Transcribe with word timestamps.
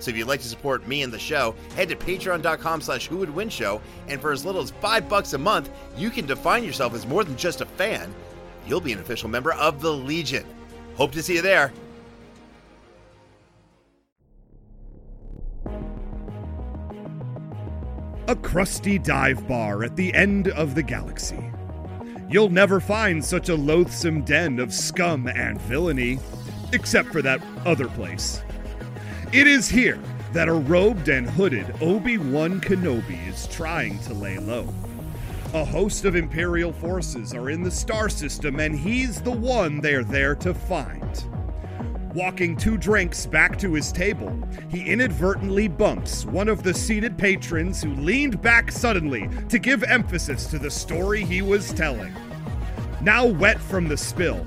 So 0.00 0.10
if 0.10 0.16
you'd 0.16 0.26
like 0.26 0.40
to 0.40 0.48
support 0.48 0.88
me 0.88 1.02
and 1.02 1.12
the 1.12 1.18
show, 1.18 1.54
head 1.76 1.90
to 1.90 1.96
patreon.com 1.96 2.80
slash 2.80 3.06
who 3.06 3.18
would 3.18 3.30
win 3.30 3.48
show, 3.48 3.80
and 4.08 4.20
for 4.20 4.32
as 4.32 4.44
little 4.44 4.62
as 4.62 4.70
five 4.70 5.08
bucks 5.08 5.34
a 5.34 5.38
month, 5.38 5.70
you 5.96 6.10
can 6.10 6.26
define 6.26 6.64
yourself 6.64 6.94
as 6.94 7.06
more 7.06 7.22
than 7.22 7.36
just 7.36 7.60
a 7.60 7.66
fan. 7.66 8.12
You'll 8.66 8.80
be 8.80 8.92
an 8.92 8.98
official 8.98 9.28
member 9.28 9.52
of 9.52 9.80
the 9.80 9.92
Legion. 9.92 10.44
Hope 10.96 11.12
to 11.12 11.22
see 11.22 11.34
you 11.34 11.42
there. 11.42 11.72
A 18.28 18.36
crusty 18.36 18.98
dive 18.98 19.48
bar 19.48 19.82
at 19.82 19.96
the 19.96 20.14
end 20.14 20.48
of 20.48 20.74
the 20.74 20.82
galaxy. 20.82 21.50
You'll 22.28 22.48
never 22.48 22.78
find 22.78 23.24
such 23.24 23.48
a 23.48 23.56
loathsome 23.56 24.22
den 24.22 24.60
of 24.60 24.72
scum 24.72 25.26
and 25.26 25.60
villainy, 25.62 26.20
except 26.72 27.08
for 27.08 27.22
that 27.22 27.42
other 27.66 27.88
place. 27.88 28.40
It 29.32 29.46
is 29.46 29.68
here 29.68 30.00
that 30.32 30.48
a 30.48 30.52
robed 30.52 31.08
and 31.08 31.30
hooded 31.30 31.80
Obi 31.80 32.18
Wan 32.18 32.60
Kenobi 32.60 33.28
is 33.28 33.46
trying 33.46 34.00
to 34.00 34.12
lay 34.12 34.38
low. 34.38 34.66
A 35.54 35.64
host 35.64 36.04
of 36.04 36.16
Imperial 36.16 36.72
forces 36.72 37.32
are 37.32 37.48
in 37.48 37.62
the 37.62 37.70
star 37.70 38.08
system, 38.08 38.58
and 38.58 38.76
he's 38.76 39.22
the 39.22 39.30
one 39.30 39.80
they're 39.80 40.02
there 40.02 40.34
to 40.34 40.52
find. 40.52 41.24
Walking 42.12 42.56
two 42.56 42.76
drinks 42.76 43.24
back 43.24 43.56
to 43.60 43.72
his 43.72 43.92
table, 43.92 44.36
he 44.68 44.90
inadvertently 44.90 45.68
bumps 45.68 46.24
one 46.24 46.48
of 46.48 46.64
the 46.64 46.74
seated 46.74 47.16
patrons 47.16 47.80
who 47.80 47.94
leaned 47.94 48.42
back 48.42 48.72
suddenly 48.72 49.28
to 49.48 49.60
give 49.60 49.84
emphasis 49.84 50.48
to 50.48 50.58
the 50.58 50.72
story 50.72 51.24
he 51.24 51.40
was 51.40 51.72
telling. 51.72 52.12
Now 53.00 53.26
wet 53.26 53.60
from 53.60 53.86
the 53.86 53.96
spill, 53.96 54.44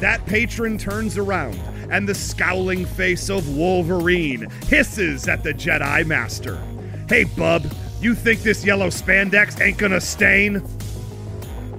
that 0.00 0.26
patron 0.26 0.76
turns 0.76 1.18
around, 1.18 1.60
and 1.94 2.08
the 2.08 2.14
scowling 2.14 2.84
face 2.84 3.30
of 3.30 3.56
Wolverine 3.56 4.50
hisses 4.66 5.28
at 5.28 5.44
the 5.44 5.54
Jedi 5.54 6.04
Master. 6.04 6.60
Hey, 7.08 7.22
bub, 7.22 7.64
you 8.00 8.16
think 8.16 8.42
this 8.42 8.64
yellow 8.64 8.88
spandex 8.88 9.60
ain't 9.60 9.78
gonna 9.78 10.00
stain? 10.00 10.60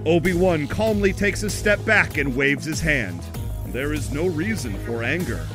Obi 0.05 0.31
Wan 0.31 0.67
calmly 0.67 1.11
takes 1.11 1.43
a 1.43 1.49
step 1.49 1.83
back 1.83 2.15
and 2.15 2.33
waves 2.33 2.63
his 2.63 2.79
hand. 2.79 3.19
There 3.67 3.91
is 3.91 4.09
no 4.09 4.27
reason 4.27 4.79
for 4.85 5.03
anger. 5.03 5.45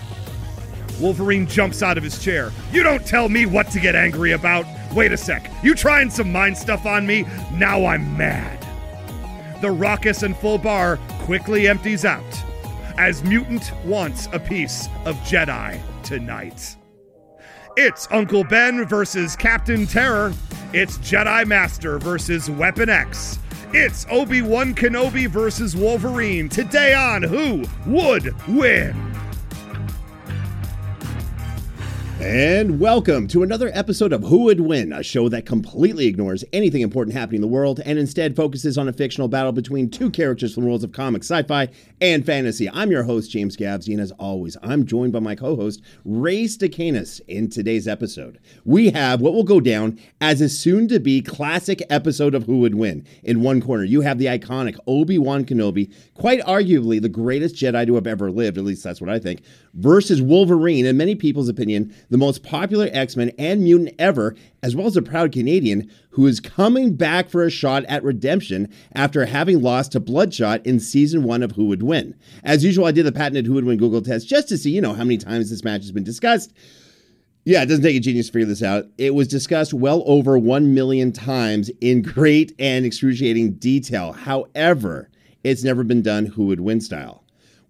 Wolverine 1.01 1.47
jumps 1.47 1.83
out 1.83 1.97
of 1.97 2.05
his 2.05 2.23
chair. 2.23 2.53
You 2.71 2.83
don't 2.83 3.07
tell 3.07 3.31
me 3.31 3.47
what 3.47 3.71
to 3.71 3.81
get 3.81 3.95
angry 3.95 4.33
about. 4.33 4.67
Wait 4.95 5.11
a 5.11 5.17
sec. 5.17 5.51
You 5.63 5.75
trying 5.75 6.11
some 6.11 6.31
mind 6.31 6.59
stuff 6.59 6.85
on 6.85 7.07
me? 7.07 7.25
Now 7.55 7.87
I'm 7.87 8.15
mad. 8.19 8.59
The 9.63 9.71
raucous 9.71 10.23
and 10.23 10.37
full 10.37 10.59
bar 10.59 10.99
quickly 11.25 11.67
empties 11.67 12.05
out 12.05 12.45
as 12.99 13.23
Mutant 13.25 13.73
wants 13.85 14.29
a 14.33 14.39
piece 14.39 14.89
of 15.05 15.17
Jedi 15.19 15.81
tonight. 16.03 16.77
It's 17.77 18.09
Uncle 18.11 18.45
Ben 18.45 18.85
versus 18.87 19.37
Captain 19.37 19.87
Terror. 19.87 20.33
It's 20.73 20.99
Jedi 20.99 21.47
Master 21.47 21.99
versus 21.99 22.51
Weapon 22.51 22.89
X. 22.89 23.39
It's 23.73 24.05
Obi 24.11 24.43
Wan 24.43 24.75
Kenobi 24.75 25.29
versus 25.29 25.77
Wolverine. 25.77 26.49
Today 26.49 26.95
on 26.95 27.23
Who 27.23 27.65
Would 27.87 28.35
Win? 28.49 29.11
And 32.21 32.79
welcome 32.79 33.29
to 33.29 33.43
another 33.43 33.71
episode 33.73 34.13
of 34.13 34.23
Who 34.25 34.41
Would 34.41 34.61
Win, 34.61 34.93
a 34.93 35.03
show 35.03 35.31
that 35.31 35.47
completely 35.47 36.07
ignores 36.07 36.45
anything 36.53 36.83
important 36.83 37.17
happening 37.17 37.37
in 37.37 37.41
the 37.41 37.49
world 37.49 37.81
and 37.83 37.99
instead 37.99 38.37
focuses 38.37 38.77
on 38.77 38.89
a 38.89 38.93
fictional 38.93 39.27
battle 39.27 39.53
between 39.53 39.89
two 39.89 40.11
characters 40.11 40.55
from 40.55 40.67
worlds 40.67 40.85
of 40.85 40.93
comics, 40.93 41.31
sci 41.31 41.43
fi, 41.45 41.69
and 42.01 42.25
fantasy. 42.25 42.69
I'm 42.71 42.91
your 42.91 43.03
host, 43.03 43.31
James 43.31 43.57
Gavsie, 43.57 43.93
and 43.93 44.01
as 44.01 44.11
always, 44.13 44.57
I'm 44.63 44.87
joined 44.87 45.13
by 45.13 45.19
my 45.21 45.35
co 45.35 45.55
host, 45.57 45.83
Ray 46.05 46.45
Stacanis. 46.45 47.21
In 47.29 47.51
today's 47.51 47.87
episode, 47.87 48.39
we 48.65 48.91
have 48.91 49.21
what 49.21 49.35
will 49.35 49.45
go 49.45 49.61
down 49.61 49.99
as 50.21 50.41
a 50.41 50.49
soon 50.49 50.89
to 50.89 50.99
be 50.99 51.21
classic 51.21 51.83
episode 51.91 52.35
of 52.35 52.45
Who 52.45 52.61
Would 52.61 52.75
Win. 52.75 53.05
In 53.23 53.43
one 53.43 53.61
corner, 53.61 53.85
you 53.85 54.01
have 54.01 54.19
the 54.19 54.27
iconic 54.27 54.79
Obi 54.87 55.19
Wan 55.19 55.45
Kenobi, 55.45 55.93
quite 56.15 56.41
arguably 56.41 57.01
the 57.01 57.09
greatest 57.09 57.55
Jedi 57.55 57.87
to 57.87 57.95
have 57.97 58.07
ever 58.07 58.31
lived, 58.31 58.57
at 58.57 58.65
least 58.65 58.83
that's 58.83 59.01
what 59.01 59.11
I 59.11 59.19
think, 59.19 59.43
versus 59.75 60.23
Wolverine, 60.23 60.87
in 60.87 60.97
many 60.97 61.15
people's 61.15 61.49
opinion, 61.49 61.95
the 62.09 62.19
most 62.19 62.43
popular 62.43 62.89
X 62.93 63.17
Men 63.17 63.31
and 63.39 63.63
mutant 63.63 63.95
ever, 63.99 64.35
as 64.63 64.77
well 64.77 64.87
as 64.87 64.97
a 64.97 65.03
proud 65.03 65.33
Canadian 65.33 65.91
who 66.11 66.27
is 66.27 66.41
coming 66.41 66.95
back 66.95 67.29
for 67.29 67.43
a 67.43 67.51
shot 67.51 67.85
at 67.85 68.03
redemption 68.03 68.69
after 68.95 69.27
having 69.27 69.63
lost 69.63 69.93
to 69.93 70.01
Bloodshot 70.01 70.65
in 70.67 70.81
season 70.81 71.23
one 71.25 71.43
of 71.43 71.53
Who 71.53 71.67
Would 71.67 71.83
Win. 71.83 72.15
As 72.45 72.65
usual, 72.65 72.87
I 72.87 72.93
did 72.93 73.07
the 73.07 73.13
patented 73.13 73.47
Who 73.47 73.55
Would 73.55 73.65
Win 73.65 73.79
Google 73.79 74.03
test 74.03 74.29
just 74.29 74.49
to 74.49 74.59
see, 74.59 74.71
you 74.71 74.81
know, 74.81 74.93
how 74.93 75.05
many 75.05 75.19
times 75.19 75.51
this 75.51 75.65
match 75.65 75.83
has 75.83 75.93
been 75.93 76.05
discussed. 76.05 76.53
Yeah, 77.45 77.63
it 77.63 77.67
doesn't 77.67 77.83
take 77.83 77.97
a 77.97 78.01
genius 78.01 78.27
to 78.27 78.33
figure 78.33 78.47
this 78.47 78.63
out. 78.63 78.87
It 78.99 79.15
was 79.15 79.27
discussed 79.27 79.73
well 79.73 80.03
over 80.07 80.39
1 80.39 80.75
million 80.75 81.11
times 81.11 81.71
in 81.81 82.03
great 82.03 82.53
and 82.59 82.85
excruciating 82.85 83.55
detail. 83.55 84.13
However, 84.13 85.09
it's 85.43 85.65
never 85.65 85.83
been 85.83 86.03
done 86.03 86.27
who 86.27 86.47
would 86.47 86.61
win 86.61 86.83
style. 86.83 87.20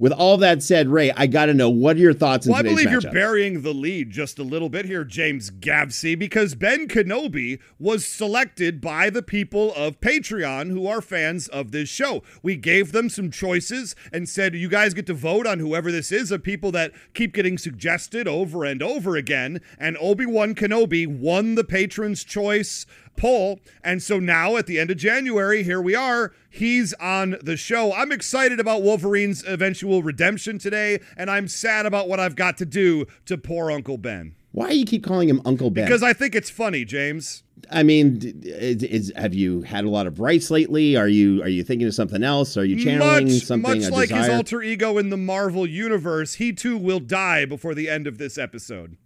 With 0.01 0.13
all 0.13 0.39
that 0.39 0.63
said, 0.63 0.89
Ray, 0.89 1.13
I 1.13 1.27
got 1.27 1.47
to 1.47 1.55
know 1.55 1.69
what 1.69 1.97
are 1.97 2.01
your 2.01 2.15
thoughts 2.15 2.47
Well, 2.47 2.57
I 2.57 2.63
believe 2.63 2.87
matchup? 2.87 3.03
you're 3.03 3.13
burying 3.13 3.61
the 3.61 3.75
lead 3.75 4.11
just 4.11 4.39
a 4.39 4.43
little 4.43 4.71
bit 4.71 4.87
here, 4.87 5.05
James 5.05 5.51
Gavsie, 5.51 6.19
because 6.19 6.55
Ben 6.55 6.89
Kenobi 6.89 7.61
was 7.79 8.07
selected 8.07 8.81
by 8.81 9.11
the 9.11 9.23
people 9.23 9.75
of 9.75 10.01
Patreon 10.01 10.71
who 10.71 10.87
are 10.87 11.03
fans 11.03 11.49
of 11.49 11.71
this 11.71 11.91
show. 11.91 12.23
We 12.43 12.57
gave 12.57 12.93
them 12.93 13.11
some 13.11 13.31
choices 13.31 13.95
and 14.11 14.27
said, 14.27 14.55
you 14.55 14.71
guys 14.71 14.95
get 14.95 15.07
to 15.09 15.15
vote 15.15 15.47
on 15.47 15.59
whoever 15.59 15.93
this 15.93 16.11
is, 16.11 16.33
of 16.33 16.43
people 16.43 16.73
that 16.73 16.93
keep 17.13 17.35
getting 17.35 17.59
suggested 17.59 18.27
over 18.27 18.65
and 18.65 18.83
over 18.83 19.17
again. 19.17 19.61
And 19.79 19.99
Obi 20.01 20.25
Wan 20.25 20.55
Kenobi 20.55 21.07
won 21.07 21.57
the 21.57 21.65
patron's 21.65 22.25
choice 22.25 22.87
poll. 23.21 23.61
And 23.85 24.03
so 24.03 24.19
now 24.19 24.57
at 24.57 24.67
the 24.67 24.81
end 24.81 24.91
of 24.91 24.97
January, 24.97 25.63
here 25.63 25.81
we 25.81 25.95
are. 25.95 26.33
He's 26.49 26.95
on 26.95 27.37
the 27.43 27.57
show. 27.57 27.93
I'm 27.93 28.11
excited 28.11 28.59
about 28.59 28.83
Wolverine's 28.83 29.45
eventual 29.47 30.03
redemption 30.03 30.59
today, 30.59 31.01
and 31.17 31.31
I'm 31.31 31.47
sad 31.47 31.87
about 31.87 32.09
what 32.09 32.19
I've 32.19 32.35
got 32.35 32.57
to 32.59 32.67
do 32.67 33.07
to 33.27 33.37
poor 33.37 33.71
Uncle 33.71 33.99
Ben. 33.99 34.35
Why 34.53 34.71
do 34.71 34.79
you 34.79 34.87
keep 34.87 35.05
calling 35.05 35.29
him 35.29 35.41
Uncle 35.45 35.71
Ben? 35.71 35.85
Because 35.85 36.03
I 36.03 36.13
think 36.13 36.35
it's 36.35 36.51
funny, 36.51 36.85
James. 36.85 37.45
I 37.71 37.83
mean, 37.83 38.41
is, 38.43 38.83
is, 38.83 39.13
have 39.15 39.35
you 39.35 39.61
had 39.63 39.85
a 39.85 39.91
lot 39.91 40.07
of 40.07 40.19
rights 40.19 40.51
lately? 40.51 40.97
Are 40.97 41.07
you 41.07 41.43
are 41.43 41.49
you 41.49 41.63
thinking 41.63 41.87
of 41.87 41.95
something 41.95 42.25
else? 42.25 42.57
Are 42.57 42.65
you 42.65 42.83
channeling 42.83 43.27
much, 43.27 43.43
something? 43.43 43.81
Much 43.83 43.91
like 43.91 44.09
desire? 44.09 44.23
his 44.23 44.29
alter 44.31 44.63
ego 44.63 44.99
in 44.99 45.11
the 45.11 45.17
Marvel 45.17 45.67
universe, 45.67 46.35
he 46.35 46.53
too 46.53 46.79
will 46.79 47.01
die 47.01 47.45
before 47.45 47.75
the 47.75 47.89
end 47.89 48.07
of 48.07 48.19
this 48.19 48.39
episode. 48.39 48.97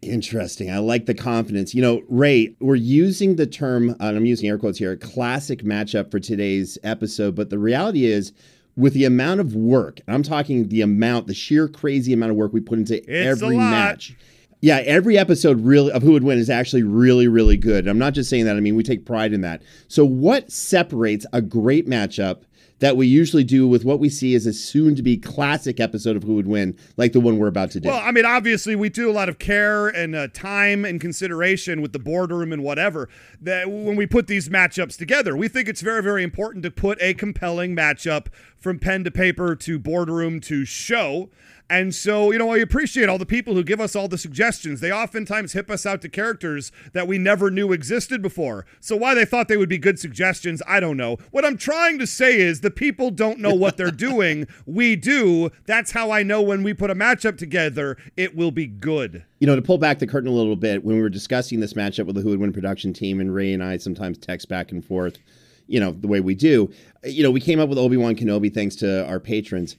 Interesting. 0.00 0.70
I 0.70 0.78
like 0.78 1.06
the 1.06 1.14
confidence. 1.14 1.74
You 1.74 1.82
know, 1.82 2.02
Ray, 2.08 2.54
we're 2.60 2.76
using 2.76 3.34
the 3.34 3.46
term, 3.46 3.96
and 3.98 4.16
I'm 4.16 4.26
using 4.26 4.48
air 4.48 4.56
quotes 4.56 4.78
here, 4.78 4.96
classic 4.96 5.64
matchup 5.64 6.10
for 6.10 6.20
today's 6.20 6.78
episode. 6.84 7.34
But 7.34 7.50
the 7.50 7.58
reality 7.58 8.04
is, 8.04 8.32
with 8.76 8.94
the 8.94 9.04
amount 9.04 9.40
of 9.40 9.56
work, 9.56 10.00
I'm 10.06 10.22
talking 10.22 10.68
the 10.68 10.82
amount, 10.82 11.26
the 11.26 11.34
sheer 11.34 11.66
crazy 11.66 12.12
amount 12.12 12.30
of 12.30 12.36
work 12.36 12.52
we 12.52 12.60
put 12.60 12.78
into 12.78 12.96
It's 12.96 13.42
every 13.42 13.56
match. 13.56 14.14
Yeah, 14.60 14.78
every 14.78 15.18
episode 15.18 15.60
really 15.60 15.90
of 15.90 16.02
Who 16.02 16.12
Would 16.12 16.24
Win 16.24 16.38
is 16.38 16.50
actually 16.50 16.84
really, 16.84 17.26
really 17.26 17.56
good. 17.56 17.88
I'm 17.88 17.98
not 17.98 18.12
just 18.14 18.30
saying 18.30 18.44
that. 18.44 18.56
I 18.56 18.60
mean, 18.60 18.76
we 18.76 18.84
take 18.84 19.04
pride 19.04 19.32
in 19.32 19.40
that. 19.40 19.62
So, 19.88 20.04
what 20.04 20.50
separates 20.52 21.26
a 21.32 21.42
great 21.42 21.88
matchup 21.88 22.42
that 22.80 22.96
we 22.96 23.06
usually 23.06 23.44
do 23.44 23.66
with 23.66 23.84
what 23.84 23.98
we 23.98 24.08
see 24.08 24.34
as 24.34 24.46
a 24.46 24.52
soon-to-be 24.52 25.16
classic 25.18 25.80
episode 25.80 26.16
of 26.16 26.22
Who 26.22 26.34
Would 26.34 26.46
Win, 26.46 26.76
like 26.96 27.12
the 27.12 27.20
one 27.20 27.38
we're 27.38 27.48
about 27.48 27.70
to 27.72 27.80
do? 27.80 27.88
Well, 27.88 28.00
I 28.02 28.12
mean, 28.12 28.24
obviously, 28.24 28.76
we 28.76 28.88
do 28.88 29.10
a 29.10 29.12
lot 29.12 29.28
of 29.28 29.38
care 29.38 29.88
and 29.88 30.14
uh, 30.14 30.28
time 30.28 30.84
and 30.84 31.00
consideration 31.00 31.82
with 31.82 31.92
the 31.92 31.98
boardroom 31.98 32.52
and 32.52 32.62
whatever. 32.62 33.08
That 33.40 33.70
when 33.70 33.96
we 33.96 34.06
put 34.06 34.26
these 34.26 34.48
matchups 34.48 34.96
together, 34.96 35.36
we 35.36 35.48
think 35.48 35.68
it's 35.68 35.80
very, 35.80 36.02
very 36.02 36.22
important 36.22 36.62
to 36.64 36.70
put 36.70 37.00
a 37.00 37.14
compelling 37.14 37.74
matchup 37.74 38.26
from 38.56 38.78
pen 38.78 39.04
to 39.04 39.10
paper 39.10 39.54
to 39.56 39.78
boardroom 39.78 40.40
to 40.40 40.64
show. 40.64 41.30
And 41.70 41.94
so, 41.94 42.30
you 42.30 42.38
know, 42.38 42.50
I 42.50 42.58
appreciate 42.58 43.10
all 43.10 43.18
the 43.18 43.26
people 43.26 43.54
who 43.54 43.62
give 43.62 43.80
us 43.80 43.94
all 43.94 44.08
the 44.08 44.16
suggestions. 44.16 44.80
They 44.80 44.90
oftentimes 44.90 45.52
hip 45.52 45.70
us 45.70 45.84
out 45.84 46.00
to 46.02 46.08
characters 46.08 46.72
that 46.94 47.06
we 47.06 47.18
never 47.18 47.50
knew 47.50 47.72
existed 47.72 48.22
before. 48.22 48.64
So, 48.80 48.96
why 48.96 49.14
they 49.14 49.26
thought 49.26 49.48
they 49.48 49.56
would 49.58 49.68
be 49.68 49.76
good 49.76 49.98
suggestions, 49.98 50.62
I 50.66 50.80
don't 50.80 50.96
know. 50.96 51.18
What 51.30 51.44
I'm 51.44 51.58
trying 51.58 51.98
to 51.98 52.06
say 52.06 52.38
is 52.40 52.60
the 52.62 52.70
people 52.70 53.10
don't 53.10 53.38
know 53.38 53.52
what 53.54 53.76
they're 53.76 53.90
doing. 53.90 54.46
We 54.66 54.96
do. 54.96 55.50
That's 55.66 55.92
how 55.92 56.10
I 56.10 56.22
know 56.22 56.42
when 56.42 56.62
we 56.62 56.74
put 56.74 56.90
a 56.90 56.94
matchup 56.94 57.38
together, 57.38 57.96
it 58.16 58.36
will 58.36 58.50
be 58.50 58.66
good. 58.66 59.24
you 59.40 59.46
know, 59.46 59.56
to 59.56 59.62
pull 59.62 59.78
back 59.78 59.98
the 59.98 60.06
curtain 60.06 60.28
a 60.28 60.32
little 60.32 60.56
bit, 60.56 60.84
when 60.84 60.96
we 60.96 61.02
were 61.02 61.08
discussing 61.08 61.60
this 61.60 61.72
matchup 61.72 62.06
with 62.06 62.14
the 62.14 62.20
Who 62.22 62.30
Would 62.30 62.40
Win 62.40 62.52
production 62.52 62.92
team, 62.92 63.18
and 63.20 63.34
Ray 63.34 63.52
and 63.52 63.62
I 63.62 63.78
sometimes 63.78 64.18
text 64.18 64.48
back 64.48 64.72
and 64.72 64.84
forth, 64.84 65.18
you 65.66 65.80
know, 65.80 65.92
the 65.92 66.06
way 66.06 66.20
we 66.20 66.34
do, 66.34 66.70
you 67.04 67.22
know, 67.22 67.30
we 67.30 67.40
came 67.40 67.60
up 67.60 67.68
with 67.68 67.78
Obi 67.78 67.96
Wan 67.96 68.14
Kenobi 68.14 68.52
thanks 68.52 68.76
to 68.76 69.06
our 69.06 69.20
patrons. 69.20 69.76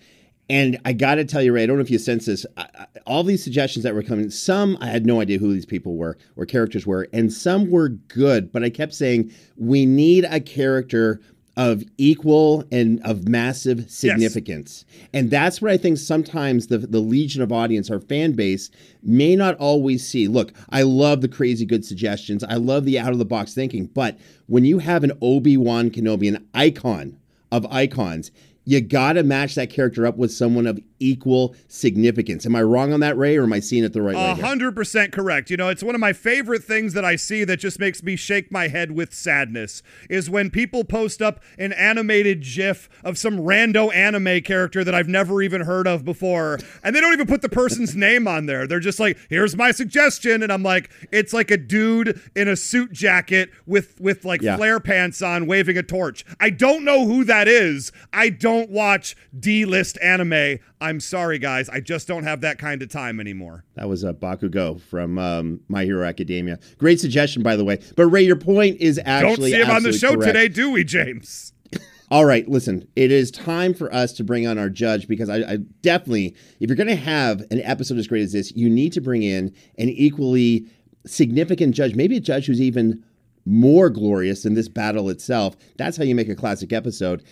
And 0.50 0.80
I 0.84 0.94
got 0.94 1.16
to 1.16 1.26
tell 1.26 1.44
you, 1.44 1.54
Ray, 1.54 1.64
I 1.64 1.66
don't 1.68 1.78
know 1.78 1.84
if 1.84 1.92
you 1.92 2.00
sense 2.00 2.26
this. 2.26 2.46
I, 2.58 2.68
I, 2.74 2.88
all 3.06 3.24
these 3.24 3.44
suggestions 3.44 3.84
that 3.84 3.94
were 3.94 4.04
coming, 4.04 4.30
some 4.32 4.78
I 4.82 4.88
had 4.88 5.06
no 5.06 5.22
idea 5.22 5.38
who 5.38 5.54
these 5.54 5.66
people 5.66 5.96
were 5.96 6.18
or 6.36 6.46
characters 6.46 6.88
were, 6.88 7.08
and 7.14 7.32
some 7.32 7.70
were 7.70 7.90
good. 7.90 8.52
But 8.52 8.64
I 8.64 8.70
kept 8.70 8.94
saying 8.94 9.32
we 9.58 9.86
need 9.86 10.26
a 10.26 10.40
character 10.40 11.22
of 11.60 11.84
equal 11.98 12.64
and 12.72 13.06
of 13.06 13.28
massive 13.28 13.92
significance. 13.92 14.86
And 15.14 15.30
that's 15.30 15.62
what 15.62 15.72
I 15.72 15.78
think 15.78 15.98
sometimes 15.98 16.68
the, 16.68 16.78
the 16.78 17.02
legion 17.02 17.42
of 17.42 17.52
audience, 17.52 17.92
our 17.92 18.00
fan 18.00 18.32
base, 18.32 18.70
may 19.04 19.36
not 19.36 19.58
always 19.58 20.08
see. 20.08 20.30
Look, 20.30 20.54
I 20.70 20.84
love 20.84 21.20
the 21.20 21.28
crazy 21.28 21.66
good 21.66 21.84
suggestions. 21.84 22.46
I 22.46 22.56
love 22.56 22.86
the 22.86 22.98
out 22.98 23.12
of 23.12 23.20
the 23.20 23.26
box 23.26 23.54
thinking. 23.54 23.88
But 23.88 24.18
when 24.48 24.64
you 24.64 24.80
have 24.80 25.04
an 25.04 25.12
Obi 25.22 25.58
Wan 25.58 25.90
Kenobi, 25.90 26.34
an 26.34 26.48
icon 26.54 27.20
of 27.52 27.66
icons, 27.66 28.32
you 28.70 28.82
got 28.82 29.14
to 29.14 29.24
match 29.24 29.56
that 29.56 29.72
character 29.72 30.06
up 30.06 30.16
with 30.16 30.32
someone 30.32 30.68
of 30.68 30.80
equal 31.00 31.56
significance. 31.70 32.46
Am 32.46 32.56
I 32.56 32.62
wrong 32.62 32.94
on 32.94 33.00
that, 33.00 33.18
Ray, 33.18 33.36
or 33.38 33.44
am 33.44 33.54
I 33.54 33.62
seeing 33.62 33.84
it 33.84 33.94
the 33.94 34.02
right 34.02 34.16
way? 34.16 34.22
A 34.32 34.36
here? 34.36 34.46
hundred 34.46 34.76
percent 34.76 35.12
correct. 35.12 35.50
You 35.50 35.58
know, 35.58 35.70
it's 35.70 35.82
one 35.82 35.96
of 35.96 36.02
my 36.02 36.14
favorite 36.14 36.64
things 36.64 36.94
that 36.94 37.04
I 37.06 37.16
see 37.16 37.44
that 37.46 37.58
just 37.58 37.80
makes 37.80 38.04
me 38.04 38.16
shake 38.16 38.52
my 38.52 38.68
head 38.68 38.92
with 38.92 39.12
sadness 39.14 39.82
is 40.10 40.30
when 40.30 40.52
people 40.52 40.84
post 40.84 41.22
up 41.22 41.42
an 41.58 41.74
animated 41.74 42.42
GIF 42.44 42.90
of 43.04 43.18
some 43.18 43.38
rando 43.40 43.92
anime 43.96 44.42
character 44.42 44.84
that 44.84 44.94
I've 44.94 45.08
never 45.08 45.42
even 45.42 45.62
heard 45.62 45.88
of 45.88 46.04
before, 46.06 46.60
and 46.84 46.94
they 46.96 47.00
don't 47.02 47.14
even 47.14 47.28
put 47.28 47.42
the 47.42 47.50
person's 47.50 47.96
name 48.10 48.28
on 48.28 48.46
there. 48.46 48.68
They're 48.68 48.80
just 48.80 49.00
like, 49.00 49.18
"Here's 49.30 49.56
my 49.56 49.72
suggestion," 49.72 50.44
and 50.44 50.52
I'm 50.52 50.64
like, 50.64 50.92
"It's 51.12 51.34
like 51.34 51.50
a 51.50 51.58
dude 51.58 52.20
in 52.36 52.48
a 52.48 52.56
suit 52.56 52.92
jacket 52.92 53.50
with 53.66 54.00
with 54.02 54.26
like 54.26 54.42
Yeah. 54.42 54.58
flare 54.58 54.80
pants 54.82 55.22
on, 55.22 55.48
waving 55.48 55.78
a 55.78 55.84
torch." 55.84 56.26
I 56.40 56.50
don't 56.50 56.84
know 56.84 57.06
who 57.08 57.24
that 57.24 57.48
is. 57.48 57.94
I 58.12 58.30
don't 58.30 58.59
watch 58.68 59.16
D-list 59.38 59.98
anime. 60.02 60.60
I'm 60.82 61.00
sorry, 61.00 61.40
guys. 61.40 61.70
I 61.70 61.80
just 61.80 62.08
don't 62.08 62.24
have 62.24 62.42
that 62.42 62.58
kind 62.58 62.82
of 62.82 62.90
time 62.90 63.20
anymore. 63.20 63.64
That 63.76 63.88
was 63.88 64.04
a 64.04 64.14
Bakugo 64.14 64.82
from 64.82 65.18
um, 65.18 65.60
My 65.68 65.86
Hero 65.86 66.06
Academia. 66.06 66.60
Great 66.78 67.00
suggestion, 67.00 67.44
by 67.44 67.56
the 67.56 67.64
way. 67.64 67.80
But 67.96 68.08
Ray, 68.08 68.24
your 68.24 68.36
point 68.36 68.78
is 68.82 69.00
actually 69.06 69.52
Don't 69.52 69.60
see 69.60 69.70
him 69.70 69.76
on 69.76 69.84
the 69.84 69.94
show 69.94 70.16
correct. 70.16 70.26
today, 70.26 70.48
do 70.48 70.72
we, 70.72 70.84
James? 70.84 71.54
All 72.12 72.26
right, 72.26 72.48
listen, 72.48 72.88
it 72.96 73.12
is 73.12 73.30
time 73.30 73.74
for 73.74 73.94
us 73.94 74.14
to 74.14 74.24
bring 74.24 74.48
on 74.48 74.58
our 74.58 74.70
judge 74.70 75.08
because 75.08 75.30
I, 75.30 75.38
I 75.38 75.58
definitely, 75.82 76.36
if 76.60 76.70
you're 76.70 76.76
going 76.76 76.88
to 76.88 76.96
have 76.96 77.42
an 77.52 77.62
episode 77.62 77.98
as 78.00 78.08
great 78.08 78.24
as 78.24 78.34
this, 78.34 78.52
you 78.56 78.70
need 78.70 78.94
to 78.94 79.02
bring 79.02 79.22
in 79.22 79.54
an 79.78 79.90
equally 79.90 80.66
significant 81.06 81.76
judge, 81.76 81.96
maybe 81.96 82.18
a 82.18 82.20
judge 82.20 82.48
who's 82.48 82.62
even 82.62 83.04
more 83.46 83.90
glorious 83.90 84.44
than 84.44 84.54
this 84.54 84.68
battle 84.68 85.10
itself. 85.10 85.56
That's 85.78 85.98
how 85.98 86.04
you 86.04 86.16
make 86.16 86.30
a 86.30 86.36
classic 86.36 86.74
episode. 86.74 87.24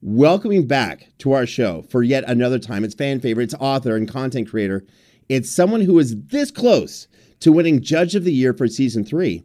Welcoming 0.00 0.68
back 0.68 1.08
to 1.18 1.32
our 1.32 1.44
show 1.44 1.82
for 1.82 2.04
yet 2.04 2.22
another 2.28 2.60
time, 2.60 2.84
it's 2.84 2.94
fan 2.94 3.18
favorite, 3.18 3.44
it's 3.44 3.54
author 3.54 3.96
and 3.96 4.08
content 4.08 4.48
creator. 4.48 4.84
It's 5.28 5.50
someone 5.50 5.80
who 5.80 5.98
is 5.98 6.14
this 6.26 6.52
close 6.52 7.08
to 7.40 7.50
winning 7.50 7.82
Judge 7.82 8.14
of 8.14 8.22
the 8.22 8.32
Year 8.32 8.54
for 8.54 8.68
season 8.68 9.04
three. 9.04 9.42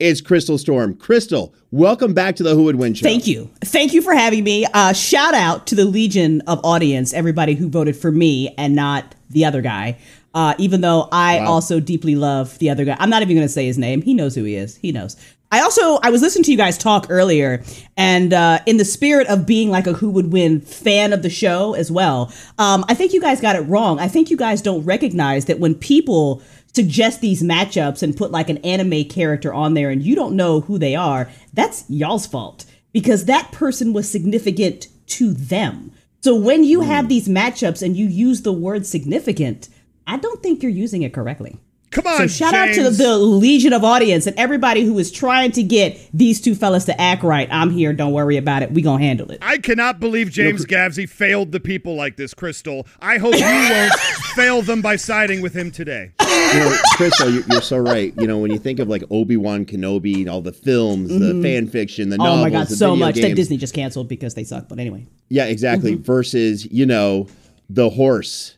It's 0.00 0.20
Crystal 0.20 0.58
Storm. 0.58 0.96
Crystal, 0.96 1.54
welcome 1.70 2.14
back 2.14 2.34
to 2.36 2.42
the 2.42 2.56
Who 2.56 2.64
Would 2.64 2.76
Win 2.76 2.94
show. 2.94 3.04
Thank 3.04 3.28
you. 3.28 3.48
Thank 3.64 3.92
you 3.92 4.02
for 4.02 4.12
having 4.12 4.42
me. 4.42 4.66
Uh, 4.74 4.92
shout 4.92 5.34
out 5.34 5.68
to 5.68 5.76
the 5.76 5.84
legion 5.84 6.40
of 6.48 6.60
audience, 6.64 7.14
everybody 7.14 7.54
who 7.54 7.68
voted 7.68 7.96
for 7.96 8.10
me 8.10 8.52
and 8.58 8.74
not 8.74 9.14
the 9.30 9.44
other 9.44 9.62
guy. 9.62 9.98
Uh, 10.34 10.54
even 10.58 10.82
though 10.82 11.08
I 11.12 11.38
also 11.38 11.80
deeply 11.80 12.14
love 12.14 12.58
the 12.58 12.68
other 12.68 12.84
guy. 12.84 12.94
I'm 12.98 13.08
not 13.08 13.22
even 13.22 13.36
going 13.36 13.46
to 13.46 13.52
say 13.52 13.64
his 13.64 13.78
name. 13.78 14.02
He 14.02 14.12
knows 14.12 14.34
who 14.34 14.44
he 14.44 14.56
is. 14.56 14.76
He 14.76 14.92
knows. 14.92 15.16
I 15.50 15.60
also 15.60 15.98
I 16.02 16.10
was 16.10 16.22
listening 16.22 16.44
to 16.44 16.50
you 16.50 16.56
guys 16.56 16.76
talk 16.76 17.06
earlier, 17.08 17.62
and 17.96 18.32
uh, 18.32 18.58
in 18.66 18.78
the 18.78 18.84
spirit 18.84 19.28
of 19.28 19.46
being 19.46 19.70
like 19.70 19.86
a 19.86 19.92
who 19.92 20.10
would 20.10 20.32
win 20.32 20.60
fan 20.60 21.12
of 21.12 21.22
the 21.22 21.30
show 21.30 21.74
as 21.74 21.90
well, 21.90 22.32
um, 22.58 22.84
I 22.88 22.94
think 22.94 23.12
you 23.12 23.20
guys 23.20 23.40
got 23.40 23.54
it 23.54 23.60
wrong. 23.60 24.00
I 24.00 24.08
think 24.08 24.30
you 24.30 24.36
guys 24.36 24.60
don't 24.60 24.84
recognize 24.84 25.44
that 25.44 25.60
when 25.60 25.76
people 25.76 26.42
suggest 26.74 27.20
these 27.20 27.42
matchups 27.42 28.02
and 28.02 28.16
put 28.16 28.32
like 28.32 28.50
an 28.50 28.58
anime 28.58 29.04
character 29.04 29.54
on 29.54 29.74
there, 29.74 29.90
and 29.90 30.02
you 30.02 30.16
don't 30.16 30.34
know 30.34 30.62
who 30.62 30.78
they 30.78 30.96
are, 30.96 31.30
that's 31.52 31.84
y'all's 31.88 32.26
fault 32.26 32.64
because 32.92 33.26
that 33.26 33.52
person 33.52 33.92
was 33.92 34.10
significant 34.10 34.88
to 35.06 35.32
them. 35.32 35.92
So 36.22 36.34
when 36.34 36.64
you 36.64 36.80
have 36.80 37.08
these 37.08 37.28
matchups 37.28 37.82
and 37.82 37.96
you 37.96 38.06
use 38.06 38.42
the 38.42 38.52
word 38.52 38.84
significant, 38.84 39.68
I 40.08 40.16
don't 40.16 40.42
think 40.42 40.62
you're 40.62 40.72
using 40.72 41.02
it 41.02 41.14
correctly. 41.14 41.60
Come 41.96 42.06
on, 42.08 42.18
So 42.18 42.26
shout 42.26 42.52
out 42.52 42.74
to 42.74 42.82
the, 42.82 42.90
the 42.90 43.16
legion 43.16 43.72
of 43.72 43.82
audience 43.82 44.26
and 44.26 44.38
everybody 44.38 44.84
who 44.84 44.98
is 44.98 45.10
trying 45.10 45.50
to 45.52 45.62
get 45.62 45.98
these 46.12 46.42
two 46.42 46.54
fellas 46.54 46.84
to 46.84 47.00
act 47.00 47.22
right. 47.22 47.48
I'm 47.50 47.70
here. 47.70 47.94
Don't 47.94 48.12
worry 48.12 48.36
about 48.36 48.62
it. 48.62 48.70
We 48.70 48.82
gonna 48.82 49.02
handle 49.02 49.30
it. 49.30 49.38
I 49.40 49.56
cannot 49.56 49.98
believe 49.98 50.30
James 50.30 50.66
Gavsie 50.66 51.08
failed 51.08 51.52
the 51.52 51.60
people 51.60 51.94
like 51.94 52.16
this, 52.16 52.34
Crystal. 52.34 52.86
I 53.00 53.16
hope 53.16 53.34
you 53.34 53.40
won't 53.44 53.92
fail 54.34 54.60
them 54.60 54.82
by 54.82 54.96
siding 54.96 55.40
with 55.40 55.54
him 55.54 55.70
today. 55.70 56.12
you 56.20 56.26
know, 56.60 56.76
Crystal, 56.96 57.30
you're, 57.30 57.44
you're 57.50 57.62
so 57.62 57.78
right. 57.78 58.12
You 58.18 58.26
know, 58.26 58.36
when 58.38 58.50
you 58.50 58.58
think 58.58 58.78
of 58.78 58.88
like 58.88 59.02
Obi 59.10 59.38
Wan 59.38 59.64
Kenobi 59.64 60.16
and 60.16 60.28
all 60.28 60.42
the 60.42 60.52
films, 60.52 61.08
the 61.08 61.40
fan 61.42 61.66
fiction, 61.66 62.10
the 62.10 62.16
Oh 62.20 62.24
novels, 62.24 62.42
my 62.42 62.50
god, 62.50 62.68
the 62.68 62.76
so 62.76 62.90
video 62.92 63.06
much 63.06 63.14
that. 63.16 63.34
Disney 63.34 63.56
just 63.56 63.72
canceled 63.72 64.08
because 64.08 64.34
they 64.34 64.44
suck. 64.44 64.68
But 64.68 64.78
anyway, 64.80 65.06
Yeah, 65.30 65.46
exactly. 65.46 65.94
Mm-hmm. 65.94 66.02
Versus, 66.02 66.66
you 66.70 66.84
know, 66.84 67.26
the 67.70 67.88
horse 67.88 68.55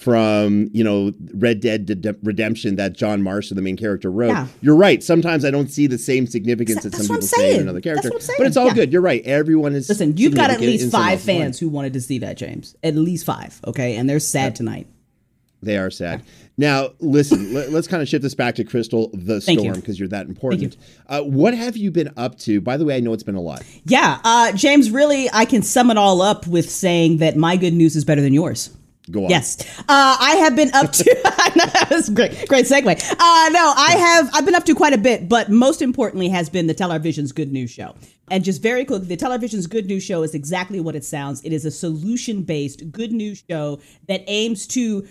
from 0.00 0.70
you 0.72 0.82
know 0.82 1.12
Red 1.34 1.60
Dead 1.60 1.84
De- 1.84 2.16
Redemption 2.22 2.76
that 2.76 2.94
John 2.94 3.22
Marston, 3.22 3.56
the 3.56 3.62
main 3.62 3.76
character, 3.76 4.10
wrote. 4.10 4.28
Yeah. 4.28 4.46
You're 4.62 4.76
right. 4.76 5.02
Sometimes 5.02 5.44
I 5.44 5.50
don't 5.50 5.70
see 5.70 5.86
the 5.86 5.98
same 5.98 6.26
significance 6.26 6.82
that 6.84 6.92
That's 6.92 7.06
some 7.06 7.16
people 7.16 7.28
say 7.28 7.56
in 7.56 7.62
another 7.62 7.82
character. 7.82 8.10
But 8.10 8.46
it's 8.46 8.56
all 8.56 8.68
Yeah. 8.68 8.74
good. 8.74 8.92
You're 8.92 9.02
right. 9.02 9.22
Everyone 9.24 9.74
is. 9.74 9.88
listen, 9.88 10.16
you've 10.16 10.34
got 10.34 10.50
at 10.50 10.60
least 10.60 10.90
five 10.90 11.20
fans 11.20 11.58
who 11.58 11.68
wanted 11.68 11.92
to 11.92 12.00
see 12.00 12.18
that, 12.18 12.38
James. 12.38 12.74
At 12.82 12.96
least 12.96 13.26
five. 13.26 13.60
Okay, 13.66 13.96
and 13.96 14.08
they're 14.08 14.20
sad 14.20 14.54
tonight. 14.54 14.86
They 15.62 15.76
are 15.76 15.90
sad. 15.90 16.22
Now, 16.56 16.90
listen, 17.00 17.52
let, 17.52 17.72
us 17.72 17.86
kind 17.86 18.02
of 18.02 18.08
shift 18.08 18.22
this 18.22 18.34
back 18.34 18.54
to 18.54 18.64
Crystal 18.64 19.10
the 19.12 19.40
Storm 19.40 19.74
because 19.74 19.98
you're 19.98 20.08
that 20.08 20.26
important. 20.26 20.76
Uh, 21.06 21.20
what 21.20 21.54
have 21.54 21.76
you 21.76 21.90
been 21.90 22.10
up 22.16 22.38
to? 22.40 22.60
By 22.62 22.78
the 22.78 22.84
way, 22.86 22.96
I 22.96 23.00
know 23.00 23.12
it's 23.12 23.22
been 23.22 23.34
a 23.34 23.40
lot. 23.40 23.62
Yeah, 23.84 24.18
uh, 24.24 24.52
James. 24.52 24.90
Really, 24.90 25.28
I 25.32 25.44
can 25.44 25.62
sum 25.62 25.90
it 25.90 25.98
all 25.98 26.22
up 26.22 26.46
with 26.46 26.70
saying 26.70 27.18
that 27.18 27.36
my 27.36 27.56
good 27.56 27.74
news 27.74 27.96
is 27.96 28.04
better 28.06 28.22
than 28.22 28.32
yours. 28.32 28.70
Go 29.10 29.24
on. 29.24 29.30
Yes, 29.30 29.58
uh, 29.80 30.16
I 30.20 30.36
have 30.40 30.56
been 30.56 30.70
up 30.74 30.92
to. 30.92 31.04
that 31.24 31.88
was 31.90 32.08
great, 32.10 32.48
great 32.48 32.66
segue. 32.66 32.86
Uh, 32.86 33.48
no, 33.50 33.72
I 33.76 33.96
have. 33.98 34.30
I've 34.34 34.44
been 34.44 34.54
up 34.54 34.64
to 34.64 34.74
quite 34.74 34.92
a 34.92 34.98
bit, 34.98 35.28
but 35.28 35.50
most 35.50 35.82
importantly 35.82 36.28
has 36.28 36.48
been 36.48 36.66
the 36.66 36.74
Television's 36.74 37.32
Good 37.32 37.52
News 37.52 37.70
Show. 37.70 37.94
And 38.30 38.44
just 38.44 38.62
very 38.62 38.84
quickly, 38.84 39.08
the 39.08 39.16
Television's 39.16 39.66
Good 39.66 39.86
News 39.86 40.04
Show 40.04 40.22
is 40.22 40.34
exactly 40.34 40.80
what 40.80 40.94
it 40.94 41.04
sounds. 41.04 41.42
It 41.44 41.52
is 41.52 41.64
a 41.64 41.70
solution-based 41.70 42.92
good 42.92 43.10
news 43.10 43.42
show 43.50 43.80
that 44.06 44.22
aims 44.28 44.68
to 44.68 45.06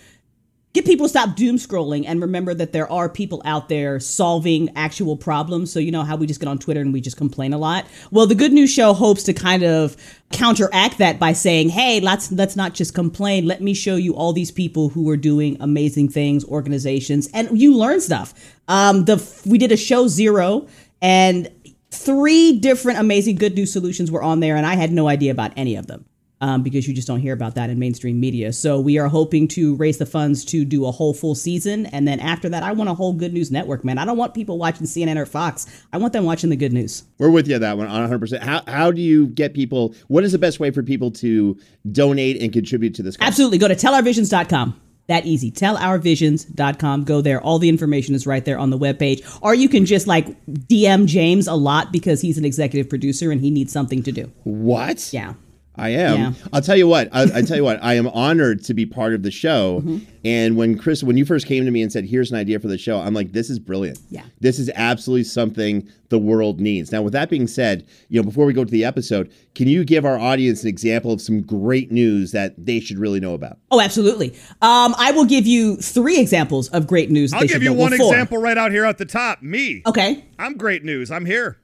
get 0.79 0.85
people 0.85 1.05
to 1.05 1.09
stop 1.09 1.35
doom 1.35 1.57
scrolling 1.57 2.05
and 2.07 2.21
remember 2.21 2.53
that 2.53 2.71
there 2.71 2.89
are 2.91 3.09
people 3.09 3.41
out 3.45 3.69
there 3.69 3.99
solving 3.99 4.69
actual 4.75 5.17
problems. 5.17 5.71
So 5.71 5.79
you 5.79 5.91
know 5.91 6.03
how 6.03 6.15
we 6.15 6.25
just 6.25 6.39
get 6.39 6.47
on 6.47 6.57
Twitter 6.57 6.81
and 6.81 6.93
we 6.93 7.01
just 7.01 7.17
complain 7.17 7.53
a 7.53 7.57
lot. 7.57 7.85
Well, 8.11 8.25
the 8.25 8.35
Good 8.35 8.53
News 8.53 8.71
Show 8.71 8.93
hopes 8.93 9.23
to 9.23 9.33
kind 9.33 9.63
of 9.63 9.97
counteract 10.31 10.97
that 10.99 11.19
by 11.19 11.33
saying, 11.33 11.69
"Hey, 11.69 11.99
let's 11.99 12.31
let's 12.31 12.55
not 12.55 12.73
just 12.73 12.93
complain. 12.93 13.45
Let 13.45 13.61
me 13.61 13.73
show 13.73 13.95
you 13.95 14.15
all 14.15 14.31
these 14.31 14.51
people 14.51 14.89
who 14.89 15.09
are 15.09 15.17
doing 15.17 15.57
amazing 15.59 16.09
things, 16.09 16.45
organizations, 16.45 17.27
and 17.33 17.59
you 17.59 17.75
learn 17.75 17.99
stuff." 17.99 18.33
Um, 18.67 19.05
the 19.05 19.17
we 19.45 19.57
did 19.57 19.71
a 19.71 19.77
show 19.77 20.07
zero 20.07 20.67
and 21.01 21.49
three 21.91 22.59
different 22.59 22.99
amazing 22.99 23.35
good 23.35 23.55
news 23.55 23.73
solutions 23.73 24.11
were 24.11 24.23
on 24.23 24.39
there, 24.39 24.55
and 24.55 24.65
I 24.65 24.75
had 24.75 24.91
no 24.91 25.07
idea 25.07 25.31
about 25.31 25.51
any 25.57 25.75
of 25.75 25.87
them 25.87 26.05
um, 26.41 26.63
because 26.63 26.87
you 26.87 26.93
just 26.93 27.07
don't 27.07 27.19
hear 27.19 27.33
about 27.33 27.55
that 27.55 27.69
in 27.69 27.79
mainstream 27.79 28.19
media. 28.19 28.53
So 28.53 28.79
we 28.79 28.97
are 28.97 29.07
hoping 29.07 29.47
to 29.49 29.75
raise 29.75 29.97
the 29.97 30.05
funds 30.05 30.45
to 30.45 30.65
do 30.65 30.85
a 30.85 30.91
whole 30.91 31.13
full 31.13 31.35
season, 31.35 31.85
and 31.87 32.07
then 32.07 32.19
after 32.19 32.49
that, 32.49 32.63
I 32.63 32.71
want 32.71 32.89
a 32.89 32.93
whole 32.93 33.13
good 33.13 33.33
news 33.33 33.51
network, 33.51 33.83
man. 33.83 33.97
I 33.97 34.05
don't 34.05 34.17
want 34.17 34.33
people 34.33 34.57
watching 34.57 34.85
CNN 34.85 35.17
or 35.17 35.25
Fox. 35.25 35.85
I 35.91 35.97
want 35.97 36.13
them 36.13 36.25
watching 36.25 36.49
the 36.49 36.55
good 36.55 36.73
news. 36.73 37.03
We're 37.17 37.29
with 37.29 37.47
you 37.47 37.55
on 37.55 37.61
that 37.61 37.77
one 37.77 37.87
on 37.87 38.09
100%. 38.09 38.41
How, 38.41 38.61
how 38.67 38.91
do 38.91 39.01
you 39.01 39.27
get 39.27 39.53
people, 39.53 39.95
what 40.07 40.23
is 40.23 40.31
the 40.31 40.37
best 40.37 40.59
way 40.59 40.71
for 40.71 40.83
people 40.83 41.11
to 41.11 41.57
donate 41.91 42.41
and 42.41 42.53
contribute 42.53 42.95
to 42.95 43.03
this? 43.03 43.17
Cause? 43.17 43.27
Absolutely. 43.27 43.57
Go 43.57 43.67
to 43.67 43.75
tellourvisions.com. 43.75 44.79
That 45.07 45.25
easy. 45.25 45.51
Tellourvisions.com. 45.51 47.03
Go 47.03 47.21
there. 47.21 47.41
All 47.41 47.57
the 47.57 47.67
information 47.67 48.13
is 48.13 48.27
right 48.27 48.45
there 48.45 48.59
on 48.59 48.69
the 48.69 48.77
webpage. 48.77 49.39
Or 49.41 49.55
you 49.55 49.67
can 49.67 49.85
just 49.85 50.05
like 50.05 50.45
DM 50.47 51.07
James 51.07 51.47
a 51.47 51.55
lot 51.55 51.91
because 51.91 52.21
he's 52.21 52.37
an 52.37 52.45
executive 52.45 52.89
producer 52.89 53.31
and 53.31 53.41
he 53.41 53.49
needs 53.49 53.73
something 53.73 54.03
to 54.03 54.11
do. 54.11 54.31
What? 54.43 55.11
Yeah. 55.11 55.33
I 55.79 55.89
am. 55.89 56.19
Yeah. 56.19 56.33
I'll 56.51 56.61
tell 56.61 56.75
you 56.75 56.87
what. 56.87 57.09
I, 57.11 57.23
I 57.39 57.41
tell 57.41 57.57
you 57.57 57.63
what. 57.63 57.81
I 57.81 57.93
am 57.93 58.07
honored 58.07 58.63
to 58.65 58.73
be 58.73 58.85
part 58.85 59.13
of 59.13 59.23
the 59.23 59.31
show. 59.31 59.81
Mm-hmm. 59.81 59.97
And 60.25 60.57
when 60.57 60.77
Chris, 60.77 61.01
when 61.01 61.15
you 61.15 61.25
first 61.25 61.47
came 61.47 61.63
to 61.63 61.71
me 61.71 61.81
and 61.81 61.91
said, 61.91 62.05
"Here's 62.05 62.29
an 62.31 62.37
idea 62.37 62.59
for 62.59 62.67
the 62.67 62.77
show," 62.77 62.99
I'm 62.99 63.13
like, 63.13 63.31
"This 63.31 63.49
is 63.49 63.57
brilliant. 63.57 63.99
Yeah. 64.09 64.23
This 64.41 64.59
is 64.59 64.69
absolutely 64.75 65.23
something 65.23 65.87
the 66.09 66.19
world 66.19 66.59
needs." 66.59 66.91
Now, 66.91 67.01
with 67.01 67.13
that 67.13 67.29
being 67.29 67.47
said, 67.47 67.87
you 68.09 68.19
know, 68.19 68.25
before 68.25 68.45
we 68.45 68.51
go 68.51 68.65
to 68.65 68.71
the 68.71 68.83
episode, 68.83 69.31
can 69.55 69.67
you 69.69 69.85
give 69.85 70.03
our 70.03 70.19
audience 70.19 70.63
an 70.63 70.69
example 70.69 71.13
of 71.13 71.21
some 71.21 71.41
great 71.41 71.91
news 71.91 72.31
that 72.33 72.53
they 72.57 72.81
should 72.81 72.99
really 72.99 73.21
know 73.21 73.33
about? 73.33 73.59
Oh, 73.71 73.79
absolutely. 73.79 74.31
Um, 74.61 74.93
I 74.97 75.11
will 75.15 75.25
give 75.25 75.47
you 75.47 75.77
three 75.77 76.19
examples 76.19 76.67
of 76.69 76.85
great 76.85 77.09
news. 77.09 77.31
that 77.31 77.37
I'll 77.37 77.41
they 77.41 77.47
give 77.47 77.53
should 77.55 77.63
you 77.63 77.69
know. 77.69 77.75
One 77.75 77.95
four. 77.95 78.11
example 78.11 78.37
right 78.39 78.57
out 78.57 78.71
here 78.71 78.83
at 78.83 78.97
the 78.97 79.05
top. 79.05 79.41
Me. 79.41 79.83
Okay. 79.85 80.25
I'm 80.37 80.57
great 80.57 80.83
news. 80.83 81.11
I'm 81.11 81.25
here. 81.25 81.59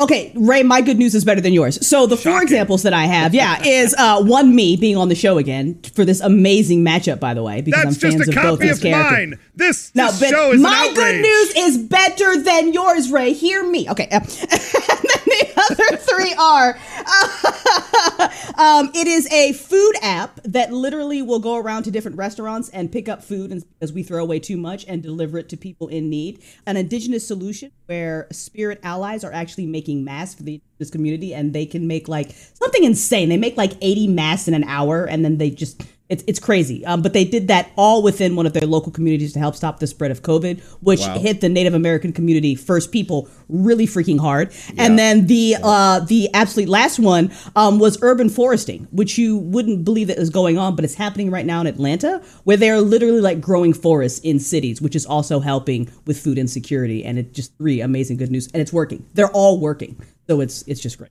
Okay, 0.00 0.32
Ray, 0.34 0.62
my 0.62 0.80
good 0.80 0.96
news 0.98 1.14
is 1.14 1.26
better 1.26 1.42
than 1.42 1.52
yours. 1.52 1.86
So 1.86 2.06
the 2.06 2.16
four 2.16 2.42
examples 2.42 2.84
that 2.84 2.94
I 2.94 3.04
have, 3.04 3.34
yeah, 3.34 3.62
is 3.64 3.94
uh, 3.98 4.22
one 4.22 4.54
me 4.54 4.76
being 4.76 4.96
on 4.96 5.10
the 5.10 5.14
show 5.14 5.36
again 5.36 5.78
for 5.94 6.06
this 6.06 6.20
amazing 6.20 6.82
matchup, 6.82 7.20
by 7.20 7.34
the 7.34 7.42
way, 7.42 7.60
because 7.60 7.84
That's 7.84 7.96
I'm 7.96 8.10
just 8.10 8.16
fans 8.16 8.28
a 8.28 8.30
of 8.30 8.58
both 8.58 8.70
of 8.70 8.80
characters. 8.80 9.28
mine. 9.30 9.38
This, 9.54 9.94
No, 9.94 10.10
this 10.10 10.30
show 10.30 10.52
is 10.52 10.60
my 10.60 10.90
good 10.94 11.20
news 11.20 11.54
is 11.56 11.78
better 11.78 12.40
than 12.42 12.72
yours, 12.72 13.10
Ray. 13.10 13.34
Hear 13.34 13.62
me. 13.68 13.90
Okay. 13.90 14.08
the 15.40 15.60
other 15.70 15.96
three 15.96 16.34
are 16.34 16.78
um, 18.58 18.90
it 18.94 19.06
is 19.06 19.30
a 19.32 19.52
food 19.52 19.94
app 20.02 20.40
that 20.44 20.72
literally 20.72 21.22
will 21.22 21.38
go 21.38 21.56
around 21.56 21.84
to 21.84 21.90
different 21.90 22.16
restaurants 22.16 22.68
and 22.70 22.90
pick 22.92 23.08
up 23.08 23.22
food 23.22 23.50
and, 23.50 23.64
as 23.80 23.92
we 23.92 24.02
throw 24.02 24.22
away 24.22 24.38
too 24.38 24.56
much 24.56 24.84
and 24.86 25.02
deliver 25.02 25.38
it 25.38 25.48
to 25.48 25.56
people 25.56 25.88
in 25.88 26.10
need. 26.10 26.42
An 26.66 26.76
indigenous 26.76 27.26
solution 27.26 27.70
where 27.86 28.26
spirit 28.30 28.80
allies 28.82 29.24
are 29.24 29.32
actually 29.32 29.66
making 29.66 30.04
masks 30.04 30.36
for 30.36 30.42
the 30.42 30.60
this 30.78 30.90
community 30.90 31.34
and 31.34 31.52
they 31.52 31.66
can 31.66 31.86
make 31.86 32.08
like 32.08 32.30
something 32.54 32.84
insane. 32.84 33.28
They 33.28 33.36
make 33.36 33.56
like 33.56 33.72
80 33.80 34.08
masks 34.08 34.48
in 34.48 34.54
an 34.54 34.64
hour 34.64 35.04
and 35.04 35.24
then 35.24 35.38
they 35.38 35.50
just 35.50 35.82
it's, 36.10 36.24
it's 36.26 36.38
crazy. 36.40 36.84
Um, 36.84 37.00
but 37.02 37.12
they 37.12 37.24
did 37.24 37.48
that 37.48 37.70
all 37.76 38.02
within 38.02 38.36
one 38.36 38.44
of 38.46 38.52
their 38.52 38.66
local 38.66 38.92
communities 38.92 39.32
to 39.34 39.38
help 39.38 39.54
stop 39.54 39.78
the 39.78 39.86
spread 39.86 40.10
of 40.10 40.22
COVID, 40.22 40.60
which 40.80 41.00
Wow. 41.00 41.18
hit 41.18 41.40
the 41.40 41.48
Native 41.48 41.72
American 41.72 42.12
community, 42.12 42.54
First 42.56 42.92
People, 42.92 43.28
really 43.48 43.86
freaking 43.86 44.18
hard. 44.20 44.52
And 44.76 44.98
then 44.98 45.26
the 45.26 45.56
uh, 45.62 46.00
the 46.00 46.28
absolute 46.34 46.68
last 46.68 46.98
one 46.98 47.30
um, 47.56 47.78
was 47.78 47.96
urban 48.02 48.28
foresting, 48.28 48.88
which 48.90 49.16
you 49.16 49.38
wouldn't 49.38 49.84
believe 49.84 50.08
that 50.08 50.18
is 50.18 50.30
going 50.30 50.58
on, 50.58 50.76
but 50.76 50.84
it's 50.84 50.94
happening 50.94 51.30
right 51.30 51.46
now 51.46 51.60
in 51.60 51.66
Atlanta, 51.66 52.20
where 52.44 52.56
they're 52.56 52.80
literally 52.80 53.20
like 53.20 53.40
growing 53.40 53.72
forests 53.72 54.18
in 54.20 54.38
cities, 54.40 54.82
which 54.82 54.96
is 54.96 55.06
also 55.06 55.40
helping 55.40 55.88
with 56.06 56.18
food 56.18 56.36
insecurity. 56.38 57.04
And 57.04 57.18
it's 57.18 57.34
just 57.34 57.56
three 57.56 57.80
amazing 57.80 58.16
good 58.16 58.30
news, 58.30 58.48
and 58.52 58.60
it's 58.60 58.72
working. 58.72 59.06
They're 59.14 59.30
all 59.32 59.60
working, 59.60 59.96
so 60.28 60.40
it's 60.40 60.62
it's 60.66 60.80
just 60.80 60.98
great. 60.98 61.10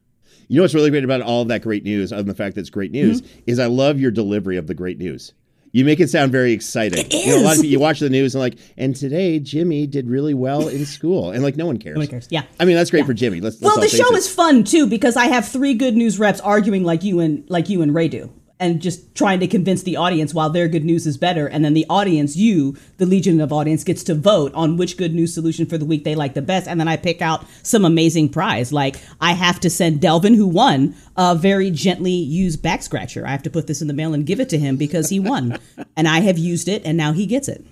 You 0.50 0.58
know 0.58 0.64
what's 0.64 0.74
really 0.76 0.90
great 0.90 1.04
about 1.06 1.22
all 1.22 1.44
of 1.44 1.48
that 1.48 1.62
great 1.62 1.84
news, 1.84 2.12
other 2.12 2.24
than 2.24 2.28
the 2.28 2.34
fact 2.36 2.56
that 2.56 2.62
it's 2.62 2.70
great 2.70 2.92
news, 2.92 3.22
Mm-hmm. 3.22 3.40
is 3.48 3.60
I 3.60 3.68
love 3.68 4.00
your 4.00 4.12
delivery 4.12 4.58
of 4.58 4.68
the 4.68 4.74
great 4.74 4.98
news. 4.98 5.32
You 5.72 5.86
make 5.86 6.00
it 6.00 6.10
sound 6.10 6.32
very 6.32 6.52
exciting. 6.52 7.06
You 7.12 7.28
know, 7.28 7.42
a 7.42 7.44
lot 7.44 7.52
of 7.52 7.58
people, 7.58 7.70
you 7.70 7.80
watch 7.80 8.00
the 8.00 8.10
news 8.10 8.34
and 8.34 8.40
like, 8.42 8.58
and 8.76 8.96
today 8.96 9.40
Jimmy 9.40 9.86
did 9.86 10.10
really 10.10 10.34
well 10.34 10.68
in 10.68 10.84
school, 10.88 11.30
and 11.30 11.44
like 11.44 11.56
no 11.56 11.68
one 11.68 11.78
cares. 11.78 11.94
No 11.94 12.00
one 12.00 12.08
cares. 12.08 12.28
Yeah. 12.32 12.42
I 12.60 12.66
mean 12.66 12.76
that's 12.76 12.90
great 12.90 13.06
for 13.06 13.14
Jimmy. 13.14 13.40
Let's, 13.40 13.62
let's 13.62 13.76
well, 13.78 13.80
the 13.80 13.88
show 13.96 14.12
it. 14.12 14.18
is 14.18 14.28
fun 14.28 14.64
too 14.64 14.88
because 14.88 15.16
I 15.16 15.26
have 15.26 15.48
three 15.48 15.76
good 15.76 15.96
news 15.96 16.18
reps 16.18 16.40
arguing 16.42 16.84
like 16.84 17.04
you 17.04 17.20
and 17.20 17.48
like 17.50 17.70
you 17.70 17.84
and 17.84 17.94
Ray 17.94 18.08
do, 18.08 18.34
and 18.60 18.82
just 18.82 19.16
trying 19.16 19.40
to 19.40 19.48
convince 19.48 19.84
the 19.84 19.96
audience 19.96 20.34
while 20.34 20.50
their 20.50 20.68
good 20.68 20.84
news 20.84 21.08
is 21.08 21.18
better, 21.18 21.48
and 21.48 21.64
then 21.64 21.74
the 21.74 21.86
audience, 21.90 22.36
you, 22.36 22.76
the 22.98 23.06
legion 23.06 23.40
of 23.40 23.54
audience, 23.54 23.84
gets 23.84 24.04
to 24.04 24.16
vote 24.16 24.54
on 24.54 24.78
which 24.78 24.98
good 24.98 25.16
news 25.16 25.34
solution 25.34 25.66
for 25.66 25.78
the 25.78 25.86
week 25.86 26.04
they 26.04 26.16
like 26.16 26.34
the 26.34 26.42
best, 26.42 26.68
and 26.68 26.80
then 26.80 26.88
I 26.88 26.98
pick 26.98 27.22
out 27.22 27.46
some 27.64 27.86
amazing 27.86 28.30
prize. 28.30 28.74
Like 28.74 28.98
I 29.22 29.32
have 29.34 29.60
to 29.62 29.70
send 29.70 30.02
Delvin, 30.02 30.34
who 30.34 30.48
won, 30.48 30.96
a 31.16 31.36
very 31.36 31.72
gently 31.72 32.12
used 32.12 32.62
back 32.62 32.82
scratcher. 32.82 33.26
I 33.26 33.32
have 33.32 33.44
to 33.44 33.50
put 33.50 33.68
this 33.68 33.82
in 33.82 33.88
the 33.88 33.94
mail 33.94 34.14
and 34.14 34.26
give 34.26 34.40
it 34.40 34.50
to 34.50 34.60
him 34.60 34.76
because 34.76 35.10
he 35.10 35.20
won, 35.20 35.58
and 35.96 36.08
I 36.08 36.20
have 36.20 36.38
used 36.38 36.68
it, 36.68 36.82
and 36.86 36.98
now 36.98 37.14
he 37.14 37.26
gets 37.26 37.48
it. 37.48 37.66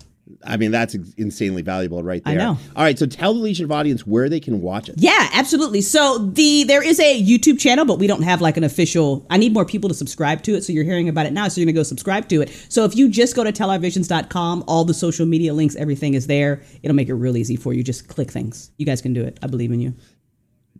I 0.44 0.58
mean 0.58 0.72
that's 0.72 0.96
insanely 1.18 1.62
valuable 1.62 2.04
right 2.04 2.24
there. 2.24 2.34
I 2.34 2.38
know. 2.38 2.58
All 2.76 2.84
right, 2.84 2.98
so 2.98 3.06
tell 3.06 3.34
the 3.34 3.40
Legion 3.40 3.66
of 3.66 3.72
Audience 3.72 4.06
where 4.06 4.30
they 4.30 4.40
can 4.40 4.62
watch 4.62 4.90
it. 4.90 4.96
Yeah, 4.98 5.30
absolutely. 5.34 5.82
So 5.82 6.18
the 6.18 6.64
there 6.64 6.84
is 6.84 7.00
a 7.00 7.22
YouTube 7.22 7.60
channel, 7.60 7.86
but 7.86 8.00
we 8.00 8.08
don't 8.08 8.22
have 8.24 8.42
like 8.42 8.58
an 8.58 8.64
official. 8.64 9.26
I 9.30 9.38
need 9.38 9.54
more 9.54 9.66
people 9.66 9.88
to 9.90 9.96
subscribe 9.96 10.44
to 10.44 10.56
it. 10.56 10.64
So 10.64 10.74
you're 10.74 10.84
hearing 10.84 11.10
about 11.10 11.26
it 11.26 11.34
now. 11.34 11.48
So 11.48 11.60
you're 11.60 11.66
gonna 11.66 11.74
go 11.74 11.84
subscribe 11.84 12.28
to 12.30 12.42
it. 12.42 12.50
So 12.70 12.86
if 12.86 12.96
you 12.96 13.10
just 13.10 13.36
go 13.36 13.44
to 13.44 13.52
tellourvisions.com, 13.52 14.64
all 14.68 14.86
the 14.86 14.94
social 14.94 15.26
media 15.26 15.54
links, 15.54 15.76
everything 15.76 16.14
is 16.14 16.28
there. 16.28 16.62
It'll 16.84 16.96
make 16.96 17.10
it 17.10 17.16
real 17.16 17.38
easy 17.38 17.56
for 17.56 17.74
you. 17.74 17.84
Just 17.84 18.08
click 18.08 18.32
things. 18.32 18.72
You 18.78 18.86
guys 18.86 19.02
can 19.02 19.14
do 19.14 19.24
it. 19.24 19.40
I 19.42 19.48
believe 19.48 19.72
in 19.72 19.80
you. 19.80 19.94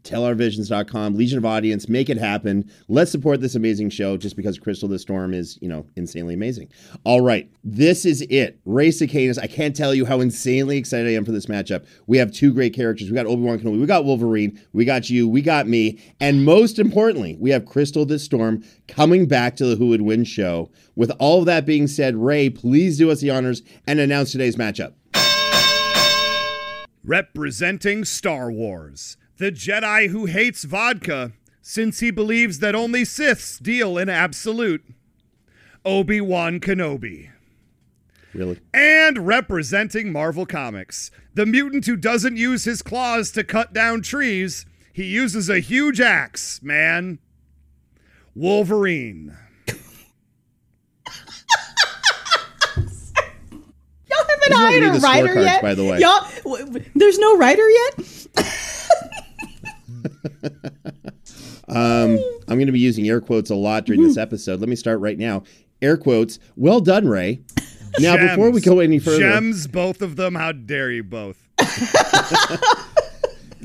tellourvisions.com, 0.04 1.16
Legion 1.16 1.38
of 1.38 1.46
Audience, 1.46 1.88
make 1.90 2.10
it 2.10 2.18
happen. 2.18 2.70
Let's 2.88 3.12
support 3.12 3.42
this 3.42 3.56
amazing 3.56 3.90
show 3.90 4.18
just 4.18 4.36
because 4.36 4.58
Crystal 4.60 4.88
the 4.88 5.00
Storm 5.00 5.34
is, 5.34 5.58
you 5.62 5.68
know, 5.68 5.86
insanely 5.96 6.34
amazing. 6.34 6.70
All 7.04 7.22
right, 7.22 7.50
this 7.64 8.06
is 8.06 8.22
it. 8.30 8.60
Ray 8.66 8.92
Cicadas. 8.92 9.38
I 9.38 9.48
can't 9.48 9.76
tell 9.76 9.94
you 9.94 10.06
how 10.06 10.22
insanely 10.22 10.78
excited 10.78 11.08
I 11.08 11.14
am 11.14 11.26
for 11.26 11.32
this 11.32 11.48
matchup. 11.48 11.86
We 12.08 12.18
have 12.18 12.32
two 12.32 12.54
great 12.54 12.74
characters. 12.74 13.10
We 13.10 13.16
got 13.16 13.26
Obi-Wan 13.26 13.60
Kenobi, 13.60 13.80
we 13.80 13.86
got 13.86 14.06
Wolverine, 14.06 14.60
we 14.74 14.86
got 14.86 15.10
you, 15.10 15.28
we 15.28 15.42
got 15.42 15.68
me, 15.68 16.00
and 16.20 16.46
most 16.46 16.80
importantly, 16.80 17.38
we 17.40 17.50
have 17.52 17.66
Crystal 17.66 18.06
the 18.06 18.20
Storm 18.20 18.64
coming 18.88 19.28
back 19.28 19.56
to 19.58 19.66
the 19.66 19.76
Who 19.76 19.90
Would 19.90 20.02
Win 20.02 20.24
show. 20.24 20.72
With 20.96 21.12
all 21.20 21.40
of 21.40 21.46
that 21.46 21.66
being 21.66 21.88
said, 21.88 22.16
Ray, 22.16 22.50
please 22.50 22.98
do 22.98 23.12
us 23.12 23.22
the 23.22 23.30
honors 23.30 23.62
and 23.86 24.00
announce 24.00 24.32
today's 24.32 24.56
matchup. 24.56 24.94
Representing 27.04 28.04
Star 28.04 28.52
Wars, 28.52 29.16
the 29.38 29.52
Jedi 29.52 30.10
who 30.10 30.26
hates 30.26 30.64
vodka 30.64 31.32
since 31.62 32.00
he 32.00 32.12
believes 32.12 32.60
that 32.60 32.76
only 32.76 33.04
Siths 33.04 33.62
deal 33.62 33.98
in 33.98 34.10
absolute. 34.10 34.84
Obi 35.86 36.20
Wan 36.22 36.60
Kenobi. 36.60 37.30
Really? 38.34 38.60
And 38.74 39.26
representing 39.26 40.12
Marvel 40.12 40.46
Comics, 40.46 41.12
the 41.34 41.46
mutant 41.46 41.86
who 41.86 41.96
doesn't 41.96 42.38
use 42.38 42.66
his 42.66 42.82
claws 42.82 43.32
to 43.32 43.44
cut 43.44 43.74
down 43.74 44.02
trees, 44.02 44.66
he 44.94 45.06
uses 45.06 45.50
a 45.50 45.60
huge 45.60 46.00
axe, 46.02 46.62
man. 46.62 47.20
Wolverine. 48.36 49.36
Y'all 54.10 54.26
haven't 54.30 54.54
hired 54.54 54.84
a 54.96 55.00
writer 55.00 55.42
yet. 55.42 55.62
by 55.62 55.74
the 55.74 55.84
way. 55.84 56.00
y'all. 56.00 56.28
w- 56.44 56.66
w- 56.66 56.86
There's 56.96 57.18
no 57.20 57.38
writer 57.38 57.68
yet. 57.70 58.28
Um, 61.70 62.18
I'm 62.48 62.56
going 62.58 62.68
to 62.68 62.72
be 62.72 62.80
using 62.80 63.10
air 63.10 63.20
quotes 63.20 63.50
a 63.50 63.56
lot 63.56 63.86
during 63.86 64.02
this 64.02 64.18
episode. 64.18 64.62
Let 64.62 64.70
me 64.70 64.76
start 64.78 65.02
right 65.02 65.18
now. 65.18 65.44
Air 65.82 65.98
quotes. 65.98 66.40
Well 66.56 66.80
done, 66.80 67.08
Ray. 67.08 67.42
Now, 68.00 68.16
before 68.16 68.52
we 68.52 68.62
go 68.62 68.80
any 68.80 69.00
further, 69.00 69.20
Gems, 69.20 69.68
both 69.68 70.02
of 70.02 70.16
them. 70.16 70.36
How 70.36 70.52
dare 70.54 70.92
you 70.92 71.04
both? 71.04 71.38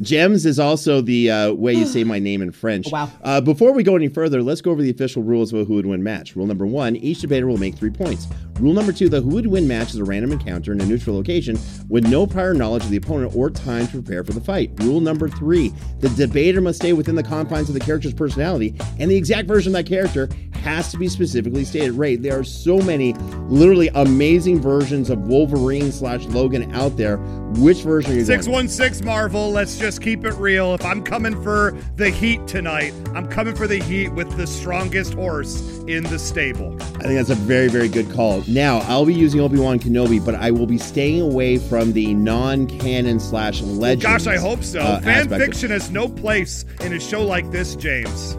Gems 0.01 0.47
is 0.47 0.59
also 0.59 1.01
the 1.01 1.31
uh, 1.31 1.53
way 1.53 1.75
you 1.75 1.87
say 1.87 2.03
my 2.03 2.19
name 2.19 2.43
in 2.43 2.51
French. 2.51 2.91
Wow. 2.91 3.11
Uh, 3.23 3.41
before 3.41 3.73
we 3.73 3.85
go 3.85 3.95
any 3.95 4.09
further, 4.09 4.43
let's 4.43 4.61
go 4.61 4.73
over 4.73 4.83
the 4.83 4.91
official 4.91 5.23
rules 5.23 5.53
of 5.53 5.61
a 5.61 5.65
who 5.65 5.75
would 5.75 5.87
win 5.87 6.03
match. 6.03 6.35
Rule 6.35 6.47
number 6.47 6.67
one 6.67 6.97
each 6.97 7.21
debater 7.21 7.47
will 7.47 7.59
make 7.59 7.77
three 7.77 7.91
points. 7.91 8.27
Rule 8.63 8.75
number 8.75 8.93
two 8.93 9.09
the 9.09 9.21
who 9.21 9.31
would 9.31 9.49
win 9.49 9.67
match 9.67 9.89
is 9.89 9.97
a 9.97 10.05
random 10.05 10.31
encounter 10.31 10.71
in 10.71 10.81
a 10.81 10.87
neutral 10.87 11.17
location 11.17 11.59
with 11.89 12.07
no 12.07 12.29
prior 12.29 12.55
knowledge 12.55 12.85
of 12.85 12.91
the 12.91 12.97
opponent 12.97 13.35
or 13.35 13.51
time 13.51 13.89
to 13.89 13.95
prepare 13.95 14.23
for 14.23 14.35
the 14.35 14.41
fight. 14.41 14.71
Rule 14.77 15.01
number 15.01 15.29
three 15.29 15.75
the 15.99 16.09
debater 16.11 16.61
must 16.61 16.79
stay 16.79 16.93
within 16.93 17.17
the 17.17 17.25
confines 17.25 17.69
of 17.69 17.75
the 17.75 17.81
character's 17.81 18.15
personality, 18.15 18.77
and 19.01 19.11
the 19.11 19.17
exact 19.17 19.49
version 19.49 19.75
of 19.75 19.85
that 19.85 19.89
character 19.89 20.29
has 20.63 20.93
to 20.93 20.97
be 20.97 21.09
specifically 21.09 21.65
stated. 21.65 21.93
Right, 21.93 22.23
there 22.23 22.39
are 22.39 22.45
so 22.45 22.79
many 22.79 23.15
literally 23.49 23.89
amazing 23.95 24.61
versions 24.61 25.11
of 25.11 25.27
Wolverine 25.27 25.91
slash 25.91 26.25
Logan 26.27 26.73
out 26.73 26.97
there. 26.97 27.17
Which 27.57 27.83
version 27.83 28.13
are 28.13 28.15
you 28.15 28.25
going 28.25 28.69
616 28.69 29.05
Marvel, 29.05 29.51
let's 29.51 29.77
just 29.77 30.01
keep 30.01 30.25
it 30.25 30.35
real. 30.35 30.73
If 30.75 30.85
I'm 30.85 31.03
coming 31.03 31.41
for 31.43 31.77
the 31.97 32.09
heat 32.09 32.47
tonight, 32.47 32.95
I'm 33.15 33.29
coming 33.29 33.55
for 33.55 33.67
the 33.67 33.79
heat 33.79 34.09
with 34.11 34.35
the 34.37 34.47
strongest 34.47 35.15
horse 35.15 35.61
in 35.89 36.05
the 36.05 36.19
stable. 36.19 36.75
I 36.81 37.03
think 37.03 37.15
that's 37.15 37.31
a 37.31 37.35
very, 37.35 37.69
very 37.69 37.89
good 37.89 38.11
call. 38.13 38.43
Now, 38.53 38.81
I'll 38.81 39.07
be 39.07 39.15
using 39.15 39.41
Obi 39.41 39.59
Wan 39.59 39.79
Kenobi, 39.79 40.23
but 40.23 40.35
I 40.35 40.51
will 40.51 40.67
be 40.67 40.77
staying 40.77 41.23
away 41.23 41.57
from 41.57 41.93
the 41.95 42.13
non 42.13 42.67
canon 42.67 43.19
slash 43.19 43.63
legend. 43.63 44.03
Gosh, 44.03 44.27
I 44.27 44.37
hope 44.37 44.63
so. 44.63 44.81
uh, 44.81 45.01
Fan 45.01 45.09
aspect 45.09 45.33
of- 45.33 45.47
fiction 45.49 45.71
has 45.71 45.91
no 45.91 46.07
place 46.09 46.67
in 46.83 46.93
a 46.93 47.01
show 47.01 47.23
like 47.23 47.51
this, 47.51 47.75
James. 47.77 48.37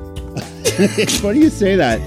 It's 0.76 1.18
funny 1.22 1.40
you 1.40 1.50
say 1.50 1.76
that. 1.76 2.00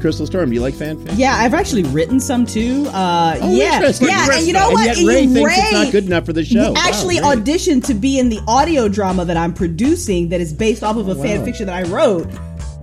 Crystal 0.00 0.26
Storm, 0.26 0.50
do 0.50 0.54
you 0.54 0.60
like 0.60 0.74
fan 0.74 0.98
fiction? 0.98 1.18
Yeah, 1.18 1.34
I've 1.36 1.54
actually 1.54 1.82
written 1.84 2.20
some 2.20 2.44
too. 2.44 2.84
Uh, 2.88 3.38
Oh, 3.40 3.50
yeah, 3.56 3.76
interesting. 3.76 4.08
yeah, 4.08 4.28
and 4.30 4.46
you 4.46 4.52
know 4.52 4.66
And 4.66 4.74
what? 4.74 4.84
yet 4.98 5.06
Ray 5.06 5.26
thinks 5.26 5.52
it's 5.56 5.72
not 5.72 5.90
good 5.92 6.04
enough 6.04 6.26
for 6.26 6.34
the 6.34 6.44
show. 6.44 6.74
Actually, 6.76 7.18
Ray. 7.20 7.24
auditioned 7.26 7.84
to 7.86 7.94
be 7.94 8.18
in 8.18 8.28
the 8.28 8.38
audio 8.46 8.88
drama 8.88 9.24
that 9.24 9.38
I'm 9.38 9.54
producing 9.54 10.28
that 10.28 10.40
is 10.42 10.52
based 10.52 10.82
off 10.82 10.96
of 10.96 11.08
a 11.08 11.14
fan 11.14 11.38
wow. 11.40 11.44
fiction 11.46 11.66
that 11.66 11.74
I 11.86 11.88
wrote. 11.88 12.28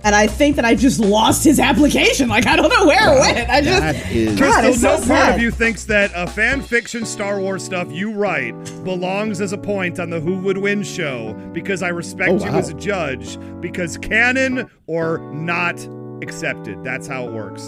And 0.04 0.14
I 0.14 0.26
think 0.26 0.56
that 0.56 0.64
I 0.66 0.74
just 0.74 1.00
lost 1.00 1.42
his 1.44 1.58
application. 1.58 2.28
Like 2.28 2.46
I 2.46 2.56
don't 2.56 2.68
know 2.68 2.86
where 2.86 3.14
it 3.16 3.20
went. 3.20 3.48
I 3.50 3.60
just 3.62 3.80
That 3.80 4.12
is- 4.12 4.38
God, 4.38 4.44
Crystal, 4.64 4.64
it's 4.72 4.80
so 4.80 4.88
no 4.88 4.96
part 4.96 5.06
sad. 5.06 5.34
of 5.36 5.40
you 5.40 5.50
thinks 5.50 5.84
that 5.86 6.10
a 6.14 6.26
fan 6.26 6.60
fiction 6.60 7.06
Star 7.06 7.40
Wars 7.40 7.64
stuff 7.64 7.90
you 7.90 8.12
write 8.12 8.52
belongs 8.84 9.40
as 9.40 9.52
a 9.52 9.58
point 9.58 9.98
on 9.98 10.10
the 10.10 10.20
Who 10.20 10.36
Would 10.40 10.58
Win 10.58 10.82
show 10.82 11.32
because 11.52 11.82
I 11.82 11.88
respect 11.88 12.30
Oh, 12.30 12.44
you 12.44 12.50
as 12.50 12.68
a 12.68 12.74
judge 12.74 13.38
because 13.60 13.96
canon 13.96 14.70
or 14.86 15.18
not 15.32 15.80
accepted. 16.22 16.84
That's 16.84 17.06
how 17.06 17.26
it 17.26 17.32
works. 17.32 17.62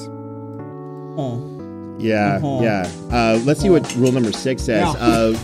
Oh. 1.19 1.53
Yeah, 1.99 2.37
Uh-huh. 2.43 2.63
yeah. 2.63 2.87
Uh, 3.11 3.41
let's 3.45 3.61
see 3.61 3.71
what 3.71 3.95
rule 3.97 4.13
number 4.13 4.33
six 4.33 4.63
says. 4.63 4.83
Yeah. 4.83 4.91
Uh, 5.01 5.39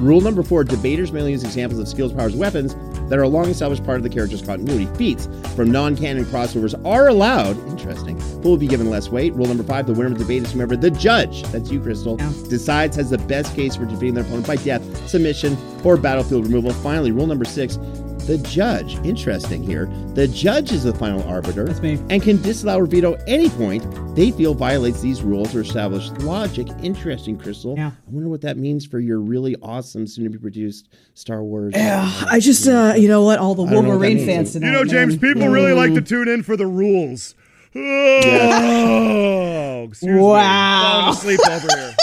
rule 0.00 0.20
number 0.20 0.42
four 0.42 0.64
debaters 0.64 1.12
may 1.12 1.28
use 1.30 1.44
examples 1.44 1.80
of 1.80 1.88
skills, 1.88 2.12
powers, 2.12 2.34
weapons 2.36 2.74
that 3.08 3.18
are 3.18 3.22
a 3.22 3.28
long 3.28 3.46
established 3.48 3.84
part 3.84 3.98
of 3.98 4.02
the 4.02 4.08
character's 4.08 4.42
continuity. 4.42 4.86
Feats 4.96 5.28
from 5.54 5.70
non 5.70 5.96
canon 5.96 6.24
crossovers 6.24 6.74
are 6.84 7.08
allowed. 7.08 7.56
Interesting. 7.68 8.16
But 8.16 8.44
will 8.44 8.56
be 8.56 8.66
given 8.66 8.90
less 8.90 9.08
weight. 9.10 9.34
Rule 9.34 9.46
number 9.46 9.62
five 9.62 9.86
the 9.86 9.92
winner 9.92 10.06
of 10.06 10.14
the 10.18 10.24
debate 10.24 10.42
is 10.42 10.52
whomever 10.52 10.76
the 10.76 10.90
judge, 10.90 11.42
that's 11.44 11.70
you, 11.70 11.80
Crystal, 11.80 12.16
Yeah. 12.18 12.32
decides 12.48 12.96
has 12.96 13.10
the 13.10 13.18
best 13.18 13.54
case 13.54 13.76
for 13.76 13.84
defeating 13.84 14.14
their 14.14 14.24
opponent 14.24 14.46
by 14.46 14.56
death, 14.56 14.82
submission, 15.08 15.56
or 15.84 15.96
battlefield 15.96 16.46
removal. 16.46 16.72
Finally, 16.72 17.12
rule 17.12 17.26
number 17.26 17.44
six 17.44 17.78
the 18.26 18.38
judge, 18.38 18.96
interesting 19.04 19.62
here, 19.62 19.86
the 20.14 20.26
judge 20.26 20.72
is 20.72 20.84
the 20.84 20.94
final 20.94 21.22
arbiter 21.28 21.64
That's 21.64 21.80
me. 21.80 21.98
and 22.10 22.22
can 22.22 22.40
disallow 22.42 22.80
or 22.80 22.86
veto 22.86 23.12
any 23.26 23.48
point 23.50 23.84
they 24.16 24.30
feel 24.30 24.54
violates 24.54 25.00
these 25.00 25.22
rules 25.22 25.54
or 25.54 25.60
established 25.60 26.16
logic. 26.18 26.66
Interesting, 26.82 27.38
Crystal. 27.38 27.76
Yeah. 27.76 27.88
I 27.88 28.10
wonder 28.10 28.28
what 28.28 28.40
that 28.40 28.56
means 28.56 28.86
for 28.86 28.98
your 28.98 29.20
really 29.20 29.54
awesome, 29.62 30.06
soon 30.06 30.24
to 30.24 30.30
be 30.30 30.38
produced 30.38 30.88
Star 31.14 31.42
Wars. 31.42 31.74
Yeah, 31.76 32.10
I 32.28 32.40
just 32.40 32.66
uh, 32.66 32.94
you 32.96 33.08
know 33.08 33.22
what? 33.22 33.38
All 33.38 33.54
the 33.54 33.64
I 33.64 33.70
don't 33.70 33.84
know 33.84 33.90
what 33.90 34.00
Wolverine 34.00 34.26
fans 34.26 34.52
tonight. 34.52 34.68
You 34.68 34.72
know, 34.72 34.84
James, 34.84 35.20
man. 35.20 35.34
people 35.34 35.48
really 35.48 35.72
like 35.72 35.94
to 35.94 36.00
tune 36.00 36.28
in 36.28 36.42
for 36.42 36.56
the 36.56 36.66
rules. 36.66 37.34
Oh, 37.74 37.78
excuse 39.88 40.14
me. 40.14 40.20
Wow. 40.20 41.12
Falling 41.12 41.36
asleep 41.36 41.40
over 41.50 41.76
here. 41.76 41.94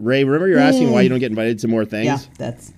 Ray, 0.00 0.24
remember 0.24 0.48
you're 0.48 0.58
asking 0.58 0.90
why 0.90 1.02
you 1.02 1.08
don't 1.08 1.18
get 1.18 1.30
invited 1.30 1.58
to 1.60 1.68
more 1.68 1.84
things? 1.84 2.06
Yeah, 2.06 2.18
that's 2.38 2.72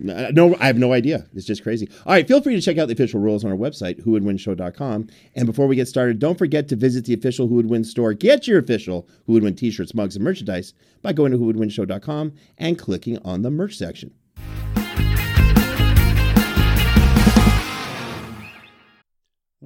No, 0.00 0.14
uh, 0.14 0.30
no, 0.32 0.56
I 0.60 0.66
have 0.66 0.78
no 0.78 0.92
idea. 0.92 1.26
It's 1.34 1.46
just 1.46 1.62
crazy. 1.62 1.88
All 2.06 2.12
right, 2.12 2.26
feel 2.26 2.40
free 2.40 2.54
to 2.54 2.60
check 2.60 2.78
out 2.78 2.86
the 2.86 2.92
official 2.92 3.20
rules 3.20 3.44
on 3.44 3.50
our 3.50 3.56
website, 3.56 4.00
whowouldwinshow.com. 4.04 5.08
And 5.34 5.46
before 5.46 5.66
we 5.66 5.74
get 5.76 5.88
started, 5.88 6.18
don't 6.18 6.38
forget 6.38 6.68
to 6.68 6.76
visit 6.76 7.04
the 7.04 7.14
official 7.14 7.48
Who 7.48 7.56
Would 7.56 7.68
Win 7.68 7.82
store. 7.84 8.14
Get 8.14 8.46
your 8.46 8.58
official 8.58 9.08
Who 9.26 9.32
Would 9.32 9.42
Win 9.42 9.56
t-shirts, 9.56 9.94
mugs, 9.94 10.14
and 10.14 10.24
merchandise 10.24 10.72
by 11.02 11.12
going 11.12 11.32
to 11.32 11.38
whowouldwinshow.com 11.38 12.32
and 12.58 12.78
clicking 12.78 13.18
on 13.24 13.42
the 13.42 13.50
merch 13.50 13.76
section. 13.76 14.12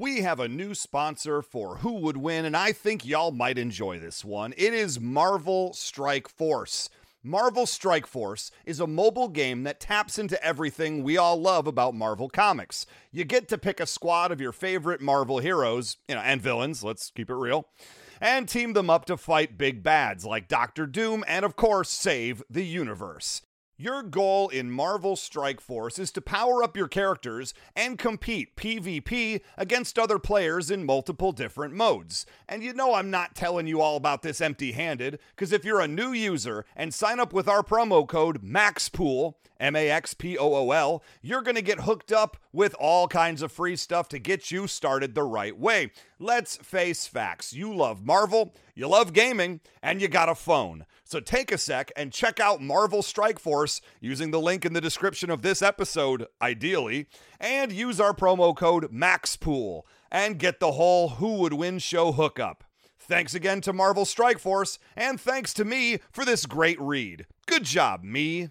We 0.02 0.22
have 0.22 0.40
a 0.40 0.48
new 0.48 0.74
sponsor 0.74 1.42
for 1.42 1.76
Who 1.76 1.92
Would 2.00 2.16
Win, 2.16 2.44
and 2.44 2.56
I 2.56 2.72
think 2.72 3.06
y'all 3.06 3.30
might 3.30 3.56
enjoy 3.56 4.00
this 4.00 4.24
one. 4.24 4.52
It 4.56 4.74
is 4.74 4.98
Marvel 4.98 5.72
Strike 5.74 6.28
Force. 6.28 6.90
Marvel 7.22 7.66
Strike 7.66 8.08
Force 8.08 8.50
is 8.66 8.80
a 8.80 8.86
mobile 8.88 9.28
game 9.28 9.62
that 9.62 9.78
taps 9.78 10.18
into 10.18 10.44
everything 10.44 11.04
we 11.04 11.16
all 11.16 11.40
love 11.40 11.68
about 11.68 11.94
Marvel 11.94 12.28
Comics. 12.28 12.84
You 13.12 13.22
get 13.24 13.46
to 13.50 13.56
pick 13.56 13.78
a 13.78 13.86
squad 13.86 14.32
of 14.32 14.40
your 14.40 14.50
favorite 14.50 15.00
Marvel 15.00 15.38
heroes, 15.38 15.98
you 16.08 16.16
know, 16.16 16.20
and 16.20 16.42
villains, 16.42 16.82
let's 16.82 17.12
keep 17.12 17.30
it 17.30 17.36
real, 17.36 17.68
and 18.20 18.48
team 18.48 18.72
them 18.72 18.90
up 18.90 19.04
to 19.04 19.16
fight 19.16 19.56
big 19.56 19.84
bads 19.84 20.24
like 20.24 20.48
Doctor 20.48 20.84
Doom 20.84 21.22
and, 21.28 21.44
of 21.44 21.54
course, 21.54 21.90
save 21.90 22.42
the 22.50 22.66
universe. 22.66 23.42
Your 23.82 24.04
goal 24.04 24.48
in 24.48 24.70
Marvel 24.70 25.16
Strike 25.16 25.60
Force 25.60 25.98
is 25.98 26.12
to 26.12 26.20
power 26.20 26.62
up 26.62 26.76
your 26.76 26.86
characters 26.86 27.52
and 27.74 27.98
compete 27.98 28.54
PvP 28.54 29.40
against 29.58 29.98
other 29.98 30.20
players 30.20 30.70
in 30.70 30.86
multiple 30.86 31.32
different 31.32 31.74
modes. 31.74 32.24
And 32.48 32.62
you 32.62 32.74
know 32.74 32.94
I'm 32.94 33.10
not 33.10 33.34
telling 33.34 33.66
you 33.66 33.80
all 33.80 33.96
about 33.96 34.22
this 34.22 34.40
empty 34.40 34.70
handed, 34.70 35.18
because 35.34 35.50
if 35.50 35.64
you're 35.64 35.80
a 35.80 35.88
new 35.88 36.12
user 36.12 36.64
and 36.76 36.94
sign 36.94 37.18
up 37.18 37.32
with 37.32 37.48
our 37.48 37.64
promo 37.64 38.06
code 38.06 38.40
MAXPOOL, 38.40 39.34
M 39.58 39.74
A 39.74 39.90
X 39.90 40.14
P 40.14 40.38
O 40.38 40.54
O 40.54 40.70
L, 40.70 41.02
you're 41.20 41.42
going 41.42 41.56
to 41.56 41.60
get 41.60 41.80
hooked 41.80 42.12
up 42.12 42.36
with 42.52 42.74
all 42.78 43.08
kinds 43.08 43.42
of 43.42 43.50
free 43.50 43.76
stuff 43.76 44.08
to 44.08 44.18
get 44.18 44.50
you 44.50 44.66
started 44.66 45.14
the 45.14 45.22
right 45.22 45.58
way. 45.58 45.90
Let's 46.18 46.56
face 46.56 47.06
facts. 47.06 47.52
You 47.52 47.74
love 47.74 48.04
Marvel, 48.04 48.54
you 48.74 48.88
love 48.88 49.12
gaming, 49.12 49.60
and 49.82 50.00
you 50.00 50.08
got 50.08 50.28
a 50.28 50.34
phone. 50.34 50.86
So 51.04 51.20
take 51.20 51.50
a 51.52 51.58
sec 51.58 51.90
and 51.96 52.12
check 52.12 52.40
out 52.40 52.62
Marvel 52.62 53.02
Strike 53.02 53.38
Force 53.38 53.80
using 54.00 54.30
the 54.30 54.40
link 54.40 54.64
in 54.64 54.72
the 54.72 54.80
description 54.80 55.30
of 55.30 55.42
this 55.42 55.62
episode, 55.62 56.26
ideally, 56.40 57.06
and 57.40 57.72
use 57.72 58.00
our 58.00 58.14
promo 58.14 58.56
code 58.56 58.92
MAXPOOL 58.92 59.82
and 60.10 60.38
get 60.38 60.60
the 60.60 60.72
whole 60.72 61.10
Who 61.10 61.34
Would 61.38 61.54
Win 61.54 61.78
show 61.78 62.12
hookup. 62.12 62.64
Thanks 62.98 63.34
again 63.34 63.60
to 63.62 63.72
Marvel 63.72 64.04
Strike 64.04 64.38
Force, 64.38 64.78
and 64.96 65.20
thanks 65.20 65.52
to 65.54 65.64
me 65.64 65.98
for 66.12 66.24
this 66.24 66.46
great 66.46 66.80
read. 66.80 67.26
Good 67.46 67.64
job, 67.64 68.04
me. 68.04 68.50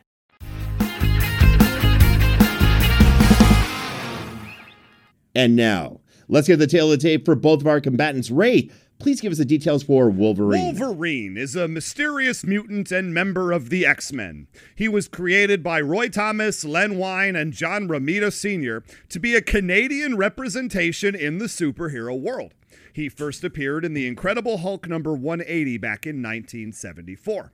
And 5.33 5.55
now, 5.55 6.01
let's 6.27 6.47
get 6.47 6.59
the 6.59 6.67
tale 6.67 6.91
of 6.91 6.99
the 6.99 7.07
tape 7.07 7.25
for 7.25 7.35
both 7.35 7.61
of 7.61 7.67
our 7.67 7.79
combatants. 7.79 8.29
Ray, 8.29 8.69
please 8.99 9.21
give 9.21 9.31
us 9.31 9.37
the 9.37 9.45
details 9.45 9.83
for 9.83 10.09
Wolverine. 10.09 10.75
Wolverine 10.77 11.37
is 11.37 11.55
a 11.55 11.67
mysterious 11.67 12.43
mutant 12.43 12.91
and 12.91 13.13
member 13.13 13.51
of 13.51 13.69
the 13.69 13.85
X 13.85 14.11
Men. 14.11 14.47
He 14.75 14.87
was 14.87 15.07
created 15.07 15.63
by 15.63 15.81
Roy 15.81 16.09
Thomas, 16.09 16.65
Len 16.65 16.97
Wein, 16.97 17.35
and 17.35 17.53
John 17.53 17.87
Romita 17.87 18.31
Sr. 18.31 18.83
to 19.09 19.19
be 19.19 19.35
a 19.35 19.41
Canadian 19.41 20.17
representation 20.17 21.15
in 21.15 21.37
the 21.37 21.45
superhero 21.45 22.19
world. 22.19 22.53
He 22.93 23.07
first 23.07 23.43
appeared 23.43 23.85
in 23.85 23.93
The 23.93 24.07
Incredible 24.07 24.57
Hulk 24.59 24.87
number 24.87 25.13
180 25.13 25.77
back 25.77 26.05
in 26.05 26.17
1974 26.17 27.53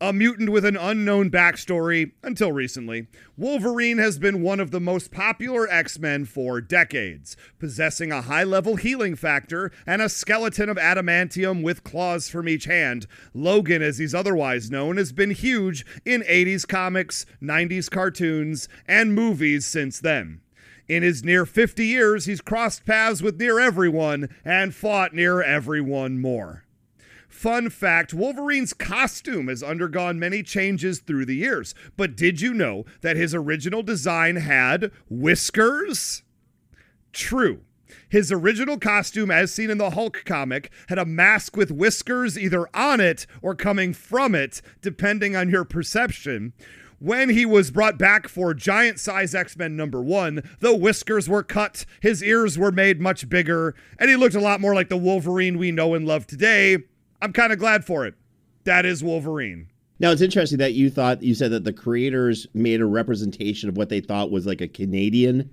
a 0.00 0.12
mutant 0.12 0.50
with 0.50 0.64
an 0.64 0.76
unknown 0.76 1.30
backstory 1.30 2.12
until 2.22 2.52
recently. 2.52 3.06
Wolverine 3.36 3.98
has 3.98 4.18
been 4.18 4.42
one 4.42 4.60
of 4.60 4.70
the 4.70 4.80
most 4.80 5.10
popular 5.10 5.66
X 5.70 5.98
Men 5.98 6.24
for 6.26 6.60
decades, 6.60 7.36
possessing 7.58 8.12
a 8.12 8.22
high 8.22 8.44
level 8.44 8.76
healing 8.76 9.16
factor 9.16 9.72
and 9.86 10.02
a 10.02 10.08
skeleton 10.08 10.68
of 10.68 10.76
adamantium 10.76 11.62
with 11.62 11.84
claws 11.84 12.28
from 12.28 12.48
each 12.48 12.64
hand. 12.64 13.06
Logan, 13.32 13.80
as 13.80 13.98
he's 13.98 14.14
otherwise 14.14 14.70
known, 14.70 14.98
has 14.98 15.12
been 15.12 15.30
huge 15.30 15.86
in 16.04 16.22
80s 16.22 16.68
comics, 16.68 17.24
90s 17.42 17.90
cartoons, 17.90 18.68
and 18.86 19.14
movies 19.14 19.64
since 19.64 20.00
then. 20.00 20.40
In 20.88 21.02
his 21.02 21.24
near 21.24 21.46
50 21.46 21.84
years, 21.84 22.26
he's 22.26 22.40
crossed 22.40 22.84
paths 22.84 23.22
with 23.22 23.40
near 23.40 23.58
everyone 23.58 24.28
and 24.44 24.74
fought 24.74 25.14
near 25.14 25.42
everyone 25.42 26.20
more. 26.20 26.65
Fun 27.36 27.68
fact 27.68 28.14
Wolverine's 28.14 28.72
costume 28.72 29.48
has 29.48 29.62
undergone 29.62 30.18
many 30.18 30.42
changes 30.42 31.00
through 31.00 31.26
the 31.26 31.36
years, 31.36 31.74
but 31.94 32.16
did 32.16 32.40
you 32.40 32.54
know 32.54 32.86
that 33.02 33.18
his 33.18 33.34
original 33.34 33.82
design 33.82 34.36
had 34.36 34.90
whiskers? 35.10 36.22
True. 37.12 37.60
His 38.08 38.32
original 38.32 38.78
costume, 38.78 39.30
as 39.30 39.52
seen 39.52 39.68
in 39.68 39.76
the 39.76 39.90
Hulk 39.90 40.22
comic, 40.24 40.70
had 40.88 40.98
a 40.98 41.04
mask 41.04 41.58
with 41.58 41.70
whiskers 41.70 42.38
either 42.38 42.74
on 42.74 43.00
it 43.00 43.26
or 43.42 43.54
coming 43.54 43.92
from 43.92 44.34
it, 44.34 44.62
depending 44.80 45.36
on 45.36 45.50
your 45.50 45.66
perception. 45.66 46.54
When 46.98 47.28
he 47.28 47.44
was 47.44 47.70
brought 47.70 47.98
back 47.98 48.28
for 48.28 48.54
Giant 48.54 48.98
Size 48.98 49.34
X 49.34 49.58
Men 49.58 49.76
number 49.76 50.00
one, 50.00 50.42
the 50.60 50.74
whiskers 50.74 51.28
were 51.28 51.42
cut, 51.42 51.84
his 52.00 52.24
ears 52.24 52.58
were 52.58 52.72
made 52.72 52.98
much 52.98 53.28
bigger, 53.28 53.74
and 53.98 54.08
he 54.08 54.16
looked 54.16 54.34
a 54.34 54.40
lot 54.40 54.58
more 54.58 54.74
like 54.74 54.88
the 54.88 54.96
Wolverine 54.96 55.58
we 55.58 55.70
know 55.70 55.92
and 55.92 56.06
love 56.06 56.26
today. 56.26 56.78
I'm 57.26 57.32
kind 57.32 57.52
of 57.52 57.58
glad 57.58 57.84
for 57.84 58.06
it. 58.06 58.14
That 58.62 58.86
is 58.86 59.02
Wolverine. 59.02 59.66
Now 59.98 60.12
it's 60.12 60.22
interesting 60.22 60.58
that 60.58 60.74
you 60.74 60.90
thought 60.90 61.24
you 61.24 61.34
said 61.34 61.50
that 61.50 61.64
the 61.64 61.72
creators 61.72 62.46
made 62.54 62.80
a 62.80 62.86
representation 62.86 63.68
of 63.68 63.76
what 63.76 63.88
they 63.88 64.00
thought 64.00 64.30
was 64.30 64.46
like 64.46 64.60
a 64.60 64.68
Canadian 64.68 65.50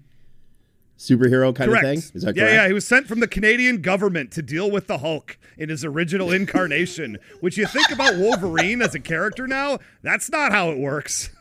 superhero 0.99 1.55
kind 1.55 1.71
correct. 1.71 1.83
of 1.83 1.89
thing. 1.89 1.97
Is 2.13 2.21
that 2.21 2.35
correct? 2.35 2.37
Yeah, 2.37 2.61
yeah. 2.61 2.67
He 2.67 2.73
was 2.73 2.85
sent 2.85 3.07
from 3.07 3.21
the 3.21 3.27
Canadian 3.27 3.81
government 3.81 4.29
to 4.33 4.43
deal 4.43 4.69
with 4.69 4.85
the 4.85 4.99
Hulk 4.99 5.39
in 5.57 5.69
his 5.69 5.83
original 5.83 6.31
incarnation. 6.39 7.17
Which 7.39 7.57
you 7.57 7.65
think 7.65 7.89
about 7.89 8.17
Wolverine 8.17 8.83
as 8.83 8.93
a 8.93 8.99
character 8.99 9.47
now, 9.47 9.79
that's 10.03 10.29
not 10.29 10.51
how 10.51 10.69
it 10.69 10.77
works. 10.77 11.31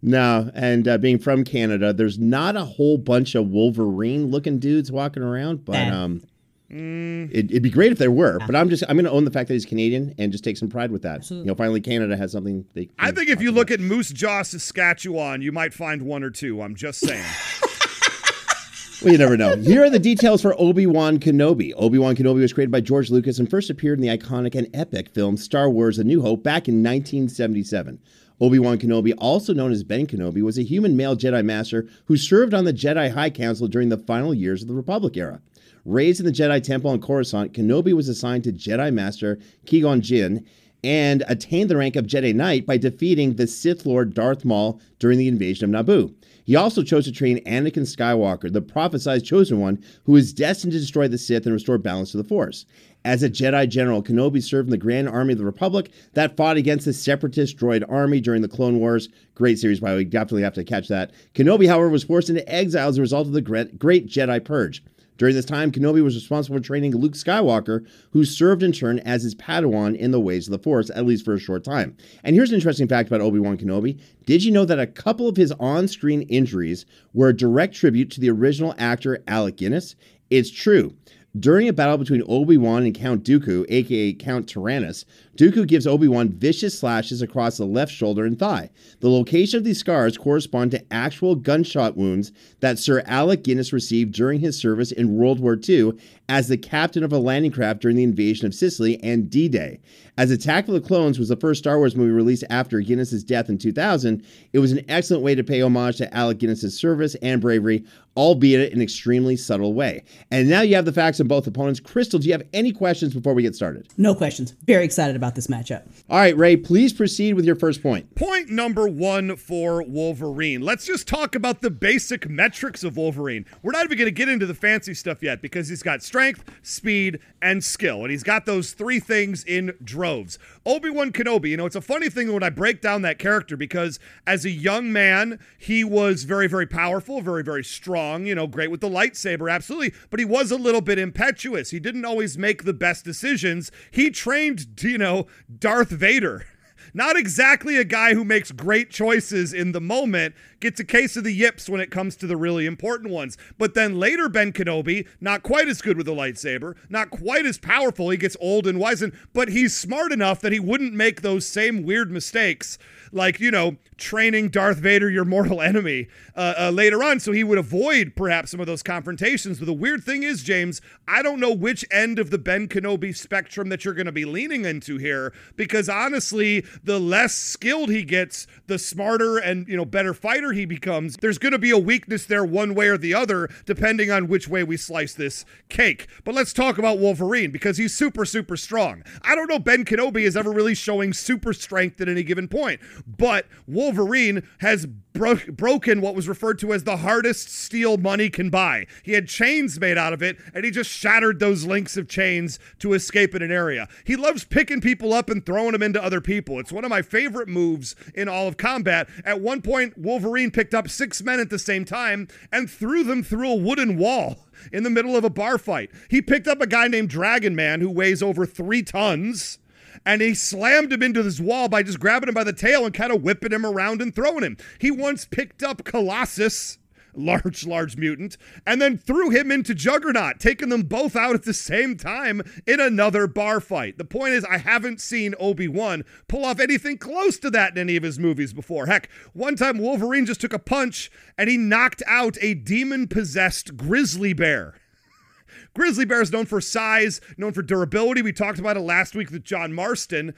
No, 0.00 0.50
and 0.54 0.88
uh, 0.88 0.96
being 0.96 1.18
from 1.18 1.44
Canada, 1.44 1.92
there's 1.92 2.18
not 2.18 2.56
a 2.56 2.64
whole 2.64 2.96
bunch 2.96 3.34
of 3.34 3.48
Wolverine-looking 3.48 4.60
dudes 4.60 4.90
walking 4.90 5.22
around, 5.22 5.66
but 5.66 5.88
um, 5.88 6.22
Mm. 6.70 7.30
It, 7.32 7.50
would 7.50 7.62
be 7.62 7.70
great 7.70 7.92
if 7.92 7.98
there 7.98 8.10
were, 8.10 8.38
but 8.46 8.54
I'm 8.54 8.68
just 8.68 8.84
I'm 8.88 8.96
going 8.96 9.06
to 9.06 9.10
own 9.10 9.24
the 9.24 9.30
fact 9.30 9.48
that 9.48 9.54
he's 9.54 9.64
Canadian 9.64 10.14
and 10.18 10.30
just 10.30 10.44
take 10.44 10.58
some 10.58 10.68
pride 10.68 10.90
with 10.90 11.00
that. 11.02 11.16
Absolutely. 11.16 11.46
You 11.46 11.52
know, 11.52 11.54
finally 11.54 11.80
Canada 11.80 12.14
has 12.14 12.32
something. 12.32 12.66
They 12.74 12.90
I 12.98 13.10
think 13.10 13.30
if 13.30 13.40
you 13.40 13.52
look 13.52 13.70
at 13.70 13.80
Moose 13.80 14.10
Jaw, 14.10 14.42
Saskatchewan, 14.42 15.40
you 15.40 15.50
might 15.50 15.72
find 15.72 16.02
one 16.02 16.22
or 16.22 16.30
two. 16.30 16.60
I'm 16.60 16.74
just 16.74 17.00
saying. 17.00 17.24
well, 19.02 19.12
you 19.12 19.18
never 19.18 19.38
know. 19.38 19.56
Here 19.56 19.82
are 19.82 19.88
the 19.88 19.98
details 19.98 20.42
for 20.42 20.54
Obi 20.60 20.86
Wan 20.86 21.18
Kenobi. 21.18 21.72
Obi 21.78 21.96
Wan 21.96 22.14
Kenobi 22.14 22.40
was 22.40 22.52
created 22.52 22.70
by 22.70 22.82
George 22.82 23.10
Lucas 23.10 23.38
and 23.38 23.48
first 23.48 23.70
appeared 23.70 23.98
in 23.98 24.02
the 24.02 24.14
iconic 24.14 24.54
and 24.54 24.68
epic 24.74 25.08
film 25.08 25.38
Star 25.38 25.70
Wars: 25.70 25.98
A 25.98 26.04
New 26.04 26.20
Hope 26.20 26.42
back 26.42 26.68
in 26.68 26.82
1977. 26.82 27.98
Obi 28.40 28.58
Wan 28.58 28.78
Kenobi, 28.78 29.14
also 29.18 29.54
known 29.54 29.72
as 29.72 29.82
Ben 29.82 30.06
Kenobi, 30.06 30.42
was 30.42 30.58
a 30.58 30.62
human 30.62 30.96
male 30.96 31.16
Jedi 31.16 31.44
Master 31.44 31.88
who 32.04 32.16
served 32.16 32.52
on 32.52 32.66
the 32.66 32.74
Jedi 32.74 33.10
High 33.10 33.30
Council 33.30 33.66
during 33.68 33.88
the 33.88 33.96
final 33.96 34.34
years 34.34 34.62
of 34.62 34.68
the 34.68 34.74
Republic 34.74 35.16
era. 35.16 35.40
Raised 35.84 36.20
in 36.20 36.26
the 36.26 36.32
Jedi 36.32 36.62
Temple 36.62 36.90
on 36.90 37.00
Coruscant, 37.00 37.52
Kenobi 37.52 37.92
was 37.92 38.08
assigned 38.08 38.44
to 38.44 38.52
Jedi 38.52 38.92
Master 38.92 39.38
Qui 39.68 39.80
Gon 39.80 40.00
Jinn 40.00 40.44
and 40.84 41.24
attained 41.26 41.70
the 41.70 41.76
rank 41.76 41.96
of 41.96 42.06
Jedi 42.06 42.34
Knight 42.34 42.66
by 42.66 42.76
defeating 42.76 43.34
the 43.34 43.46
Sith 43.46 43.84
Lord 43.84 44.14
Darth 44.14 44.44
Maul 44.44 44.80
during 44.98 45.18
the 45.18 45.28
invasion 45.28 45.74
of 45.74 45.86
Naboo. 45.86 46.14
He 46.44 46.56
also 46.56 46.82
chose 46.82 47.04
to 47.04 47.12
train 47.12 47.44
Anakin 47.44 47.82
Skywalker, 47.82 48.50
the 48.50 48.62
prophesied 48.62 49.24
chosen 49.24 49.60
one, 49.60 49.82
who 50.04 50.16
is 50.16 50.32
destined 50.32 50.72
to 50.72 50.78
destroy 50.78 51.06
the 51.06 51.18
Sith 51.18 51.44
and 51.44 51.52
restore 51.52 51.76
balance 51.78 52.12
to 52.12 52.16
the 52.16 52.24
Force. 52.24 52.64
As 53.04 53.22
a 53.22 53.28
Jedi 53.28 53.68
general, 53.68 54.02
Kenobi 54.02 54.42
served 54.42 54.68
in 54.68 54.70
the 54.70 54.78
Grand 54.78 55.08
Army 55.08 55.32
of 55.32 55.38
the 55.38 55.44
Republic 55.44 55.90
that 56.14 56.36
fought 56.36 56.56
against 56.56 56.84
the 56.84 56.92
Separatist 56.92 57.56
droid 57.58 57.84
army 57.88 58.20
during 58.20 58.42
the 58.42 58.48
Clone 58.48 58.78
Wars. 58.78 59.08
Great 59.34 59.58
series, 59.58 59.80
by 59.80 59.90
the 59.90 59.98
way. 59.98 60.04
Definitely 60.04 60.42
have 60.42 60.54
to 60.54 60.64
catch 60.64 60.88
that. 60.88 61.10
Kenobi, 61.34 61.68
however, 61.68 61.90
was 61.90 62.04
forced 62.04 62.30
into 62.30 62.48
exile 62.50 62.88
as 62.88 62.98
a 62.98 63.02
result 63.02 63.26
of 63.26 63.34
the 63.34 63.42
Great 63.42 64.06
Jedi 64.06 64.42
Purge. 64.42 64.82
During 65.18 65.34
this 65.34 65.44
time, 65.44 65.72
Kenobi 65.72 66.02
was 66.02 66.14
responsible 66.14 66.56
for 66.56 66.62
training 66.62 66.92
Luke 66.96 67.14
Skywalker, 67.14 67.84
who 68.12 68.24
served 68.24 68.62
in 68.62 68.70
turn 68.70 69.00
as 69.00 69.24
his 69.24 69.34
Padawan 69.34 69.96
in 69.96 70.12
the 70.12 70.20
ways 70.20 70.46
of 70.46 70.52
the 70.52 70.58
Force, 70.60 70.90
at 70.94 71.04
least 71.04 71.24
for 71.24 71.34
a 71.34 71.40
short 71.40 71.64
time. 71.64 71.96
And 72.22 72.36
here's 72.36 72.50
an 72.50 72.54
interesting 72.54 72.86
fact 72.86 73.08
about 73.08 73.20
Obi 73.20 73.40
Wan 73.40 73.58
Kenobi. 73.58 74.00
Did 74.26 74.44
you 74.44 74.52
know 74.52 74.64
that 74.64 74.78
a 74.78 74.86
couple 74.86 75.28
of 75.28 75.36
his 75.36 75.52
on 75.58 75.88
screen 75.88 76.22
injuries 76.22 76.86
were 77.12 77.28
a 77.28 77.36
direct 77.36 77.74
tribute 77.74 78.10
to 78.12 78.20
the 78.20 78.30
original 78.30 78.74
actor 78.78 79.22
Alec 79.26 79.56
Guinness? 79.56 79.96
It's 80.30 80.50
true. 80.50 80.94
During 81.38 81.68
a 81.68 81.72
battle 81.72 81.98
between 81.98 82.22
Obi-Wan 82.26 82.84
and 82.84 82.94
Count 82.94 83.22
Dooku, 83.22 83.66
aka 83.68 84.12
Count 84.14 84.48
Tyrannus, 84.48 85.04
Dooku 85.38 85.68
gives 85.68 85.86
Obi-Wan 85.86 86.30
vicious 86.30 86.76
slashes 86.76 87.22
across 87.22 87.58
the 87.58 87.64
left 87.64 87.92
shoulder 87.92 88.24
and 88.24 88.36
thigh. 88.36 88.70
The 88.98 89.08
location 89.08 89.58
of 89.58 89.62
these 89.62 89.78
scars 89.78 90.18
correspond 90.18 90.72
to 90.72 90.92
actual 90.92 91.36
gunshot 91.36 91.96
wounds 91.96 92.32
that 92.58 92.80
Sir 92.80 93.04
Alec 93.06 93.44
Guinness 93.44 93.72
received 93.72 94.12
during 94.12 94.40
his 94.40 94.58
service 94.58 94.90
in 94.90 95.16
World 95.16 95.38
War 95.38 95.56
II 95.56 95.92
as 96.28 96.48
the 96.48 96.58
captain 96.58 97.04
of 97.04 97.12
a 97.12 97.18
landing 97.18 97.52
craft 97.52 97.80
during 97.80 97.96
the 97.96 98.02
invasion 98.02 98.48
of 98.48 98.54
Sicily 98.54 99.00
and 99.00 99.30
D-Day. 99.30 99.78
As 100.18 100.32
Attack 100.32 100.66
of 100.66 100.74
the 100.74 100.80
Clones 100.80 101.20
was 101.20 101.28
the 101.28 101.36
first 101.36 101.60
Star 101.60 101.78
Wars 101.78 101.94
movie 101.94 102.10
released 102.10 102.42
after 102.50 102.80
Guinness's 102.80 103.22
death 103.22 103.48
in 103.48 103.56
2000, 103.56 104.24
it 104.52 104.58
was 104.58 104.72
an 104.72 104.84
excellent 104.88 105.22
way 105.22 105.36
to 105.36 105.44
pay 105.44 105.62
homage 105.62 105.98
to 105.98 106.12
Alec 106.12 106.38
Guinness's 106.38 106.76
service 106.76 107.14
and 107.22 107.40
bravery, 107.40 107.84
albeit 108.16 108.72
in 108.72 108.78
an 108.78 108.82
extremely 108.82 109.36
subtle 109.36 109.72
way. 109.72 110.02
And 110.32 110.50
now 110.50 110.62
you 110.62 110.74
have 110.74 110.84
the 110.84 110.92
facts 110.92 111.20
of 111.20 111.28
both 111.28 111.46
opponents. 111.46 111.78
Crystal, 111.78 112.18
do 112.18 112.26
you 112.26 112.32
have 112.32 112.42
any 112.52 112.72
questions 112.72 113.14
before 113.14 113.32
we 113.32 113.44
get 113.44 113.54
started? 113.54 113.86
No 113.96 114.12
questions. 114.12 114.56
Very 114.66 114.84
excited 114.84 115.14
about 115.14 115.27
this 115.34 115.46
matchup. 115.46 115.82
All 116.08 116.18
right, 116.18 116.36
Ray, 116.36 116.56
please 116.56 116.92
proceed 116.92 117.34
with 117.34 117.44
your 117.44 117.56
first 117.56 117.82
point. 117.82 118.14
Point 118.14 118.50
number 118.50 118.88
one 118.88 119.36
for 119.36 119.82
Wolverine. 119.82 120.60
Let's 120.60 120.86
just 120.86 121.08
talk 121.08 121.34
about 121.34 121.60
the 121.60 121.70
basic 121.70 122.28
metrics 122.28 122.84
of 122.84 122.96
Wolverine. 122.96 123.46
We're 123.62 123.72
not 123.72 123.84
even 123.84 123.98
going 123.98 124.06
to 124.06 124.12
get 124.12 124.28
into 124.28 124.46
the 124.46 124.54
fancy 124.54 124.94
stuff 124.94 125.22
yet 125.22 125.42
because 125.42 125.68
he's 125.68 125.82
got 125.82 126.02
strength, 126.02 126.44
speed, 126.62 127.20
and 127.42 127.62
skill. 127.62 128.02
And 128.02 128.10
he's 128.10 128.22
got 128.22 128.46
those 128.46 128.72
three 128.72 129.00
things 129.00 129.44
in 129.44 129.74
droves. 129.82 130.38
Obi 130.68 130.90
Wan 130.90 131.12
Kenobi, 131.12 131.48
you 131.48 131.56
know, 131.56 131.64
it's 131.64 131.76
a 131.76 131.80
funny 131.80 132.10
thing 132.10 132.30
when 132.30 132.42
I 132.42 132.50
break 132.50 132.82
down 132.82 133.00
that 133.00 133.18
character 133.18 133.56
because 133.56 133.98
as 134.26 134.44
a 134.44 134.50
young 134.50 134.92
man, 134.92 135.38
he 135.56 135.82
was 135.82 136.24
very, 136.24 136.46
very 136.46 136.66
powerful, 136.66 137.22
very, 137.22 137.42
very 137.42 137.64
strong, 137.64 138.26
you 138.26 138.34
know, 138.34 138.46
great 138.46 138.70
with 138.70 138.82
the 138.82 138.88
lightsaber, 138.90 139.50
absolutely. 139.50 139.94
But 140.10 140.20
he 140.20 140.26
was 140.26 140.50
a 140.50 140.56
little 140.56 140.82
bit 140.82 140.98
impetuous. 140.98 141.70
He 141.70 141.80
didn't 141.80 142.04
always 142.04 142.36
make 142.36 142.64
the 142.64 142.74
best 142.74 143.02
decisions. 143.02 143.72
He 143.90 144.10
trained, 144.10 144.82
you 144.82 144.98
know, 144.98 145.26
Darth 145.58 145.88
Vader. 145.88 146.44
Not 146.98 147.16
exactly 147.16 147.76
a 147.76 147.84
guy 147.84 148.14
who 148.14 148.24
makes 148.24 148.50
great 148.50 148.90
choices 148.90 149.52
in 149.52 149.70
the 149.70 149.80
moment, 149.80 150.34
gets 150.58 150.80
a 150.80 150.84
case 150.84 151.16
of 151.16 151.22
the 151.22 151.32
yips 151.32 151.68
when 151.68 151.80
it 151.80 151.92
comes 151.92 152.16
to 152.16 152.26
the 152.26 152.36
really 152.36 152.66
important 152.66 153.12
ones. 153.12 153.38
But 153.56 153.74
then 153.74 154.00
later, 154.00 154.28
Ben 154.28 154.52
Kenobi, 154.52 155.06
not 155.20 155.44
quite 155.44 155.68
as 155.68 155.80
good 155.80 155.96
with 155.96 156.06
the 156.06 156.12
lightsaber, 156.12 156.74
not 156.88 157.10
quite 157.10 157.46
as 157.46 157.56
powerful. 157.56 158.10
He 158.10 158.16
gets 158.16 158.36
old 158.40 158.66
and 158.66 158.80
wizened, 158.80 159.12
but 159.32 159.50
he's 159.50 159.76
smart 159.76 160.10
enough 160.10 160.40
that 160.40 160.50
he 160.50 160.58
wouldn't 160.58 160.92
make 160.92 161.22
those 161.22 161.46
same 161.46 161.84
weird 161.84 162.10
mistakes, 162.10 162.78
like, 163.12 163.38
you 163.38 163.52
know, 163.52 163.76
training 163.96 164.48
Darth 164.48 164.78
Vader, 164.78 165.08
your 165.08 165.24
mortal 165.24 165.60
enemy, 165.62 166.08
uh, 166.34 166.54
uh, 166.58 166.70
later 166.70 167.02
on. 167.02 167.20
So 167.20 167.30
he 167.30 167.44
would 167.44 167.58
avoid 167.58 168.14
perhaps 168.16 168.50
some 168.50 168.58
of 168.60 168.66
those 168.66 168.82
confrontations. 168.82 169.60
But 169.60 169.66
the 169.66 169.72
weird 169.72 170.02
thing 170.02 170.24
is, 170.24 170.42
James, 170.42 170.80
I 171.06 171.22
don't 171.22 171.38
know 171.38 171.52
which 171.52 171.84
end 171.92 172.18
of 172.18 172.30
the 172.30 172.38
Ben 172.38 172.66
Kenobi 172.66 173.16
spectrum 173.16 173.68
that 173.68 173.84
you're 173.84 173.94
going 173.94 174.06
to 174.06 174.12
be 174.12 174.24
leaning 174.24 174.64
into 174.64 174.98
here, 174.98 175.32
because 175.54 175.88
honestly, 175.88 176.64
the 176.88 176.98
less 176.98 177.34
skilled 177.34 177.90
he 177.90 178.02
gets, 178.02 178.46
the 178.66 178.78
smarter 178.78 179.36
and, 179.36 179.68
you 179.68 179.76
know, 179.76 179.84
better 179.84 180.14
fighter 180.14 180.52
he 180.52 180.64
becomes. 180.64 181.16
There's 181.20 181.36
going 181.36 181.52
to 181.52 181.58
be 181.58 181.70
a 181.70 181.76
weakness 181.76 182.24
there 182.24 182.46
one 182.46 182.74
way 182.74 182.88
or 182.88 182.96
the 182.96 183.12
other, 183.12 183.50
depending 183.66 184.10
on 184.10 184.26
which 184.26 184.48
way 184.48 184.64
we 184.64 184.78
slice 184.78 185.12
this 185.12 185.44
cake. 185.68 186.08
But 186.24 186.34
let's 186.34 186.54
talk 186.54 186.78
about 186.78 186.98
Wolverine 186.98 187.50
because 187.50 187.76
he's 187.76 187.94
super, 187.94 188.24
super 188.24 188.56
strong. 188.56 189.02
I 189.20 189.34
don't 189.34 189.50
know 189.50 189.58
Ben 189.58 189.84
Kenobi 189.84 190.22
is 190.22 190.34
ever 190.34 190.50
really 190.50 190.74
showing 190.74 191.12
super 191.12 191.52
strength 191.52 192.00
at 192.00 192.08
any 192.08 192.22
given 192.22 192.48
point, 192.48 192.80
but 193.06 193.46
Wolverine 193.66 194.42
has 194.60 194.86
bro- 194.86 195.36
broken 195.48 196.00
what 196.00 196.14
was 196.14 196.28
referred 196.28 196.58
to 196.60 196.72
as 196.72 196.84
the 196.84 196.98
hardest 196.98 197.50
steel 197.50 197.98
money 197.98 198.30
can 198.30 198.48
buy. 198.48 198.86
He 199.02 199.12
had 199.12 199.28
chains 199.28 199.78
made 199.78 199.98
out 199.98 200.12
of 200.12 200.22
it, 200.22 200.38
and 200.54 200.64
he 200.64 200.70
just 200.70 200.90
shattered 200.90 201.40
those 201.40 201.66
links 201.66 201.96
of 201.96 202.08
chains 202.08 202.58
to 202.78 202.94
escape 202.94 203.34
in 203.34 203.42
an 203.42 203.50
area. 203.50 203.88
He 204.04 204.16
loves 204.16 204.44
picking 204.44 204.80
people 204.80 205.12
up 205.12 205.28
and 205.28 205.44
throwing 205.44 205.72
them 205.72 205.82
into 205.82 206.02
other 206.02 206.20
people. 206.20 206.58
It's 206.58 206.67
one 206.72 206.84
of 206.84 206.90
my 206.90 207.02
favorite 207.02 207.48
moves 207.48 207.94
in 208.14 208.28
all 208.28 208.48
of 208.48 208.56
combat. 208.56 209.08
At 209.24 209.40
one 209.40 209.62
point, 209.62 209.96
Wolverine 209.98 210.50
picked 210.50 210.74
up 210.74 210.88
six 210.88 211.22
men 211.22 211.40
at 211.40 211.50
the 211.50 211.58
same 211.58 211.84
time 211.84 212.28
and 212.52 212.70
threw 212.70 213.04
them 213.04 213.22
through 213.22 213.50
a 213.50 213.56
wooden 213.56 213.96
wall 213.96 214.46
in 214.72 214.82
the 214.82 214.90
middle 214.90 215.16
of 215.16 215.24
a 215.24 215.30
bar 215.30 215.58
fight. 215.58 215.90
He 216.08 216.22
picked 216.22 216.48
up 216.48 216.60
a 216.60 216.66
guy 216.66 216.88
named 216.88 217.10
Dragon 217.10 217.54
Man 217.54 217.80
who 217.80 217.90
weighs 217.90 218.22
over 218.22 218.46
three 218.46 218.82
tons 218.82 219.58
and 220.04 220.20
he 220.20 220.34
slammed 220.34 220.92
him 220.92 221.02
into 221.02 221.22
this 221.22 221.40
wall 221.40 221.68
by 221.68 221.82
just 221.82 222.00
grabbing 222.00 222.28
him 222.28 222.34
by 222.34 222.44
the 222.44 222.52
tail 222.52 222.84
and 222.84 222.94
kind 222.94 223.12
of 223.12 223.22
whipping 223.22 223.52
him 223.52 223.66
around 223.66 224.00
and 224.00 224.14
throwing 224.14 224.44
him. 224.44 224.56
He 224.78 224.90
once 224.90 225.24
picked 225.24 225.62
up 225.62 225.84
Colossus 225.84 226.77
large, 227.14 227.66
large 227.66 227.96
mutant, 227.96 228.36
and 228.66 228.80
then 228.80 228.98
threw 228.98 229.30
him 229.30 229.50
into 229.50 229.74
Juggernaut, 229.74 230.40
taking 230.40 230.68
them 230.68 230.82
both 230.82 231.16
out 231.16 231.34
at 231.34 231.42
the 231.44 231.54
same 231.54 231.96
time 231.96 232.42
in 232.66 232.80
another 232.80 233.26
bar 233.26 233.60
fight. 233.60 233.98
The 233.98 234.04
point 234.04 234.34
is, 234.34 234.44
I 234.44 234.58
haven't 234.58 235.00
seen 235.00 235.34
Obi 235.38 235.68
Wan 235.68 236.04
pull 236.28 236.44
off 236.44 236.60
anything 236.60 236.98
close 236.98 237.38
to 237.40 237.50
that 237.50 237.72
in 237.72 237.78
any 237.78 237.96
of 237.96 238.02
his 238.02 238.18
movies 238.18 238.52
before. 238.52 238.86
Heck, 238.86 239.10
one 239.32 239.56
time 239.56 239.78
Wolverine 239.78 240.26
just 240.26 240.40
took 240.40 240.52
a 240.52 240.58
punch 240.58 241.10
and 241.36 241.48
he 241.48 241.56
knocked 241.56 242.02
out 242.06 242.36
a 242.40 242.54
demon 242.54 243.08
possessed 243.08 243.76
grizzly 243.76 244.32
bear. 244.32 244.74
Grizzly 245.74 246.04
bear 246.04 246.22
is 246.22 246.32
known 246.32 246.46
for 246.46 246.60
size, 246.60 247.20
known 247.36 247.52
for 247.52 247.62
durability. 247.62 248.22
We 248.22 248.32
talked 248.32 248.58
about 248.58 248.76
it 248.76 248.80
last 248.80 249.14
week 249.14 249.30
with 249.30 249.44
John 249.44 249.72
Marston. 249.72 250.34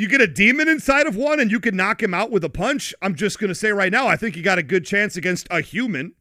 You 0.00 0.08
get 0.08 0.22
a 0.22 0.26
demon 0.26 0.66
inside 0.66 1.06
of 1.06 1.14
one 1.14 1.40
and 1.40 1.50
you 1.50 1.60
can 1.60 1.76
knock 1.76 2.02
him 2.02 2.14
out 2.14 2.30
with 2.30 2.42
a 2.42 2.48
punch. 2.48 2.94
I'm 3.02 3.14
just 3.14 3.38
going 3.38 3.48
to 3.48 3.54
say 3.54 3.70
right 3.70 3.92
now, 3.92 4.06
I 4.06 4.16
think 4.16 4.34
he 4.34 4.40
got 4.40 4.56
a 4.56 4.62
good 4.62 4.86
chance 4.86 5.14
against 5.14 5.46
a 5.50 5.60
human. 5.60 6.14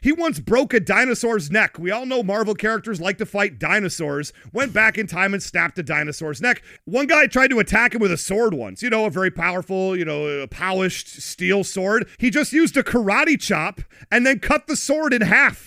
He 0.00 0.12
once 0.12 0.38
broke 0.38 0.72
a 0.72 0.78
dinosaur's 0.78 1.50
neck. 1.50 1.76
We 1.76 1.90
all 1.90 2.06
know 2.06 2.22
Marvel 2.22 2.54
characters 2.54 3.00
like 3.00 3.18
to 3.18 3.26
fight 3.26 3.58
dinosaurs. 3.58 4.32
Went 4.52 4.72
back 4.72 4.96
in 4.96 5.08
time 5.08 5.34
and 5.34 5.42
snapped 5.42 5.76
a 5.80 5.82
dinosaur's 5.82 6.40
neck. 6.40 6.62
One 6.84 7.08
guy 7.08 7.26
tried 7.26 7.50
to 7.50 7.58
attack 7.58 7.96
him 7.96 8.00
with 8.00 8.12
a 8.12 8.16
sword 8.16 8.54
once, 8.54 8.80
you 8.80 8.90
know, 8.90 9.06
a 9.06 9.10
very 9.10 9.32
powerful, 9.32 9.96
you 9.96 10.04
know, 10.04 10.46
polished 10.46 11.08
steel 11.20 11.64
sword. 11.64 12.08
He 12.18 12.30
just 12.30 12.52
used 12.52 12.76
a 12.76 12.84
karate 12.84 13.40
chop 13.40 13.80
and 14.08 14.24
then 14.24 14.38
cut 14.38 14.68
the 14.68 14.76
sword 14.76 15.12
in 15.12 15.22
half. 15.22 15.65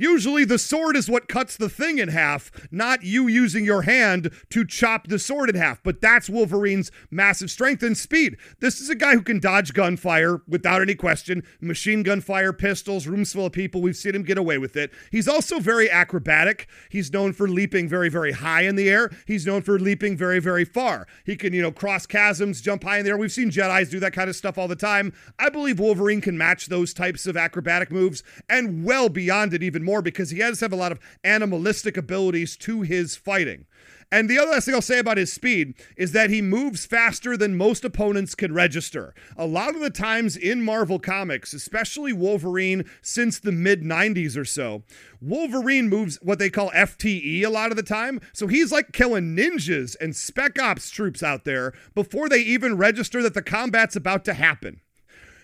Usually 0.00 0.46
the 0.46 0.58
sword 0.58 0.96
is 0.96 1.10
what 1.10 1.28
cuts 1.28 1.58
the 1.58 1.68
thing 1.68 1.98
in 1.98 2.08
half, 2.08 2.50
not 2.70 3.02
you 3.02 3.28
using 3.28 3.66
your 3.66 3.82
hand 3.82 4.30
to 4.48 4.64
chop 4.64 5.08
the 5.08 5.18
sword 5.18 5.50
in 5.50 5.56
half. 5.56 5.82
But 5.82 6.00
that's 6.00 6.30
Wolverine's 6.30 6.90
massive 7.10 7.50
strength 7.50 7.82
and 7.82 7.94
speed. 7.94 8.38
This 8.60 8.80
is 8.80 8.88
a 8.88 8.94
guy 8.94 9.12
who 9.12 9.20
can 9.20 9.40
dodge 9.40 9.74
gunfire 9.74 10.40
without 10.48 10.80
any 10.80 10.94
question, 10.94 11.42
machine 11.60 12.02
gun 12.02 12.22
fire, 12.22 12.54
pistols, 12.54 13.06
rooms 13.06 13.34
full 13.34 13.44
of 13.44 13.52
people. 13.52 13.82
We've 13.82 13.94
seen 13.94 14.14
him 14.14 14.22
get 14.22 14.38
away 14.38 14.56
with 14.56 14.74
it. 14.74 14.90
He's 15.10 15.28
also 15.28 15.60
very 15.60 15.90
acrobatic. 15.90 16.66
He's 16.88 17.12
known 17.12 17.34
for 17.34 17.46
leaping 17.46 17.86
very, 17.86 18.08
very 18.08 18.32
high 18.32 18.62
in 18.62 18.76
the 18.76 18.88
air. 18.88 19.10
He's 19.26 19.46
known 19.46 19.60
for 19.60 19.78
leaping 19.78 20.16
very, 20.16 20.38
very 20.38 20.64
far. 20.64 21.06
He 21.26 21.36
can, 21.36 21.52
you 21.52 21.60
know, 21.60 21.72
cross 21.72 22.06
chasms, 22.06 22.62
jump 22.62 22.84
high 22.84 22.96
in 22.96 23.04
the 23.04 23.10
air. 23.10 23.18
We've 23.18 23.30
seen 23.30 23.50
Jedi's 23.50 23.90
do 23.90 24.00
that 24.00 24.14
kind 24.14 24.30
of 24.30 24.36
stuff 24.36 24.56
all 24.56 24.66
the 24.66 24.76
time. 24.76 25.12
I 25.38 25.50
believe 25.50 25.78
Wolverine 25.78 26.22
can 26.22 26.38
match 26.38 26.68
those 26.68 26.94
types 26.94 27.26
of 27.26 27.36
acrobatic 27.36 27.92
moves 27.92 28.22
and 28.48 28.82
well 28.82 29.10
beyond 29.10 29.52
it 29.52 29.62
even 29.62 29.84
more 29.84 29.89
more 29.90 30.00
because 30.02 30.30
he 30.30 30.38
has 30.38 30.60
to 30.60 30.66
have 30.66 30.72
a 30.72 30.76
lot 30.76 30.92
of 30.92 31.00
animalistic 31.24 31.96
abilities 31.96 32.56
to 32.56 32.82
his 32.82 33.16
fighting. 33.16 33.66
And 34.12 34.28
the 34.28 34.38
other 34.38 34.52
last 34.52 34.66
thing 34.66 34.74
I'll 34.74 34.82
say 34.82 34.98
about 34.98 35.18
his 35.18 35.32
speed 35.32 35.74
is 35.96 36.12
that 36.12 36.30
he 36.30 36.42
moves 36.42 36.86
faster 36.86 37.36
than 37.36 37.56
most 37.56 37.84
opponents 37.84 38.36
can 38.36 38.54
register. 38.54 39.14
A 39.36 39.46
lot 39.46 39.74
of 39.74 39.80
the 39.80 39.90
times 39.90 40.36
in 40.36 40.62
Marvel 40.62 40.98
Comics, 40.98 41.52
especially 41.52 42.12
Wolverine 42.12 42.84
since 43.02 43.38
the 43.38 43.52
mid 43.52 43.82
90s 43.82 44.36
or 44.36 44.44
so, 44.44 44.82
Wolverine 45.20 45.88
moves 45.88 46.18
what 46.22 46.38
they 46.38 46.50
call 46.50 46.70
FTE 46.70 47.44
a 47.44 47.50
lot 47.50 47.70
of 47.72 47.76
the 47.76 47.82
time. 47.82 48.20
So 48.32 48.46
he's 48.46 48.72
like 48.72 48.92
killing 48.92 49.36
ninjas 49.36 49.96
and 50.00 50.14
spec 50.14 50.60
ops 50.60 50.90
troops 50.90 51.22
out 51.22 51.44
there 51.44 51.72
before 51.94 52.28
they 52.28 52.40
even 52.40 52.76
register 52.76 53.22
that 53.22 53.34
the 53.34 53.42
combat's 53.42 53.96
about 53.96 54.24
to 54.24 54.34
happen 54.34 54.80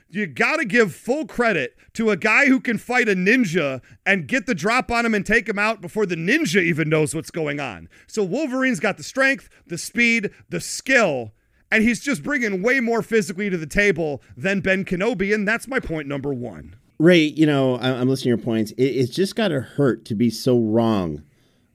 you 0.09 0.27
got 0.27 0.57
to 0.57 0.65
give 0.65 0.95
full 0.95 1.27
credit 1.27 1.77
to 1.95 2.11
a 2.11 2.17
guy 2.17 2.47
who 2.47 2.61
can 2.61 2.79
fight 2.79 3.09
a 3.09 3.15
ninja 3.15 3.81
and 4.05 4.29
get 4.29 4.47
the 4.47 4.55
drop 4.55 4.91
on 4.91 5.05
him 5.05 5.15
and 5.15 5.25
take 5.25 5.49
him 5.49 5.59
out 5.59 5.81
before 5.81 6.07
the 6.07 6.17
ninja 6.17 6.63
even 6.63 6.89
knows 6.89 7.15
what's 7.15 7.31
going 7.31 7.61
on. 7.61 7.89
So 8.07 8.23
Wolverine's 8.23 8.81
got 8.81 8.97
the 8.97 9.03
strength, 9.03 9.49
the 9.67 9.79
speed, 9.79 10.31
the 10.49 10.61
skill, 10.61 11.33
and 11.71 11.83
he's 11.83 12.01
just 12.01 12.23
bringing 12.23 12.63
way 12.63 12.81
more 12.81 13.03
physically 13.03 13.51
to 13.51 13.57
the 13.57 13.67
table 13.67 14.23
than 14.37 14.61
Ben 14.61 14.85
Kenobi, 14.85 15.35
and 15.35 15.47
that's 15.47 15.67
my 15.67 15.81
point 15.81 16.07
number 16.07 16.33
one. 16.33 16.77
Ray, 16.99 17.25
you 17.25 17.45
know, 17.45 17.79
I'm 17.79 18.09
listening 18.09 18.37
to 18.37 18.41
your 18.41 18.45
points. 18.45 18.73
it's 18.79 19.15
just 19.15 19.37
got 19.37 19.49
to 19.49 19.61
hurt 19.61 20.05
to 20.07 20.15
be 20.15 20.31
so 20.31 20.59
wrong 20.59 21.23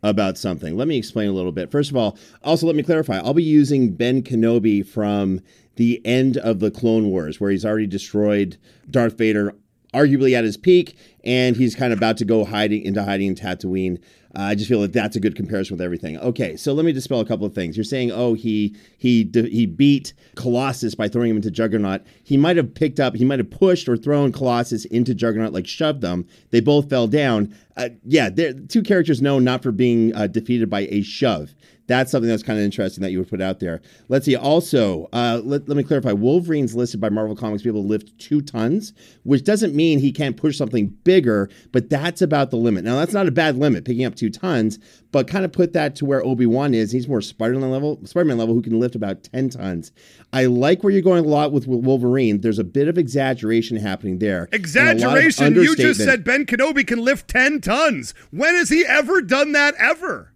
about 0.03 0.37
something. 0.37 0.75
Let 0.75 0.87
me 0.87 0.97
explain 0.97 1.29
a 1.29 1.33
little 1.33 1.51
bit. 1.51 1.71
First 1.71 1.91
of 1.91 1.97
all, 1.97 2.17
also 2.43 2.65
let 2.65 2.75
me 2.75 2.83
clarify. 2.83 3.17
I'll 3.17 3.33
be 3.33 3.43
using 3.43 3.93
Ben 3.93 4.23
Kenobi 4.23 4.85
from 4.85 5.41
the 5.75 6.01
end 6.05 6.37
of 6.37 6.59
the 6.59 6.71
Clone 6.71 7.09
Wars, 7.09 7.39
where 7.39 7.51
he's 7.51 7.65
already 7.65 7.87
destroyed 7.87 8.57
Darth 8.89 9.17
Vader, 9.17 9.55
arguably 9.93 10.33
at 10.33 10.43
his 10.43 10.57
peak, 10.57 10.97
and 11.23 11.55
he's 11.55 11.75
kind 11.75 11.93
of 11.93 11.99
about 11.99 12.17
to 12.17 12.25
go 12.25 12.45
hiding 12.45 12.83
into 12.83 13.03
hiding 13.03 13.27
in 13.27 13.35
Tatooine. 13.35 13.99
Uh, 14.33 14.43
I 14.43 14.55
just 14.55 14.69
feel 14.69 14.79
that 14.81 14.93
that's 14.93 15.17
a 15.17 15.19
good 15.19 15.35
comparison 15.35 15.75
with 15.75 15.81
everything. 15.81 16.17
Okay, 16.17 16.55
so 16.55 16.71
let 16.71 16.85
me 16.85 16.93
dispel 16.93 17.19
a 17.19 17.25
couple 17.25 17.45
of 17.45 17.53
things. 17.53 17.75
You're 17.75 17.83
saying, 17.83 18.11
oh, 18.11 18.33
he 18.33 18.75
he 18.97 19.29
he 19.33 19.65
beat 19.65 20.13
Colossus 20.35 20.95
by 20.95 21.09
throwing 21.09 21.31
him 21.31 21.35
into 21.35 21.51
Juggernaut. 21.51 22.01
He 22.23 22.37
might 22.37 22.55
have 22.55 22.73
picked 22.73 22.99
up, 22.99 23.15
he 23.15 23.25
might 23.25 23.39
have 23.39 23.51
pushed 23.51 23.89
or 23.89 23.97
thrown 23.97 24.31
Colossus 24.31 24.85
into 24.85 25.13
Juggernaut, 25.13 25.51
like 25.51 25.67
shoved 25.67 26.01
them. 26.01 26.25
They 26.51 26.61
both 26.61 26.89
fell 26.89 27.07
down. 27.07 27.53
Uh, 27.75 27.89
yeah, 28.05 28.29
they're 28.29 28.53
two 28.53 28.83
characters 28.83 29.21
known 29.21 29.43
not 29.43 29.63
for 29.63 29.71
being 29.71 30.15
uh, 30.15 30.27
defeated 30.27 30.69
by 30.69 30.81
a 30.89 31.01
shove 31.01 31.53
that's 31.87 32.11
something 32.11 32.29
that's 32.29 32.43
kind 32.43 32.57
of 32.57 32.63
interesting 32.63 33.01
that 33.01 33.11
you 33.11 33.19
would 33.19 33.29
put 33.29 33.41
out 33.41 33.59
there. 33.59 33.81
Let's 34.07 34.25
see. 34.25 34.35
Also, 34.35 35.09
uh, 35.11 35.41
let, 35.43 35.67
let 35.67 35.75
me 35.75 35.83
clarify. 35.83 36.13
Wolverine's 36.13 36.75
listed 36.75 37.01
by 37.01 37.09
Marvel 37.09 37.35
Comics 37.35 37.63
to 37.63 37.71
be 37.71 37.77
able 37.77 37.83
to 37.83 37.89
lift 37.89 38.17
two 38.17 38.41
tons, 38.41 38.93
which 39.23 39.43
doesn't 39.43 39.75
mean 39.75 39.99
he 39.99 40.11
can't 40.11 40.37
push 40.37 40.57
something 40.57 40.87
bigger, 41.03 41.49
but 41.71 41.89
that's 41.89 42.21
about 42.21 42.49
the 42.51 42.57
limit. 42.57 42.85
Now, 42.85 42.97
that's 42.97 43.13
not 43.13 43.27
a 43.27 43.31
bad 43.31 43.57
limit, 43.57 43.83
picking 43.83 44.05
up 44.05 44.15
two 44.15 44.29
tons, 44.29 44.79
but 45.11 45.27
kind 45.27 45.43
of 45.43 45.51
put 45.51 45.73
that 45.73 45.95
to 45.97 46.05
where 46.05 46.23
Obi 46.23 46.45
Wan 46.45 46.73
is. 46.73 46.91
He's 46.91 47.07
more 47.07 47.19
Spider-Man 47.19 47.71
level, 47.71 47.99
Spider-Man 48.05 48.37
level, 48.37 48.55
who 48.55 48.61
can 48.61 48.79
lift 48.79 48.95
about 48.95 49.23
ten 49.23 49.49
tons. 49.49 49.91
I 50.31 50.45
like 50.45 50.83
where 50.83 50.93
you're 50.93 51.01
going 51.01 51.25
a 51.25 51.27
lot 51.27 51.51
with 51.51 51.67
Wolverine. 51.67 52.39
There's 52.39 52.59
a 52.59 52.63
bit 52.63 52.87
of 52.87 52.97
exaggeration 52.97 53.75
happening 53.75 54.19
there. 54.19 54.47
Exaggeration? 54.53 55.55
You 55.55 55.75
just 55.75 55.99
said 55.99 56.23
Ben 56.23 56.45
Kenobi 56.45 56.87
can 56.87 56.99
lift 57.03 57.27
ten 57.27 57.59
tons. 57.59 58.13
When 58.31 58.55
has 58.55 58.69
he 58.69 58.85
ever 58.85 59.21
done 59.21 59.51
that 59.51 59.73
ever? 59.75 60.31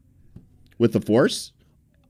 With 0.78 0.94
the 0.94 1.02
Force 1.02 1.52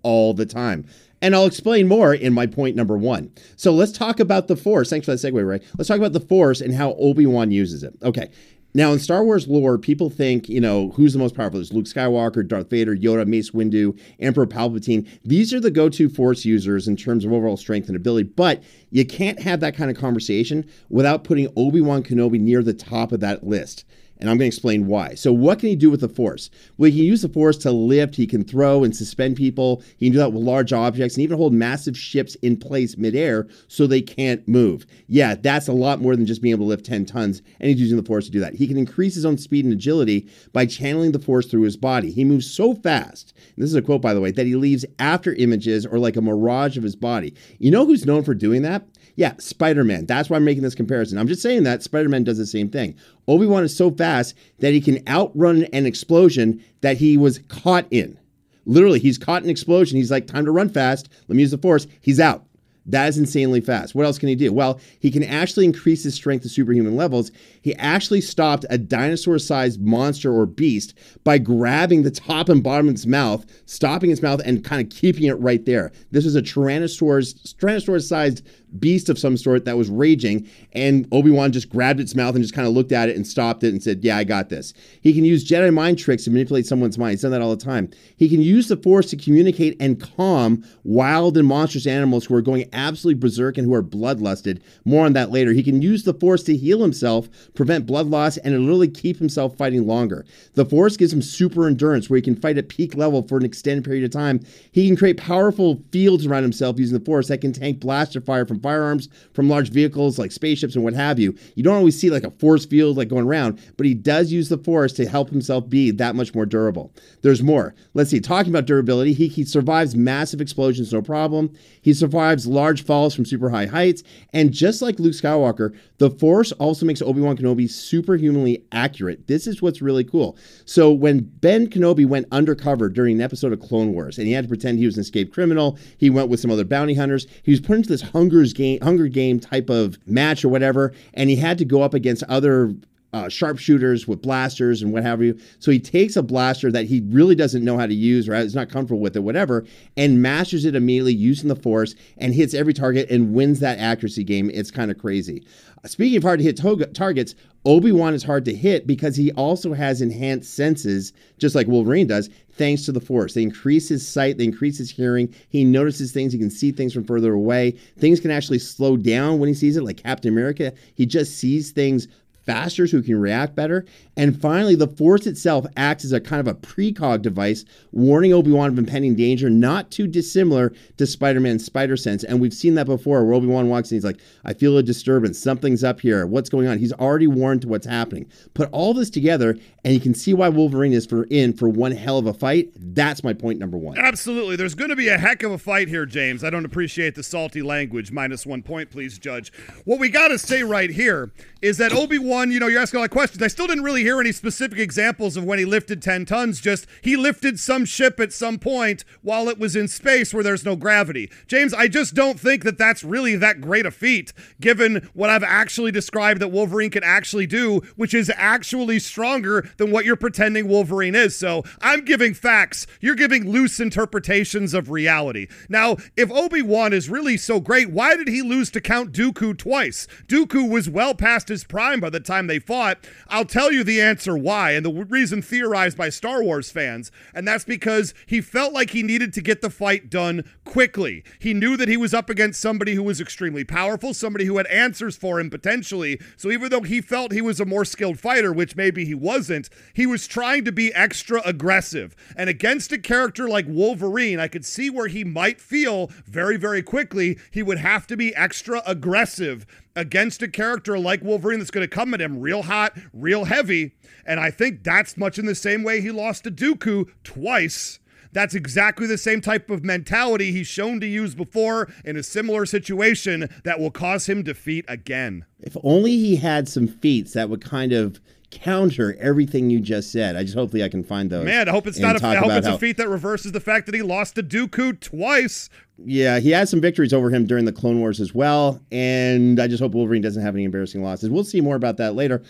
all 0.04 0.34
the 0.34 0.46
time. 0.46 0.86
And 1.22 1.34
I'll 1.34 1.46
explain 1.46 1.88
more 1.88 2.14
in 2.14 2.34
my 2.34 2.46
point 2.46 2.76
number 2.76 2.98
one. 2.98 3.32
So 3.56 3.72
let's 3.72 3.92
talk 3.92 4.20
about 4.20 4.48
the 4.48 4.56
Force. 4.56 4.90
Thanks 4.90 5.06
for 5.06 5.16
that 5.16 5.18
segue, 5.18 5.48
Ray. 5.48 5.62
Let's 5.78 5.88
talk 5.88 5.98
about 5.98 6.14
the 6.14 6.20
Force 6.20 6.62
and 6.62 6.76
how 6.76 6.94
Obi 6.94 7.26
Wan 7.26 7.52
uses 7.52 7.84
it. 7.84 7.96
Okay. 8.04 8.30
Now, 8.76 8.92
in 8.92 9.00
Star 9.00 9.24
Wars 9.24 9.48
lore, 9.48 9.78
people 9.78 10.10
think, 10.10 10.50
you 10.50 10.60
know, 10.60 10.90
who's 10.90 11.14
the 11.14 11.20
most 11.20 11.34
powerful? 11.34 11.60
There's 11.60 11.72
Luke 11.72 11.86
Skywalker, 11.86 12.46
Darth 12.46 12.70
Vader, 12.70 12.94
Yoda, 12.94 13.26
Mace 13.26 13.52
Windu, 13.52 13.98
Emperor 14.20 14.46
Palpatine. 14.46 15.08
These 15.24 15.54
are 15.54 15.62
the 15.62 15.72
go 15.72 15.88
to 15.88 16.10
Force 16.10 16.44
users 16.44 16.86
in 16.86 16.98
terms 16.98 17.24
of 17.24 17.32
overall 17.32 17.56
strength 17.56 17.88
and 17.88 17.96
ability. 17.96 18.30
But 18.36 18.62
you 18.92 19.06
can't 19.06 19.40
have 19.40 19.62
that 19.62 19.78
kind 19.78 19.90
of 19.90 19.96
conversation 19.96 20.70
without 20.90 21.24
putting 21.24 21.48
Obi 21.56 21.80
Wan 21.80 22.04
Kenobi 22.04 22.38
near 22.38 22.62
the 22.62 22.74
top 22.74 23.14
of 23.14 23.22
that 23.22 23.46
list 23.48 23.86
and 24.20 24.30
I'm 24.30 24.38
going 24.38 24.50
to 24.50 24.56
explain 24.56 24.88
why. 24.88 25.16
So, 25.16 25.34
what 25.34 25.60
can 25.60 25.70
he 25.70 25.76
do 25.76 25.90
with 25.90 26.02
the 26.02 26.10
Force? 26.10 26.50
Well, 26.78 26.90
he 26.90 26.98
can 26.98 27.06
use 27.06 27.22
the 27.22 27.30
Force 27.30 27.58
to 27.60 27.72
lift, 27.72 28.16
he 28.16 28.28
can 28.28 28.44
throw 28.44 28.84
and 28.84 28.96
suspend 28.96 29.36
people, 29.36 29.84
he 29.98 30.08
can 30.08 30.14
do 30.14 30.20
that 30.20 30.34
with 30.34 30.44
large 30.44 30.74
objects, 30.74 31.16
and 31.16 31.24
even 31.24 31.38
hold 31.38 31.54
massive 31.54 31.98
ships 31.98 32.36
in 32.36 32.58
place 32.58 32.98
midair 32.98 33.48
so 33.68 33.88
they 33.88 34.02
can't 34.02 34.48
move. 34.48 34.86
Yeah, 35.08 35.36
that's 35.36 35.68
a 35.68 35.74
lot 35.74 36.02
more 36.02 36.16
than 36.16 36.26
just 36.26 36.42
being 36.42 36.54
able 36.54 36.66
to 36.66 36.70
lift 36.70 36.86
10 36.86 37.06
tons, 37.06 37.42
and 37.60 37.70
he's 37.70 37.80
using 37.80 37.98
the 37.98 38.04
Force 38.04 38.26
to 38.26 38.32
do 38.32 38.40
that. 38.40 38.56
He 38.56 38.68
can 38.68 38.78
increase 38.78 39.16
his 39.16 39.26
own 39.26 39.38
speed 39.38 39.66
and 39.66 39.74
agility 39.74 40.28
by 40.54 40.66
channeling 40.66 41.12
the 41.12 41.20
Force 41.20 41.48
through 41.48 41.64
his 41.64 41.78
body. 41.78 42.12
He 42.12 42.24
moves 42.24 42.50
so 42.50 42.74
fast, 42.74 43.34
this 43.58 43.70
is 43.70 43.76
a 43.76 43.82
quote, 43.82 44.02
by 44.02 44.14
the 44.14 44.22
way, 44.22 44.32
that 44.32 44.46
he 44.46 44.56
leaves 44.56 44.86
after 45.00 45.34
images 45.34 45.86
or 45.86 46.00
like 46.00 46.16
a 46.16 46.22
mirage 46.22 46.78
of 46.78 46.84
his 46.84 46.96
body. 46.96 47.34
You 47.60 47.72
know 47.72 47.86
who's 47.86 48.06
known 48.06 48.24
for 48.24 48.34
doing 48.34 48.62
that? 48.64 48.86
Yeah, 49.16 49.34
Spider 49.38 49.84
Man. 49.84 50.06
That's 50.06 50.30
why 50.30 50.38
I'm 50.38 50.46
making 50.46 50.64
this 50.64 50.76
comparison. 50.76 51.18
I'm 51.18 51.28
just 51.28 51.42
saying 51.42 51.64
that 51.64 51.84
Spider 51.84 52.10
Man 52.10 52.24
does 52.24 52.38
the 52.38 52.46
same 52.46 52.70
thing. 52.70 52.96
Obi 53.28 53.46
Wan 53.46 53.64
is 53.64 53.76
so 53.76 53.92
fast 53.92 54.36
that 54.60 54.74
he 54.74 54.82
can 54.82 55.02
outrun 55.08 55.64
an 55.74 55.86
explosion 55.86 56.64
that 56.82 56.98
he 56.98 57.18
was 57.18 57.40
caught 57.48 57.88
in. 57.92 58.20
Literally, 58.66 59.00
he's 59.00 59.18
caught 59.18 59.44
in 59.44 59.46
an 59.46 59.52
explosion. 59.52 59.98
He's 59.98 60.12
like, 60.12 60.28
time 60.28 60.46
to 60.46 60.52
run 60.52 60.70
fast. 60.70 61.10
Let 61.28 61.36
me 61.36 61.42
use 61.42 61.52
the 61.52 61.58
Force. 61.58 61.88
He's 62.02 62.20
out. 62.20 62.46
That 62.88 63.08
is 63.08 63.18
insanely 63.18 63.62
fast. 63.62 63.96
What 63.96 64.06
else 64.06 64.20
can 64.20 64.30
he 64.30 64.36
do? 64.36 64.54
Well, 64.54 64.80
he 65.00 65.10
can 65.10 65.24
actually 65.24 65.66
increase 65.66 66.04
his 66.04 66.14
strength 66.14 66.44
to 66.44 66.50
superhuman 66.50 66.96
levels. 66.96 67.32
He 67.66 67.74
actually 67.78 68.22
stopped 68.22 68.64
a 68.70 68.78
dinosaur 68.78 69.40
sized 69.40 69.82
monster 69.82 70.32
or 70.32 70.46
beast 70.46 70.94
by 71.24 71.40
grabbing 71.40 72.04
the 72.04 72.12
top 72.12 72.48
and 72.48 72.62
bottom 72.62 72.88
of 72.88 72.94
its 72.94 73.08
mouth, 73.08 73.44
stopping 73.66 74.12
its 74.12 74.22
mouth, 74.22 74.40
and 74.46 74.64
kind 74.64 74.84
of 74.84 74.96
keeping 74.96 75.24
it 75.24 75.34
right 75.40 75.66
there. 75.66 75.92
This 76.12 76.28
is 76.28 76.36
a 76.36 76.44
Tyrannosaurus, 76.44 77.56
Tyrannosaurus 77.56 78.08
sized 78.08 78.44
beast 78.80 79.10
of 79.10 79.18
some 79.18 79.38
sort 79.38 79.66
that 79.66 79.78
was 79.78 79.90
raging, 79.90 80.48
and 80.74 81.08
Obi 81.12 81.32
Wan 81.32 81.52
just 81.52 81.70
grabbed 81.70 82.00
its 82.00 82.14
mouth 82.14 82.36
and 82.36 82.44
just 82.44 82.54
kind 82.54 82.68
of 82.68 82.74
looked 82.74 82.92
at 82.92 83.10
it 83.10 83.16
and 83.16 83.26
stopped 83.26 83.64
it 83.64 83.70
and 83.70 83.82
said, 83.82 84.04
Yeah, 84.04 84.18
I 84.18 84.24
got 84.24 84.50
this. 84.50 84.74
He 85.02 85.12
can 85.14 85.26
use 85.26 85.48
Jedi 85.48 85.74
mind 85.74 85.98
tricks 85.98 86.26
to 86.26 86.30
manipulate 86.30 86.68
someone's 86.68 87.00
mind. 87.00 87.12
He's 87.12 87.22
done 87.22 87.32
that 87.32 87.42
all 87.42 87.56
the 87.56 87.66
time. 87.66 87.90
He 88.18 88.30
can 88.30 88.42
use 88.42 88.68
the 88.68 88.78
Force 88.78 89.10
to 89.10 89.18
communicate 89.18 89.76
and 89.80 90.00
calm 90.00 90.64
wild 90.84 91.36
and 91.36 91.48
monstrous 91.48 91.88
animals 91.88 92.26
who 92.26 92.36
are 92.36 92.42
going 92.42 92.70
absolutely 92.74 93.20
berserk 93.20 93.58
and 93.58 93.66
who 93.66 93.74
are 93.74 93.82
bloodlusted. 93.82 94.62
More 94.84 95.06
on 95.06 95.14
that 95.14 95.32
later. 95.32 95.54
He 95.54 95.64
can 95.64 95.82
use 95.82 96.04
the 96.04 96.14
Force 96.14 96.44
to 96.44 96.56
heal 96.56 96.82
himself, 96.82 97.28
prevent 97.56 97.86
blood 97.86 98.08
loss, 98.08 98.38
and 98.38 98.58
literally 98.60 98.88
keep 98.88 99.18
himself 99.18 99.56
fighting 99.58 99.88
longer. 99.88 100.26
The 100.54 100.66
Force 100.66 100.98
gives 100.98 101.14
him 101.14 101.22
super 101.22 101.68
endurance 101.68 102.10
where 102.10 102.18
he 102.18 102.22
can 102.22 102.36
fight 102.36 102.58
at 102.58 102.70
peak 102.70 102.96
level 102.96 103.24
for 103.24 103.38
an 103.38 103.46
extended 103.46 103.84
period 103.84 104.04
of 104.04 104.12
time. 104.12 104.46
He 104.72 104.88
can 104.88 104.98
create 104.98 105.18
powerful 105.18 105.82
fields 105.92 106.26
around 106.26 106.44
himself 106.44 106.78
using 106.80 106.98
the 106.98 107.06
Force 107.06 107.28
that 107.28 107.42
can 107.42 107.54
tank 107.54 107.80
blaster 107.80 108.22
fire 108.22 108.46
from 108.46 108.60
firearms, 108.60 109.10
from 109.34 109.50
large 109.50 109.70
vehicles 109.70 110.20
like 110.20 110.32
spaceships 110.32 110.76
and 110.76 110.84
what 110.84 110.94
have 110.94 111.20
you. 111.20 111.36
You 111.56 111.64
don't 111.64 111.78
always 111.78 112.00
see 112.00 112.10
like 112.10 112.24
a 112.24 112.32
force 112.32 112.66
field 112.66 112.98
like 112.98 113.08
going 113.08 113.26
around, 113.26 113.60
but 113.78 113.86
he 113.86 113.94
does 113.94 114.32
use 114.32 114.50
the 114.50 114.58
Force 114.58 114.94
to 114.94 115.08
help 115.08 115.30
himself 115.30 115.70
be 115.70 115.92
that 115.92 116.16
much 116.16 116.34
more 116.34 116.46
durable. 116.46 116.92
There's 117.22 117.44
more. 117.44 117.76
Let's 117.94 118.10
see. 118.10 118.20
Talking 118.20 118.52
about 118.52 118.66
durability, 118.66 119.14
he, 119.14 119.28
he 119.28 119.46
survives 119.46 119.96
massive 119.96 120.42
explosions 120.42 120.92
no 120.94 121.02
problem. 121.02 121.54
He 121.82 121.94
survives 121.94 122.48
large 122.48 122.84
falls 122.84 123.14
from 123.14 123.26
super 123.26 123.50
high 123.50 123.66
heights. 123.66 124.04
And 124.34 124.52
just 124.52 124.82
like 124.82 125.00
Luke 125.00 125.14
Skywalker, 125.14 125.78
the 125.98 126.10
Force 126.10 126.52
also 126.54 126.86
makes 126.86 127.02
Obi 127.02 127.22
Wan 127.22 127.36
Kenobi 127.46 127.70
superhumanly 127.70 128.64
accurate. 128.72 129.28
This 129.28 129.48
is 129.48 129.62
what's 129.62 129.82
really 129.82 130.04
cool. 130.04 130.38
So 130.66 130.92
when 130.92 131.20
Ben 131.20 131.68
Kenobi 131.68 132.06
went 132.06 132.28
undercover 132.32 132.90
during 132.90 133.18
an 133.18 133.22
episode 133.22 133.54
of 133.54 133.60
Clone 133.60 133.94
Wars 133.94 134.18
and 134.18 134.28
he 134.28 134.34
had 134.34 134.46
to 134.46 134.48
pretend 134.48 134.80
he 134.80 134.86
was 134.86 134.98
an 134.98 135.02
escaped 135.02 135.34
criminal, 135.34 135.78
he 135.98 136.10
went 136.10 136.30
with 136.30 136.40
some 136.40 136.52
other 136.52 136.66
bounty 136.66 136.94
hunters. 136.94 137.28
He 137.44 137.52
was 137.52 137.62
put 137.62 137.78
into 137.78 137.90
this 137.90 138.02
Hunger's 138.02 138.54
game, 138.54 138.80
Hunger 138.82 139.08
Game 139.08 139.40
type 139.40 139.70
of 139.70 139.98
match 140.08 140.44
or 140.44 140.50
whatever, 140.50 140.94
and 141.14 141.30
he 141.30 141.36
had 141.36 141.58
to 141.60 141.66
go 141.66 141.82
up 141.82 141.94
against 141.94 142.24
other 142.24 142.74
uh, 143.16 143.30
sharpshooters 143.30 144.10
with 144.10 144.22
blasters 144.22 144.82
and 144.82 144.92
what 144.92 145.02
have 145.02 145.24
you. 145.24 145.40
So 145.60 145.72
he 145.72 145.80
takes 145.80 146.18
a 146.18 146.22
blaster 146.22 146.70
that 146.70 146.86
he 146.86 147.02
really 147.08 147.34
doesn't 147.34 147.64
know 147.64 147.78
how 147.78 147.86
to 147.88 147.94
use 147.94 148.28
or 148.28 148.36
is 148.36 148.54
not 148.54 148.70
comfortable 148.70 149.00
with 149.00 149.16
it, 149.16 149.22
whatever, 149.22 149.66
and 149.96 150.22
masters 150.22 150.66
it 150.66 150.76
immediately 150.76 151.14
using 151.14 151.48
the 151.48 151.56
force 151.56 151.96
and 152.18 152.36
hits 152.36 152.54
every 152.54 152.74
target 152.74 153.10
and 153.10 153.34
wins 153.34 153.62
that 153.62 153.80
accuracy 153.80 154.26
game. 154.26 154.52
It's 154.54 154.70
kind 154.70 154.92
of 154.92 154.98
crazy. 154.98 155.46
Speaking 155.86 156.18
of 156.18 156.24
hard 156.24 156.40
to 156.40 156.44
hit 156.44 156.58
to- 156.58 156.88
targets, 156.88 157.36
Obi 157.64 157.94
Wan 157.94 158.14
is 158.14 158.24
hard 158.24 158.44
to 158.46 158.54
hit 158.54 158.86
because 158.86 159.16
he 159.16 159.32
also 159.34 159.74
has 159.74 160.02
enhanced 160.02 160.54
senses, 160.54 161.14
just 161.38 161.56
like 161.56 161.68
Wolverine 161.68 162.08
does, 162.08 162.30
thanks 162.52 162.84
to 162.86 162.92
the 162.92 163.00
Force. 163.00 163.34
They 163.34 163.44
increase 163.44 163.88
his 163.88 164.06
sight, 164.06 164.38
they 164.38 164.44
increase 164.44 164.78
his 164.78 164.92
hearing. 164.92 165.34
He 165.50 165.64
notices 165.64 166.12
things, 166.12 166.34
he 166.34 166.40
can 166.40 166.50
see 166.50 166.74
things 166.74 166.94
from 166.94 167.06
further 167.06 167.34
away. 167.34 167.78
Things 167.98 168.20
can 168.20 168.32
actually 168.32 168.60
slow 168.60 168.98
down 168.98 169.40
when 169.40 169.48
he 169.48 169.56
sees 169.56 169.78
it, 169.78 169.84
like 169.84 170.04
Captain 170.04 170.34
America. 170.34 170.74
He 170.96 171.06
just 171.06 171.38
sees 171.38 171.72
things 171.72 172.08
faster 172.46 172.88
so 172.88 172.98
he 172.98 173.04
can 173.04 173.20
react 173.20 173.56
better. 173.56 173.86
And 174.18 174.40
finally, 174.40 174.76
the 174.76 174.88
Force 174.88 175.28
itself 175.28 175.66
acts 175.76 176.06
as 176.06 176.12
a 176.12 176.22
kind 176.22 176.40
of 176.40 176.48
a 176.48 176.58
precog 176.58 177.22
device, 177.22 177.66
warning 177.92 178.34
Obi 178.34 178.52
Wan 178.52 178.70
of 178.70 178.78
impending 178.78 179.16
danger, 179.16 179.50
not 179.50 179.92
too 179.92 180.08
dissimilar 180.08 180.74
to 180.98 181.06
Spider 181.06 181.40
Man's 181.40 181.66
Spider 181.66 181.98
Sense. 181.98 182.24
And 182.24 182.40
we've 182.40 182.54
seen 182.54 182.76
that 182.76 182.86
before, 182.86 183.24
where 183.26 183.34
Obi 183.34 183.48
Wan 183.48 183.70
walks 183.70 183.92
in, 183.92 183.98
he's 183.98 184.06
like, 184.06 184.20
I 184.46 184.54
feel 184.54 184.78
a 184.78 184.84
disturbance. 184.84 185.38
Something's 185.38 185.84
up 185.84 186.00
here. 186.00 186.26
What's 186.26 186.50
going 186.50 186.68
on? 186.68 186.78
He's 186.78 186.94
already 186.94 187.28
warned 187.28 187.64
to 187.64 187.68
what's 187.68 187.86
happening. 187.86 188.30
Put 188.54 188.70
all 188.72 188.94
this 188.94 189.10
together, 189.10 189.58
and 189.84 189.94
you 189.94 190.00
can 190.00 190.14
see 190.14 190.34
why 190.34 190.50
Wolverine 190.50 190.94
is 190.94 191.06
for 191.06 191.24
in 191.26 191.52
for 191.54 191.68
one 191.68 191.92
hell 191.92 192.18
of 192.18 192.26
a 192.26 192.34
fight. 192.34 192.72
That's 192.76 193.24
my 193.24 193.34
point 193.34 193.60
number 193.60 193.78
one. 193.78 193.98
Absolutely. 193.98 194.56
There's 194.56 194.76
going 194.76 194.92
to 194.92 194.96
be 194.96 195.10
a 195.10 195.18
heck 195.18 195.44
of 195.44 195.52
a 195.52 195.58
fight 195.58 195.88
here, 195.88 196.06
James. 196.06 196.44
I 196.44 196.50
don't 196.50 196.66
appreciate 196.66 197.16
the 197.16 197.24
salty 197.24 197.62
language. 197.62 198.12
Minus 198.12 198.46
one 198.46 198.64
point, 198.64 198.92
please, 198.92 199.20
Judge. 199.20 199.52
What 199.84 200.00
we 200.00 200.10
got 200.10 200.30
to 200.30 200.40
say 200.40 200.64
right 200.64 200.90
here 200.90 201.32
is 201.62 201.78
that 201.80 201.92
Obi 201.94 202.20
Wan, 202.20 202.52
you 202.52 202.60
know, 202.60 202.68
you're 202.68 202.82
asking 202.82 202.98
a 202.98 203.02
lot 203.02 203.06
of 203.06 203.12
questions. 203.12 203.42
I 203.42 203.48
still 203.48 203.68
didn't 203.68 203.84
really 203.84 204.05
hear 204.06 204.22
any 204.22 204.32
specific 204.32 204.78
examples 204.78 205.36
of 205.36 205.44
when 205.44 205.58
he 205.58 205.66
lifted 205.66 206.00
10 206.00 206.26
tons, 206.26 206.62
just 206.62 206.86
he 207.02 207.18
lifted 207.18 207.60
some 207.60 207.86
ship 207.86 208.20
at 208.20 208.32
some 208.32 208.60
point 208.60 209.04
while 209.24 209.50
it 209.50 209.58
was 209.58 209.76
in 209.76 209.88
space 209.88 210.32
where 210.32 210.44
there's 210.44 210.64
no 210.64 210.76
gravity. 210.76 211.32
James, 211.48 211.74
I 211.74 211.88
just 211.88 212.14
don't 212.14 212.40
think 212.40 212.64
that 212.64 212.78
that's 212.78 213.04
really 213.04 213.36
that 213.36 213.62
great 213.62 213.86
a 213.86 213.90
feat, 213.90 214.32
given 214.62 215.10
what 215.14 215.32
I've 215.32 215.44
actually 215.44 215.92
described 215.92 216.40
that 216.40 216.50
Wolverine 216.50 216.92
can 216.92 217.04
actually 217.04 217.48
do, 217.48 217.82
which 217.96 218.14
is 218.14 218.32
actually 218.36 219.00
stronger 219.00 219.68
than 219.78 219.90
what 219.90 220.06
you're 220.06 220.16
pretending 220.16 220.68
Wolverine 220.68 221.16
is. 221.16 221.36
So 221.36 221.64
I'm 221.82 222.06
giving 222.06 222.36
facts. 222.36 222.86
You're 223.00 223.16
giving 223.16 223.50
loose 223.50 223.80
interpretations 223.80 224.76
of 224.76 224.92
reality. 224.92 225.48
Now, 225.68 225.98
if 226.16 226.32
Obi 226.32 226.62
Wan 226.62 226.94
is 226.94 227.10
really 227.10 227.38
so 227.38 227.60
great, 227.60 227.90
why 227.90 228.16
did 228.16 228.28
he 228.28 228.44
lose 228.44 228.70
to 228.72 228.82
Count 228.82 229.14
Dooku 229.14 229.58
twice? 229.58 230.08
Dooku 230.28 230.70
was 230.70 230.88
well 230.88 231.16
past 231.16 231.48
his 231.48 231.64
prime 231.64 232.00
by 232.00 232.12
the 232.12 232.20
time 232.20 232.46
they 232.46 232.60
fought. 232.60 233.00
I'll 233.28 233.46
tell 233.46 233.72
you 233.72 233.84
the 233.84 233.95
answer 234.02 234.38
why, 234.38 234.72
and 234.72 234.86
the 234.86 235.06
reason 235.06 235.42
theorized 235.42 235.98
by 235.98 236.10
Star 236.10 236.44
Wars 236.44 236.72
fans, 236.72 237.12
and 237.34 237.48
that's 237.48 237.64
because 237.64 238.14
he 238.26 238.42
felt 238.42 238.74
like 238.74 238.92
he 238.92 239.04
needed 239.04 239.34
to 239.34 239.42
get 239.42 239.62
the 239.62 239.70
fight 239.70 240.10
done 240.10 240.44
quickly. 240.64 241.24
He 241.40 241.54
knew 241.54 241.78
that 241.78 241.88
he 241.88 241.98
was 241.98 242.14
up 242.14 242.30
against 242.30 242.62
somebody 242.62 242.96
who 242.96 243.04
was 243.04 243.22
extremely 243.22 243.64
powerful, 243.64 244.14
somebody 244.14 244.46
who 244.46 244.58
had 244.58 244.68
answers 244.68 245.16
for 245.16 245.40
him 245.40 245.50
potentially. 245.50 246.20
So 246.38 246.52
even 246.52 246.70
though 246.70 246.82
he 246.82 247.02
felt 247.02 247.32
he 247.32 247.42
was 247.42 247.60
a 247.60 247.66
more 247.66 247.86
skilled 247.86 248.20
fighter, 248.20 248.52
which 248.52 248.76
maybe 248.76 249.06
he 249.06 249.14
wasn't, 249.14 249.70
he 249.94 250.06
was 250.06 250.28
trying 250.28 250.66
to 250.66 250.72
be 250.72 250.94
extra 250.94 251.42
aggressive. 251.46 252.16
And 252.36 252.50
against 252.50 252.92
a 252.92 252.98
character 252.98 253.48
like 253.48 253.66
Wolverine, 253.68 254.40
I 254.40 254.48
could 254.48 254.66
see 254.66 254.90
where 254.90 255.08
he 255.08 255.24
might 255.24 255.62
feel 255.62 256.08
very, 256.26 256.58
very 256.58 256.82
quickly 256.82 257.40
he 257.52 257.64
would 257.64 257.78
have 257.78 258.08
to 258.08 258.18
be 258.18 258.36
extra 258.36 258.82
aggressive 258.86 259.66
against 259.96 260.42
a 260.42 260.48
character 260.48 261.00
like 261.00 261.24
Wolverine 261.24 261.60
that's 261.60 261.72
going 261.72 261.88
to 261.88 261.94
come 261.94 262.14
at 262.14 262.22
him 262.22 262.40
real 262.40 262.64
hot, 262.64 262.98
real 263.14 263.46
heavy. 263.46 263.96
And 264.26 264.40
I 264.40 264.52
think 264.52 264.84
that's 264.84 265.18
much 265.18 265.40
in 265.40 265.46
the 265.46 265.56
same 265.56 265.84
way 265.84 266.02
he 266.02 266.12
lost 266.12 266.44
to 266.44 266.52
Dooku 266.52 267.10
twice. 267.24 268.00
That's 268.36 268.54
exactly 268.54 269.08
the 269.08 269.18
same 269.18 269.40
type 269.40 269.70
of 269.70 269.86
mentality 269.86 270.52
he's 270.52 270.68
shown 270.68 271.00
to 271.00 271.08
use 271.08 271.34
before 271.34 271.90
in 272.04 272.18
a 272.18 272.24
similar 272.24 272.66
situation 272.66 273.48
that 273.64 273.80
will 273.80 273.92
cause 273.92 274.28
him 274.28 274.44
defeat 274.44 274.84
again. 274.90 275.46
If 275.62 275.78
only 275.84 276.18
he 276.18 276.36
had 276.36 276.68
some 276.68 276.88
feats 276.90 277.32
that 277.32 277.50
would 277.50 277.64
kind 277.64 277.94
of 277.94 278.20
counter 278.56 279.16
everything 279.20 279.70
you 279.70 279.80
just 279.80 280.12
said. 280.12 280.36
I 280.36 280.44
just 280.44 280.56
hopefully 280.56 280.84
I 280.84 280.90
can 280.90 281.04
find 281.04 281.30
those. 281.30 281.46
Man, 281.46 281.68
I 281.68 281.72
hope 281.72 281.88
it's 281.88 282.00
not. 282.00 282.22
A, 282.22 282.26
I 282.26 282.36
hope 282.36 282.52
it's 282.52 282.68
how, 282.68 282.76
a 282.76 282.80
feat 282.80 282.98
that 282.98 283.10
reverses 283.10 283.52
the 283.52 283.60
fact 283.60 283.86
that 283.86 283.96
he 283.96 284.02
lost 284.02 284.36
to 284.36 284.44
Dooku 284.44 285.00
twice. 285.00 285.70
Yeah, 285.98 286.40
he 286.40 286.52
had 286.52 286.70
some 286.70 286.82
victories 286.82 287.14
over 287.14 287.30
him 287.30 287.46
during 287.46 287.66
the 287.66 287.72
Clone 287.72 288.00
Wars 288.00 288.20
as 288.20 288.34
well, 288.34 288.82
and 288.92 289.60
I 289.60 289.68
just 289.68 289.82
hope 289.82 289.94
Wolverine 289.94 290.22
doesn't 290.22 290.42
have 290.42 290.56
any 290.56 290.64
embarrassing 290.64 291.04
losses. 291.04 291.30
We'll 291.30 291.44
see 291.44 291.62
more 291.62 291.76
about 291.76 291.98
that 291.98 292.16
later. 292.16 292.42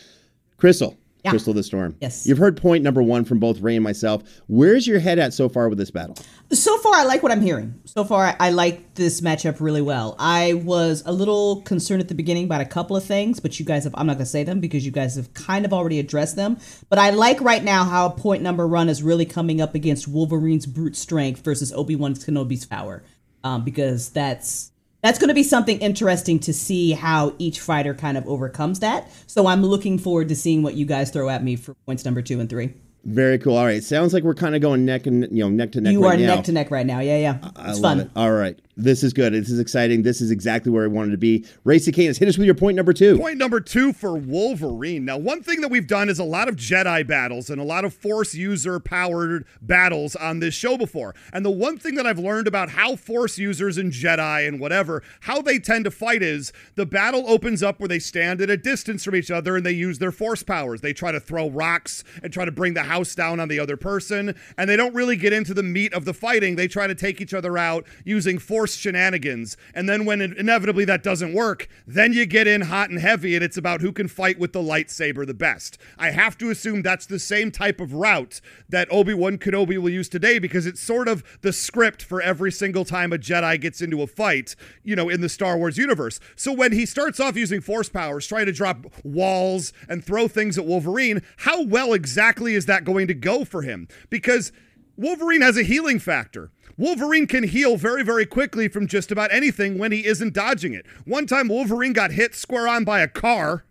Crystal, 0.57 0.97
Yeah. 1.25 1.31
Crystal 1.31 1.53
the 1.53 1.63
Storm. 1.63 1.97
Yes. 2.01 2.27
You've 2.27 2.37
heard 2.37 2.55
point 2.55 2.83
number 2.83 3.01
one 3.01 3.25
from 3.25 3.39
both 3.39 3.59
Ray 3.59 3.75
and 3.75 3.83
myself. 3.83 4.21
Where's 4.45 4.85
your 4.85 4.99
head 4.99 5.17
at 5.17 5.33
so 5.33 5.49
far 5.49 5.69
with 5.69 5.79
this 5.79 5.89
battle? 5.89 6.15
So 6.51 6.77
far, 6.77 6.93
I 6.93 7.03
like 7.03 7.23
what 7.23 7.31
I'm 7.31 7.41
hearing. 7.41 7.81
So 7.85 8.03
far, 8.03 8.35
I 8.39 8.51
like 8.51 8.93
this 8.93 9.21
matchup 9.21 9.59
really 9.59 9.81
well. 9.81 10.15
I 10.19 10.53
was 10.53 11.01
a 11.03 11.11
little 11.11 11.63
concerned 11.63 11.99
at 11.99 12.09
the 12.09 12.13
beginning 12.13 12.45
about 12.45 12.61
a 12.61 12.65
couple 12.65 12.95
of 12.95 13.03
things, 13.03 13.39
but 13.39 13.59
you 13.59 13.65
guys 13.65 13.85
have, 13.85 13.95
I'm 13.97 14.05
not 14.05 14.17
going 14.17 14.25
to 14.25 14.29
say 14.29 14.43
them 14.43 14.59
because 14.59 14.85
you 14.85 14.91
guys 14.91 15.15
have 15.15 15.33
kind 15.33 15.65
of 15.65 15.73
already 15.73 15.97
addressed 15.97 16.35
them. 16.35 16.59
But 16.89 16.99
I 16.99 17.09
like 17.09 17.41
right 17.41 17.63
now 17.63 17.85
how 17.85 18.09
point 18.09 18.43
number 18.43 18.67
run 18.67 18.87
is 18.87 19.01
really 19.01 19.25
coming 19.25 19.61
up 19.61 19.73
against 19.73 20.07
Wolverine's 20.07 20.67
brute 20.67 20.95
strength 20.95 21.43
versus 21.43 21.73
Obi-Wan 21.73 22.13
Kenobi's 22.13 22.67
power. 22.67 23.03
Um, 23.43 23.63
because 23.63 24.09
that's 24.09 24.71
that's 25.05 25.19
going 25.19 25.27
to 25.27 25.35
be 25.35 25.43
something 25.43 25.77
interesting 25.81 26.39
to 26.39 26.51
see 26.51 26.91
how 26.93 27.35
each 27.37 27.59
fighter 27.59 27.93
kind 27.93 28.17
of 28.17 28.25
overcomes 28.27 28.79
that. 28.79 29.07
So 29.27 29.45
I'm 29.45 29.63
looking 29.63 29.99
forward 29.99 30.29
to 30.29 30.35
seeing 30.35 30.63
what 30.63 30.73
you 30.73 30.83
guys 30.87 31.11
throw 31.11 31.29
at 31.29 31.43
me 31.43 31.57
for 31.57 31.75
points 31.85 32.03
number 32.05 32.23
two 32.23 32.39
and 32.39 32.49
three. 32.49 32.73
Very 33.03 33.37
cool. 33.37 33.55
All 33.55 33.65
right, 33.65 33.83
sounds 33.83 34.15
like 34.15 34.23
we're 34.23 34.33
kind 34.33 34.55
of 34.55 34.63
going 34.63 34.83
neck 34.83 35.05
and 35.05 35.27
you 35.31 35.43
know 35.43 35.49
neck 35.49 35.73
to 35.73 35.81
neck. 35.81 35.93
You 35.93 36.03
right 36.03 36.17
are 36.19 36.23
now. 36.23 36.35
neck 36.37 36.45
to 36.45 36.51
neck 36.51 36.71
right 36.71 36.87
now. 36.87 37.01
Yeah, 37.01 37.17
yeah. 37.19 37.37
I 37.55 37.69
It's 37.69 37.79
love 37.79 37.97
fun. 37.97 37.99
it. 37.99 38.09
All 38.15 38.31
right, 38.31 38.59
this 38.77 39.03
is 39.03 39.13
good. 39.13 39.33
This 39.33 39.49
is 39.49 39.59
exciting. 39.59 40.03
This 40.03 40.19
is 40.19 40.31
exactly 40.31 40.71
where 40.71 40.83
I 40.83 40.87
wanted 40.87 41.11
to 41.11 41.17
be. 41.17 41.45
Ray 41.63 41.77
Cicanas, 41.77 42.17
hit 42.17 42.27
us 42.27 42.37
with 42.37 42.45
your 42.45 42.55
point 42.55 42.75
number 42.75 42.91
two. 42.91 43.17
Point 43.17 43.37
number 43.37 43.61
two 43.61 43.93
for 43.93 44.17
Wolverine. 44.17 45.05
Now, 45.05 45.17
one 45.17 45.41
thing 45.41 45.61
that 45.61 45.69
we've 45.69 45.87
done 45.87 46.09
is 46.09 46.19
a 46.19 46.25
lot 46.25 46.49
of 46.49 46.57
Jedi 46.57 47.07
battles 47.07 47.49
and 47.49 47.61
a 47.61 47.63
lot 47.63 47.85
of 47.85 47.93
Force 47.93 48.33
user 48.33 48.79
powered 48.79 49.45
battles 49.61 50.15
on 50.15 50.39
this 50.39 50.53
show 50.53 50.77
before. 50.77 51.15
And 51.31 51.45
the 51.45 51.51
one 51.51 51.77
thing 51.77 51.95
that 51.95 52.05
I've 52.05 52.19
learned 52.19 52.47
about 52.47 52.69
how 52.69 52.97
Force 52.97 53.37
users 53.37 53.77
and 53.77 53.91
Jedi 53.91 54.45
and 54.45 54.59
whatever, 54.59 55.03
how 55.21 55.41
they 55.41 55.57
tend 55.57 55.85
to 55.85 55.91
fight 55.91 56.21
is 56.21 56.51
the 56.75 56.85
battle 56.85 57.23
opens 57.29 57.63
up 57.63 57.79
where 57.79 57.87
they 57.87 57.99
stand 57.99 58.41
at 58.41 58.49
a 58.49 58.57
distance 58.57 59.05
from 59.05 59.15
each 59.15 59.31
other 59.31 59.55
and 59.55 59.65
they 59.65 59.71
use 59.71 59.99
their 59.99 60.11
Force 60.11 60.43
powers. 60.43 60.81
They 60.81 60.93
try 60.93 61.13
to 61.13 61.19
throw 61.19 61.49
rocks 61.49 62.03
and 62.21 62.33
try 62.33 62.43
to 62.43 62.51
bring 62.51 62.73
the 62.73 62.83
house 62.83 63.15
down 63.15 63.39
on 63.39 63.47
the 63.47 63.59
other 63.59 63.77
person. 63.77 64.35
And 64.57 64.69
they 64.69 64.75
don't 64.75 64.93
really 64.93 65.15
get 65.15 65.31
into 65.31 65.53
the 65.53 65.63
meat 65.63 65.93
of 65.93 66.03
the 66.03 66.13
fighting. 66.13 66.57
They 66.57 66.67
try 66.67 66.87
to 66.87 66.95
take 66.95 67.21
each 67.21 67.33
other 67.33 67.57
out 67.57 67.85
using 68.03 68.37
Force 68.37 68.64
force 68.65 68.75
shenanigans. 68.75 69.57
And 69.75 69.87
then 69.87 70.05
when 70.05 70.21
inevitably 70.21 70.85
that 70.85 71.03
doesn't 71.03 71.35
work, 71.35 71.67
then 71.85 72.13
you 72.13 72.25
get 72.25 72.47
in 72.47 72.61
hot 72.61 72.89
and 72.89 72.97
heavy, 72.97 73.35
and 73.35 73.43
it's 73.43 73.57
about 73.57 73.81
who 73.81 73.91
can 73.91 74.07
fight 74.07 74.39
with 74.39 74.53
the 74.53 74.59
lightsaber 74.59 75.27
the 75.27 75.35
best. 75.35 75.77
I 75.99 76.09
have 76.09 76.35
to 76.39 76.49
assume 76.49 76.81
that's 76.81 77.05
the 77.05 77.19
same 77.19 77.51
type 77.51 77.79
of 77.79 77.93
route 77.93 78.41
that 78.67 78.91
Obi 78.91 79.13
Wan 79.13 79.37
Kenobi 79.37 79.77
will 79.77 79.91
use 79.91 80.09
today 80.09 80.39
because 80.39 80.65
it's 80.65 80.81
sort 80.81 81.07
of 81.07 81.23
the 81.41 81.53
script 81.53 82.01
for 82.01 82.23
every 82.23 82.51
single 82.51 82.85
time 82.85 83.13
a 83.13 83.19
Jedi 83.19 83.61
gets 83.61 83.81
into 83.81 84.01
a 84.01 84.07
fight, 84.07 84.55
you 84.83 84.95
know, 84.95 85.09
in 85.09 85.21
the 85.21 85.29
Star 85.29 85.57
Wars 85.57 85.77
universe. 85.77 86.19
So 86.35 86.51
when 86.51 86.71
he 86.71 86.87
starts 86.87 87.19
off 87.19 87.35
using 87.35 87.61
force 87.61 87.89
powers, 87.89 88.25
trying 88.25 88.47
to 88.47 88.51
drop 88.51 88.87
walls 89.03 89.73
and 89.87 90.03
throw 90.03 90.27
things 90.27 90.57
at 90.57 90.65
Wolverine, 90.65 91.21
how 91.37 91.61
well 91.61 91.93
exactly 91.93 92.55
is 92.55 92.65
that 92.65 92.83
going 92.83 93.05
to 93.07 93.13
go 93.13 93.45
for 93.45 93.61
him? 93.61 93.87
Because 94.09 94.51
Wolverine 94.97 95.41
has 95.41 95.57
a 95.57 95.63
healing 95.63 95.99
factor. 95.99 96.51
Wolverine 96.77 97.27
can 97.27 97.43
heal 97.43 97.75
very, 97.75 98.03
very 98.03 98.25
quickly 98.25 98.67
from 98.67 98.87
just 98.87 99.11
about 99.11 99.33
anything 99.33 99.77
when 99.77 99.91
he 99.91 100.05
isn't 100.05 100.33
dodging 100.33 100.73
it. 100.73 100.85
One 101.05 101.27
time, 101.27 101.49
Wolverine 101.49 101.93
got 101.93 102.11
hit 102.11 102.33
square 102.35 102.67
on 102.67 102.83
by 102.85 103.01
a 103.01 103.07
car 103.07 103.65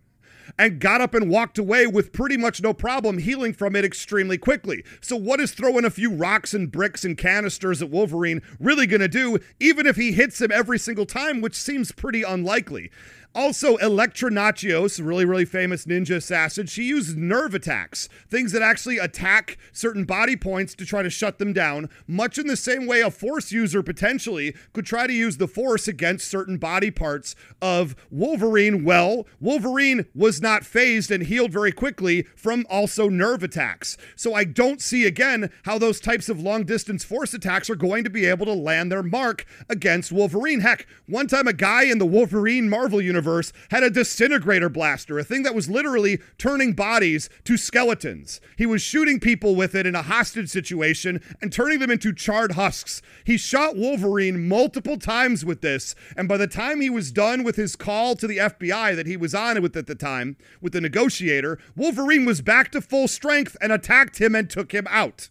and 0.59 0.79
got 0.79 1.01
up 1.01 1.15
and 1.15 1.31
walked 1.31 1.59
away 1.59 1.87
with 1.87 2.13
pretty 2.13 2.37
much 2.37 2.63
no 2.63 2.73
problem 2.73 3.19
healing 3.19 3.53
from 3.53 3.75
it 3.75 3.85
extremely 3.85 4.39
quickly. 4.39 4.85
So, 5.01 5.17
what 5.17 5.41
is 5.41 5.53
throwing 5.53 5.85
a 5.85 5.91
few 5.91 6.11
rocks 6.11 6.55
and 6.55 6.71
bricks 6.71 7.05
and 7.05 7.17
canisters 7.17 7.83
at 7.83 7.91
Wolverine 7.91 8.43
really 8.61 8.87
going 8.87 9.01
to 9.01 9.09
do, 9.09 9.39
even 9.59 9.87
if 9.87 9.97
he 9.97 10.13
hits 10.13 10.41
him 10.41 10.53
every 10.53 10.79
single 10.79 11.07
time, 11.07 11.41
which 11.41 11.55
seems 11.55 11.93
pretty 11.93 12.23
unlikely? 12.23 12.91
Also, 13.37 13.77
Elektra 13.79 14.31
Natchios, 14.31 15.05
really, 15.05 15.25
really 15.25 15.45
famous 15.45 15.87
ninja 15.87 16.17
assassin, 16.17 16.67
she 16.67 16.85
uses 16.85 17.17
nerve 17.17 17.53
attacks, 17.53 18.09
things 18.31 18.53
that 18.53 18.63
actually 18.63 18.97
attack 18.97 19.59
certain 19.73 20.05
body 20.05 20.37
points 20.37 20.73
to 20.73 20.87
try 20.87 21.03
to 21.03 21.11
shut 21.11 21.41
them 21.41 21.53
down, 21.53 21.91
much 22.07 22.39
in 22.39 22.47
the 22.47 22.57
same 22.57 22.87
way 22.87 23.01
a 23.01 23.11
force 23.11 23.51
user 23.51 23.83
potentially 23.83 24.55
could 24.73 24.87
try 24.87 25.09
to 25.09 25.13
use 25.13 25.39
the 25.39 25.49
force 25.49 25.89
against 25.89 26.29
certain 26.29 26.59
body 26.59 26.93
parts 26.93 27.35
of 27.61 27.97
Wolverine. 28.09 28.85
Well, 28.85 29.27
Wolverine 29.41 30.07
was 30.15 30.41
not 30.41 30.65
fazed 30.65 31.11
and 31.11 31.25
healed 31.25 31.51
very 31.51 31.73
quickly 31.73 32.29
from 32.37 32.65
also 32.71 33.09
nerve 33.09 33.43
attacks. 33.43 33.97
So 34.15 34.35
I 34.35 34.45
don't 34.45 34.81
see 34.81 35.07
again 35.07 35.51
how 35.65 35.77
those 35.79 35.99
types 35.99 36.29
of 36.29 36.41
long 36.41 36.63
distance 36.63 37.03
force 37.03 37.35
attacks 37.35 37.69
are 37.69 37.75
going 37.75 38.05
to 38.05 38.11
be 38.11 38.27
able 38.27 38.47
to 38.47 38.53
land 38.53 38.93
their 38.93 39.03
mark 39.03 39.45
against 39.69 40.13
Wolverine. 40.13 40.61
Heck, 40.61 40.87
one 41.07 41.27
time 41.27 41.49
a 41.49 41.53
guy 41.53 41.83
in 41.83 41.99
the 41.99 42.07
Wolverine 42.07 42.69
Marvel 42.69 43.01
universe 43.01 43.24
universe 43.25 43.53
had 43.71 43.83
a 43.83 43.89
disintegrator 43.89 44.69
blaster, 44.69 45.19
a 45.19 45.25
thing 45.25 45.45
that 45.45 45.55
was 45.55 45.71
literally 45.71 46.21
turning 46.37 46.75
bodies 46.75 47.31
to 47.45 47.57
skeletons. 47.57 48.39
He 48.57 48.67
was 48.67 48.83
shooting 48.83 49.19
people 49.19 49.57
with 49.57 49.75
it 49.75 49.87
in 49.87 49.95
a 49.95 50.03
hostage 50.03 50.51
situation 50.51 51.23
and 51.41 51.51
turning 51.51 51.79
them 51.79 51.91
into 51.91 52.13
charred 52.13 52.53
husks. 52.53 53.01
He 53.25 53.39
shot 53.39 53.77
Wolverine 53.77 54.47
multiple 54.47 54.99
times 54.99 55.43
with 55.43 55.63
this, 55.63 55.95
and 56.17 56.29
by 56.29 56.37
the 56.37 56.47
time 56.47 56.83
he 56.83 56.91
was 56.91 57.13
done 57.13 57.45
with 57.45 57.57
his 57.57 57.77
call 57.77 58.15
to 58.17 58.27
the 58.27 58.37
FBI 58.37 58.95
that 58.95 59.07
he 59.07 59.17
was 59.17 59.35
on 59.35 59.63
with 59.63 59.77
at 59.77 59.87
the 59.87 59.95
time, 59.95 60.37
with 60.61 60.75
the 60.75 60.81
negotiator, 60.81 61.59
Wolverine 61.75 62.27
was 62.27 62.43
back 62.43 62.71
to 62.73 62.83
full 62.83 63.09
strength 63.09 63.57
and 63.61 63.73
attacked 63.73 64.21
him 64.21 64.35
and 64.35 64.51
took 64.51 64.73
him 64.73 64.87
out. 64.91 65.31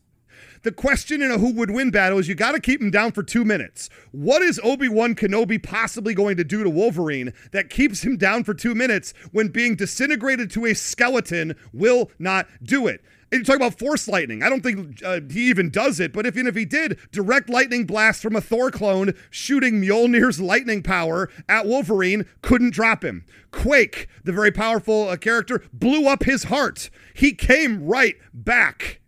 The 0.64 0.72
question 0.72 1.22
in 1.22 1.30
a 1.30 1.38
who 1.38 1.54
would 1.56 1.72
win 1.72 1.92
battle 1.92 2.20
is 2.20 2.30
you 2.30 2.36
got 2.36 2.54
to 2.54 2.60
keep 2.60 2.82
him 2.82 2.90
down 2.90 3.12
for 3.12 3.22
two 3.22 3.44
minutes. 3.44 3.90
What 4.12 4.42
is 4.42 4.62
Obi 4.64 4.88
Wan 4.88 5.14
Kenobi 5.14 5.62
possibly 5.62 6.14
going 6.14 6.38
to 6.38 6.46
do 6.46 6.64
to 6.64 6.70
Wolverine 6.70 7.34
that 7.52 7.70
keeps 7.70 8.06
him 8.06 8.16
down 8.16 8.46
for 8.46 8.54
two 8.54 8.74
minutes 8.74 9.14
when 9.34 9.50
being 9.50 9.76
disintegrated 9.76 10.50
to 10.52 10.66
a 10.66 10.74
skeleton 10.74 11.58
will 11.74 12.10
not 12.18 12.48
do 12.64 12.88
it? 12.88 13.04
And 13.30 13.40
you 13.40 13.44
talk 13.44 13.58
about 13.58 13.78
force 13.78 14.08
lightning. 14.08 14.42
I 14.42 14.48
don't 14.48 14.62
think 14.62 15.04
uh, 15.04 15.20
he 15.30 15.50
even 15.50 15.70
does 15.70 16.00
it, 16.00 16.14
but 16.14 16.26
if, 16.26 16.38
if 16.38 16.56
he 16.56 16.64
did, 16.64 16.98
direct 17.12 17.50
lightning 17.50 17.86
blast 17.86 18.22
from 18.22 18.36
a 18.36 18.42
Thor 18.42 18.72
clone 18.72 19.16
shooting 19.32 19.82
Mjolnir's 19.82 20.40
lightning 20.40 20.82
power 20.82 21.30
at 21.50 21.66
Wolverine 21.66 22.26
couldn't 22.42 22.74
drop 22.74 23.04
him. 23.04 23.26
Quake, 23.52 24.08
the 24.24 24.32
very 24.32 24.52
powerful 24.52 25.10
uh, 25.10 25.18
character, 25.18 25.62
blew 25.74 26.08
up 26.08 26.24
his 26.24 26.46
heart. 26.46 26.90
He 27.14 27.34
came 27.34 27.84
right 27.84 28.16
back. 28.34 29.02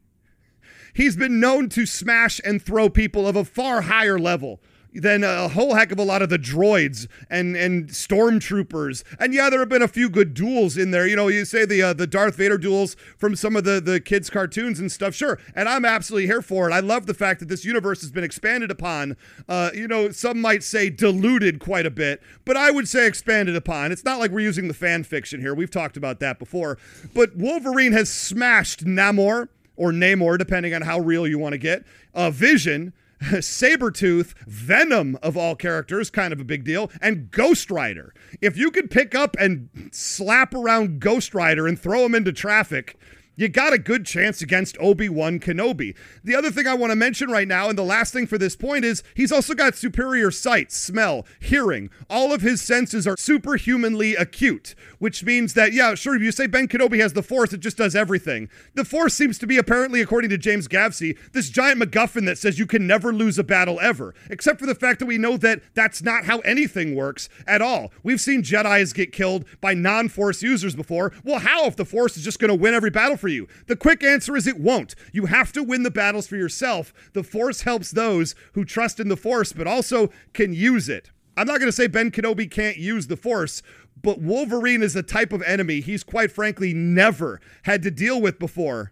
He's 0.95 1.17
been 1.17 1.41
known 1.41 1.67
to 1.69 1.85
smash 1.85 2.39
and 2.45 2.61
throw 2.61 2.89
people 2.89 3.27
of 3.27 3.35
a 3.35 3.43
far 3.43 3.81
higher 3.81 4.17
level 4.17 4.61
than 4.93 5.25
a 5.25 5.49
whole 5.49 5.75
heck 5.75 5.91
of 5.91 5.99
a 5.99 6.03
lot 6.03 6.21
of 6.21 6.29
the 6.29 6.39
droids 6.39 7.07
and 7.29 7.57
and 7.57 7.89
stormtroopers. 7.89 9.03
And 9.19 9.33
yeah, 9.33 9.49
there 9.49 9.59
have 9.59 9.67
been 9.67 9.81
a 9.81 9.89
few 9.89 10.09
good 10.09 10.33
duels 10.33 10.77
in 10.77 10.91
there. 10.91 11.05
You 11.05 11.17
know, 11.17 11.27
you 11.27 11.43
say 11.43 11.65
the 11.65 11.81
uh, 11.81 11.93
the 11.93 12.07
Darth 12.07 12.35
Vader 12.35 12.57
duels 12.57 12.95
from 13.17 13.35
some 13.35 13.57
of 13.57 13.65
the 13.65 13.81
the 13.81 13.99
kids' 13.99 14.29
cartoons 14.29 14.79
and 14.79 14.89
stuff. 14.89 15.13
Sure, 15.13 15.37
and 15.53 15.67
I'm 15.67 15.83
absolutely 15.83 16.27
here 16.27 16.41
for 16.41 16.69
it. 16.69 16.73
I 16.73 16.79
love 16.79 17.07
the 17.07 17.13
fact 17.13 17.41
that 17.41 17.49
this 17.49 17.65
universe 17.65 17.99
has 17.99 18.11
been 18.11 18.23
expanded 18.23 18.71
upon. 18.71 19.17
Uh, 19.49 19.71
you 19.73 19.89
know, 19.89 20.11
some 20.11 20.39
might 20.39 20.63
say 20.63 20.89
diluted 20.89 21.59
quite 21.59 21.85
a 21.85 21.91
bit, 21.91 22.21
but 22.45 22.55
I 22.55 22.71
would 22.71 22.87
say 22.87 23.05
expanded 23.05 23.57
upon. 23.57 23.91
It's 23.91 24.05
not 24.05 24.19
like 24.19 24.31
we're 24.31 24.39
using 24.39 24.69
the 24.69 24.73
fan 24.73 25.03
fiction 25.03 25.41
here. 25.41 25.53
We've 25.53 25.69
talked 25.69 25.97
about 25.97 26.21
that 26.21 26.39
before. 26.39 26.77
But 27.13 27.35
Wolverine 27.35 27.91
has 27.91 28.09
smashed 28.09 28.85
Namor 28.85 29.49
or 29.75 29.91
Namor, 29.91 30.37
depending 30.37 30.73
on 30.73 30.81
how 30.83 30.99
real 30.99 31.27
you 31.27 31.39
want 31.39 31.53
to 31.53 31.57
get. 31.57 31.83
Uh, 32.13 32.29
Vision, 32.31 32.93
Sabretooth, 33.21 34.33
Venom 34.47 35.17
of 35.21 35.37
all 35.37 35.55
characters, 35.55 36.09
kind 36.09 36.33
of 36.33 36.39
a 36.39 36.45
big 36.45 36.63
deal, 36.63 36.91
and 37.01 37.31
Ghost 37.31 37.71
Rider. 37.71 38.13
If 38.41 38.57
you 38.57 38.71
could 38.71 38.91
pick 38.91 39.15
up 39.15 39.35
and 39.39 39.69
slap 39.91 40.53
around 40.53 40.99
Ghost 40.99 41.33
Rider 41.33 41.67
and 41.67 41.79
throw 41.79 42.05
him 42.05 42.15
into 42.15 42.31
traffic, 42.31 42.97
you 43.35 43.49
got 43.49 43.73
a 43.73 43.77
good 43.77 44.05
chance 44.05 44.41
against 44.41 44.77
Obi 44.79 45.09
Wan 45.09 45.39
Kenobi. 45.39 45.95
The 46.23 46.35
other 46.35 46.51
thing 46.51 46.67
I 46.67 46.73
want 46.73 46.91
to 46.91 46.95
mention 46.95 47.29
right 47.29 47.47
now, 47.47 47.69
and 47.69 47.77
the 47.77 47.83
last 47.83 48.13
thing 48.13 48.27
for 48.27 48.37
this 48.37 48.55
point, 48.55 48.85
is 48.85 49.03
he's 49.13 49.31
also 49.31 49.53
got 49.53 49.75
superior 49.75 50.31
sight, 50.31 50.71
smell, 50.71 51.25
hearing. 51.39 51.89
All 52.09 52.33
of 52.33 52.41
his 52.41 52.61
senses 52.61 53.05
are 53.05 53.17
superhumanly 53.17 54.15
acute, 54.15 54.75
which 54.99 55.23
means 55.23 55.53
that, 55.53 55.73
yeah, 55.73 55.95
sure, 55.95 56.15
if 56.15 56.21
you 56.21 56.31
say 56.31 56.47
Ben 56.47 56.67
Kenobi 56.67 56.99
has 56.99 57.13
the 57.13 57.23
Force, 57.23 57.53
it 57.53 57.59
just 57.59 57.77
does 57.77 57.95
everything. 57.95 58.49
The 58.73 58.85
Force 58.85 59.13
seems 59.13 59.37
to 59.39 59.47
be, 59.47 59.57
apparently, 59.57 60.01
according 60.01 60.29
to 60.29 60.37
James 60.37 60.67
Gavsie, 60.67 61.17
this 61.33 61.49
giant 61.49 61.81
MacGuffin 61.81 62.25
that 62.25 62.37
says 62.37 62.57
you 62.57 62.65
can 62.65 62.87
never 62.87 63.11
lose 63.11 63.37
a 63.37 63.43
battle 63.43 63.79
ever, 63.81 64.13
except 64.29 64.59
for 64.59 64.65
the 64.65 64.75
fact 64.75 64.99
that 64.99 65.05
we 65.05 65.17
know 65.17 65.37
that 65.37 65.61
that's 65.73 66.01
not 66.01 66.25
how 66.25 66.39
anything 66.39 66.95
works 66.95 67.27
at 67.45 67.61
all. 67.61 67.91
We've 68.03 68.21
seen 68.21 68.43
Jedi's 68.43 68.93
get 68.93 69.11
killed 69.11 69.45
by 69.59 69.73
non 69.73 70.07
Force 70.09 70.41
users 70.41 70.75
before. 70.75 71.11
Well, 71.23 71.39
how 71.39 71.65
if 71.65 71.75
the 71.75 71.85
Force 71.85 72.15
is 72.15 72.23
just 72.23 72.39
going 72.39 72.49
to 72.49 72.55
win 72.55 72.73
every 72.73 72.89
battle 72.89 73.17
for 73.25 73.29
you? 73.29 73.47
The 73.65 73.75
quick 73.75 74.03
answer 74.03 74.35
is 74.35 74.45
it 74.45 74.59
won't. 74.59 74.93
You 75.11 75.25
have 75.25 75.51
to 75.53 75.63
win 75.63 75.81
the 75.81 75.89
battles 75.89 76.27
for 76.27 76.35
yourself. 76.35 76.93
The 77.13 77.23
Force 77.23 77.61
helps 77.61 77.89
those 77.89 78.35
who 78.53 78.63
trust 78.63 78.99
in 78.99 79.07
the 79.07 79.17
Force, 79.17 79.51
but 79.51 79.65
also 79.65 80.11
can 80.33 80.53
use 80.53 80.87
it. 80.87 81.09
I'm 81.35 81.47
not 81.47 81.57
going 81.57 81.67
to 81.67 81.75
say 81.75 81.87
Ben 81.87 82.11
Kenobi 82.11 82.49
can't 82.51 82.77
use 82.77 83.07
the 83.07 83.17
Force, 83.17 83.63
but 83.99 84.21
Wolverine 84.21 84.83
is 84.83 84.95
a 84.95 85.01
type 85.01 85.33
of 85.33 85.41
enemy 85.41 85.81
he's 85.81 86.03
quite 86.03 86.31
frankly 86.31 86.71
never 86.71 87.41
had 87.63 87.81
to 87.81 87.89
deal 87.89 88.21
with 88.21 88.37
before. 88.37 88.91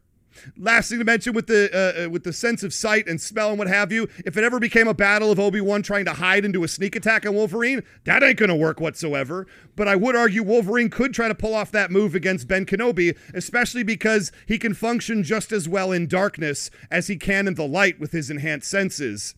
Last 0.57 0.89
thing 0.89 0.99
to 0.99 1.05
mention 1.05 1.34
with 1.34 1.47
the 1.47 1.69
uh, 1.73 2.05
uh, 2.05 2.09
with 2.09 2.23
the 2.23 2.34
sense 2.34 2.63
of 2.63 2.73
sight 2.73 3.07
and 3.07 3.19
smell 3.19 3.49
and 3.49 3.59
what 3.59 3.67
have 3.67 3.91
you, 3.91 4.07
if 4.25 4.38
it 4.38 4.43
ever 4.43 4.59
became 4.59 4.88
a 4.88 4.93
battle 4.93 5.31
of 5.31 5.39
Obi 5.39 5.61
Wan 5.61 5.81
trying 5.81 6.05
to 6.05 6.13
hide 6.13 6.45
into 6.45 6.63
a 6.63 6.67
sneak 6.67 6.95
attack 6.95 7.25
on 7.25 7.36
Wolverine, 7.36 7.84
that 8.05 8.23
ain't 8.23 8.38
gonna 8.38 8.55
work 8.55 8.79
whatsoever. 8.79 9.47
But 9.75 9.88
I 9.88 9.95
would 9.95 10.15
argue 10.15 10.43
Wolverine 10.43 10.89
could 10.89 11.13
try 11.13 11.27
to 11.27 11.36
pull 11.36 11.55
off 11.55 11.71
that 11.71 11.91
move 11.91 12.15
against 12.15 12.47
Ben 12.47 12.65
Kenobi, 12.65 13.17
especially 13.34 13.84
because 13.84 14.31
he 14.47 14.57
can 14.57 14.73
function 14.73 15.23
just 15.23 15.51
as 15.51 15.69
well 15.69 15.91
in 15.91 16.07
darkness 16.07 16.69
as 16.91 17.07
he 17.07 17.15
can 17.15 17.47
in 17.47 17.55
the 17.55 17.67
light 17.67 17.99
with 17.99 18.11
his 18.11 18.29
enhanced 18.29 18.69
senses. 18.69 19.36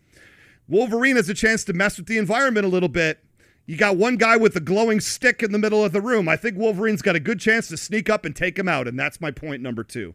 Wolverine 0.68 1.16
has 1.16 1.30
a 1.30 1.34
chance 1.34 1.64
to 1.66 1.74
mess 1.74 1.98
with 1.98 2.08
the 2.08 2.18
environment 2.18 2.66
a 2.66 2.70
little 2.70 2.90
bit. 2.90 3.20
You 3.68 3.78
got 3.78 3.98
one 3.98 4.16
guy 4.18 4.38
with 4.38 4.56
a 4.56 4.60
glowing 4.60 5.00
stick 5.00 5.42
in 5.42 5.52
the 5.52 5.58
middle 5.58 5.84
of 5.84 5.92
the 5.92 6.02
room. 6.02 6.30
I 6.30 6.36
think 6.36 6.58
Wolverine's 6.58 7.02
got 7.02 7.16
a 7.16 7.20
good 7.20 7.40
chance 7.40 7.68
to 7.70 7.78
sneak 7.78 8.10
up 8.10 8.26
and 8.26 8.36
take 8.36 8.60
him 8.60 8.68
out, 8.68 8.88
and 8.88 8.98
that's 8.98 9.22
my 9.22 9.32
point 9.32 9.62
number 9.62 9.84
two. 9.84 10.14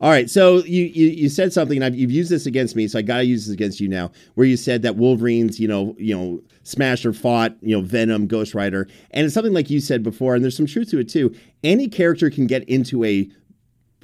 All 0.00 0.08
right, 0.08 0.30
so 0.30 0.64
you 0.64 0.84
you, 0.84 1.08
you 1.08 1.28
said 1.28 1.52
something, 1.52 1.82
and 1.82 1.94
you've 1.94 2.10
used 2.10 2.30
this 2.30 2.46
against 2.46 2.74
me, 2.74 2.88
so 2.88 2.98
I 2.98 3.02
got 3.02 3.18
to 3.18 3.24
use 3.24 3.46
this 3.46 3.52
against 3.52 3.80
you 3.80 3.88
now. 3.88 4.10
Where 4.34 4.46
you 4.46 4.56
said 4.56 4.80
that 4.82 4.96
Wolverine's, 4.96 5.60
you 5.60 5.68
know, 5.68 5.94
you 5.98 6.16
know, 6.16 6.42
smashed 6.62 7.04
or 7.04 7.12
fought, 7.12 7.54
you 7.60 7.76
know, 7.76 7.82
Venom, 7.82 8.26
Ghost 8.26 8.54
Rider, 8.54 8.88
and 9.10 9.26
it's 9.26 9.34
something 9.34 9.52
like 9.52 9.68
you 9.68 9.78
said 9.78 10.02
before, 10.02 10.34
and 10.34 10.42
there's 10.42 10.56
some 10.56 10.66
truth 10.66 10.90
to 10.90 11.00
it 11.00 11.08
too. 11.10 11.34
Any 11.62 11.86
character 11.86 12.30
can 12.30 12.46
get 12.46 12.64
into 12.64 13.04
a 13.04 13.28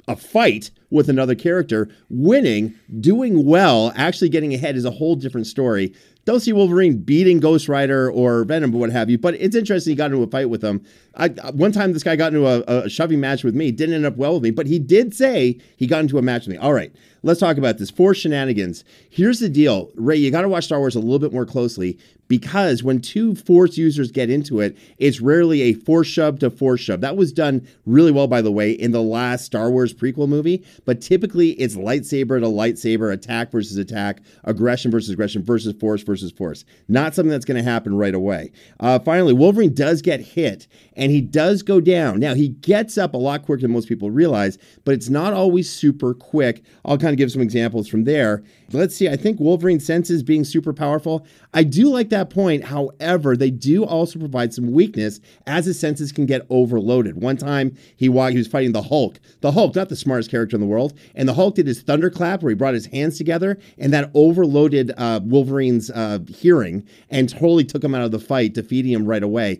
a 0.07 0.15
fight 0.15 0.71
with 0.89 1.09
another 1.09 1.35
character, 1.35 1.89
winning, 2.09 2.73
doing 3.01 3.45
well, 3.45 3.91
actually 3.95 4.29
getting 4.29 4.53
ahead 4.53 4.77
is 4.77 4.85
a 4.85 4.91
whole 4.91 5.15
different 5.15 5.47
story 5.47 5.93
don't 6.27 6.41
see 6.41 6.51
Wolverine 6.51 6.97
beating 6.97 7.39
Ghost 7.39 7.69
Rider 7.69 8.11
or 8.11 8.43
Venom 8.43 8.75
or 8.75 8.79
what 8.79 8.91
have 8.91 9.09
you. 9.09 9.17
But 9.17 9.35
it's 9.35 9.55
interesting 9.55 9.91
he 9.91 9.95
got 9.95 10.11
into 10.11 10.21
a 10.21 10.27
fight 10.27 10.49
with 10.49 10.59
them. 10.59 10.83
I, 11.15 11.27
uh, 11.41 11.53
one 11.53 11.71
time 11.71 11.93
this 11.93 12.03
guy 12.03 12.17
got 12.17 12.33
into 12.33 12.45
a, 12.45 12.63
a 12.67 12.89
shoving 12.89 13.21
match 13.21 13.45
with 13.45 13.55
me. 13.55 13.71
Didn't 13.71 13.95
end 13.95 14.05
up 14.05 14.17
well 14.17 14.33
with 14.33 14.43
me, 14.43 14.51
but 14.51 14.67
he 14.67 14.77
did 14.77 15.15
say 15.15 15.57
he 15.77 15.87
got 15.87 16.01
into 16.01 16.17
a 16.17 16.21
match 16.21 16.45
with 16.45 16.57
me. 16.57 16.57
All 16.57 16.73
right, 16.73 16.93
let's 17.27 17.41
talk 17.41 17.57
about 17.57 17.77
this. 17.77 17.91
Four 17.91 18.15
shenanigans. 18.15 18.83
Here's 19.09 19.39
the 19.39 19.49
deal, 19.49 19.91
Ray. 19.95 20.15
You 20.15 20.31
got 20.31 20.41
to 20.41 20.49
watch 20.49 20.63
Star 20.63 20.79
Wars 20.79 20.95
a 20.95 20.99
little 20.99 21.19
bit 21.19 21.33
more 21.33 21.45
closely 21.45 21.99
because 22.27 22.83
when 22.83 23.01
two 23.01 23.35
force 23.35 23.77
users 23.77 24.11
get 24.11 24.29
into 24.29 24.59
it, 24.59 24.77
it's 24.97 25.21
rarely 25.21 25.61
a 25.63 25.73
force 25.73 26.07
shove 26.07 26.39
to 26.39 26.49
force 26.49 26.81
shove. 26.81 27.01
That 27.01 27.17
was 27.17 27.31
done 27.31 27.67
really 27.85 28.11
well, 28.11 28.27
by 28.27 28.41
the 28.41 28.51
way, 28.51 28.71
in 28.71 28.91
the 28.91 29.01
last 29.01 29.45
Star 29.45 29.69
Wars 29.69 29.93
prequel 29.93 30.27
movie, 30.27 30.65
but 30.85 31.01
typically 31.01 31.51
it's 31.51 31.75
lightsaber 31.75 32.39
to 32.39 32.47
lightsaber, 32.47 33.11
attack 33.11 33.51
versus 33.51 33.77
attack, 33.77 34.21
aggression 34.43 34.91
versus 34.91 35.09
aggression 35.09 35.43
versus 35.43 35.73
force 35.79 36.03
versus 36.03 36.31
force. 36.31 36.65
Not 36.87 37.15
something 37.15 37.31
that's 37.31 37.45
going 37.45 37.63
to 37.63 37.69
happen 37.69 37.95
right 37.95 38.15
away. 38.15 38.51
Uh, 38.79 38.99
finally, 38.99 39.33
Wolverine 39.33 39.73
does 39.73 40.01
get 40.01 40.19
hit 40.19 40.67
and 40.95 41.11
he 41.11 41.21
does 41.21 41.61
go 41.61 41.79
down. 41.79 42.19
Now, 42.19 42.33
he 42.33 42.49
gets 42.49 42.97
up 42.97 43.13
a 43.13 43.17
lot 43.17 43.43
quicker 43.43 43.61
than 43.61 43.71
most 43.71 43.87
people 43.87 44.11
realize, 44.11 44.57
but 44.83 44.93
it's 44.93 45.09
not 45.09 45.33
always 45.33 45.69
super 45.69 46.13
quick. 46.13 46.63
I'll 46.83 46.97
kind 46.97 47.13
of 47.13 47.16
give 47.17 47.31
some 47.31 47.41
examples 47.41 47.87
from 47.87 48.05
there. 48.05 48.43
Let's 48.71 48.95
see, 48.95 49.09
I 49.09 49.15
think 49.15 49.39
Wolverine 49.39 49.79
senses 49.79 50.23
being 50.23 50.43
super 50.43 50.73
powerful. 50.73 51.25
I 51.53 51.63
do 51.63 51.89
like 51.89 52.09
that 52.09 52.29
point. 52.29 52.63
However, 52.63 53.35
they 53.35 53.51
do 53.51 53.85
also 53.85 54.19
provide 54.19 54.53
some 54.53 54.71
weakness 54.71 55.19
as 55.45 55.65
his 55.65 55.79
senses 55.79 56.11
can 56.11 56.25
get 56.25 56.45
overloaded. 56.49 57.21
One 57.21 57.37
time 57.37 57.75
he 57.95 58.07
he 58.07 58.37
was 58.37 58.47
fighting 58.47 58.71
the 58.71 58.81
Hulk. 58.81 59.19
The 59.41 59.51
Hulk, 59.51 59.75
not 59.75 59.89
the 59.89 59.95
smartest 59.95 60.31
character 60.31 60.55
in 60.55 60.61
the 60.61 60.67
world, 60.67 60.97
and 61.15 61.27
the 61.27 61.33
Hulk 61.33 61.55
did 61.55 61.67
his 61.67 61.81
thunderclap 61.81 62.41
where 62.41 62.49
he 62.49 62.55
brought 62.55 62.73
his 62.73 62.85
hands 62.87 63.17
together, 63.17 63.57
and 63.77 63.91
that 63.93 64.09
overloaded 64.13 64.93
uh, 64.97 65.19
Wolverine's 65.23 65.89
uh, 65.89 66.19
hearing 66.27 66.87
and 67.09 67.29
totally 67.29 67.63
took 67.63 67.83
him 67.83 67.93
out 67.95 68.03
of 68.03 68.11
the 68.11 68.19
fight, 68.19 68.53
defeating 68.53 68.91
him 68.91 69.05
right 69.05 69.23
away. 69.23 69.59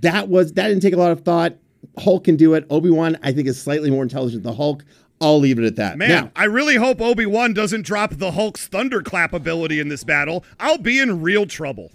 That 0.00 0.28
was 0.28 0.52
that 0.54 0.68
didn't 0.68 0.82
take 0.82 0.94
a 0.94 0.98
lot 0.98 1.12
of 1.12 1.20
thought. 1.20 1.56
Hulk 1.98 2.24
can 2.24 2.36
do 2.36 2.54
it. 2.54 2.64
Obi 2.70 2.90
Wan, 2.90 3.18
I 3.22 3.32
think, 3.32 3.48
is 3.48 3.60
slightly 3.60 3.90
more 3.90 4.02
intelligent 4.02 4.42
than 4.42 4.52
the 4.52 4.56
Hulk. 4.56 4.84
I'll 5.22 5.38
leave 5.38 5.58
it 5.58 5.64
at 5.64 5.76
that. 5.76 5.96
Man, 5.98 6.08
now, 6.08 6.30
I 6.34 6.44
really 6.44 6.76
hope 6.76 7.00
Obi 7.00 7.26
Wan 7.26 7.54
doesn't 7.54 7.86
drop 7.86 8.14
the 8.14 8.32
Hulk's 8.32 8.66
thunderclap 8.66 9.32
ability 9.32 9.78
in 9.78 9.88
this 9.88 10.04
battle. 10.04 10.44
I'll 10.58 10.78
be 10.78 10.98
in 10.98 11.22
real 11.22 11.46
trouble. 11.46 11.92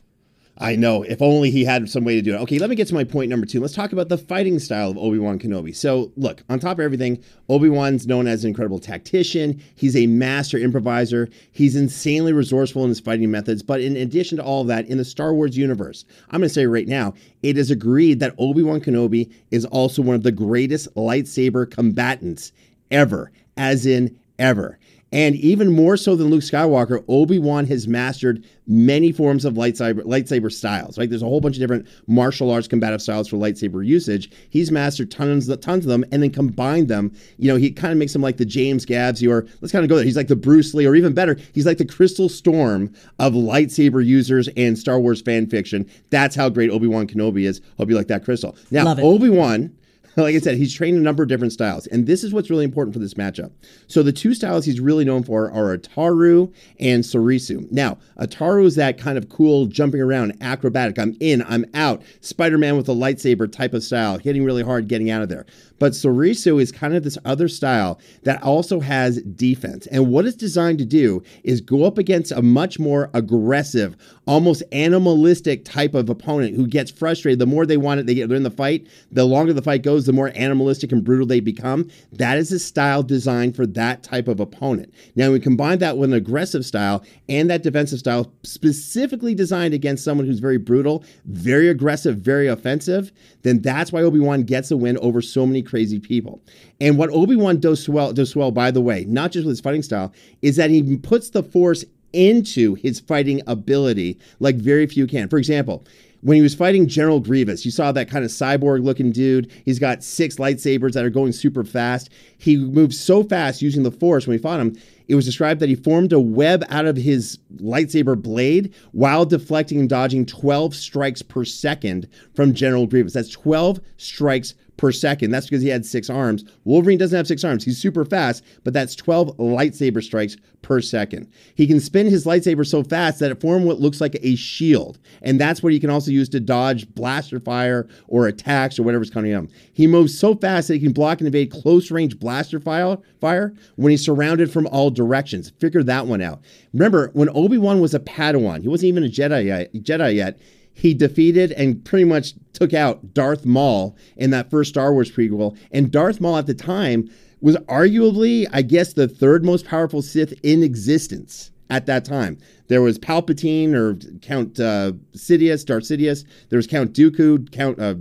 I 0.60 0.76
know. 0.76 1.04
If 1.04 1.22
only 1.22 1.52
he 1.52 1.64
had 1.66 1.88
some 1.88 2.04
way 2.04 2.16
to 2.16 2.22
do 2.22 2.34
it. 2.34 2.40
Okay, 2.42 2.58
let 2.58 2.70
me 2.70 2.76
get 2.76 2.88
to 2.88 2.94
my 2.96 3.04
point 3.04 3.30
number 3.30 3.46
two. 3.46 3.62
Let's 3.62 3.76
talk 3.76 3.92
about 3.92 4.10
the 4.10 4.18
fighting 4.18 4.58
style 4.58 4.90
of 4.90 4.98
Obi 4.98 5.20
Wan 5.20 5.38
Kenobi. 5.38 5.76
So, 5.76 6.12
look, 6.16 6.44
on 6.50 6.60
top 6.60 6.80
of 6.80 6.84
everything, 6.84 7.24
Obi 7.48 7.70
Wan's 7.70 8.08
known 8.08 8.28
as 8.28 8.44
an 8.44 8.50
incredible 8.50 8.80
tactician. 8.80 9.62
He's 9.76 9.96
a 9.96 10.08
master 10.08 10.58
improviser. 10.58 11.30
He's 11.52 11.76
insanely 11.76 12.34
resourceful 12.34 12.84
in 12.84 12.90
his 12.90 13.00
fighting 13.00 13.30
methods. 13.30 13.62
But 13.62 13.82
in 13.82 13.96
addition 13.96 14.38
to 14.38 14.44
all 14.44 14.62
of 14.62 14.68
that, 14.68 14.88
in 14.88 14.98
the 14.98 15.06
Star 15.06 15.34
Wars 15.34 15.56
universe, 15.56 16.06
I'm 16.32 16.40
going 16.40 16.50
to 16.50 16.54
say 16.54 16.66
right 16.66 16.88
now, 16.88 17.14
it 17.44 17.58
is 17.58 17.70
agreed 17.70 18.20
that 18.22 18.34
Obi 18.40 18.64
Wan 18.64 18.82
Kenobi 18.82 19.32
is 19.52 19.66
also 19.66 20.02
one 20.02 20.16
of 20.16 20.24
the 20.24 20.32
greatest 20.32 20.94
lightsaber 20.96 21.70
combatants 21.70 22.52
ever, 22.92 23.32
as 23.56 23.86
in 23.86 24.18
ever. 24.40 24.78
And 25.12 25.36
even 25.36 25.72
more 25.72 25.96
so 25.96 26.18
than 26.18 26.28
Luke 26.28 26.42
Skywalker, 26.42 27.04
Obi 27.08 27.40
Wan 27.40 27.66
has 27.68 27.88
mastered 27.88 28.44
many 28.68 29.14
forms 29.14 29.46
of 29.46 29.54
lightsaber 29.54 30.02
lightsaber 30.02 30.52
styles. 30.52 30.98
Right, 30.98 31.10
there's 31.10 31.22
a 31.22 31.28
whole 31.28 31.40
bunch 31.40 31.56
of 31.56 31.62
different 31.62 31.88
martial 32.08 32.52
arts 32.52 32.68
combative 32.68 33.02
styles 33.02 33.30
for 33.30 33.38
lightsaber 33.38 33.86
usage. 33.86 34.30
He's 34.50 34.70
mastered 34.70 35.10
tons 35.10 35.48
tons 35.58 35.86
of 35.86 35.90
them, 35.90 36.04
and 36.12 36.22
then 36.22 36.32
combined 36.32 36.90
them. 36.90 37.14
You 37.38 37.48
know, 37.48 37.56
he 37.56 37.72
kind 37.72 37.94
of 37.94 37.98
makes 37.98 38.14
him 38.14 38.22
like 38.22 38.36
the 38.36 38.46
James 38.46 38.86
Gavsie, 38.86 39.30
or 39.30 39.48
let's 39.62 39.72
kind 39.72 39.86
of 39.86 39.90
go 39.90 39.96
there. 39.96 40.04
He's 40.04 40.18
like 40.18 40.28
the 40.28 40.36
Bruce 40.36 40.74
Lee, 40.74 40.86
or 40.86 40.96
even 40.96 41.14
better, 41.14 41.38
he's 41.54 41.66
like 41.66 41.78
the 41.78 41.86
Crystal 41.86 42.28
Storm 42.28 42.94
of 43.18 43.32
lightsaber 43.34 44.06
users 44.06 44.50
and 44.58 44.78
Star 44.78 45.00
Wars 45.00 45.22
fan 45.22 45.48
fiction. 45.48 45.90
That's 46.10 46.36
how 46.36 46.50
great 46.50 46.70
Obi 46.70 46.88
Wan 46.88 47.08
Kenobi 47.08 47.48
is. 47.48 47.62
Hope 47.78 47.90
you 47.90 47.96
like 47.96 48.08
that, 48.08 48.26
Crystal. 48.26 48.58
Now, 48.72 48.98
Obi 48.98 49.30
Wan 49.30 49.74
like 50.24 50.36
I 50.36 50.40
said, 50.40 50.58
he's 50.58 50.74
trained 50.74 50.98
a 50.98 51.02
number 51.02 51.22
of 51.22 51.30
different 51.30 51.54
styles. 51.54 51.86
And 51.88 52.08
this 52.08 52.24
is 52.24 52.34
what's 52.34 52.50
really 52.50 52.66
important 52.66 52.94
for 52.94 53.00
this 53.00 53.14
matchup. 53.14 53.52
So 53.86 54.02
the 54.02 54.12
two 54.12 54.34
styles 54.34 54.66
he's 54.66 54.80
really 54.80 55.06
known 55.06 55.24
for 55.24 55.52
are 55.52 55.78
Ataru 55.78 56.52
and 56.80 57.04
Soresu. 57.04 57.72
Now, 57.72 58.00
Ataru 58.20 58.66
is 58.66 58.76
that 58.76 58.98
kind 58.98 59.18
of 59.20 59.30
cool 59.30 59.68
jumping 59.68 60.02
around, 60.02 60.36
acrobatic, 60.42 60.98
I'm 60.98 61.16
in, 61.20 61.44
I'm 61.44 61.66
out, 61.76 62.02
Spider-Man 62.22 62.78
with 62.78 62.90
a 62.90 62.94
lightsaber 62.94 63.52
type 63.52 63.76
of 63.76 63.84
style, 63.84 64.18
hitting 64.18 64.44
really 64.44 64.64
hard, 64.64 64.88
getting 64.88 65.12
out 65.12 65.22
of 65.22 65.30
there. 65.30 65.46
But 65.80 65.94
Soresu 65.94 66.62
is 66.62 66.72
kind 66.72 66.96
of 66.96 67.04
this 67.04 67.18
other 67.26 67.48
style 67.48 68.00
that 68.24 68.42
also 68.42 68.80
has 68.80 69.22
defense. 69.24 69.88
And 69.88 70.10
what 70.10 70.26
it's 70.26 70.36
designed 70.36 70.80
to 70.80 70.86
do 70.86 71.24
is 71.44 71.62
go 71.62 71.84
up 71.84 71.98
against 71.98 72.32
a 72.32 72.42
much 72.42 72.80
more 72.80 73.10
aggressive, 73.14 73.96
almost 74.26 74.64
animalistic 74.72 75.66
type 75.66 75.94
of 75.94 76.10
opponent 76.10 76.56
who 76.56 76.68
gets 76.68 76.92
frustrated. 76.92 77.40
The 77.40 77.46
more 77.46 77.66
they 77.66 77.78
want 77.78 78.00
it, 78.00 78.06
they 78.06 78.16
get 78.16 78.30
they're 78.30 78.38
in 78.38 78.44
the 78.44 78.52
fight. 78.52 78.88
The 79.12 79.26
longer 79.26 79.54
the 79.54 79.62
fight 79.62 79.84
goes, 79.84 80.06
the 80.06 80.14
more 80.14 80.32
animalistic 80.36 80.92
and 80.92 81.04
brutal 81.04 81.28
they 81.28 81.40
become. 81.40 81.90
That 82.12 82.38
is 82.38 82.52
a 82.52 82.60
style 82.60 83.04
designed 83.04 83.56
for 83.56 83.66
that 83.68 84.04
type 84.04 84.28
of 84.28 84.40
opponent. 84.40 84.94
Now 85.16 85.32
we 85.32 85.40
combine 85.40 85.80
that 85.80 85.98
with 85.98 86.10
an 86.10 86.16
aggressive 86.16 86.66
style 86.66 87.04
and 87.30 87.50
that 87.50 87.64
defensive 87.64 88.00
style 88.00 88.34
specifically 88.44 89.36
designed 89.36 89.74
against 89.74 90.04
someone 90.04 90.26
who's 90.26 90.40
very 90.40 90.58
brutal, 90.58 91.04
very 91.26 91.70
aggressive, 91.70 92.18
very 92.18 92.48
offensive, 92.48 93.12
then 93.44 93.62
that's 93.62 93.92
why 93.92 94.02
Obi-Wan 94.02 94.44
gets 94.44 94.72
a 94.72 94.78
win 94.78 94.98
over 94.98 95.22
so 95.22 95.46
many 95.46 95.62
crazy 95.68 96.00
people. 96.00 96.42
And 96.82 96.98
what 96.98 97.12
Obi-Wan 97.12 97.60
does 97.60 97.88
well, 97.88 98.14
does 98.14 98.36
well, 98.36 98.52
by 98.52 98.72
the 98.72 98.82
way, 98.82 99.06
not 99.08 99.32
just 99.32 99.46
with 99.46 99.52
his 99.54 99.62
fighting 99.62 99.84
style, 99.84 100.14
is 100.42 100.56
that 100.56 100.70
he 100.70 100.98
puts 100.98 101.30
the 101.30 101.44
force 101.44 101.86
into 102.14 102.76
his 102.76 103.00
fighting 103.00 103.42
ability 103.48 104.18
like 104.40 104.56
very 104.56 104.88
few 104.88 105.06
can. 105.06 105.28
For 105.28 105.38
example, 105.38 105.86
when 106.22 106.36
he 106.36 106.42
was 106.42 106.56
fighting 106.56 106.88
General 106.88 107.20
Grievous, 107.20 107.64
you 107.64 107.72
saw 107.72 107.92
that 107.92 108.10
kind 108.10 108.26
of 108.26 108.32
cyborg 108.32 108.84
looking 108.84 109.12
dude. 109.12 109.52
He's 109.66 109.78
got 109.78 110.04
six 110.04 110.38
lightsabers 110.38 110.94
that 110.94 111.06
are 111.06 111.12
going 111.12 111.32
super 111.32 111.64
fast. 111.64 112.10
He 112.38 112.58
moves 112.58 113.00
so 113.00 113.24
fast 113.24 113.62
using 113.62 113.84
the 113.84 113.92
force 113.92 114.26
when 114.26 114.36
he 114.36 114.42
fought 114.42 114.60
him. 114.60 114.76
It 115.08 115.16
was 115.16 115.26
described 115.26 115.60
that 115.60 115.70
he 115.70 115.76
formed 115.76 116.12
a 116.12 116.20
web 116.20 116.66
out 116.70 116.86
of 116.86 116.98
his 116.98 117.38
lightsaber 117.58 118.20
blade 118.20 118.74
while 118.92 119.26
deflecting 119.26 119.80
and 119.80 119.88
dodging 119.88 120.26
12 120.26 120.76
strikes 120.76 121.22
per 121.22 121.46
second 121.46 122.08
from 122.34 122.54
General 122.54 122.88
Grievous. 122.88 123.14
That's 123.14 123.30
12 123.30 123.80
strikes 123.98 124.56
per 124.78 124.92
second. 124.92 125.32
That's 125.32 125.48
because 125.48 125.62
he 125.62 125.70
had 125.70 125.86
six 125.86 126.10
arms. 126.10 126.46
Wolverine 126.64 126.98
doesn't 126.98 127.16
have 127.16 127.28
six 127.28 127.44
arms. 127.44 127.66
He's 127.66 127.82
super 127.82 128.06
fast, 128.06 128.44
but 128.64 128.74
that's 128.74 128.96
12 128.96 129.38
lightsaber 129.38 130.04
strikes 130.04 130.38
per 130.62 130.82
second. 130.82 131.32
He 131.56 131.68
can 131.68 131.80
spin 131.80 132.08
his 132.08 132.26
lightsaber 132.26 132.66
so 132.66 132.84
fast 132.84 133.20
that 133.20 133.32
it 133.32 133.42
forms 133.42 133.66
what 133.66 133.80
looks 133.80 134.00
like 134.00 134.18
a 134.22 134.36
shield. 134.36 135.00
And 135.22 135.40
that's 135.40 135.62
what 135.62 135.74
he 135.74 135.80
can 135.80 135.90
also 135.90 136.12
use 136.12 136.30
to 136.30 136.40
dodge 136.40 136.88
blaster 136.94 137.40
fire 137.40 137.88
or 138.08 138.28
attacks 138.28 138.78
or 138.78 138.84
whatever's 138.84 139.10
coming 139.10 139.32
at 139.32 139.40
him. 139.40 139.50
He 139.74 139.88
moves 139.88 140.18
so 140.18 140.36
fast 140.36 140.68
that 140.68 140.76
he 140.76 140.80
can 140.80 140.94
block 140.94 141.20
and 141.20 141.28
evade 141.28 141.52
close 141.52 141.92
range 141.92 142.20
blaster 142.20 142.60
fire, 142.60 142.98
fire 143.20 143.54
when 143.76 143.92
he's 143.92 144.06
surrounded 144.06 144.52
from 144.52 144.68
all 144.68 144.92
directions. 144.92 145.52
Figure 145.60 145.84
that 145.84 146.06
one 146.06 146.22
out. 146.22 146.42
Remember, 146.74 147.10
when 147.14 147.30
Obi-Wan 147.30 147.80
was 147.80 147.94
a 147.94 148.00
Padawan, 148.00 148.62
he 148.62 148.68
wasn't 148.68 148.90
even 148.90 149.04
a 149.04 149.08
Jedi 149.08 149.46
yet, 149.46 149.74
Jedi 149.74 150.16
yet 150.16 150.40
he 150.78 150.94
defeated 150.94 151.52
and 151.54 151.84
pretty 151.84 152.06
much 152.06 152.34
took 152.54 152.72
out 152.72 153.16
Darth 153.16 153.46
Maul 153.46 153.98
in 154.16 154.30
that 154.30 154.52
first 154.52 154.70
Star 154.70 154.94
Wars 154.94 155.12
prequel. 155.12 155.58
And 155.72 155.92
Darth 155.92 156.22
Maul 156.22 156.38
at 156.38 156.46
the 156.46 156.54
time 156.54 157.10
was 157.42 157.58
arguably, 157.68 158.46
I 158.54 158.62
guess, 158.62 158.94
the 158.94 159.08
third 159.08 159.44
most 159.44 159.66
powerful 159.66 160.04
Sith 160.04 160.34
in 160.44 160.62
existence 160.62 161.50
at 161.72 161.88
that 161.88 162.06
time. 162.06 162.38
There 162.68 162.84
was 162.84 163.00
Palpatine 163.00 163.74
or 163.74 163.96
Count 164.20 164.60
uh, 164.60 164.92
Sidious, 165.14 165.66
Darth 165.66 165.84
Sidious. 165.84 166.26
There 166.50 166.58
was 166.58 166.68
Count 166.68 166.94
Dooku, 166.94 167.52
Count 167.52 167.80
uh, 167.80 167.96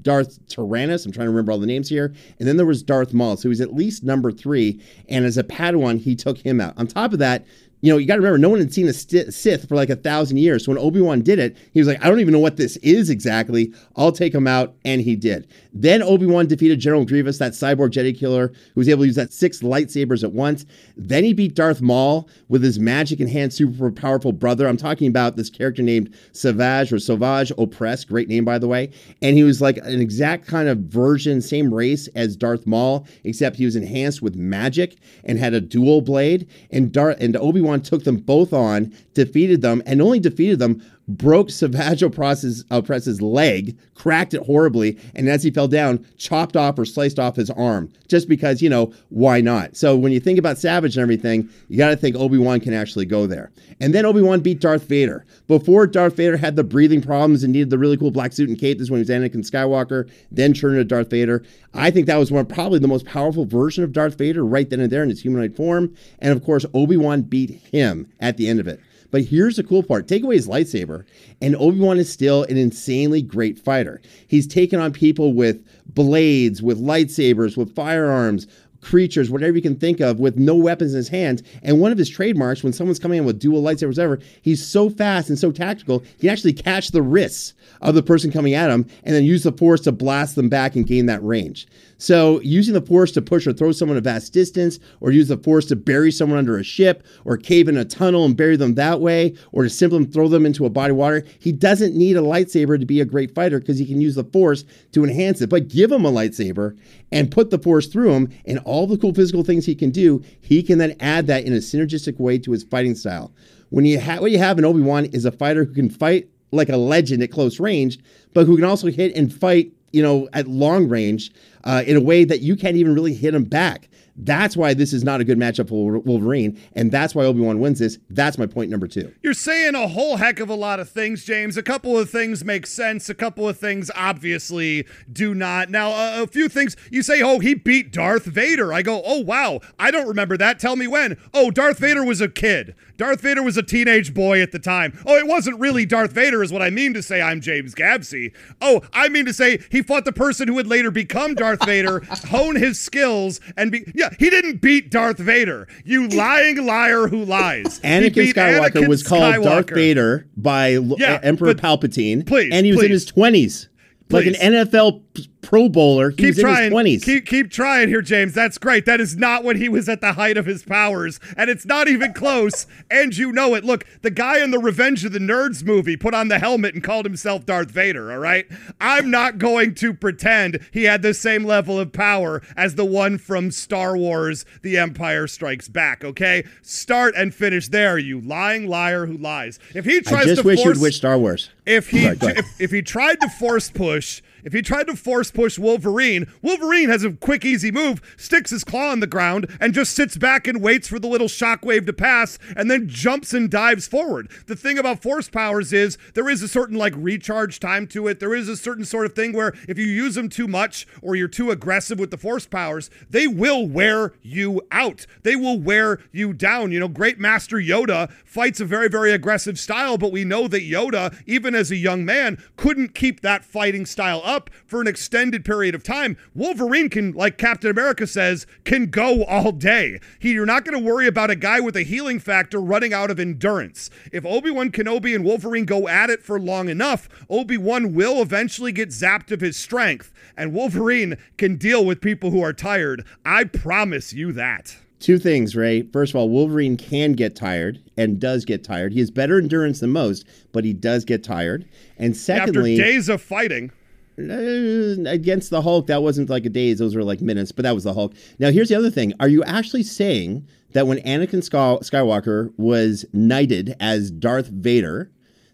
Darth 0.00 0.38
Tyrannus. 0.48 1.04
I'm 1.04 1.12
trying 1.12 1.26
to 1.26 1.30
remember 1.30 1.52
all 1.52 1.58
the 1.58 1.66
names 1.66 1.90
here. 1.90 2.14
And 2.38 2.48
then 2.48 2.56
there 2.56 2.64
was 2.64 2.82
Darth 2.82 3.12
Maul. 3.12 3.36
So 3.36 3.50
was 3.50 3.60
at 3.60 3.74
least 3.74 4.04
number 4.04 4.32
three. 4.32 4.80
And 5.10 5.26
as 5.26 5.36
a 5.36 5.44
Padawan, 5.44 5.98
he 6.00 6.16
took 6.16 6.38
him 6.38 6.62
out. 6.62 6.78
On 6.78 6.86
top 6.86 7.12
of 7.12 7.18
that, 7.18 7.44
you 7.82 7.92
know, 7.92 7.98
you 7.98 8.06
got 8.06 8.14
to 8.14 8.20
remember, 8.20 8.38
no 8.38 8.48
one 8.48 8.60
had 8.60 8.72
seen 8.72 8.86
a 8.86 8.92
Sith 8.92 9.68
for 9.68 9.74
like 9.74 9.90
a 9.90 9.96
thousand 9.96 10.36
years. 10.36 10.64
So 10.64 10.72
when 10.72 10.78
Obi 10.78 11.00
Wan 11.00 11.20
did 11.20 11.40
it, 11.40 11.56
he 11.72 11.80
was 11.80 11.88
like, 11.88 12.02
I 12.02 12.08
don't 12.08 12.20
even 12.20 12.32
know 12.32 12.38
what 12.38 12.56
this 12.56 12.76
is 12.76 13.10
exactly. 13.10 13.74
I'll 13.96 14.12
take 14.12 14.32
him 14.32 14.46
out. 14.46 14.74
And 14.84 15.00
he 15.00 15.16
did. 15.16 15.48
Then 15.74 16.00
Obi 16.00 16.26
Wan 16.26 16.46
defeated 16.46 16.78
General 16.78 17.04
Grievous, 17.04 17.38
that 17.38 17.52
cyborg 17.52 17.90
Jedi 17.90 18.16
killer 18.16 18.48
who 18.48 18.80
was 18.80 18.88
able 18.88 19.02
to 19.02 19.06
use 19.06 19.16
that 19.16 19.32
six 19.32 19.62
lightsabers 19.62 20.22
at 20.22 20.32
once. 20.32 20.64
Then 20.96 21.24
he 21.24 21.32
beat 21.32 21.56
Darth 21.56 21.82
Maul 21.82 22.28
with 22.48 22.62
his 22.62 22.78
magic 22.78 23.18
enhanced 23.18 23.56
super 23.56 23.90
powerful 23.90 24.32
brother. 24.32 24.68
I'm 24.68 24.76
talking 24.76 25.08
about 25.08 25.34
this 25.36 25.50
character 25.50 25.82
named 25.82 26.14
Savage 26.30 26.92
or 26.92 27.00
Sauvage 27.00 27.50
Opress. 27.56 28.06
Great 28.06 28.28
name, 28.28 28.44
by 28.44 28.58
the 28.58 28.68
way. 28.68 28.92
And 29.22 29.36
he 29.36 29.42
was 29.42 29.60
like 29.60 29.78
an 29.78 30.00
exact 30.00 30.46
kind 30.46 30.68
of 30.68 30.78
version, 30.78 31.40
same 31.40 31.74
race 31.74 32.06
as 32.14 32.36
Darth 32.36 32.64
Maul, 32.64 33.08
except 33.24 33.56
he 33.56 33.64
was 33.64 33.74
enhanced 33.74 34.22
with 34.22 34.36
magic 34.36 34.98
and 35.24 35.36
had 35.36 35.52
a 35.52 35.60
dual 35.60 36.00
blade. 36.00 36.46
And 36.70 36.92
Darth 36.92 37.16
and 37.20 37.36
Obi 37.36 37.60
Wan 37.60 37.71
took 37.80 38.04
them 38.04 38.16
both 38.16 38.52
on, 38.52 38.92
defeated 39.14 39.62
them, 39.62 39.82
and 39.86 40.02
only 40.02 40.20
defeated 40.20 40.58
them 40.58 40.82
broke 41.16 41.50
Savage 41.50 42.00
Opress's, 42.00 42.64
Opress's 42.70 43.20
uh, 43.20 43.24
leg, 43.24 43.76
cracked 43.94 44.34
it 44.34 44.42
horribly, 44.42 44.98
and 45.14 45.28
as 45.28 45.42
he 45.42 45.50
fell 45.50 45.68
down, 45.68 46.04
chopped 46.16 46.56
off 46.56 46.78
or 46.78 46.84
sliced 46.84 47.18
off 47.18 47.36
his 47.36 47.50
arm. 47.50 47.92
Just 48.08 48.28
because, 48.28 48.60
you 48.60 48.68
know, 48.68 48.92
why 49.08 49.40
not? 49.40 49.76
So 49.76 49.96
when 49.96 50.12
you 50.12 50.20
think 50.20 50.38
about 50.38 50.58
Savage 50.58 50.96
and 50.96 51.02
everything, 51.02 51.48
you 51.68 51.78
got 51.78 51.90
to 51.90 51.96
think 51.96 52.16
Obi 52.16 52.38
Wan 52.38 52.60
can 52.60 52.74
actually 52.74 53.06
go 53.06 53.26
there. 53.26 53.50
And 53.80 53.94
then 53.94 54.04
Obi 54.04 54.22
Wan 54.22 54.40
beat 54.40 54.60
Darth 54.60 54.84
Vader. 54.84 55.24
Before 55.48 55.86
Darth 55.86 56.16
Vader 56.16 56.36
had 56.36 56.56
the 56.56 56.64
breathing 56.64 57.02
problems 57.02 57.42
and 57.42 57.52
needed 57.52 57.70
the 57.70 57.78
really 57.78 57.96
cool 57.96 58.10
black 58.10 58.32
suit 58.32 58.48
and 58.48 58.58
cape, 58.58 58.78
this 58.78 58.86
is 58.86 58.90
when 58.90 58.98
he 58.98 59.02
was 59.02 59.08
Anakin 59.10 59.48
Skywalker, 59.48 60.10
then 60.30 60.52
turned 60.52 60.76
into 60.76 60.84
Darth 60.84 61.10
Vader. 61.10 61.44
I 61.74 61.90
think 61.90 62.06
that 62.06 62.16
was 62.16 62.30
one 62.30 62.46
probably 62.46 62.78
the 62.78 62.88
most 62.88 63.06
powerful 63.06 63.44
version 63.44 63.84
of 63.84 63.92
Darth 63.92 64.18
Vader 64.18 64.44
right 64.44 64.68
then 64.68 64.80
and 64.80 64.90
there 64.90 65.02
in 65.02 65.10
his 65.10 65.22
humanoid 65.22 65.56
form. 65.56 65.94
And 66.18 66.32
of 66.32 66.44
course, 66.44 66.66
Obi 66.74 66.96
Wan 66.96 67.22
beat 67.22 67.50
him 67.50 68.10
at 68.20 68.36
the 68.36 68.48
end 68.48 68.60
of 68.60 68.68
it. 68.68 68.80
But 69.12 69.24
here's 69.24 69.56
the 69.56 69.62
cool 69.62 69.84
part 69.84 70.08
take 70.08 70.24
away 70.24 70.34
his 70.34 70.48
lightsaber, 70.48 71.04
and 71.40 71.54
Obi 71.54 71.78
Wan 71.78 71.98
is 71.98 72.10
still 72.10 72.42
an 72.44 72.56
insanely 72.56 73.22
great 73.22 73.60
fighter. 73.60 74.00
He's 74.26 74.48
taken 74.48 74.80
on 74.80 74.92
people 74.92 75.34
with 75.34 75.64
blades, 75.86 76.60
with 76.60 76.80
lightsabers, 76.80 77.56
with 77.56 77.74
firearms, 77.76 78.48
creatures, 78.80 79.30
whatever 79.30 79.54
you 79.54 79.62
can 79.62 79.76
think 79.76 80.00
of, 80.00 80.18
with 80.18 80.36
no 80.36 80.54
weapons 80.56 80.92
in 80.92 80.96
his 80.96 81.08
hands. 81.08 81.42
And 81.62 81.78
one 81.78 81.92
of 81.92 81.98
his 81.98 82.10
trademarks, 82.10 82.64
when 82.64 82.72
someone's 82.72 82.98
coming 82.98 83.18
in 83.18 83.24
with 83.24 83.38
dual 83.38 83.62
lightsabers, 83.62 83.98
ever, 83.98 84.18
he's 84.40 84.66
so 84.66 84.90
fast 84.90 85.28
and 85.28 85.38
so 85.38 85.52
tactical, 85.52 86.00
he 86.00 86.22
can 86.22 86.30
actually 86.30 86.54
catch 86.54 86.90
the 86.90 87.02
wrists 87.02 87.54
of 87.80 87.94
the 87.94 88.02
person 88.02 88.32
coming 88.32 88.54
at 88.54 88.70
him 88.70 88.86
and 89.04 89.14
then 89.14 89.24
use 89.24 89.44
the 89.44 89.52
force 89.52 89.82
to 89.82 89.92
blast 89.92 90.36
them 90.36 90.48
back 90.48 90.74
and 90.74 90.86
gain 90.86 91.06
that 91.06 91.22
range. 91.22 91.66
So 92.02 92.40
using 92.40 92.74
the 92.74 92.80
force 92.80 93.12
to 93.12 93.22
push 93.22 93.46
or 93.46 93.52
throw 93.52 93.70
someone 93.70 93.96
a 93.96 94.00
vast 94.00 94.32
distance, 94.32 94.80
or 94.98 95.12
use 95.12 95.28
the 95.28 95.36
force 95.36 95.66
to 95.66 95.76
bury 95.76 96.10
someone 96.10 96.36
under 96.36 96.58
a 96.58 96.64
ship, 96.64 97.06
or 97.24 97.36
cave 97.36 97.68
in 97.68 97.76
a 97.76 97.84
tunnel 97.84 98.24
and 98.24 98.36
bury 98.36 98.56
them 98.56 98.74
that 98.74 99.00
way, 99.00 99.36
or 99.52 99.62
to 99.62 99.70
simply 99.70 100.04
throw 100.06 100.26
them 100.26 100.44
into 100.44 100.66
a 100.66 100.68
body 100.68 100.90
of 100.90 100.96
water, 100.96 101.24
he 101.38 101.52
doesn't 101.52 101.94
need 101.94 102.16
a 102.16 102.20
lightsaber 102.20 102.76
to 102.76 102.84
be 102.84 103.00
a 103.00 103.04
great 103.04 103.32
fighter 103.36 103.60
because 103.60 103.78
he 103.78 103.86
can 103.86 104.00
use 104.00 104.16
the 104.16 104.24
force 104.24 104.64
to 104.90 105.04
enhance 105.04 105.40
it. 105.42 105.48
But 105.48 105.68
give 105.68 105.92
him 105.92 106.04
a 106.04 106.10
lightsaber 106.10 106.76
and 107.12 107.30
put 107.30 107.50
the 107.50 107.58
force 107.58 107.86
through 107.86 108.14
him, 108.14 108.32
and 108.46 108.58
all 108.64 108.88
the 108.88 108.98
cool 108.98 109.14
physical 109.14 109.44
things 109.44 109.64
he 109.64 109.76
can 109.76 109.90
do, 109.90 110.24
he 110.40 110.60
can 110.60 110.78
then 110.78 110.96
add 110.98 111.28
that 111.28 111.44
in 111.44 111.52
a 111.52 111.58
synergistic 111.58 112.18
way 112.18 112.36
to 112.36 112.50
his 112.50 112.64
fighting 112.64 112.96
style. 112.96 113.32
When 113.70 113.84
you 113.84 114.00
ha- 114.00 114.18
what 114.18 114.32
you 114.32 114.38
have 114.38 114.58
in 114.58 114.64
Obi 114.64 114.80
Wan 114.80 115.04
is 115.04 115.24
a 115.24 115.30
fighter 115.30 115.64
who 115.64 115.72
can 115.72 115.88
fight 115.88 116.28
like 116.50 116.68
a 116.68 116.76
legend 116.76 117.22
at 117.22 117.30
close 117.30 117.60
range, 117.60 118.00
but 118.34 118.46
who 118.46 118.56
can 118.56 118.64
also 118.64 118.88
hit 118.88 119.14
and 119.14 119.32
fight 119.32 119.72
you 119.92 120.02
know, 120.02 120.28
at 120.32 120.46
long 120.48 120.88
range 120.88 121.30
uh, 121.64 121.82
in 121.86 121.96
a 121.96 122.00
way 122.00 122.24
that 122.24 122.40
you 122.40 122.56
can't 122.56 122.76
even 122.76 122.94
really 122.94 123.14
hit 123.14 123.34
him 123.34 123.44
back. 123.44 123.88
That's 124.16 124.56
why 124.56 124.74
this 124.74 124.92
is 124.92 125.02
not 125.04 125.20
a 125.20 125.24
good 125.24 125.38
matchup 125.38 125.70
for 125.70 125.98
Wolverine, 125.98 126.60
and 126.74 126.92
that's 126.92 127.14
why 127.14 127.24
Obi 127.24 127.40
Wan 127.40 127.60
wins 127.60 127.78
this. 127.78 127.98
That's 128.10 128.36
my 128.36 128.46
point 128.46 128.70
number 128.70 128.86
two. 128.86 129.12
You're 129.22 129.32
saying 129.32 129.74
a 129.74 129.88
whole 129.88 130.16
heck 130.16 130.38
of 130.38 130.50
a 130.50 130.54
lot 130.54 130.80
of 130.80 130.90
things, 130.90 131.24
James. 131.24 131.56
A 131.56 131.62
couple 131.62 131.98
of 131.98 132.10
things 132.10 132.44
make 132.44 132.66
sense. 132.66 133.08
A 133.08 133.14
couple 133.14 133.48
of 133.48 133.58
things 133.58 133.90
obviously 133.94 134.86
do 135.10 135.34
not. 135.34 135.70
Now, 135.70 135.92
uh, 135.92 136.22
a 136.24 136.26
few 136.26 136.50
things 136.50 136.76
you 136.90 137.02
say, 137.02 137.22
oh, 137.22 137.38
he 137.38 137.54
beat 137.54 137.90
Darth 137.90 138.24
Vader. 138.26 138.72
I 138.72 138.82
go, 138.82 139.02
oh, 139.04 139.20
wow. 139.20 139.60
I 139.78 139.90
don't 139.90 140.08
remember 140.08 140.36
that. 140.36 140.58
Tell 140.58 140.76
me 140.76 140.86
when. 140.86 141.16
Oh, 141.32 141.50
Darth 141.50 141.78
Vader 141.78 142.04
was 142.04 142.20
a 142.20 142.28
kid. 142.28 142.74
Darth 142.96 143.20
Vader 143.20 143.42
was 143.42 143.56
a 143.56 143.62
teenage 143.62 144.14
boy 144.14 144.40
at 144.42 144.52
the 144.52 144.58
time. 144.58 144.98
Oh, 145.06 145.16
it 145.16 145.26
wasn't 145.26 145.58
really 145.58 145.86
Darth 145.86 146.12
Vader, 146.12 146.42
is 146.42 146.52
what 146.52 146.62
I 146.62 146.70
mean 146.70 146.94
to 146.94 147.02
say. 147.02 147.20
I'm 147.20 147.40
James 147.40 147.74
Gavsie. 147.74 148.32
Oh, 148.60 148.82
I 148.92 149.08
mean 149.08 149.24
to 149.26 149.32
say 149.32 149.60
he 149.70 149.82
fought 149.82 150.04
the 150.04 150.12
person 150.12 150.48
who 150.48 150.54
would 150.54 150.66
later 150.66 150.90
become 150.90 151.34
Darth 151.34 151.64
Vader, 151.64 152.00
hone 152.28 152.56
his 152.56 152.78
skills, 152.78 153.40
and 153.56 153.72
be. 153.72 153.90
Yeah, 153.94 154.10
he 154.18 154.30
didn't 154.30 154.60
beat 154.60 154.90
Darth 154.90 155.18
Vader. 155.18 155.68
You 155.84 156.08
lying 156.08 156.64
liar 156.64 157.08
who 157.08 157.24
lies. 157.24 157.80
Anakin 157.80 158.32
Skywalker 158.32 158.70
Anakin 158.70 158.88
was 158.88 159.02
called 159.02 159.22
Skywalker. 159.22 159.44
Darth 159.44 159.70
Vader 159.70 160.28
by 160.36 160.70
yeah, 160.70 161.14
uh, 161.14 161.20
Emperor 161.22 161.54
Palpatine. 161.54 162.26
Please, 162.26 162.52
and 162.52 162.66
he 162.66 162.72
was 162.72 162.80
please. 162.80 162.86
in 162.86 162.92
his 162.92 163.04
twenties, 163.06 163.68
like 164.10 164.26
an 164.26 164.34
NFL 164.34 165.02
Pro 165.42 165.68
Bowler. 165.68 166.10
He 166.10 166.16
keep 166.16 166.36
trying. 166.36 166.72
20s. 166.72 167.02
Keep, 167.02 167.26
keep 167.26 167.50
trying 167.50 167.88
here, 167.88 168.00
James. 168.00 168.32
That's 168.32 168.58
great. 168.58 168.86
That 168.86 169.00
is 169.00 169.16
not 169.16 169.42
when 169.44 169.56
he 169.56 169.68
was 169.68 169.88
at 169.88 170.00
the 170.00 170.14
height 170.14 170.36
of 170.36 170.46
his 170.46 170.62
powers, 170.62 171.20
and 171.36 171.50
it's 171.50 171.66
not 171.66 171.88
even 171.88 172.14
close. 172.14 172.66
and 172.90 173.14
you 173.16 173.32
know 173.32 173.54
it. 173.54 173.64
Look, 173.64 173.84
the 174.02 174.10
guy 174.10 174.42
in 174.42 174.52
the 174.52 174.58
Revenge 174.58 175.04
of 175.04 175.12
the 175.12 175.18
Nerds 175.18 175.64
movie 175.64 175.96
put 175.96 176.14
on 176.14 176.28
the 176.28 176.38
helmet 176.38 176.74
and 176.74 176.82
called 176.82 177.04
himself 177.04 177.44
Darth 177.44 177.70
Vader. 177.70 178.12
All 178.12 178.18
right. 178.18 178.46
I'm 178.80 179.10
not 179.10 179.38
going 179.38 179.74
to 179.76 179.92
pretend 179.92 180.60
he 180.70 180.84
had 180.84 181.02
the 181.02 181.12
same 181.12 181.44
level 181.44 181.78
of 181.78 181.92
power 181.92 182.40
as 182.56 182.76
the 182.76 182.84
one 182.84 183.18
from 183.18 183.50
Star 183.50 183.96
Wars: 183.96 184.44
The 184.62 184.78
Empire 184.78 185.26
Strikes 185.26 185.68
Back. 185.68 186.04
Okay. 186.04 186.44
Start 186.62 187.14
and 187.16 187.34
finish 187.34 187.68
there, 187.68 187.98
you 187.98 188.20
lying 188.20 188.68
liar 188.68 189.06
who 189.06 189.18
lies. 189.18 189.58
If 189.74 189.84
he 189.84 190.00
tries 190.00 190.22
I 190.22 190.28
just 190.28 190.42
to 190.42 190.46
wish 190.46 190.62
force, 190.62 190.76
you'd 190.76 190.82
wish 190.82 190.96
Star 190.96 191.18
Wars. 191.18 191.50
If 191.66 191.88
he 191.88 192.06
if, 192.06 192.60
if 192.60 192.70
he 192.70 192.80
tried 192.82 193.20
to 193.20 193.28
force 193.28 193.70
push 193.70 194.22
if 194.42 194.52
he 194.52 194.62
tried 194.62 194.86
to 194.88 194.96
force 194.96 195.30
push 195.30 195.58
Wolverine, 195.58 196.26
Wolverine 196.42 196.88
has 196.88 197.04
a 197.04 197.12
quick, 197.12 197.44
easy 197.44 197.70
move, 197.70 198.00
sticks 198.16 198.50
his 198.50 198.64
claw 198.64 198.90
on 198.90 199.00
the 199.00 199.06
ground, 199.06 199.46
and 199.60 199.74
just 199.74 199.94
sits 199.94 200.16
back 200.16 200.46
and 200.46 200.62
waits 200.62 200.88
for 200.88 200.98
the 200.98 201.08
little 201.08 201.28
shockwave 201.28 201.86
to 201.86 201.92
pass, 201.92 202.38
and 202.56 202.70
then 202.70 202.88
jumps 202.88 203.32
and 203.32 203.50
dives 203.50 203.86
forward. 203.86 204.30
The 204.46 204.56
thing 204.56 204.78
about 204.78 205.02
force 205.02 205.28
powers 205.28 205.72
is 205.72 205.98
there 206.14 206.28
is 206.28 206.42
a 206.42 206.48
certain 206.48 206.76
like 206.76 206.94
recharge 206.96 207.60
time 207.60 207.86
to 207.88 208.08
it. 208.08 208.20
There 208.20 208.34
is 208.34 208.48
a 208.48 208.56
certain 208.56 208.84
sort 208.84 209.06
of 209.06 209.14
thing 209.14 209.32
where 209.32 209.54
if 209.68 209.78
you 209.78 209.86
use 209.86 210.14
them 210.14 210.28
too 210.28 210.48
much 210.48 210.86
or 211.00 211.14
you're 211.14 211.28
too 211.28 211.50
aggressive 211.50 211.98
with 211.98 212.10
the 212.10 212.18
force 212.18 212.46
powers, 212.46 212.90
they 213.10 213.26
will 213.26 213.66
wear 213.66 214.14
you 214.22 214.62
out. 214.70 215.06
They 215.22 215.36
will 215.36 215.60
wear 215.60 216.00
you 216.10 216.32
down. 216.32 216.72
You 216.72 216.80
know, 216.80 216.88
great 216.88 217.18
master 217.18 217.56
Yoda 217.56 218.10
fights 218.24 218.60
a 218.60 218.64
very, 218.64 218.88
very 218.88 219.12
aggressive 219.12 219.58
style, 219.58 219.98
but 219.98 220.12
we 220.12 220.24
know 220.24 220.48
that 220.48 220.62
Yoda, 220.62 221.16
even 221.26 221.54
as 221.54 221.70
a 221.70 221.76
young 221.76 222.04
man, 222.04 222.42
couldn't 222.56 222.94
keep 222.94 223.20
that 223.20 223.44
fighting 223.44 223.86
style 223.86 224.20
up 224.24 224.31
up 224.32 224.50
for 224.66 224.80
an 224.80 224.86
extended 224.86 225.44
period 225.44 225.74
of 225.74 225.84
time, 225.84 226.16
Wolverine 226.34 226.88
can, 226.88 227.12
like 227.12 227.38
Captain 227.38 227.70
America 227.70 228.06
says, 228.06 228.46
can 228.64 228.86
go 228.86 229.24
all 229.24 229.52
day. 229.52 230.00
He, 230.18 230.32
you're 230.32 230.46
not 230.46 230.64
going 230.64 230.78
to 230.78 230.84
worry 230.84 231.06
about 231.06 231.30
a 231.30 231.36
guy 231.36 231.60
with 231.60 231.76
a 231.76 231.82
healing 231.82 232.18
factor 232.18 232.60
running 232.60 232.92
out 232.92 233.10
of 233.10 233.20
endurance. 233.20 233.90
If 234.10 234.24
Obi 234.24 234.50
Wan 234.50 234.70
Kenobi 234.70 235.14
and 235.14 235.24
Wolverine 235.24 235.66
go 235.66 235.86
at 235.86 236.10
it 236.10 236.22
for 236.22 236.40
long 236.40 236.68
enough, 236.68 237.08
Obi 237.28 237.58
Wan 237.58 237.94
will 237.94 238.22
eventually 238.22 238.72
get 238.72 238.88
zapped 238.88 239.30
of 239.30 239.40
his 239.40 239.56
strength, 239.56 240.12
and 240.36 240.54
Wolverine 240.54 241.16
can 241.36 241.56
deal 241.56 241.84
with 241.84 242.00
people 242.00 242.30
who 242.30 242.42
are 242.42 242.54
tired. 242.54 243.04
I 243.24 243.44
promise 243.44 244.12
you 244.12 244.32
that. 244.32 244.76
Two 245.02 245.18
things, 245.18 245.56
Ray. 245.56 245.82
First 245.82 246.12
of 246.12 246.16
all, 246.16 246.28
Wolverine 246.28 246.76
can 246.76 247.14
get 247.14 247.34
tired 247.34 247.80
and 247.96 248.20
does 248.20 248.44
get 248.44 248.62
tired. 248.62 248.92
He 248.92 249.00
has 249.00 249.10
better 249.10 249.36
endurance 249.36 249.80
than 249.80 249.90
most, 249.90 250.24
but 250.52 250.64
he 250.64 250.72
does 250.72 251.04
get 251.04 251.24
tired. 251.24 251.68
And 251.98 252.16
secondly, 252.16 252.74
after 252.74 252.84
days 252.84 253.08
of 253.08 253.20
fighting, 253.20 253.72
Uh, 254.18 255.08
against 255.08 255.50
the 255.50 255.62
Hulk, 255.62 255.86
that 255.86 256.02
wasn't 256.02 256.28
like 256.28 256.44
a 256.44 256.50
days; 256.50 256.78
those 256.78 256.94
were 256.94 257.04
like 257.04 257.20
minutes. 257.20 257.50
But 257.52 257.62
that 257.62 257.74
was 257.74 257.84
the 257.84 257.94
Hulk. 257.94 258.14
Now, 258.38 258.50
here's 258.50 258.68
the 258.68 258.74
other 258.74 258.90
thing: 258.90 259.14
Are 259.20 259.28
you 259.28 259.42
actually 259.44 259.82
saying 259.82 260.46
that 260.72 260.86
when 260.86 260.98
Anakin 260.98 261.40
Skywalker 261.40 262.52
was 262.58 263.06
knighted 263.12 263.74
as 263.80 264.10
Darth 264.10 264.48
Vader, 264.48 265.10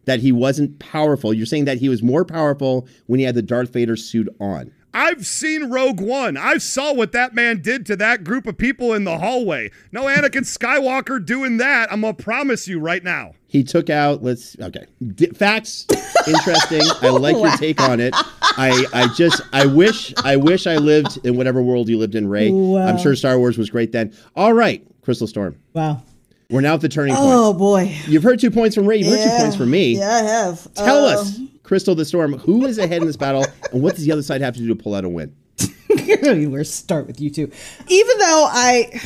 that 0.06 0.20
he 0.20 0.32
wasn't 0.32 0.78
powerful? 0.80 1.32
You're 1.32 1.46
saying 1.46 1.66
that 1.66 1.78
he 1.78 1.88
was 1.88 2.02
more 2.02 2.24
powerful 2.24 2.88
when 3.06 3.20
he 3.20 3.26
had 3.26 3.36
the 3.36 3.42
Darth 3.42 3.72
Vader 3.72 3.96
suit 3.96 4.28
on. 4.40 4.72
I've 4.94 5.26
seen 5.26 5.70
Rogue 5.70 6.00
One. 6.00 6.36
I 6.36 6.58
saw 6.58 6.92
what 6.92 7.12
that 7.12 7.34
man 7.34 7.60
did 7.60 7.86
to 7.86 7.96
that 7.96 8.24
group 8.24 8.46
of 8.46 8.56
people 8.56 8.94
in 8.94 9.04
the 9.04 9.18
hallway. 9.18 9.70
No 9.92 10.04
Anakin 10.04 10.44
Skywalker 10.44 11.24
doing 11.24 11.58
that. 11.58 11.92
I'm 11.92 12.00
gonna 12.00 12.14
promise 12.14 12.66
you 12.66 12.80
right 12.80 13.02
now. 13.02 13.34
He 13.46 13.64
took 13.64 13.90
out. 13.90 14.22
Let's 14.22 14.58
okay. 14.60 14.86
D- 15.14 15.26
facts. 15.28 15.86
Interesting. 16.26 16.82
I 17.02 17.08
like 17.10 17.36
your 17.36 17.50
take 17.56 17.80
on 17.80 18.00
it. 18.00 18.14
I 18.42 18.84
I 18.92 19.08
just 19.14 19.42
I 19.52 19.66
wish 19.66 20.14
I 20.24 20.36
wish 20.36 20.66
I 20.66 20.76
lived 20.76 21.18
in 21.24 21.36
whatever 21.36 21.62
world 21.62 21.88
you 21.88 21.98
lived 21.98 22.14
in, 22.14 22.28
Ray. 22.28 22.50
Wow. 22.50 22.86
I'm 22.86 22.98
sure 22.98 23.14
Star 23.14 23.38
Wars 23.38 23.58
was 23.58 23.70
great 23.70 23.92
then. 23.92 24.14
All 24.36 24.52
right, 24.52 24.86
Crystal 25.02 25.26
Storm. 25.26 25.56
Wow. 25.74 26.02
We're 26.50 26.62
now 26.62 26.74
at 26.74 26.80
the 26.80 26.88
turning 26.88 27.14
point. 27.14 27.28
Oh 27.30 27.52
boy. 27.52 27.94
You've 28.06 28.22
heard 28.22 28.40
two 28.40 28.50
points 28.50 28.74
from 28.74 28.86
Ray. 28.86 28.98
You've 28.98 29.08
yeah. 29.08 29.16
heard 29.16 29.36
two 29.36 29.42
points 29.42 29.56
from 29.56 29.70
me. 29.70 29.98
Yeah, 29.98 30.08
I 30.08 30.22
have. 30.22 30.74
Tell 30.74 31.04
uh, 31.04 31.14
us 31.14 31.38
Crystal 31.68 31.94
the 31.94 32.06
Storm, 32.06 32.32
who 32.32 32.64
is 32.64 32.78
ahead 32.78 33.02
in 33.02 33.06
this 33.06 33.18
battle, 33.18 33.44
and 33.72 33.82
what 33.82 33.94
does 33.94 34.06
the 34.06 34.10
other 34.10 34.22
side 34.22 34.40
have 34.40 34.54
to 34.54 34.60
do 34.60 34.68
to 34.68 34.74
pull 34.74 34.94
out 34.94 35.04
a 35.04 35.08
win? 35.08 35.36
We're 36.08 36.64
start 36.64 37.06
with 37.06 37.20
you 37.20 37.28
two. 37.28 37.52
Even 37.88 38.18
though 38.18 38.46
I, 38.50 38.98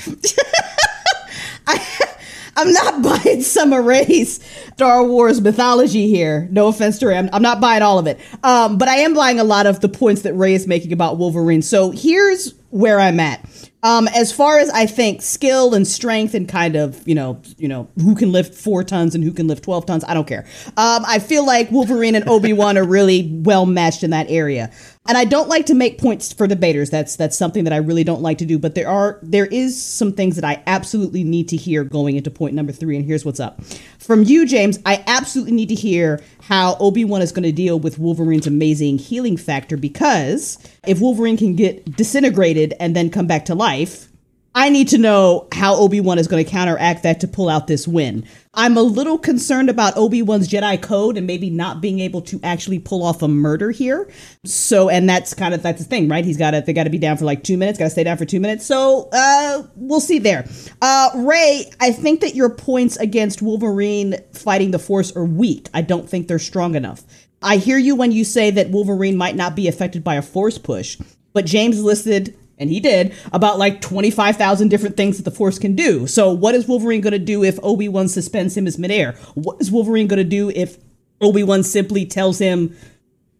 I, 1.66 2.14
I'm 2.54 2.72
not 2.72 3.02
buying 3.02 3.42
some 3.42 3.72
of 3.72 3.84
Ray's 3.84 4.38
Star 4.74 5.04
Wars 5.04 5.40
mythology 5.40 6.06
here. 6.06 6.46
No 6.52 6.68
offense 6.68 7.00
to 7.00 7.08
Ray, 7.08 7.18
I'm, 7.18 7.28
I'm 7.32 7.42
not 7.42 7.60
buying 7.60 7.82
all 7.82 7.98
of 7.98 8.06
it. 8.06 8.20
Um, 8.44 8.78
but 8.78 8.86
I 8.86 8.98
am 8.98 9.12
buying 9.12 9.40
a 9.40 9.44
lot 9.44 9.66
of 9.66 9.80
the 9.80 9.88
points 9.88 10.22
that 10.22 10.34
Ray 10.34 10.54
is 10.54 10.68
making 10.68 10.92
about 10.92 11.18
Wolverine. 11.18 11.62
So 11.62 11.90
here's 11.90 12.54
where 12.70 13.00
I'm 13.00 13.18
at. 13.18 13.44
Um, 13.84 14.06
as 14.08 14.30
far 14.30 14.58
as 14.58 14.70
I 14.70 14.86
think 14.86 15.22
skill 15.22 15.74
and 15.74 15.86
strength 15.86 16.34
and 16.34 16.48
kind 16.48 16.76
of 16.76 17.06
you 17.06 17.14
know 17.14 17.40
you 17.58 17.66
know 17.66 17.88
who 18.00 18.14
can 18.14 18.30
lift 18.30 18.54
four 18.54 18.84
tons 18.84 19.14
and 19.14 19.24
who 19.24 19.32
can 19.32 19.48
lift 19.48 19.64
twelve 19.64 19.86
tons, 19.86 20.04
I 20.06 20.14
don't 20.14 20.26
care. 20.26 20.44
Um, 20.76 21.04
I 21.06 21.18
feel 21.18 21.44
like 21.44 21.70
Wolverine 21.70 22.14
and 22.14 22.28
Obi 22.28 22.52
Wan 22.52 22.78
are 22.78 22.86
really 22.86 23.28
well 23.42 23.66
matched 23.66 24.04
in 24.04 24.10
that 24.10 24.26
area. 24.30 24.70
And 25.06 25.18
I 25.18 25.24
don't 25.24 25.48
like 25.48 25.66
to 25.66 25.74
make 25.74 25.98
points 26.00 26.32
for 26.32 26.46
debaters. 26.46 26.90
That's 26.90 27.16
that's 27.16 27.36
something 27.36 27.64
that 27.64 27.72
I 27.72 27.78
really 27.78 28.04
don't 28.04 28.22
like 28.22 28.38
to 28.38 28.44
do. 28.44 28.56
But 28.56 28.76
there 28.76 28.88
are 28.88 29.18
there 29.20 29.46
is 29.46 29.80
some 29.82 30.12
things 30.12 30.36
that 30.36 30.44
I 30.44 30.62
absolutely 30.66 31.24
need 31.24 31.48
to 31.48 31.56
hear 31.56 31.82
going 31.82 32.16
into 32.16 32.30
point 32.30 32.54
number 32.54 32.70
three. 32.70 32.96
And 32.96 33.04
here's 33.04 33.24
what's 33.24 33.40
up 33.40 33.64
from 33.98 34.22
you, 34.22 34.46
James. 34.46 34.78
I 34.86 35.02
absolutely 35.08 35.54
need 35.54 35.70
to 35.70 35.74
hear 35.74 36.22
how 36.42 36.76
Obi 36.76 37.04
Wan 37.04 37.20
is 37.20 37.32
going 37.32 37.42
to 37.42 37.52
deal 37.52 37.80
with 37.80 37.98
Wolverine's 37.98 38.46
amazing 38.46 38.98
healing 38.98 39.36
factor 39.36 39.76
because 39.76 40.56
if 40.86 41.00
Wolverine 41.00 41.36
can 41.36 41.56
get 41.56 41.96
disintegrated 41.96 42.74
and 42.78 42.94
then 42.94 43.10
come 43.10 43.26
back 43.26 43.44
to 43.46 43.56
life, 43.56 44.11
I 44.54 44.68
need 44.68 44.88
to 44.88 44.98
know 44.98 45.48
how 45.52 45.76
Obi 45.76 46.00
Wan 46.00 46.18
is 46.18 46.28
going 46.28 46.44
to 46.44 46.50
counteract 46.50 47.04
that 47.04 47.20
to 47.20 47.28
pull 47.28 47.48
out 47.48 47.66
this 47.66 47.88
win. 47.88 48.26
I'm 48.52 48.76
a 48.76 48.82
little 48.82 49.16
concerned 49.16 49.70
about 49.70 49.96
Obi 49.96 50.20
Wan's 50.20 50.46
Jedi 50.46 50.80
code 50.80 51.16
and 51.16 51.26
maybe 51.26 51.48
not 51.48 51.80
being 51.80 52.00
able 52.00 52.20
to 52.22 52.38
actually 52.42 52.78
pull 52.78 53.02
off 53.02 53.22
a 53.22 53.28
murder 53.28 53.70
here. 53.70 54.10
So, 54.44 54.90
and 54.90 55.08
that's 55.08 55.32
kind 55.32 55.54
of 55.54 55.62
that's 55.62 55.82
the 55.82 55.88
thing, 55.88 56.06
right? 56.06 56.22
He's 56.22 56.36
got 56.36 56.50
to 56.50 56.60
they 56.60 56.74
got 56.74 56.84
to 56.84 56.90
be 56.90 56.98
down 56.98 57.16
for 57.16 57.24
like 57.24 57.44
two 57.44 57.56
minutes, 57.56 57.78
got 57.78 57.86
to 57.86 57.90
stay 57.90 58.04
down 58.04 58.18
for 58.18 58.26
two 58.26 58.40
minutes. 58.40 58.66
So, 58.66 59.08
uh, 59.12 59.62
we'll 59.76 60.00
see 60.00 60.18
there. 60.18 60.46
Uh, 60.82 61.10
Ray, 61.14 61.70
I 61.80 61.92
think 61.92 62.20
that 62.20 62.34
your 62.34 62.50
points 62.50 62.96
against 62.98 63.40
Wolverine 63.40 64.16
fighting 64.34 64.70
the 64.70 64.78
Force 64.78 65.16
are 65.16 65.24
weak. 65.24 65.70
I 65.72 65.80
don't 65.80 66.08
think 66.08 66.28
they're 66.28 66.38
strong 66.38 66.74
enough. 66.74 67.02
I 67.40 67.56
hear 67.56 67.78
you 67.78 67.96
when 67.96 68.12
you 68.12 68.24
say 68.24 68.50
that 68.50 68.70
Wolverine 68.70 69.16
might 69.16 69.34
not 69.34 69.56
be 69.56 69.66
affected 69.66 70.04
by 70.04 70.16
a 70.16 70.22
Force 70.22 70.58
push, 70.58 70.98
but 71.32 71.46
James 71.46 71.82
listed 71.82 72.36
and 72.58 72.70
he 72.70 72.80
did, 72.80 73.14
about 73.32 73.58
like 73.58 73.80
25,000 73.80 74.68
different 74.68 74.96
things 74.96 75.16
that 75.16 75.24
the 75.24 75.30
Force 75.30 75.58
can 75.58 75.74
do. 75.74 76.06
So, 76.06 76.32
what 76.32 76.54
is 76.54 76.68
Wolverine 76.68 77.00
going 77.00 77.12
to 77.12 77.18
do 77.18 77.42
if 77.42 77.58
Obi 77.62 77.88
Wan 77.88 78.08
suspends 78.08 78.56
him 78.56 78.66
as 78.66 78.78
midair? 78.78 79.12
What 79.34 79.60
is 79.60 79.70
Wolverine 79.70 80.06
going 80.06 80.18
to 80.18 80.24
do 80.24 80.50
if 80.50 80.76
Obi 81.20 81.42
Wan 81.42 81.62
simply 81.62 82.04
tells 82.04 82.38
him, 82.38 82.76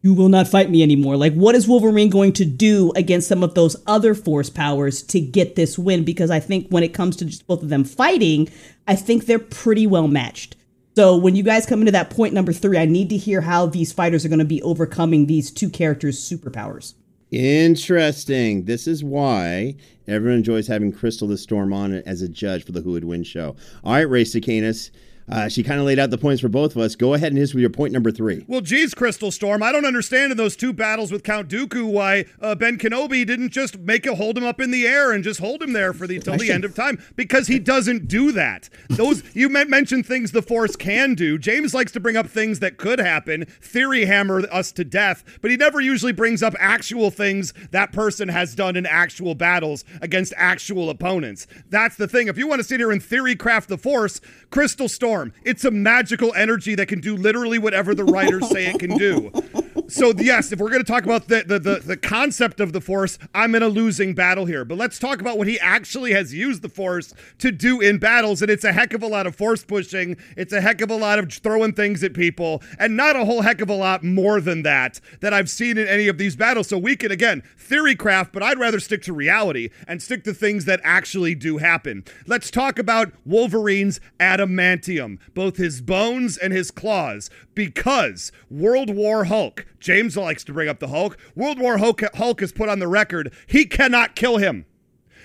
You 0.03 0.15
will 0.15 0.29
not 0.29 0.49
fight 0.49 0.71
me 0.71 0.83
anymore? 0.83 1.17
Like, 1.17 1.35
what 1.35 1.55
is 1.55 1.69
Wolverine 1.69 2.11
going 2.11 2.33
to 2.35 2.45
do 2.45 2.93
against 2.97 3.29
some 3.29 3.43
of 3.43 3.55
those 3.55 3.77
other 3.87 4.15
Force 4.15 4.51
powers 4.51 5.03
to 5.05 5.21
get 5.21 5.57
this 5.57 5.79
win? 5.79 6.05
Because 6.05 6.31
I 6.31 6.41
think 6.41 6.69
when 6.69 6.83
it 6.83 6.95
comes 6.95 7.17
to 7.17 7.25
just 7.25 7.47
both 7.47 7.63
of 7.63 7.69
them 7.69 7.85
fighting, 7.85 8.49
I 8.87 8.97
think 8.97 9.27
they're 9.27 9.39
pretty 9.39 9.87
well 9.87 10.09
matched. 10.09 10.57
So 10.95 11.17
when 11.17 11.35
you 11.35 11.43
guys 11.43 11.65
come 11.65 11.81
into 11.81 11.93
that 11.93 12.11
point 12.11 12.35
number 12.35 12.53
three, 12.53 12.77
I 12.77 12.85
need 12.85 13.09
to 13.11 13.17
hear 13.17 13.41
how 13.41 13.67
these 13.67 13.93
fighters 13.93 14.25
are 14.25 14.29
going 14.29 14.41
to 14.41 14.45
be 14.45 14.63
overcoming 14.63 15.27
these 15.27 15.51
two 15.51 15.71
characters' 15.71 16.19
superpowers. 16.19 16.95
Interesting. 17.33 18.67
This 18.67 18.87
is 18.87 19.03
why 19.03 19.77
everyone 20.07 20.37
enjoys 20.37 20.67
having 20.67 20.93
Crystal 20.93 21.27
the 21.27 21.39
Storm 21.39 21.73
on 21.73 21.95
as 21.95 22.21
a 22.21 22.29
judge 22.29 22.63
for 22.63 22.73
the 22.73 22.83
Who 22.83 22.93
Would 22.93 23.05
Win 23.05 23.25
show. 23.25 23.57
All 23.83 23.95
right, 23.95 24.03
Ray 24.03 24.25
Cicanis. 24.25 24.91
Uh, 25.29 25.49
she 25.49 25.63
kind 25.63 25.81
of 25.81 25.87
laid 25.87 25.99
out 25.99 26.11
the 26.11 26.19
points 26.19 26.41
for 26.41 26.49
both 26.49 26.77
of 26.77 26.83
us. 26.83 26.95
Go 26.95 27.15
ahead 27.15 27.29
and 27.29 27.39
hit 27.39 27.45
us 27.45 27.55
with 27.55 27.61
your 27.61 27.71
point 27.71 27.93
number 27.93 28.11
three. 28.11 28.45
Well, 28.49 28.61
geez, 28.61 28.95
Crystal 28.95 29.31
Storm, 29.31 29.63
I 29.63 29.73
don't 29.73 29.85
understand 29.85 30.33
in 30.33 30.39
those 30.39 30.57
two 30.57 30.73
battles 30.73 31.13
with 31.13 31.23
Count 31.23 31.49
Dooku 31.49 31.87
why 31.91 32.27
uh, 32.41 32.55
Ben 32.55 32.79
Kenobi 32.79 33.27
didn't 33.27 33.51
just 33.51 33.79
make 33.79 34.07
it 34.07 34.17
hold 34.17 34.37
him 34.37 34.45
up 34.45 34.61
in 34.61 34.71
the 34.71 34.87
air 34.87 35.13
and 35.13 35.23
just 35.23 35.41
hold 35.41 35.63
him 35.63 35.73
there 35.73 35.93
for 35.93 36.07
the 36.07 36.17
until 36.17 36.37
the 36.37 36.51
end 36.51 36.65
of 36.65 36.75
time 36.75 37.03
because 37.17 37.47
he 37.47 37.59
doesn't 37.59 38.09
do 38.09 38.33
that. 38.33 38.69
Those 38.89 39.23
you 39.35 39.49
mentioned 39.49 40.07
things 40.07 40.33
the 40.33 40.43
Force 40.43 40.77
can 40.77 41.15
do. 41.15 41.39
James 41.39 41.75
likes 41.75 41.93
to 41.93 42.01
bring 42.01 42.17
up 42.17 42.27
things 42.27 42.59
that 42.61 42.77
could 42.77 42.99
happen, 42.99 43.45
theory 43.61 44.05
hammer 44.05 44.43
us 44.51 44.73
to 44.73 44.85
death, 44.85 45.25
but 45.41 45.51
he 45.51 45.57
never 45.57 45.81
usually 45.81 46.13
brings 46.13 46.43
up 46.43 46.55
actual 46.59 47.11
things 47.11 47.55
that 47.71 47.93
person 47.93 48.29
has 48.29 48.55
done 48.55 48.77
in 48.77 48.87
actual 48.87 49.35
battles 49.35 49.85
against 50.01 50.33
actual 50.37 50.91
opponents. 50.91 51.47
That's 51.71 51.97
the 51.97 52.09
thing. 52.09 52.29
If 52.29 52.37
you 52.37 52.47
want 52.47 52.61
to 52.61 52.65
sit 52.65 52.81
here 52.81 52.91
and 52.91 53.03
theory 53.03 53.37
craft 53.37 53.69
the 53.69 53.79
Force, 53.79 54.21
Crystal 54.51 54.89
Storm. 54.89 55.12
It's 55.45 55.65
a 55.65 55.71
magical 55.71 56.33
energy 56.35 56.75
that 56.75 56.89
can 56.89 57.01
do 57.01 57.17
literally 57.17 57.59
whatever 57.59 57.95
the 57.95 58.05
writers 58.05 58.49
say 58.49 58.67
it 58.67 58.79
can 58.79 58.97
do. 58.97 59.31
So 59.93 60.15
yes, 60.17 60.51
if 60.53 60.59
we're 60.59 60.71
going 60.71 60.83
to 60.83 60.91
talk 60.91 61.05
about 61.05 61.29
the, 61.29 61.45
the, 61.47 61.59
the 61.59 61.79
the 61.85 61.97
concept 61.99 62.61
of 62.61 62.73
the 62.73 62.81
Force, 62.81 63.19
I'm 63.35 63.55
in 63.55 63.63
a 63.63 63.69
losing 63.69 64.15
battle 64.15 64.47
here. 64.47 64.65
But 64.65 64.79
let's 64.79 64.99
talk 64.99 65.21
about 65.21 65.37
what 65.37 65.47
he 65.47 65.61
actually 65.61 66.13
has 66.13 66.33
used 66.33 66.63
the 66.63 66.71
Force 66.71 67.13
to 67.39 67.53
do 67.53 67.79
in 67.79 67.99
battles, 67.99 68.41
and 68.41 68.51
it's 68.51 68.65
a 68.65 68.73
heck 68.73 68.95
of 68.95 69.03
a 69.03 69.07
lot 69.07 69.27
of 69.27 69.37
Force 69.37 69.65
pushing. 69.65 70.17
It's 70.35 70.55
a 70.55 70.63
heck 70.63 70.81
of 70.81 70.91
a 70.91 70.97
lot 70.97 71.19
of 71.19 71.31
throwing 71.31 71.75
things 71.75 72.03
at 72.03 72.15
people, 72.15 72.63
and 72.79 72.97
not 72.97 73.17
a 73.17 73.27
whole 73.27 73.43
heck 73.43 73.61
of 73.61 73.69
a 73.69 73.75
lot 73.75 74.03
more 74.03 74.41
than 74.41 74.63
that 74.63 74.99
that 75.21 75.35
I've 75.35 75.51
seen 75.51 75.77
in 75.77 75.87
any 75.87 76.09
of 76.09 76.17
these 76.17 76.37
battles. 76.37 76.69
So 76.69 76.79
we 76.79 76.97
can 76.97 77.13
again 77.13 77.43
theory 77.59 77.95
craft, 77.95 78.33
but 78.33 78.43
I'd 78.43 78.59
rather 78.59 78.81
stick 78.81 79.03
to 79.03 79.13
reality 79.13 79.69
and 79.87 80.01
stick 80.01 80.25
to 80.25 80.33
things 80.33 80.65
that 80.65 80.81
actually 80.83 81.35
do 81.35 81.59
happen. 81.59 82.05
Let's 82.27 82.51
talk 82.51 82.79
about 82.79 83.13
Wolverine's 83.27 84.01
adamantium, 84.19 85.19
both 85.35 85.59
his 85.59 85.83
bones 85.83 86.39
and 86.39 86.51
his 86.51 86.71
claws, 86.71 87.29
because 87.55 88.33
World 88.51 88.89
War 88.89 89.25
Hulk, 89.25 89.67
James 89.83 90.17
likes 90.17 90.45
to 90.45 90.53
bring 90.53 90.69
up 90.69 90.79
the 90.79 90.89
Hulk, 90.89 91.19
World 91.35 91.59
War 91.59 91.79
Hulk, 91.79 92.03
Hulk 92.15 92.41
put 92.55 92.69
on 92.69 92.79
the 92.79 92.89
record 92.89 93.33
he 93.47 93.67
cannot 93.67 94.15
kill 94.15 94.37
him. 94.39 94.65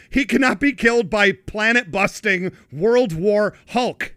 He 0.10 0.26
cannot 0.26 0.60
be 0.60 0.74
killed 0.74 1.10
by 1.10 1.32
planet 1.32 1.91
busting 1.91 2.51
World 2.72 3.14
War 3.14 3.53
Hulk. 3.70 4.16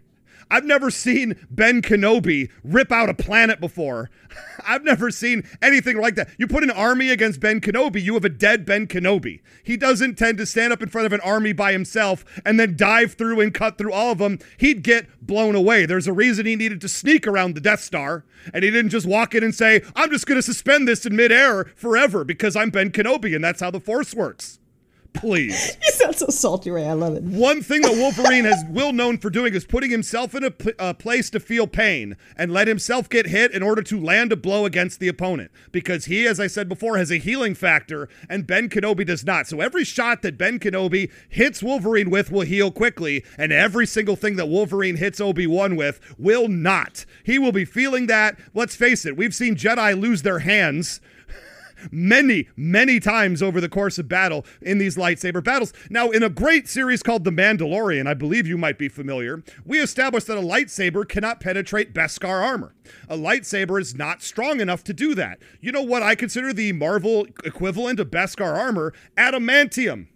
I've 0.51 0.65
never 0.65 0.91
seen 0.91 1.37
Ben 1.49 1.81
Kenobi 1.81 2.51
rip 2.61 2.91
out 2.91 3.07
a 3.07 3.13
planet 3.13 3.61
before. 3.61 4.09
I've 4.67 4.83
never 4.83 5.09
seen 5.09 5.47
anything 5.61 5.97
like 5.97 6.15
that. 6.15 6.29
You 6.37 6.45
put 6.45 6.63
an 6.63 6.69
army 6.69 7.09
against 7.09 7.39
Ben 7.39 7.61
Kenobi, 7.61 8.03
you 8.03 8.13
have 8.15 8.25
a 8.25 8.29
dead 8.29 8.65
Ben 8.65 8.85
Kenobi. 8.85 9.39
He 9.63 9.77
doesn't 9.77 10.17
tend 10.17 10.37
to 10.39 10.45
stand 10.45 10.73
up 10.73 10.83
in 10.83 10.89
front 10.89 11.05
of 11.05 11.13
an 11.13 11.21
army 11.21 11.53
by 11.53 11.71
himself 11.71 12.25
and 12.45 12.59
then 12.59 12.75
dive 12.75 13.13
through 13.13 13.39
and 13.39 13.53
cut 13.53 13.77
through 13.77 13.93
all 13.93 14.11
of 14.11 14.17
them. 14.17 14.39
He'd 14.57 14.83
get 14.83 15.07
blown 15.25 15.55
away. 15.55 15.85
There's 15.85 16.07
a 16.07 16.13
reason 16.13 16.45
he 16.45 16.57
needed 16.57 16.81
to 16.81 16.89
sneak 16.89 17.25
around 17.25 17.55
the 17.55 17.61
Death 17.61 17.81
Star, 17.81 18.25
and 18.53 18.63
he 18.65 18.71
didn't 18.71 18.91
just 18.91 19.05
walk 19.05 19.33
in 19.33 19.45
and 19.45 19.55
say, 19.55 19.81
I'm 19.95 20.11
just 20.11 20.25
going 20.25 20.37
to 20.37 20.43
suspend 20.43 20.85
this 20.85 21.05
in 21.05 21.15
midair 21.15 21.71
forever 21.75 22.25
because 22.25 22.57
I'm 22.57 22.71
Ben 22.71 22.91
Kenobi, 22.91 23.33
and 23.33 23.43
that's 23.43 23.61
how 23.61 23.71
the 23.71 23.79
Force 23.79 24.13
works. 24.13 24.59
Please. 25.13 25.77
You 25.91 25.91
sound 25.91 26.15
so 26.15 26.27
salty, 26.27 26.69
Ray. 26.71 26.87
I 26.87 26.93
love 26.93 27.15
it. 27.15 27.23
One 27.23 27.61
thing 27.61 27.81
that 27.81 27.91
Wolverine 27.91 28.45
has 28.45 28.63
well 28.69 28.93
known 28.93 29.17
for 29.17 29.29
doing 29.29 29.53
is 29.53 29.65
putting 29.65 29.89
himself 29.89 30.35
in 30.35 30.43
a, 30.43 30.51
p- 30.51 30.73
a 30.79 30.83
uh, 30.83 30.93
place 30.93 31.29
to 31.31 31.39
feel 31.39 31.67
pain 31.67 32.15
and 32.37 32.51
let 32.51 32.67
himself 32.67 33.09
get 33.09 33.27
hit 33.27 33.51
in 33.51 33.63
order 33.63 33.81
to 33.83 33.99
land 33.99 34.31
a 34.31 34.35
blow 34.35 34.65
against 34.65 34.99
the 34.99 35.07
opponent. 35.07 35.51
Because 35.71 36.05
he, 36.05 36.27
as 36.27 36.39
I 36.39 36.47
said 36.47 36.69
before, 36.69 36.97
has 36.97 37.11
a 37.11 37.17
healing 37.17 37.55
factor, 37.55 38.09
and 38.29 38.47
Ben 38.47 38.69
Kenobi 38.69 39.05
does 39.05 39.25
not. 39.25 39.47
So 39.47 39.59
every 39.59 39.83
shot 39.83 40.21
that 40.21 40.37
Ben 40.37 40.59
Kenobi 40.59 41.11
hits 41.29 41.63
Wolverine 41.63 42.09
with 42.09 42.31
will 42.31 42.41
heal 42.41 42.71
quickly, 42.71 43.23
and 43.37 43.51
every 43.51 43.87
single 43.87 44.15
thing 44.15 44.35
that 44.35 44.49
Wolverine 44.49 44.97
hits 44.97 45.19
Obi 45.19 45.47
Wan 45.47 45.75
with 45.75 45.99
will 46.17 46.47
not. 46.47 47.05
He 47.23 47.39
will 47.39 47.51
be 47.51 47.65
feeling 47.65 48.07
that. 48.07 48.37
Let's 48.53 48.75
face 48.75 49.05
it, 49.05 49.17
we've 49.17 49.35
seen 49.35 49.55
Jedi 49.55 49.99
lose 49.99 50.21
their 50.21 50.39
hands 50.39 51.01
many, 51.89 52.47
many 52.55 52.99
times 52.99 53.41
over 53.41 53.61
the 53.61 53.69
course 53.69 53.97
of 53.97 54.07
battle 54.07 54.45
in 54.61 54.77
these 54.77 54.97
lightsaber 54.97 55.43
battles. 55.43 55.73
Now, 55.89 56.09
in 56.11 56.23
a 56.23 56.29
great 56.29 56.67
series 56.67 57.01
called 57.01 57.23
The 57.23 57.31
Mandalorian, 57.31 58.07
I 58.07 58.13
believe 58.13 58.47
you 58.47 58.57
might 58.57 58.77
be 58.77 58.89
familiar, 58.89 59.43
we 59.65 59.79
established 59.79 60.27
that 60.27 60.37
a 60.37 60.41
lightsaber 60.41 61.07
cannot 61.07 61.39
penetrate 61.39 61.93
Beskar 61.93 62.43
armor. 62.43 62.75
A 63.09 63.17
lightsaber 63.17 63.79
is 63.79 63.95
not 63.95 64.21
strong 64.21 64.59
enough 64.59 64.83
to 64.85 64.93
do 64.93 65.15
that. 65.15 65.39
You 65.59 65.71
know 65.71 65.81
what 65.81 66.03
I 66.03 66.15
consider 66.15 66.53
the 66.53 66.73
Marvel 66.73 67.27
equivalent 67.43 67.99
of 67.99 68.11
Beskar 68.11 68.57
armor? 68.57 68.93
Adamantium. 69.17 70.07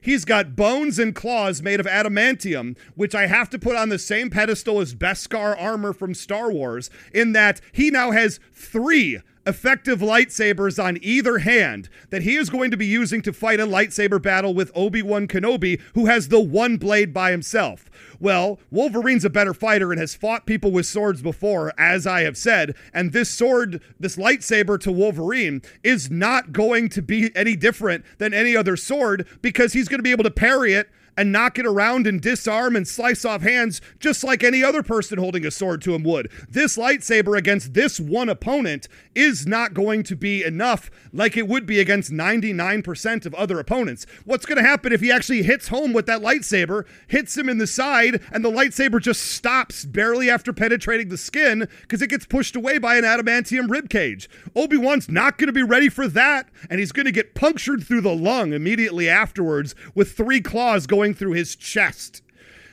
He's 0.00 0.24
got 0.24 0.56
bones 0.56 0.98
and 0.98 1.14
claws 1.14 1.60
made 1.60 1.78
of 1.78 1.86
adamantium, 1.86 2.76
which 2.94 3.14
I 3.14 3.26
have 3.26 3.50
to 3.50 3.58
put 3.58 3.76
on 3.76 3.90
the 3.90 3.98
same 3.98 4.30
pedestal 4.30 4.80
as 4.80 4.94
Beskar 4.94 5.60
armor 5.60 5.92
from 5.92 6.14
Star 6.14 6.50
Wars, 6.50 6.88
in 7.12 7.32
that 7.32 7.60
he 7.72 7.90
now 7.90 8.10
has 8.10 8.40
three 8.52 9.20
effective 9.50 9.98
lightsabers 9.98 10.82
on 10.82 10.96
either 11.02 11.38
hand 11.38 11.88
that 12.10 12.22
he 12.22 12.36
is 12.36 12.48
going 12.48 12.70
to 12.70 12.76
be 12.76 12.86
using 12.86 13.20
to 13.20 13.32
fight 13.32 13.58
a 13.58 13.66
lightsaber 13.66 14.22
battle 14.22 14.54
with 14.54 14.70
Obi 14.76 15.02
Wan 15.02 15.26
Kenobi, 15.26 15.80
who 15.94 16.06
has 16.06 16.28
the 16.28 16.38
one 16.40 16.76
blade 16.76 17.12
by 17.12 17.32
himself. 17.32 17.90
Well, 18.20 18.60
Wolverine's 18.70 19.24
a 19.24 19.30
better 19.30 19.52
fighter 19.52 19.90
and 19.90 20.00
has 20.00 20.14
fought 20.14 20.46
people 20.46 20.70
with 20.70 20.86
swords 20.86 21.20
before, 21.20 21.72
as 21.76 22.06
I 22.06 22.22
have 22.22 22.36
said, 22.36 22.76
and 22.94 23.12
this 23.12 23.28
sword, 23.28 23.82
this 23.98 24.16
lightsaber 24.16 24.78
to 24.80 24.92
Wolverine, 24.92 25.62
is 25.82 26.10
not 26.10 26.52
going 26.52 26.88
to 26.90 27.02
be 27.02 27.34
any 27.34 27.56
different 27.56 28.04
than 28.18 28.32
any 28.32 28.56
other 28.56 28.76
sword 28.76 29.26
because 29.42 29.72
he's 29.72 29.88
going 29.88 29.98
to 29.98 30.04
be 30.04 30.12
able 30.12 30.24
to 30.24 30.30
parry 30.30 30.74
it 30.74 30.88
and 31.16 31.32
knock 31.32 31.58
it 31.58 31.66
around 31.66 32.06
and 32.06 32.20
disarm 32.20 32.76
and 32.76 32.86
slice 32.86 33.24
off 33.24 33.42
hands 33.42 33.80
just 33.98 34.24
like 34.24 34.42
any 34.42 34.62
other 34.62 34.82
person 34.82 35.18
holding 35.18 35.44
a 35.44 35.50
sword 35.50 35.82
to 35.82 35.94
him 35.94 36.02
would. 36.04 36.30
This 36.48 36.76
lightsaber 36.76 37.36
against 37.36 37.74
this 37.74 38.00
one 38.00 38.28
opponent 38.28 38.88
is 39.14 39.46
not 39.46 39.74
going 39.74 40.02
to 40.04 40.16
be 40.16 40.44
enough 40.44 40.90
like 41.12 41.36
it 41.36 41.48
would 41.48 41.66
be 41.66 41.80
against 41.80 42.10
99% 42.12 43.26
of 43.26 43.34
other 43.34 43.58
opponents. 43.58 44.06
What's 44.24 44.46
going 44.46 44.56
to 44.58 44.68
happen 44.68 44.92
if 44.92 45.00
he 45.00 45.10
actually 45.10 45.42
hits 45.42 45.68
home 45.68 45.92
with 45.92 46.06
that 46.06 46.22
lightsaber, 46.22 46.86
hits 47.06 47.36
him 47.36 47.48
in 47.48 47.58
the 47.58 47.66
side, 47.66 48.22
and 48.32 48.44
the 48.44 48.50
lightsaber 48.50 49.00
just 49.00 49.22
stops 49.22 49.84
barely 49.84 50.30
after 50.30 50.52
penetrating 50.52 51.08
the 51.08 51.18
skin 51.18 51.68
because 51.82 52.02
it 52.02 52.10
gets 52.10 52.26
pushed 52.26 52.56
away 52.56 52.78
by 52.78 52.96
an 52.96 53.04
adamantium 53.04 53.68
ribcage? 53.68 54.28
Obi 54.54 54.76
Wan's 54.76 55.08
not 55.08 55.38
going 55.38 55.48
to 55.48 55.52
be 55.52 55.62
ready 55.62 55.88
for 55.88 56.08
that, 56.08 56.48
and 56.68 56.78
he's 56.78 56.92
going 56.92 57.06
to 57.06 57.12
get 57.12 57.34
punctured 57.34 57.84
through 57.84 58.00
the 58.00 58.14
lung 58.14 58.52
immediately 58.52 59.08
afterwards 59.08 59.74
with 59.94 60.12
three 60.12 60.40
claws 60.40 60.86
going 60.86 61.09
through 61.14 61.32
his 61.32 61.56
chest. 61.56 62.22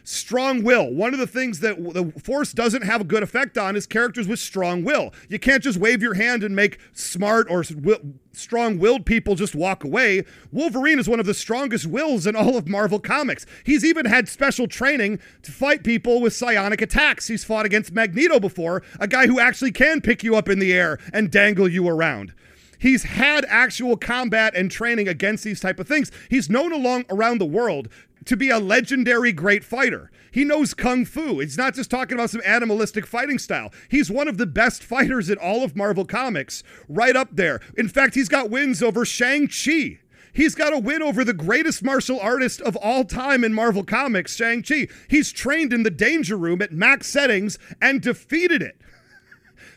Strong 0.09 0.63
will. 0.63 0.89
One 0.89 1.13
of 1.13 1.19
the 1.19 1.27
things 1.27 1.59
that 1.59 1.83
the 1.93 2.17
Force 2.21 2.53
doesn't 2.53 2.83
have 2.83 3.01
a 3.01 3.03
good 3.03 3.23
effect 3.23 3.57
on 3.57 3.75
is 3.75 3.85
characters 3.85 4.25
with 4.25 4.39
strong 4.39 4.85
will. 4.85 5.13
You 5.27 5.37
can't 5.37 5.61
just 5.61 5.77
wave 5.77 6.01
your 6.01 6.13
hand 6.13 6.45
and 6.45 6.55
make 6.55 6.79
smart 6.93 7.47
or 7.49 7.65
strong 8.31 8.79
willed 8.79 9.05
people 9.05 9.35
just 9.35 9.53
walk 9.53 9.83
away. 9.83 10.23
Wolverine 10.49 10.97
is 10.97 11.09
one 11.09 11.19
of 11.19 11.25
the 11.25 11.33
strongest 11.33 11.87
wills 11.87 12.25
in 12.25 12.37
all 12.37 12.55
of 12.55 12.69
Marvel 12.69 13.01
Comics. 13.01 13.45
He's 13.65 13.83
even 13.83 14.05
had 14.05 14.29
special 14.29 14.65
training 14.65 15.19
to 15.41 15.51
fight 15.51 15.83
people 15.83 16.21
with 16.21 16.33
psionic 16.33 16.81
attacks. 16.81 17.27
He's 17.27 17.43
fought 17.43 17.65
against 17.65 17.91
Magneto 17.91 18.39
before, 18.39 18.83
a 19.01 19.09
guy 19.09 19.27
who 19.27 19.41
actually 19.41 19.73
can 19.73 19.99
pick 19.99 20.23
you 20.23 20.37
up 20.37 20.47
in 20.47 20.59
the 20.59 20.71
air 20.71 20.99
and 21.11 21.29
dangle 21.29 21.67
you 21.67 21.85
around. 21.85 22.33
He's 22.79 23.03
had 23.03 23.45
actual 23.49 23.97
combat 23.97 24.55
and 24.55 24.69
training 24.69 25.07
against 25.07 25.43
these 25.43 25.59
type 25.59 25.79
of 25.79 25.87
things. 25.87 26.11
He's 26.29 26.49
known 26.49 26.71
along 26.71 27.05
around 27.09 27.39
the 27.39 27.45
world 27.45 27.89
to 28.27 28.37
be 28.37 28.49
a 28.49 28.59
legendary 28.59 29.31
great 29.31 29.63
fighter. 29.63 30.11
He 30.31 30.43
knows 30.43 30.73
kung 30.73 31.05
fu. 31.05 31.39
He's 31.39 31.57
not 31.57 31.73
just 31.73 31.89
talking 31.89 32.15
about 32.15 32.29
some 32.29 32.41
animalistic 32.45 33.07
fighting 33.07 33.39
style. 33.39 33.73
He's 33.89 34.11
one 34.11 34.27
of 34.27 34.37
the 34.37 34.45
best 34.45 34.83
fighters 34.83 35.29
in 35.29 35.37
all 35.37 35.63
of 35.63 35.75
Marvel 35.75 36.05
Comics, 36.05 36.63
right 36.87 37.15
up 37.15 37.29
there. 37.31 37.59
In 37.75 37.87
fact, 37.87 38.15
he's 38.15 38.29
got 38.29 38.49
wins 38.49 38.83
over 38.83 39.03
Shang-Chi. 39.03 39.99
He's 40.33 40.53
got 40.53 40.73
a 40.73 40.77
win 40.77 41.01
over 41.01 41.23
the 41.23 41.33
greatest 41.33 41.83
martial 41.83 42.19
artist 42.19 42.61
of 42.61 42.75
all 42.75 43.03
time 43.05 43.43
in 43.43 43.53
Marvel 43.53 43.83
Comics, 43.83 44.35
Shang-Chi. 44.35 44.87
He's 45.07 45.31
trained 45.31 45.73
in 45.73 45.81
the 45.81 45.89
danger 45.89 46.37
room 46.37 46.61
at 46.61 46.71
max 46.71 47.07
settings 47.07 47.57
and 47.81 48.01
defeated 48.01 48.61
it. 48.61 48.79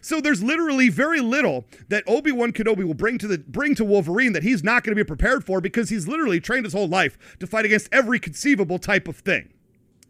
So 0.01 0.20
there's 0.20 0.42
literally 0.42 0.88
very 0.88 1.20
little 1.20 1.66
that 1.88 2.05
Obi-Wan 2.07 2.53
Kenobi 2.53 2.84
will 2.84 2.94
bring 2.94 3.18
to 3.18 3.26
the 3.26 3.38
bring 3.38 3.74
to 3.74 3.84
Wolverine 3.84 4.32
that 4.32 4.42
he's 4.42 4.64
not 4.64 4.84
going 4.84 4.96
to 4.96 5.05
be 5.05 5.07
prepared 5.07 5.44
for 5.44 5.61
because 5.61 5.90
he's 5.90 6.09
literally 6.09 6.40
trained 6.40 6.64
his 6.64 6.72
whole 6.72 6.88
life 6.88 7.36
to 7.38 7.46
fight 7.46 7.64
against 7.64 7.88
every 7.92 8.18
conceivable 8.18 8.78
type 8.78 9.09
of 9.09 9.16
thing. 9.16 9.51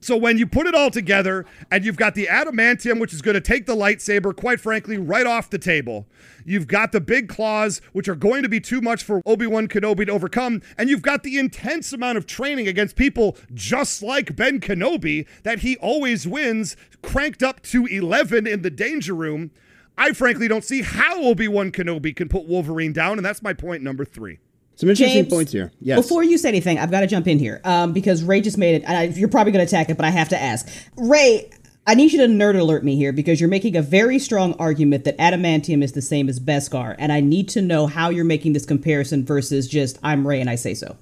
So 0.02 0.16
when 0.16 0.38
you 0.38 0.46
put 0.46 0.66
it 0.66 0.74
all 0.74 0.90
together 0.90 1.44
and 1.70 1.84
you've 1.84 1.98
got 1.98 2.14
the 2.14 2.26
adamantium, 2.26 2.98
which 3.00 3.12
is 3.12 3.20
going 3.20 3.34
to 3.34 3.40
take 3.40 3.66
the 3.66 3.76
lightsaber, 3.76 4.34
quite 4.34 4.58
frankly, 4.58 4.96
right 4.96 5.26
off 5.26 5.50
the 5.50 5.58
table. 5.58 6.06
You've 6.42 6.66
got 6.66 6.92
the 6.92 7.02
big 7.02 7.28
claws, 7.28 7.82
which 7.92 8.08
are 8.08 8.14
going 8.14 8.42
to 8.42 8.48
be 8.48 8.60
too 8.60 8.80
much 8.80 9.04
for 9.04 9.20
Obi-Wan 9.26 9.68
Kenobi 9.68 10.06
to 10.06 10.12
overcome. 10.12 10.62
And 10.78 10.88
you've 10.88 11.02
got 11.02 11.22
the 11.22 11.38
intense 11.38 11.92
amount 11.92 12.16
of 12.16 12.26
training 12.26 12.66
against 12.66 12.96
people 12.96 13.36
just 13.52 14.02
like 14.02 14.34
Ben 14.34 14.58
Kenobi 14.58 15.26
that 15.42 15.58
he 15.58 15.76
always 15.76 16.26
wins, 16.26 16.76
cranked 17.02 17.42
up 17.42 17.60
to 17.64 17.84
11 17.84 18.46
in 18.46 18.62
the 18.62 18.70
danger 18.70 19.14
room. 19.14 19.50
I 20.00 20.12
frankly 20.12 20.48
don't 20.48 20.64
see 20.64 20.80
how 20.80 21.22
Obi-Wan 21.22 21.70
Kenobi 21.72 22.16
can 22.16 22.28
put 22.28 22.46
Wolverine 22.46 22.94
down. 22.94 23.18
And 23.18 23.24
that's 23.24 23.42
my 23.42 23.52
point 23.52 23.82
number 23.82 24.04
three. 24.04 24.38
Some 24.76 24.88
interesting 24.88 25.24
James, 25.24 25.32
points 25.32 25.52
here. 25.52 25.72
Yes. 25.78 26.00
Before 26.00 26.24
you 26.24 26.38
say 26.38 26.48
anything, 26.48 26.78
I've 26.78 26.90
got 26.90 27.00
to 27.00 27.06
jump 27.06 27.28
in 27.28 27.38
here 27.38 27.60
um, 27.64 27.92
because 27.92 28.24
Ray 28.24 28.40
just 28.40 28.56
made 28.56 28.76
it. 28.76 28.84
And 28.86 28.96
I, 28.96 29.02
you're 29.04 29.28
probably 29.28 29.52
going 29.52 29.64
to 29.64 29.68
attack 29.68 29.90
it, 29.90 29.98
but 29.98 30.06
I 30.06 30.10
have 30.10 30.30
to 30.30 30.40
ask. 30.40 30.66
Ray, 30.96 31.50
I 31.86 31.94
need 31.94 32.12
you 32.12 32.20
to 32.20 32.26
nerd 32.28 32.58
alert 32.58 32.82
me 32.82 32.96
here 32.96 33.12
because 33.12 33.40
you're 33.40 33.50
making 33.50 33.76
a 33.76 33.82
very 33.82 34.18
strong 34.18 34.54
argument 34.54 35.04
that 35.04 35.18
adamantium 35.18 35.84
is 35.84 35.92
the 35.92 36.00
same 36.00 36.30
as 36.30 36.40
Beskar, 36.40 36.96
and 36.98 37.12
I 37.12 37.20
need 37.20 37.50
to 37.50 37.60
know 37.60 37.86
how 37.86 38.08
you're 38.08 38.24
making 38.24 38.54
this 38.54 38.64
comparison 38.64 39.22
versus 39.24 39.68
just 39.68 39.98
I'm 40.02 40.26
Ray 40.26 40.40
and 40.40 40.48
I 40.48 40.54
say 40.54 40.72
so. 40.72 40.96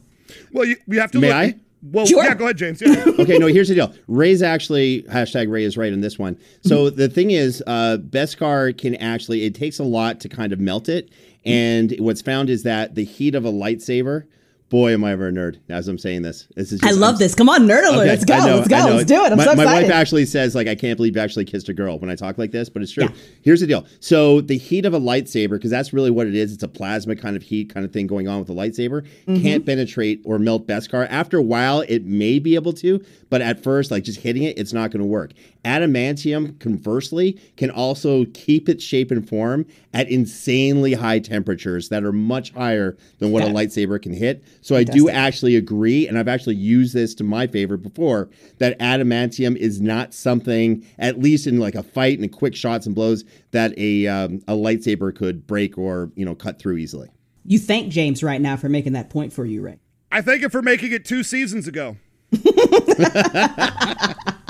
Well, 0.52 0.64
you, 0.64 0.76
we 0.88 0.96
have 0.96 1.12
to 1.12 1.20
May 1.20 1.28
look. 1.28 1.36
I? 1.36 1.54
Well, 1.82 2.06
Sure. 2.06 2.24
yeah, 2.24 2.34
go 2.34 2.44
ahead, 2.44 2.56
James. 2.58 2.80
Yeah. 2.80 3.04
okay, 3.20 3.38
no, 3.38 3.46
here's 3.46 3.68
the 3.68 3.74
deal. 3.74 3.94
Ray's 4.08 4.42
actually 4.42 5.02
hashtag 5.04 5.50
Ray 5.50 5.64
is 5.64 5.76
right 5.76 5.92
in 5.92 6.00
this 6.00 6.18
one. 6.18 6.36
So 6.62 6.90
the 6.90 7.08
thing 7.08 7.30
is, 7.30 7.62
uh, 7.66 7.98
Beskar 8.00 8.76
can 8.76 8.96
actually 8.96 9.44
it 9.44 9.54
takes 9.54 9.78
a 9.78 9.84
lot 9.84 10.20
to 10.20 10.28
kind 10.28 10.52
of 10.52 10.58
melt 10.58 10.88
it, 10.88 11.10
and 11.44 11.94
what's 11.98 12.20
found 12.22 12.50
is 12.50 12.64
that 12.64 12.94
the 12.94 13.04
heat 13.04 13.34
of 13.34 13.44
a 13.44 13.52
lightsaber. 13.52 14.24
Boy, 14.70 14.92
am 14.92 15.02
I 15.02 15.12
ever 15.12 15.28
a 15.28 15.32
nerd 15.32 15.60
as 15.70 15.88
I'm 15.88 15.96
saying 15.96 16.20
this. 16.20 16.46
This 16.54 16.72
is 16.72 16.82
I 16.82 16.90
love 16.90 17.14
I'm- 17.14 17.18
this. 17.18 17.34
Come 17.34 17.48
on, 17.48 17.62
nerd 17.66 17.88
alert. 17.88 18.00
Okay, 18.00 18.08
Let's 18.08 18.24
go. 18.26 18.36
Know, 18.38 18.56
Let's 18.56 18.68
go. 18.68 18.76
Let's 18.76 19.04
do 19.06 19.14
it. 19.24 19.32
I'm 19.32 19.38
my, 19.38 19.44
so 19.44 19.52
excited. 19.52 19.64
my 19.64 19.82
wife 19.82 19.90
actually 19.90 20.26
says, 20.26 20.54
like, 20.54 20.68
I 20.68 20.74
can't 20.74 20.98
believe 20.98 21.16
you 21.16 21.22
actually 21.22 21.46
kissed 21.46 21.70
a 21.70 21.72
girl 21.72 21.98
when 21.98 22.10
I 22.10 22.14
talk 22.14 22.36
like 22.36 22.50
this, 22.50 22.68
but 22.68 22.82
it's 22.82 22.92
true. 22.92 23.04
Yeah. 23.04 23.10
Here's 23.40 23.60
the 23.60 23.66
deal. 23.66 23.86
So 24.00 24.42
the 24.42 24.58
heat 24.58 24.84
of 24.84 24.92
a 24.92 25.00
lightsaber, 25.00 25.52
because 25.52 25.70
that's 25.70 25.94
really 25.94 26.10
what 26.10 26.26
it 26.26 26.34
is, 26.34 26.52
it's 26.52 26.62
a 26.62 26.68
plasma 26.68 27.16
kind 27.16 27.34
of 27.34 27.42
heat 27.42 27.72
kind 27.72 27.86
of 27.86 27.92
thing 27.94 28.06
going 28.06 28.28
on 28.28 28.40
with 28.40 28.50
a 28.50 28.52
lightsaber, 28.52 29.06
Mm-hmm. 29.26 29.40
can't 29.42 29.64
penetrate 29.64 30.20
or 30.24 30.38
melt 30.38 30.66
Beskar. 30.66 31.06
After 31.08 31.38
a 31.38 31.42
while, 31.42 31.80
it 31.88 32.04
may 32.04 32.38
be 32.38 32.54
able 32.54 32.74
to, 32.74 33.02
but 33.30 33.40
at 33.40 33.62
first, 33.62 33.90
like 33.90 34.04
just 34.04 34.20
hitting 34.20 34.42
it, 34.42 34.58
it's 34.58 34.74
not 34.74 34.90
going 34.90 35.00
to 35.00 35.06
work. 35.08 35.32
Adamantium, 35.64 36.58
conversely, 36.58 37.40
can 37.56 37.70
also 37.70 38.24
keep 38.26 38.68
its 38.68 38.84
shape 38.84 39.10
and 39.10 39.28
form 39.28 39.66
at 39.92 40.08
insanely 40.08 40.94
high 40.94 41.18
temperatures 41.18 41.88
that 41.88 42.04
are 42.04 42.12
much 42.12 42.52
higher 42.52 42.96
than 43.18 43.32
what 43.32 43.42
a 43.42 43.46
lightsaber 43.46 44.00
can 44.00 44.12
hit. 44.12 44.44
So 44.60 44.76
I 44.76 44.84
do 44.84 45.08
actually 45.08 45.56
agree, 45.56 46.06
and 46.06 46.18
I've 46.18 46.28
actually 46.28 46.56
used 46.56 46.94
this 46.94 47.14
to 47.16 47.24
my 47.24 47.46
favor 47.46 47.76
before, 47.76 48.28
that 48.58 48.78
adamantium 48.78 49.56
is 49.56 49.80
not 49.80 50.14
something, 50.14 50.84
at 50.98 51.18
least 51.18 51.46
in 51.46 51.58
like 51.58 51.74
a 51.74 51.82
fight 51.82 52.18
and 52.18 52.30
quick 52.30 52.54
shots 52.54 52.86
and 52.86 52.94
blows, 52.94 53.24
that 53.50 53.76
a 53.78 54.06
um, 54.06 54.42
a 54.46 54.52
lightsaber 54.52 55.14
could 55.14 55.46
break 55.46 55.78
or 55.78 56.12
you 56.14 56.24
know 56.24 56.34
cut 56.34 56.58
through 56.58 56.76
easily. 56.76 57.08
you 57.44 57.58
thank 57.58 57.92
James 57.92 58.22
right 58.22 58.40
now 58.40 58.56
for 58.56 58.68
making 58.68 58.92
that 58.92 59.10
point 59.10 59.32
for 59.32 59.44
you, 59.44 59.62
Ray. 59.62 59.78
I 60.10 60.22
thank 60.22 60.42
him 60.42 60.50
for 60.50 60.62
making 60.62 60.92
it 60.92 61.04
two 61.04 61.22
seasons 61.22 61.68
ago. 61.68 61.96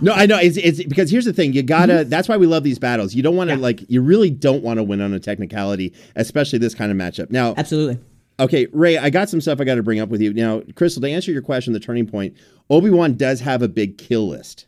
No, 0.00 0.12
I 0.12 0.26
know 0.26 0.38
it's, 0.38 0.56
it's 0.56 0.82
because 0.84 1.10
here's 1.10 1.24
the 1.24 1.32
thing. 1.32 1.52
You 1.52 1.62
gotta. 1.62 1.92
Mm-hmm. 1.92 2.10
That's 2.10 2.28
why 2.28 2.36
we 2.36 2.46
love 2.46 2.64
these 2.64 2.78
battles. 2.78 3.14
You 3.14 3.22
don't 3.22 3.36
want 3.36 3.50
to 3.50 3.56
like. 3.56 3.88
You 3.90 4.00
really 4.02 4.30
don't 4.30 4.62
want 4.62 4.78
to 4.78 4.82
win 4.82 5.00
on 5.00 5.12
a 5.12 5.20
technicality, 5.20 5.92
especially 6.16 6.58
this 6.58 6.74
kind 6.74 6.90
of 6.90 6.98
matchup. 6.98 7.30
Now, 7.30 7.54
Absolutely. 7.56 7.98
Okay, 8.40 8.66
Ray, 8.72 8.98
I 8.98 9.10
got 9.10 9.28
some 9.28 9.40
stuff 9.40 9.60
I 9.60 9.64
got 9.64 9.76
to 9.76 9.82
bring 9.82 10.00
up 10.00 10.08
with 10.08 10.20
you. 10.20 10.32
Now, 10.32 10.62
Crystal, 10.74 11.02
to 11.02 11.08
answer 11.08 11.30
your 11.30 11.42
question, 11.42 11.72
the 11.74 11.80
turning 11.80 12.06
point, 12.06 12.34
Obi 12.70 12.90
Wan 12.90 13.14
does 13.14 13.40
have 13.40 13.62
a 13.62 13.68
big 13.68 13.98
kill 13.98 14.28
list. 14.28 14.66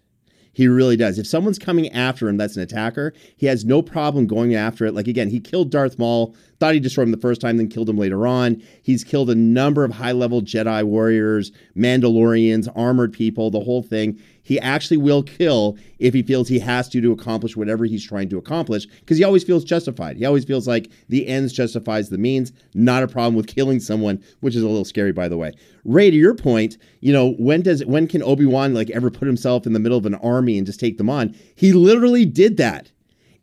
He 0.53 0.68
really 0.68 0.97
does. 0.97 1.18
If 1.18 1.27
someone's 1.27 1.59
coming 1.59 1.91
after 1.91 2.29
him 2.29 2.37
that's 2.37 2.57
an 2.57 2.62
attacker, 2.62 3.12
he 3.37 3.47
has 3.47 3.64
no 3.64 3.83
problem 3.83 4.29
going 4.29 4.55
after 4.55 4.87
it. 4.87 4.95
Like, 4.95 5.09
again, 5.09 5.29
he 5.29 5.41
killed 5.41 5.70
Darth 5.70 5.99
Maul, 5.99 6.37
thought 6.61 6.74
he 6.74 6.80
destroyed 6.80 7.09
him 7.09 7.12
the 7.12 7.18
first 7.18 7.40
time, 7.40 7.57
then 7.57 7.68
killed 7.68 7.88
him 7.88 7.98
later 7.98 8.26
on. 8.26 8.62
He's 8.82 9.05
killed 9.05 9.30
a 9.30 9.34
number 9.34 9.84
of 9.84 9.92
high 9.92 10.12
level 10.12 10.42
Jedi 10.42 10.84
warriors, 10.84 11.52
Mandalorians, 11.76 12.68
armored 12.76 13.12
people, 13.12 13.50
the 13.50 13.61
whole 13.61 13.82
thing. 13.82 14.20
He 14.42 14.61
actually 14.61 14.98
will 14.98 15.22
kill 15.22 15.76
if 15.98 16.12
he 16.12 16.22
feels 16.22 16.48
he 16.48 16.59
has 16.59 16.88
to 16.90 17.00
to 17.00 17.12
accomplish 17.12 17.57
whatever 17.57 17.86
he's 17.86 18.05
trying 18.07 18.28
to 18.28 18.36
accomplish 18.36 18.86
because 18.86 19.16
he 19.16 19.24
always 19.24 19.42
feels 19.42 19.64
justified. 19.64 20.18
He 20.18 20.26
always 20.26 20.44
feels 20.44 20.68
like 20.68 20.90
the 21.09 21.26
ends 21.26 21.52
justifies 21.52 22.11
the 22.11 22.18
means. 22.18 22.52
Not 22.74 23.02
a 23.02 23.09
problem 23.09 23.34
with 23.34 23.46
killing 23.55 23.80
someone, 23.80 24.22
which 24.40 24.55
is 24.55 24.62
a 24.62 24.68
little 24.68 24.84
scary, 24.84 25.12
by 25.12 25.28
the 25.28 25.38
way. 25.38 25.55
Ray, 25.84 26.11
to 26.11 26.16
your 26.16 26.34
point, 26.34 26.76
you 27.00 27.12
know 27.12 27.32
when 27.32 27.62
does 27.62 27.84
when 27.86 28.07
can 28.07 28.22
Obi 28.22 28.46
Wan 28.46 28.74
like 28.74 28.90
ever 28.90 29.11
put 29.11 29.26
himself 29.26 29.66
in 29.66 29.72
the 29.72 29.80
middle 29.80 29.98
of 29.98 30.07
an 30.07 30.14
army 30.16 30.59
and 30.59 30.66
just 30.66 30.80
take 30.80 30.98
them 30.98 31.11
on? 31.11 31.34
He 31.55 31.72
literally 31.72 32.26
did 32.26 32.59
that 32.59 32.90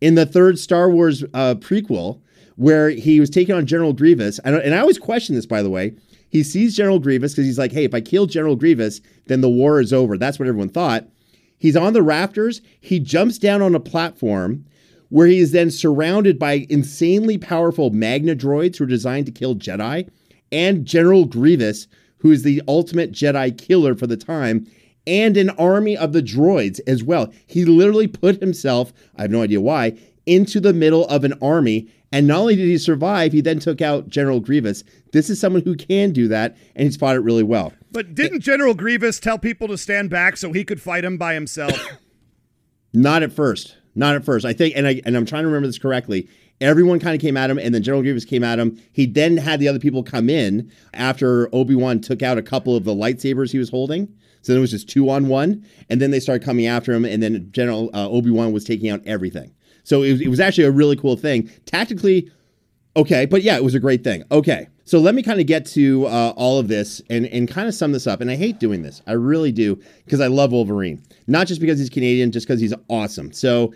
in 0.02 0.16
the 0.16 0.26
third 0.26 0.60
Star 0.60 0.90
Wars 0.90 1.24
uh, 1.34 1.56
prequel, 1.56 2.22
where 2.56 2.90
he 2.90 3.20
was 3.20 3.30
taking 3.30 3.56
on 3.56 3.66
General 3.66 3.94
Grievous. 3.94 4.40
And, 4.40 4.56
and 4.56 4.76
I 4.76 4.80
always 4.80 5.00
question 5.00 5.36
this, 5.36 5.46
by 5.46 5.62
the 5.62 5.70
way. 5.70 5.94
He 6.30 6.44
sees 6.44 6.76
General 6.76 7.00
Grievous 7.00 7.34
because 7.34 7.46
he's 7.46 7.60
like, 7.60 7.74
hey, 7.74 7.84
if 7.84 7.94
I 7.94 8.02
kill 8.02 8.26
General 8.26 8.56
Grievous, 8.56 9.02
then 9.28 9.42
the 9.42 9.50
war 9.50 9.82
is 9.82 9.92
over. 9.92 10.18
That's 10.18 10.40
what 10.40 10.48
everyone 10.48 10.70
thought. 10.70 11.08
He's 11.58 11.76
on 11.76 11.94
the 11.94 12.02
rafters. 12.02 12.62
He 12.80 13.00
jumps 13.00 13.38
down 13.38 13.62
on 13.62 13.76
a 13.76 13.80
platform 13.80 14.66
where 15.10 15.28
he 15.28 15.40
is 15.40 15.52
then 15.52 15.70
surrounded 15.70 16.40
by 16.40 16.66
insanely 16.70 17.38
powerful 17.38 17.90
Magna 17.90 18.34
droids 18.34 18.78
who 18.78 18.86
are 18.86 18.88
designed 18.88 19.26
to 19.26 19.32
kill 19.32 19.56
Jedi 19.56 20.10
and 20.52 20.86
General 20.86 21.26
Grievous, 21.26 21.88
who 22.20 22.32
is 22.32 22.44
the 22.44 22.62
ultimate 22.68 23.12
Jedi 23.12 23.58
killer 23.58 23.94
for 23.94 24.08
the 24.08 24.18
time, 24.18 24.66
and 25.06 25.36
an 25.36 25.50
army 25.52 25.98
of 25.98 26.14
the 26.14 26.22
droids 26.24 26.80
as 26.88 27.04
well. 27.04 27.32
He 27.46 27.66
literally 27.66 28.08
put 28.08 28.40
himself, 28.40 28.94
I 29.18 29.24
have 29.24 29.32
no 29.32 29.42
idea 29.42 29.60
why, 29.60 29.98
into 30.32 30.62
the 30.62 30.74
middle 30.74 31.06
of 31.08 31.26
an 31.26 31.34
army. 31.42 31.92
And 32.14 32.26
not 32.26 32.40
only 32.40 32.56
did 32.56 32.66
he 32.66 32.78
survive, 32.78 33.34
he 33.34 33.42
then 33.42 33.60
took 33.60 33.82
out 33.82 34.08
General 34.08 34.40
Grievous. 34.40 34.84
This 35.12 35.30
is 35.30 35.40
someone 35.40 35.62
who 35.64 35.76
can 35.76 36.12
do 36.12 36.28
that, 36.30 36.58
and 36.76 36.86
he's 36.86 36.96
fought 36.96 37.16
it 37.16 37.20
really 37.20 37.44
well. 37.44 37.74
But 37.92 38.16
didn't 38.16 38.42
General 38.42 38.74
Grievous 38.74 39.20
tell 39.20 39.38
people 39.38 39.68
to 39.68 39.78
stand 39.78 40.10
back 40.10 40.38
so 40.38 40.54
he 40.54 40.64
could 40.64 40.82
fight 40.82 41.04
him 41.04 41.18
by 41.18 41.34
himself? 41.34 41.74
Not 42.94 43.24
at 43.24 43.34
first. 43.34 43.78
Not 43.94 44.16
at 44.16 44.24
first. 44.24 44.46
I 44.46 44.54
think, 44.54 44.76
and 44.76 44.88
I 44.88 45.02
and 45.06 45.18
I'm 45.18 45.26
trying 45.26 45.44
to 45.44 45.48
remember 45.48 45.68
this 45.68 45.78
correctly. 45.78 46.30
Everyone 46.62 47.00
kind 47.00 47.16
of 47.16 47.22
came 47.22 47.36
at 47.36 47.50
him, 47.50 47.58
and 47.58 47.74
then 47.74 47.84
General 47.84 48.04
Grievous 48.04 48.24
came 48.24 48.44
at 48.44 48.60
him. 48.60 48.82
He 48.94 49.06
then 49.06 49.36
had 49.36 49.60
the 49.60 49.68
other 49.68 49.80
people 49.80 50.04
come 50.04 50.30
in 50.30 50.72
after 50.94 51.54
Obi 51.54 51.76
Wan 51.76 52.00
took 52.00 52.22
out 52.22 52.38
a 52.38 52.44
couple 52.44 52.76
of 52.76 52.84
the 52.84 52.94
lightsabers 52.94 53.52
he 53.52 53.58
was 53.58 53.70
holding. 53.70 54.08
So 54.44 54.54
then 54.54 54.58
it 54.58 54.62
was 54.62 54.72
just 54.72 54.90
two 54.90 55.10
on 55.10 55.28
one, 55.28 55.66
and 55.90 56.02
then 56.02 56.12
they 56.12 56.20
started 56.20 56.46
coming 56.46 56.68
after 56.68 56.94
him, 56.94 57.04
and 57.04 57.22
then 57.22 57.50
General 57.52 57.90
uh, 57.94 58.08
Obi 58.10 58.32
Wan 58.32 58.54
was 58.54 58.64
taking 58.64 58.90
out 58.90 59.02
everything. 59.06 59.54
So 59.92 60.04
it 60.04 60.14
was, 60.14 60.22
it 60.22 60.28
was 60.30 60.40
actually 60.40 60.64
a 60.64 60.72
really 60.72 60.96
cool 60.96 61.18
thing. 61.18 61.50
Tactically, 61.66 62.32
Okay, 62.96 63.26
but 63.26 63.42
yeah, 63.42 63.56
it 63.56 63.64
was 63.64 63.74
a 63.74 63.80
great 63.80 64.04
thing. 64.04 64.24
Okay, 64.32 64.68
so 64.84 65.00
let 65.00 65.16
me 65.16 65.24
kind 65.24 65.40
of 65.40 65.48
get 65.48 65.66
to 65.68 66.08
uh, 66.08 66.34
all 66.36 66.60
of 66.60 66.68
this 66.68 67.02
and, 67.10 67.26
and 67.28 67.48
kind 67.48 67.70
of 67.70 67.74
sum 67.74 67.94
this 67.94 68.06
up. 68.06 68.20
And 68.20 68.30
I 68.30 68.36
hate 68.36 68.60
doing 68.60 68.82
this. 68.82 69.02
I 69.08 69.14
really 69.14 69.54
do 69.54 69.80
because 70.04 70.20
I 70.20 70.28
love 70.28 70.52
Wolverine. 70.52 71.02
Not 71.26 71.48
just 71.48 71.62
because 71.62 71.80
he's 71.80 71.90
Canadian, 71.90 72.34
just 72.34 72.46
because 72.46 72.60
he's 72.60 72.74
awesome. 72.90 73.32
So 73.32 73.74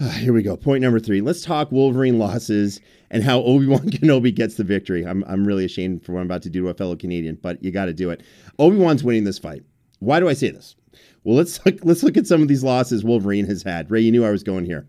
here 0.14 0.32
we 0.32 0.42
go. 0.42 0.56
Point 0.56 0.82
number 0.82 0.98
three. 0.98 1.20
Let's 1.20 1.42
talk 1.42 1.70
Wolverine 1.70 2.18
losses 2.18 2.80
and 3.10 3.22
how 3.22 3.40
Obi 3.42 3.66
Wan 3.66 3.90
Kenobi 3.90 4.34
gets 4.34 4.54
the 4.54 4.64
victory. 4.64 5.06
I'm, 5.06 5.22
I'm 5.24 5.46
really 5.46 5.66
ashamed 5.66 6.02
for 6.02 6.12
what 6.12 6.20
I'm 6.20 6.26
about 6.26 6.42
to 6.42 6.50
do 6.50 6.62
to 6.62 6.68
a 6.70 6.74
fellow 6.74 6.96
Canadian, 6.96 7.38
but 7.42 7.62
you 7.62 7.70
got 7.70 7.86
to 7.86 7.92
do 7.92 8.08
it. 8.08 8.22
Obi 8.58 8.78
Wan's 8.78 9.04
winning 9.04 9.24
this 9.24 9.38
fight. 9.38 9.62
Why 9.98 10.20
do 10.20 10.28
I 10.28 10.32
say 10.32 10.48
this? 10.48 10.74
Well, 11.24 11.36
let's 11.36 11.64
look, 11.66 11.76
let's 11.82 12.02
look 12.02 12.16
at 12.16 12.26
some 12.26 12.40
of 12.40 12.48
these 12.48 12.64
losses 12.64 13.04
Wolverine 13.04 13.46
has 13.46 13.62
had. 13.62 13.90
Ray, 13.90 14.00
you 14.00 14.10
knew 14.10 14.24
I 14.24 14.30
was 14.30 14.42
going 14.42 14.64
here. 14.64 14.86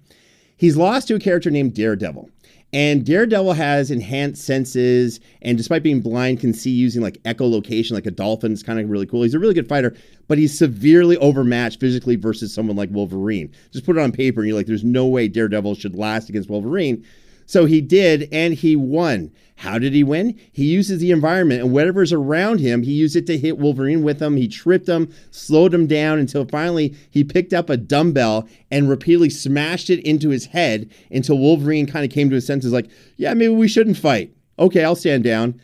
He's 0.64 0.78
lost 0.78 1.09
to 1.09 1.16
a 1.16 1.20
character 1.20 1.51
named 1.51 1.74
Daredevil. 1.74 2.30
And 2.72 3.05
Daredevil 3.05 3.51
has 3.51 3.91
enhanced 3.91 4.45
senses, 4.45 5.20
and 5.41 5.57
despite 5.57 5.84
being 5.84 5.99
blind, 5.99 6.39
can 6.39 6.53
see 6.53 6.70
using 6.70 7.01
like 7.01 7.22
echolocation, 7.24 7.91
like 7.91 8.05
a 8.05 8.11
dolphin. 8.11 8.53
It's 8.53 8.64
kind 8.64 8.80
of 8.80 8.89
really 8.89 9.05
cool. 9.05 9.24
He's 9.24 9.34
a 9.34 9.39
really 9.39 9.53
good 9.53 9.68
fighter, 9.68 9.93
but 10.30 10.38
he's 10.38 10.57
severely 10.57 11.18
overmatched 11.18 11.82
physically 11.82 12.16
versus 12.16 12.53
someone 12.53 12.78
like 12.78 12.89
Wolverine. 12.91 13.51
Just 13.74 13.86
put 13.86 13.97
it 13.97 14.01
on 14.01 14.14
paper, 14.14 14.39
and 14.39 14.47
you're 14.47 14.55
like, 14.55 14.68
there's 14.68 14.86
no 14.86 15.05
way 15.05 15.28
Daredevil 15.28 15.76
should 15.76 15.97
last 15.97 16.30
against 16.30 16.49
Wolverine. 16.49 17.05
So 17.46 17.66
he 17.66 17.82
did, 17.82 18.30
and 18.32 18.54
he 18.54 18.76
won. 18.76 19.32
How 19.58 19.80
did 19.80 19.94
he 19.94 20.04
win? 20.04 20.38
He 20.52 20.66
uses 20.66 21.00
the 21.00 21.12
environment 21.12 21.62
and 21.62 21.72
whatever's 21.72 22.12
around 22.12 22.60
him, 22.60 22.84
he 22.84 22.91
used 22.91 23.16
it 23.16 23.26
to 23.28 23.38
hit 23.38 23.58
Wolverine 23.58 24.04
with 24.04 24.22
him. 24.22 24.36
He 24.36 24.48
tripped 24.48 24.89
him, 24.89 25.14
slowed 25.32 25.74
him 25.74 25.88
down 25.88 26.20
until 26.20 26.46
finally 26.46 26.96
he 27.10 27.24
picked 27.24 27.54
up 27.54 27.70
a 27.70 27.78
dumbbell 27.78 28.48
and 28.72 28.89
repeatedly 28.89 29.30
smashed 29.30 29.89
it 29.89 30.04
into 30.06 30.30
his 30.30 30.48
head 30.48 30.91
until 31.12 31.38
Wolverine 31.38 31.86
kind 31.86 32.04
of 32.04 32.12
came 32.12 32.30
to 32.30 32.36
his 32.36 32.46
senses 32.46 32.74
like, 32.74 32.89
yeah, 33.16 33.34
maybe 33.34 33.54
we 33.54 33.68
shouldn't 33.68 33.98
fight. 33.98 34.34
Okay, 34.60 34.84
I'll 34.84 34.96
stand 34.96 35.24
down. 35.24 35.62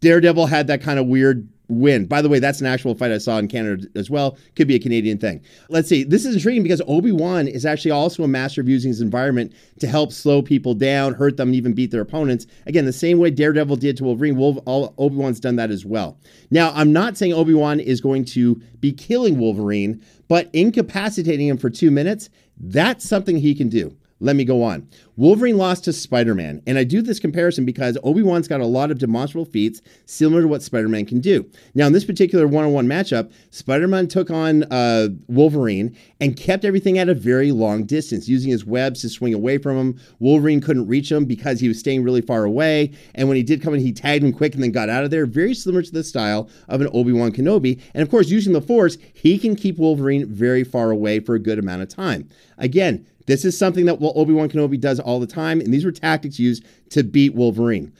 Daredevil 0.00 0.46
had 0.46 0.66
that 0.66 0.82
kind 0.82 0.98
of 0.98 1.06
weird 1.06 1.48
win. 1.68 2.06
By 2.06 2.22
the 2.22 2.28
way, 2.28 2.38
that's 2.38 2.60
an 2.60 2.66
actual 2.66 2.94
fight 2.94 3.12
I 3.12 3.18
saw 3.18 3.38
in 3.38 3.48
Canada 3.48 3.86
as 3.94 4.08
well. 4.10 4.38
Could 4.56 4.68
be 4.68 4.74
a 4.74 4.80
Canadian 4.80 5.18
thing. 5.18 5.42
Let's 5.68 5.88
see. 5.88 6.02
This 6.02 6.24
is 6.24 6.34
intriguing 6.34 6.62
because 6.62 6.80
Obi 6.86 7.12
Wan 7.12 7.46
is 7.46 7.66
actually 7.66 7.90
also 7.90 8.24
a 8.24 8.28
master 8.28 8.60
of 8.60 8.68
using 8.68 8.88
his 8.88 9.00
environment 9.00 9.52
to 9.80 9.86
help 9.86 10.12
slow 10.12 10.40
people 10.42 10.74
down, 10.74 11.14
hurt 11.14 11.36
them, 11.36 11.48
and 11.48 11.54
even 11.54 11.74
beat 11.74 11.90
their 11.90 12.00
opponents. 12.00 12.46
Again, 12.66 12.84
the 12.84 12.92
same 12.92 13.18
way 13.18 13.30
Daredevil 13.30 13.76
did 13.76 13.96
to 13.98 14.04
Wolverine. 14.04 14.36
Obi 14.66 15.16
Wan's 15.16 15.40
done 15.40 15.56
that 15.56 15.70
as 15.70 15.84
well. 15.84 16.18
Now, 16.50 16.72
I'm 16.74 16.92
not 16.92 17.16
saying 17.16 17.34
Obi 17.34 17.54
Wan 17.54 17.80
is 17.80 18.00
going 18.00 18.24
to 18.26 18.60
be 18.80 18.92
killing 18.92 19.38
Wolverine, 19.38 20.02
but 20.26 20.48
incapacitating 20.52 21.48
him 21.48 21.58
for 21.58 21.70
two 21.70 21.90
minutes. 21.90 22.30
That's 22.58 23.08
something 23.08 23.36
he 23.36 23.54
can 23.54 23.68
do. 23.68 23.96
Let 24.20 24.34
me 24.34 24.44
go 24.44 24.64
on. 24.64 24.88
Wolverine 25.16 25.56
lost 25.56 25.84
to 25.84 25.92
Spider 25.92 26.34
Man, 26.34 26.60
and 26.66 26.76
I 26.76 26.84
do 26.84 27.02
this 27.02 27.20
comparison 27.20 27.64
because 27.64 27.96
Obi 28.02 28.22
Wan's 28.22 28.48
got 28.48 28.60
a 28.60 28.66
lot 28.66 28.90
of 28.90 28.98
demonstrable 28.98 29.44
feats 29.44 29.80
similar 30.06 30.42
to 30.42 30.48
what 30.48 30.62
Spider 30.62 30.88
Man 30.88 31.06
can 31.06 31.20
do. 31.20 31.48
Now, 31.74 31.86
in 31.86 31.92
this 31.92 32.04
particular 32.04 32.48
one 32.48 32.64
on 32.64 32.72
one 32.72 32.86
matchup, 32.86 33.32
Spider 33.50 33.86
Man 33.86 34.08
took 34.08 34.30
on 34.30 34.64
uh, 34.64 35.08
Wolverine 35.28 35.96
and 36.20 36.36
kept 36.36 36.64
everything 36.64 36.98
at 36.98 37.08
a 37.08 37.14
very 37.14 37.52
long 37.52 37.84
distance, 37.84 38.28
using 38.28 38.50
his 38.50 38.64
webs 38.64 39.02
to 39.02 39.08
swing 39.08 39.34
away 39.34 39.58
from 39.58 39.76
him. 39.76 40.00
Wolverine 40.18 40.60
couldn't 40.60 40.88
reach 40.88 41.12
him 41.12 41.24
because 41.24 41.60
he 41.60 41.68
was 41.68 41.78
staying 41.78 42.02
really 42.02 42.22
far 42.22 42.44
away, 42.44 42.92
and 43.14 43.28
when 43.28 43.36
he 43.36 43.44
did 43.44 43.62
come 43.62 43.74
in, 43.74 43.80
he 43.80 43.92
tagged 43.92 44.24
him 44.24 44.32
quick 44.32 44.54
and 44.54 44.62
then 44.62 44.72
got 44.72 44.88
out 44.88 45.04
of 45.04 45.10
there. 45.10 45.26
Very 45.26 45.54
similar 45.54 45.82
to 45.82 45.92
the 45.92 46.02
style 46.02 46.48
of 46.68 46.80
an 46.80 46.88
Obi 46.92 47.12
Wan 47.12 47.30
Kenobi. 47.30 47.80
And 47.94 48.02
of 48.02 48.10
course, 48.10 48.28
using 48.28 48.52
the 48.52 48.60
Force, 48.60 48.98
he 49.14 49.38
can 49.38 49.54
keep 49.54 49.78
Wolverine 49.78 50.26
very 50.26 50.64
far 50.64 50.90
away 50.90 51.20
for 51.20 51.36
a 51.36 51.40
good 51.40 51.58
amount 51.58 51.82
of 51.82 51.88
time. 51.88 52.28
Again, 52.56 53.06
this 53.28 53.44
is 53.44 53.56
something 53.56 53.84
that 53.84 53.98
Obi 54.00 54.32
Wan 54.32 54.48
Kenobi 54.48 54.80
does 54.80 54.98
all 54.98 55.20
the 55.20 55.26
time, 55.26 55.60
and 55.60 55.72
these 55.72 55.84
were 55.84 55.92
tactics 55.92 56.38
used 56.38 56.64
to 56.88 57.04
beat 57.04 57.34
Wolverine. 57.34 57.92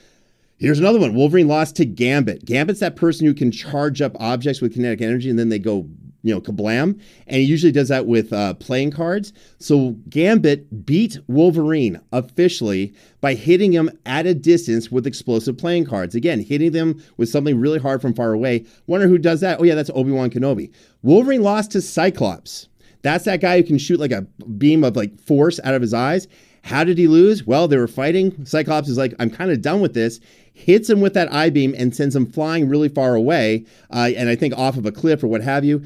Here's 0.57 0.79
another 0.79 0.99
one. 0.99 1.13
Wolverine 1.13 1.47
lost 1.47 1.75
to 1.75 1.85
Gambit. 1.85 2.45
Gambit's 2.45 2.79
that 2.79 2.95
person 2.95 3.27
who 3.27 3.35
can 3.35 3.51
charge 3.51 4.01
up 4.01 4.17
objects 4.19 4.59
with 4.59 4.73
kinetic 4.73 5.01
energy 5.01 5.29
and 5.29 5.37
then 5.37 5.49
they 5.49 5.59
go, 5.59 5.87
you 6.23 6.33
know, 6.33 6.41
kablam. 6.41 6.99
And 7.27 7.37
he 7.37 7.43
usually 7.43 7.71
does 7.71 7.89
that 7.89 8.07
with 8.07 8.33
uh, 8.33 8.55
playing 8.55 8.91
cards. 8.91 9.31
So 9.59 9.91
Gambit 10.09 10.83
beat 10.83 11.19
Wolverine 11.27 12.01
officially 12.11 12.93
by 13.21 13.35
hitting 13.35 13.71
him 13.71 13.91
at 14.07 14.25
a 14.25 14.33
distance 14.33 14.91
with 14.91 15.05
explosive 15.05 15.59
playing 15.59 15.85
cards. 15.85 16.15
Again, 16.15 16.41
hitting 16.41 16.71
them 16.71 17.01
with 17.17 17.29
something 17.29 17.59
really 17.59 17.79
hard 17.79 18.01
from 18.01 18.15
far 18.15 18.33
away. 18.33 18.65
Wonder 18.87 19.07
who 19.07 19.19
does 19.19 19.41
that? 19.41 19.61
Oh, 19.61 19.63
yeah, 19.63 19.75
that's 19.75 19.91
Obi 19.93 20.11
Wan 20.11 20.31
Kenobi. 20.31 20.73
Wolverine 21.03 21.43
lost 21.43 21.71
to 21.71 21.81
Cyclops. 21.83 22.67
That's 23.01 23.25
that 23.25 23.41
guy 23.41 23.57
who 23.57 23.63
can 23.63 23.77
shoot 23.77 23.99
like 23.99 24.11
a 24.11 24.21
beam 24.57 24.83
of 24.83 24.95
like 24.95 25.19
force 25.21 25.59
out 25.63 25.73
of 25.73 25.81
his 25.81 25.93
eyes. 25.93 26.27
How 26.63 26.83
did 26.83 26.97
he 26.97 27.07
lose? 27.07 27.45
Well, 27.45 27.67
they 27.67 27.77
were 27.77 27.87
fighting. 27.87 28.45
Cyclops 28.45 28.89
is 28.89 28.97
like, 28.97 29.13
I'm 29.19 29.29
kind 29.29 29.51
of 29.51 29.61
done 29.61 29.81
with 29.81 29.93
this. 29.93 30.19
Hits 30.53 30.89
him 30.89 30.99
with 30.99 31.13
that 31.13 31.31
eye 31.33 31.49
beam 31.49 31.73
and 31.77 31.95
sends 31.95 32.15
him 32.15 32.25
flying 32.25 32.67
really 32.67 32.89
far 32.89 33.15
away, 33.15 33.65
uh, 33.91 34.11
and 34.15 34.27
I 34.27 34.35
think 34.35 34.53
off 34.57 34.75
of 34.75 34.85
a 34.85 34.91
cliff 34.91 35.23
or 35.23 35.27
what 35.27 35.41
have 35.41 35.63
you. 35.63 35.83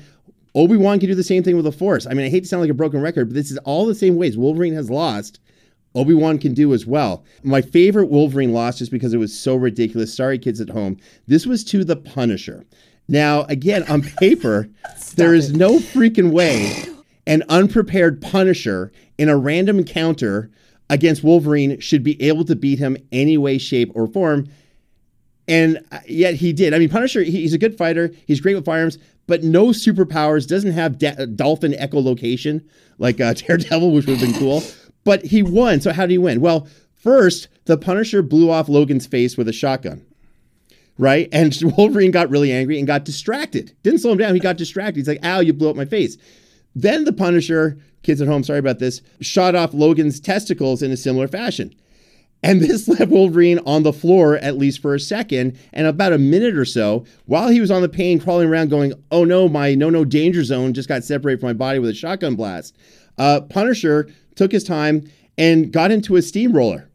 Obi 0.55 0.77
Wan 0.77 0.99
can 0.99 1.09
do 1.09 1.15
the 1.15 1.23
same 1.23 1.43
thing 1.43 1.55
with 1.55 1.65
the 1.65 1.71
Force. 1.71 2.05
I 2.07 2.13
mean, 2.13 2.25
I 2.25 2.29
hate 2.29 2.41
to 2.41 2.47
sound 2.47 2.61
like 2.61 2.69
a 2.69 2.75
broken 2.75 3.01
record, 3.01 3.29
but 3.29 3.35
this 3.35 3.51
is 3.51 3.57
all 3.59 3.85
the 3.85 3.95
same 3.95 4.15
ways 4.15 4.37
Wolverine 4.37 4.73
has 4.73 4.89
lost. 4.89 5.39
Obi 5.95 6.13
Wan 6.15 6.39
can 6.39 6.53
do 6.53 6.73
as 6.73 6.87
well. 6.87 7.23
My 7.43 7.61
favorite 7.61 8.07
Wolverine 8.07 8.51
loss, 8.51 8.79
just 8.79 8.91
because 8.91 9.13
it 9.13 9.19
was 9.19 9.37
so 9.37 9.55
ridiculous. 9.55 10.15
Sorry, 10.15 10.39
kids 10.39 10.59
at 10.59 10.69
home. 10.69 10.97
This 11.27 11.45
was 11.45 11.63
to 11.65 11.83
the 11.83 11.95
Punisher. 11.95 12.65
Now, 13.07 13.43
again, 13.43 13.83
on 13.83 14.01
paper, 14.01 14.69
there 15.15 15.35
is 15.35 15.53
no 15.53 15.77
freaking 15.77 16.31
way 16.31 16.92
an 17.25 17.43
unprepared 17.49 18.21
Punisher 18.21 18.91
in 19.17 19.29
a 19.29 19.37
random 19.37 19.79
encounter 19.79 20.49
against 20.89 21.23
Wolverine 21.23 21.79
should 21.79 22.03
be 22.03 22.21
able 22.21 22.45
to 22.45 22.55
beat 22.55 22.79
him 22.79 22.97
any 23.11 23.37
way, 23.37 23.57
shape, 23.57 23.91
or 23.95 24.07
form. 24.07 24.47
And 25.47 25.83
uh, 25.91 25.99
yet 26.07 26.35
he 26.35 26.53
did. 26.53 26.73
I 26.73 26.79
mean, 26.79 26.89
Punisher, 26.89 27.23
he's 27.23 27.53
a 27.53 27.57
good 27.57 27.77
fighter. 27.77 28.11
He's 28.27 28.39
great 28.39 28.55
with 28.55 28.65
firearms, 28.65 28.97
but 29.27 29.43
no 29.43 29.67
superpowers, 29.67 30.47
doesn't 30.47 30.71
have 30.71 30.97
de- 30.97 31.27
dolphin 31.27 31.73
echolocation 31.73 32.63
like 32.97 33.19
uh, 33.19 33.33
Daredevil, 33.37 33.91
which 33.91 34.05
would 34.05 34.17
have 34.17 34.29
been 34.29 34.39
cool. 34.39 34.63
But 35.03 35.25
he 35.25 35.43
won. 35.43 35.81
So 35.81 35.91
how 35.91 36.03
did 36.03 36.11
he 36.11 36.17
win? 36.17 36.41
Well, 36.41 36.67
first, 36.93 37.47
the 37.65 37.77
Punisher 37.77 38.21
blew 38.21 38.49
off 38.49 38.69
Logan's 38.69 39.07
face 39.07 39.37
with 39.37 39.47
a 39.47 39.53
shotgun. 39.53 40.05
Right? 40.97 41.27
And 41.31 41.57
Wolverine 41.77 42.11
got 42.11 42.29
really 42.29 42.51
angry 42.51 42.77
and 42.77 42.87
got 42.87 43.03
distracted. 43.03 43.75
Didn't 43.83 43.99
slow 43.99 44.11
him 44.11 44.19
down. 44.19 44.33
He 44.33 44.39
got 44.39 44.57
distracted. 44.57 44.97
He's 44.97 45.07
like, 45.07 45.25
ow, 45.25 45.39
you 45.39 45.53
blew 45.53 45.69
up 45.69 45.75
my 45.75 45.85
face. 45.85 46.17
Then 46.75 47.03
the 47.03 47.13
Punisher, 47.13 47.77
kids 48.01 48.21
at 48.21 48.27
home, 48.27 48.43
sorry 48.43 48.59
about 48.59 48.79
this, 48.79 49.01
shot 49.21 49.55
off 49.55 49.73
Logan's 49.73 50.19
testicles 50.19 50.81
in 50.81 50.91
a 50.91 50.97
similar 50.97 51.27
fashion. 51.27 51.73
And 52.41 52.61
this 52.61 52.87
left 52.99 53.11
Wolverine 53.11 53.59
on 53.65 53.83
the 53.83 53.93
floor 53.93 54.37
at 54.37 54.57
least 54.57 54.81
for 54.81 54.93
a 54.93 54.99
second 54.99 55.57
and 55.71 55.87
about 55.87 56.13
a 56.13 56.17
minute 56.17 56.57
or 56.57 56.65
so 56.65 57.05
while 57.25 57.49
he 57.49 57.61
was 57.61 57.71
on 57.71 57.81
the 57.81 57.89
pain, 57.89 58.19
crawling 58.19 58.49
around, 58.49 58.69
going, 58.69 58.93
Oh 59.11 59.23
no, 59.23 59.47
my 59.47 59.75
no 59.75 59.89
no 59.89 60.03
danger 60.03 60.43
zone 60.43 60.73
just 60.73 60.89
got 60.89 61.03
separated 61.03 61.39
from 61.39 61.49
my 61.49 61.53
body 61.53 61.79
with 61.79 61.89
a 61.89 61.93
shotgun 61.93 62.35
blast. 62.35 62.75
Uh, 63.17 63.41
Punisher 63.41 64.09
took 64.35 64.51
his 64.51 64.63
time 64.63 65.09
and 65.37 65.71
got 65.71 65.91
into 65.91 66.15
a 66.15 66.21
steamroller 66.21 66.89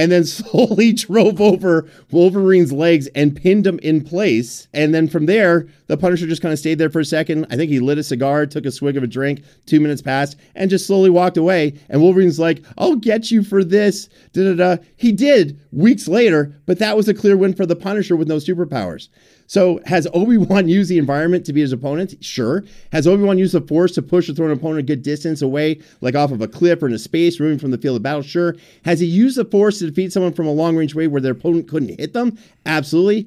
and 0.00 0.10
then 0.10 0.24
slowly 0.24 0.94
drove 0.94 1.42
over 1.42 1.86
Wolverine's 2.10 2.72
legs 2.72 3.06
and 3.14 3.36
pinned 3.36 3.66
him 3.66 3.78
in 3.80 4.02
place. 4.02 4.66
And 4.72 4.94
then 4.94 5.08
from 5.08 5.26
there, 5.26 5.68
the 5.88 5.98
Punisher 5.98 6.26
just 6.26 6.40
kind 6.40 6.54
of 6.54 6.58
stayed 6.58 6.78
there 6.78 6.88
for 6.88 7.00
a 7.00 7.04
second. 7.04 7.46
I 7.50 7.56
think 7.56 7.70
he 7.70 7.80
lit 7.80 7.98
a 7.98 8.02
cigar, 8.02 8.46
took 8.46 8.64
a 8.64 8.72
swig 8.72 8.96
of 8.96 9.02
a 9.02 9.06
drink, 9.06 9.44
two 9.66 9.78
minutes 9.78 10.00
passed, 10.00 10.38
and 10.54 10.70
just 10.70 10.86
slowly 10.86 11.10
walked 11.10 11.36
away. 11.36 11.78
And 11.90 12.00
Wolverine's 12.00 12.38
like, 12.38 12.64
I'll 12.78 12.96
get 12.96 13.30
you 13.30 13.42
for 13.42 13.62
this. 13.62 14.08
Da 14.32 14.54
da 14.54 14.76
da. 14.76 14.82
He 14.96 15.12
did 15.12 15.60
weeks 15.70 16.08
later, 16.08 16.54
but 16.64 16.78
that 16.78 16.96
was 16.96 17.06
a 17.06 17.14
clear 17.14 17.36
win 17.36 17.52
for 17.52 17.66
the 17.66 17.76
Punisher 17.76 18.16
with 18.16 18.28
no 18.28 18.36
superpowers. 18.36 19.08
So 19.50 19.80
has 19.84 20.06
Obi-Wan 20.14 20.68
used 20.78 20.88
the 20.88 20.98
environment 20.98 21.44
to 21.46 21.52
beat 21.52 21.62
his 21.62 21.72
opponent? 21.72 22.14
Sure. 22.24 22.62
Has 22.92 23.08
Obi-Wan 23.08 23.36
used 23.36 23.52
the 23.52 23.60
force 23.60 23.90
to 23.96 24.02
push 24.02 24.28
or 24.28 24.32
throw 24.32 24.46
an 24.46 24.52
opponent 24.52 24.78
a 24.78 24.82
good 24.84 25.02
distance 25.02 25.42
away, 25.42 25.80
like 26.00 26.14
off 26.14 26.30
of 26.30 26.40
a 26.40 26.46
cliff 26.46 26.80
or 26.80 26.86
in 26.86 26.92
a 26.92 27.00
space, 27.00 27.40
moving 27.40 27.58
from 27.58 27.72
the 27.72 27.78
field 27.78 27.96
of 27.96 28.02
battle? 28.04 28.22
Sure. 28.22 28.54
Has 28.84 29.00
he 29.00 29.06
used 29.06 29.36
the 29.36 29.44
force 29.44 29.80
to 29.80 29.88
defeat 29.88 30.12
someone 30.12 30.34
from 30.34 30.46
a 30.46 30.52
long 30.52 30.76
range 30.76 30.94
way 30.94 31.08
where 31.08 31.20
their 31.20 31.32
opponent 31.32 31.66
couldn't 31.66 31.98
hit 31.98 32.12
them? 32.12 32.38
Absolutely. 32.64 33.26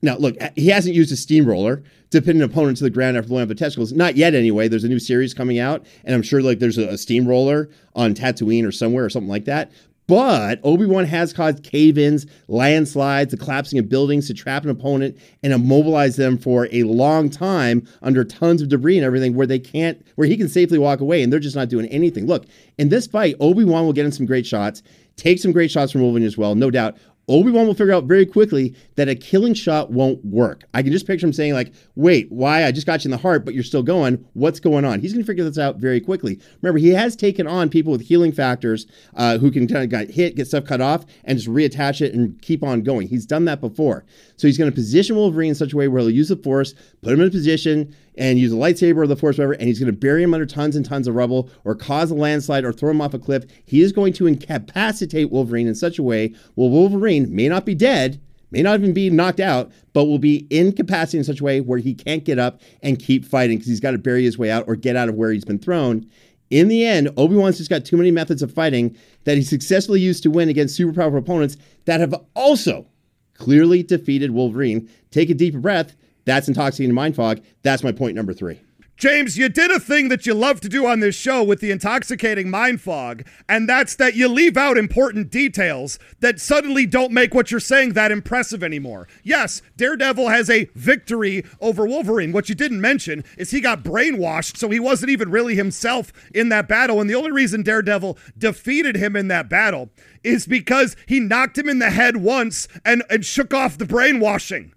Now, 0.00 0.16
look, 0.16 0.36
he 0.54 0.68
hasn't 0.68 0.94
used 0.94 1.10
a 1.10 1.16
steamroller 1.16 1.82
to 2.10 2.22
pin 2.22 2.36
an 2.36 2.42
opponent 2.42 2.76
to 2.76 2.84
the 2.84 2.90
ground 2.90 3.16
after 3.16 3.28
blowing 3.28 3.42
up 3.42 3.48
the 3.48 3.56
testicles. 3.56 3.92
Not 3.92 4.16
yet, 4.16 4.36
anyway. 4.36 4.68
There's 4.68 4.84
a 4.84 4.88
new 4.88 5.00
series 5.00 5.34
coming 5.34 5.58
out, 5.58 5.84
and 6.04 6.14
I'm 6.14 6.22
sure 6.22 6.40
like 6.40 6.60
there's 6.60 6.78
a, 6.78 6.90
a 6.90 6.98
steamroller 6.98 7.68
on 7.96 8.14
Tatooine 8.14 8.64
or 8.64 8.70
somewhere 8.70 9.04
or 9.04 9.10
something 9.10 9.28
like 9.28 9.46
that. 9.46 9.72
But 10.12 10.60
Obi 10.62 10.84
Wan 10.84 11.06
has 11.06 11.32
caused 11.32 11.62
cave 11.62 11.96
ins, 11.96 12.26
landslides, 12.46 13.30
the 13.30 13.38
collapsing 13.38 13.78
of 13.78 13.88
buildings 13.88 14.26
to 14.26 14.34
trap 14.34 14.62
an 14.62 14.68
opponent 14.68 15.16
and 15.42 15.54
immobilize 15.54 16.16
them 16.16 16.36
for 16.36 16.68
a 16.70 16.82
long 16.82 17.30
time 17.30 17.88
under 18.02 18.22
tons 18.22 18.60
of 18.60 18.68
debris 18.68 18.98
and 18.98 19.06
everything 19.06 19.34
where 19.34 19.46
they 19.46 19.58
can't, 19.58 20.04
where 20.16 20.28
he 20.28 20.36
can 20.36 20.50
safely 20.50 20.76
walk 20.76 21.00
away 21.00 21.22
and 21.22 21.32
they're 21.32 21.40
just 21.40 21.56
not 21.56 21.70
doing 21.70 21.86
anything. 21.86 22.26
Look, 22.26 22.44
in 22.76 22.90
this 22.90 23.06
fight, 23.06 23.36
Obi 23.40 23.64
Wan 23.64 23.86
will 23.86 23.94
get 23.94 24.04
in 24.04 24.12
some 24.12 24.26
great 24.26 24.44
shots, 24.44 24.82
take 25.16 25.38
some 25.38 25.50
great 25.50 25.70
shots 25.70 25.92
from 25.92 26.02
Wolverine 26.02 26.26
as 26.26 26.36
well, 26.36 26.54
no 26.54 26.70
doubt. 26.70 26.98
Obi-Wan 27.28 27.66
will 27.66 27.74
figure 27.74 27.94
out 27.94 28.04
very 28.04 28.26
quickly 28.26 28.74
that 28.96 29.08
a 29.08 29.14
killing 29.14 29.54
shot 29.54 29.90
won't 29.90 30.24
work. 30.24 30.64
I 30.74 30.82
can 30.82 30.92
just 30.92 31.06
picture 31.06 31.26
him 31.26 31.32
saying 31.32 31.54
like, 31.54 31.72
"Wait, 31.94 32.30
why? 32.30 32.64
I 32.64 32.72
just 32.72 32.86
got 32.86 33.04
you 33.04 33.08
in 33.08 33.12
the 33.12 33.16
heart, 33.18 33.44
but 33.44 33.54
you're 33.54 33.62
still 33.62 33.82
going. 33.82 34.24
What's 34.32 34.60
going 34.60 34.84
on?" 34.84 35.00
He's 35.00 35.12
going 35.12 35.22
to 35.22 35.26
figure 35.26 35.44
this 35.44 35.58
out 35.58 35.76
very 35.76 36.00
quickly. 36.00 36.40
Remember, 36.60 36.78
he 36.78 36.90
has 36.90 37.14
taken 37.14 37.46
on 37.46 37.68
people 37.68 37.92
with 37.92 38.02
healing 38.02 38.32
factors 38.32 38.86
uh, 39.14 39.38
who 39.38 39.50
can 39.50 39.68
kind 39.68 39.84
of 39.84 39.90
get 39.90 40.14
hit, 40.14 40.34
get 40.34 40.48
stuff 40.48 40.64
cut 40.64 40.80
off, 40.80 41.06
and 41.24 41.38
just 41.38 41.48
reattach 41.48 42.00
it 42.00 42.14
and 42.14 42.40
keep 42.42 42.62
on 42.62 42.82
going. 42.82 43.08
He's 43.08 43.26
done 43.26 43.44
that 43.44 43.60
before. 43.60 44.04
So 44.42 44.48
he's 44.48 44.58
going 44.58 44.72
to 44.72 44.74
position 44.74 45.14
Wolverine 45.14 45.50
in 45.50 45.54
such 45.54 45.72
a 45.72 45.76
way 45.76 45.86
where 45.86 46.00
he'll 46.00 46.10
use 46.10 46.28
the 46.28 46.34
Force, 46.34 46.74
put 47.00 47.12
him 47.12 47.20
in 47.20 47.28
a 47.28 47.30
position, 47.30 47.94
and 48.18 48.40
use 48.40 48.52
a 48.52 48.56
lightsaber 48.56 48.96
or 48.96 49.06
the 49.06 49.14
Force, 49.14 49.38
whatever, 49.38 49.52
and 49.52 49.68
he's 49.68 49.78
going 49.78 49.86
to 49.86 49.96
bury 49.96 50.20
him 50.20 50.34
under 50.34 50.44
tons 50.44 50.74
and 50.74 50.84
tons 50.84 51.06
of 51.06 51.14
rubble 51.14 51.48
or 51.62 51.76
cause 51.76 52.10
a 52.10 52.16
landslide 52.16 52.64
or 52.64 52.72
throw 52.72 52.90
him 52.90 53.00
off 53.00 53.14
a 53.14 53.20
cliff. 53.20 53.44
He 53.66 53.82
is 53.82 53.92
going 53.92 54.12
to 54.14 54.26
incapacitate 54.26 55.30
Wolverine 55.30 55.68
in 55.68 55.76
such 55.76 55.96
a 55.96 56.02
way 56.02 56.34
where 56.56 56.68
Wolverine 56.68 57.32
may 57.32 57.48
not 57.48 57.64
be 57.64 57.76
dead, 57.76 58.20
may 58.50 58.62
not 58.62 58.80
even 58.80 58.92
be 58.92 59.10
knocked 59.10 59.38
out, 59.38 59.70
but 59.92 60.06
will 60.06 60.18
be 60.18 60.48
incapacitated 60.50 61.20
in 61.20 61.24
such 61.24 61.40
a 61.40 61.44
way 61.44 61.60
where 61.60 61.78
he 61.78 61.94
can't 61.94 62.24
get 62.24 62.40
up 62.40 62.60
and 62.82 62.98
keep 62.98 63.24
fighting 63.24 63.58
because 63.58 63.68
he's 63.68 63.78
got 63.78 63.92
to 63.92 63.98
bury 63.98 64.24
his 64.24 64.38
way 64.38 64.50
out 64.50 64.64
or 64.66 64.74
get 64.74 64.96
out 64.96 65.08
of 65.08 65.14
where 65.14 65.30
he's 65.30 65.44
been 65.44 65.60
thrown. 65.60 66.04
In 66.50 66.66
the 66.66 66.84
end, 66.84 67.10
Obi 67.16 67.36
Wan's 67.36 67.58
just 67.58 67.70
got 67.70 67.84
too 67.84 67.96
many 67.96 68.10
methods 68.10 68.42
of 68.42 68.52
fighting 68.52 68.96
that 69.22 69.36
he 69.36 69.44
successfully 69.44 70.00
used 70.00 70.24
to 70.24 70.32
win 70.32 70.48
against 70.48 70.74
super 70.74 70.92
powerful 70.92 71.20
opponents 71.20 71.56
that 71.84 72.00
have 72.00 72.12
also 72.34 72.88
clearly 73.34 73.82
defeated 73.82 74.30
Wolverine. 74.30 74.88
Take 75.10 75.30
a 75.30 75.34
deep 75.34 75.54
breath. 75.54 75.96
That's 76.24 76.48
intoxicating 76.48 76.94
mind 76.94 77.16
fog. 77.16 77.40
That's 77.62 77.82
my 77.82 77.92
point 77.92 78.14
number 78.14 78.32
three. 78.32 78.60
James, 78.96 79.36
you 79.36 79.48
did 79.48 79.70
a 79.70 79.80
thing 79.80 80.08
that 80.10 80.26
you 80.26 80.34
love 80.34 80.60
to 80.60 80.68
do 80.68 80.86
on 80.86 81.00
this 81.00 81.16
show 81.16 81.42
with 81.42 81.60
the 81.60 81.72
intoxicating 81.72 82.48
mind 82.48 82.80
fog, 82.80 83.24
and 83.48 83.68
that's 83.68 83.96
that 83.96 84.14
you 84.14 84.28
leave 84.28 84.56
out 84.56 84.78
important 84.78 85.28
details 85.28 85.98
that 86.20 86.38
suddenly 86.38 86.86
don't 86.86 87.10
make 87.10 87.34
what 87.34 87.50
you're 87.50 87.58
saying 87.58 87.94
that 87.94 88.12
impressive 88.12 88.62
anymore. 88.62 89.08
Yes, 89.24 89.60
Daredevil 89.76 90.28
has 90.28 90.48
a 90.48 90.66
victory 90.76 91.44
over 91.60 91.84
Wolverine. 91.84 92.30
What 92.30 92.48
you 92.48 92.54
didn't 92.54 92.80
mention 92.80 93.24
is 93.36 93.50
he 93.50 93.60
got 93.60 93.82
brainwashed, 93.82 94.56
so 94.56 94.70
he 94.70 94.78
wasn't 94.78 95.10
even 95.10 95.32
really 95.32 95.56
himself 95.56 96.12
in 96.32 96.48
that 96.50 96.68
battle. 96.68 97.00
And 97.00 97.10
the 97.10 97.16
only 97.16 97.32
reason 97.32 97.62
Daredevil 97.62 98.18
defeated 98.38 98.96
him 98.96 99.16
in 99.16 99.26
that 99.28 99.48
battle 99.48 99.90
is 100.22 100.46
because 100.46 100.94
he 101.06 101.18
knocked 101.18 101.58
him 101.58 101.68
in 101.68 101.80
the 101.80 101.90
head 101.90 102.18
once 102.18 102.68
and, 102.84 103.02
and 103.10 103.24
shook 103.24 103.52
off 103.52 103.78
the 103.78 103.86
brainwashing. 103.86 104.74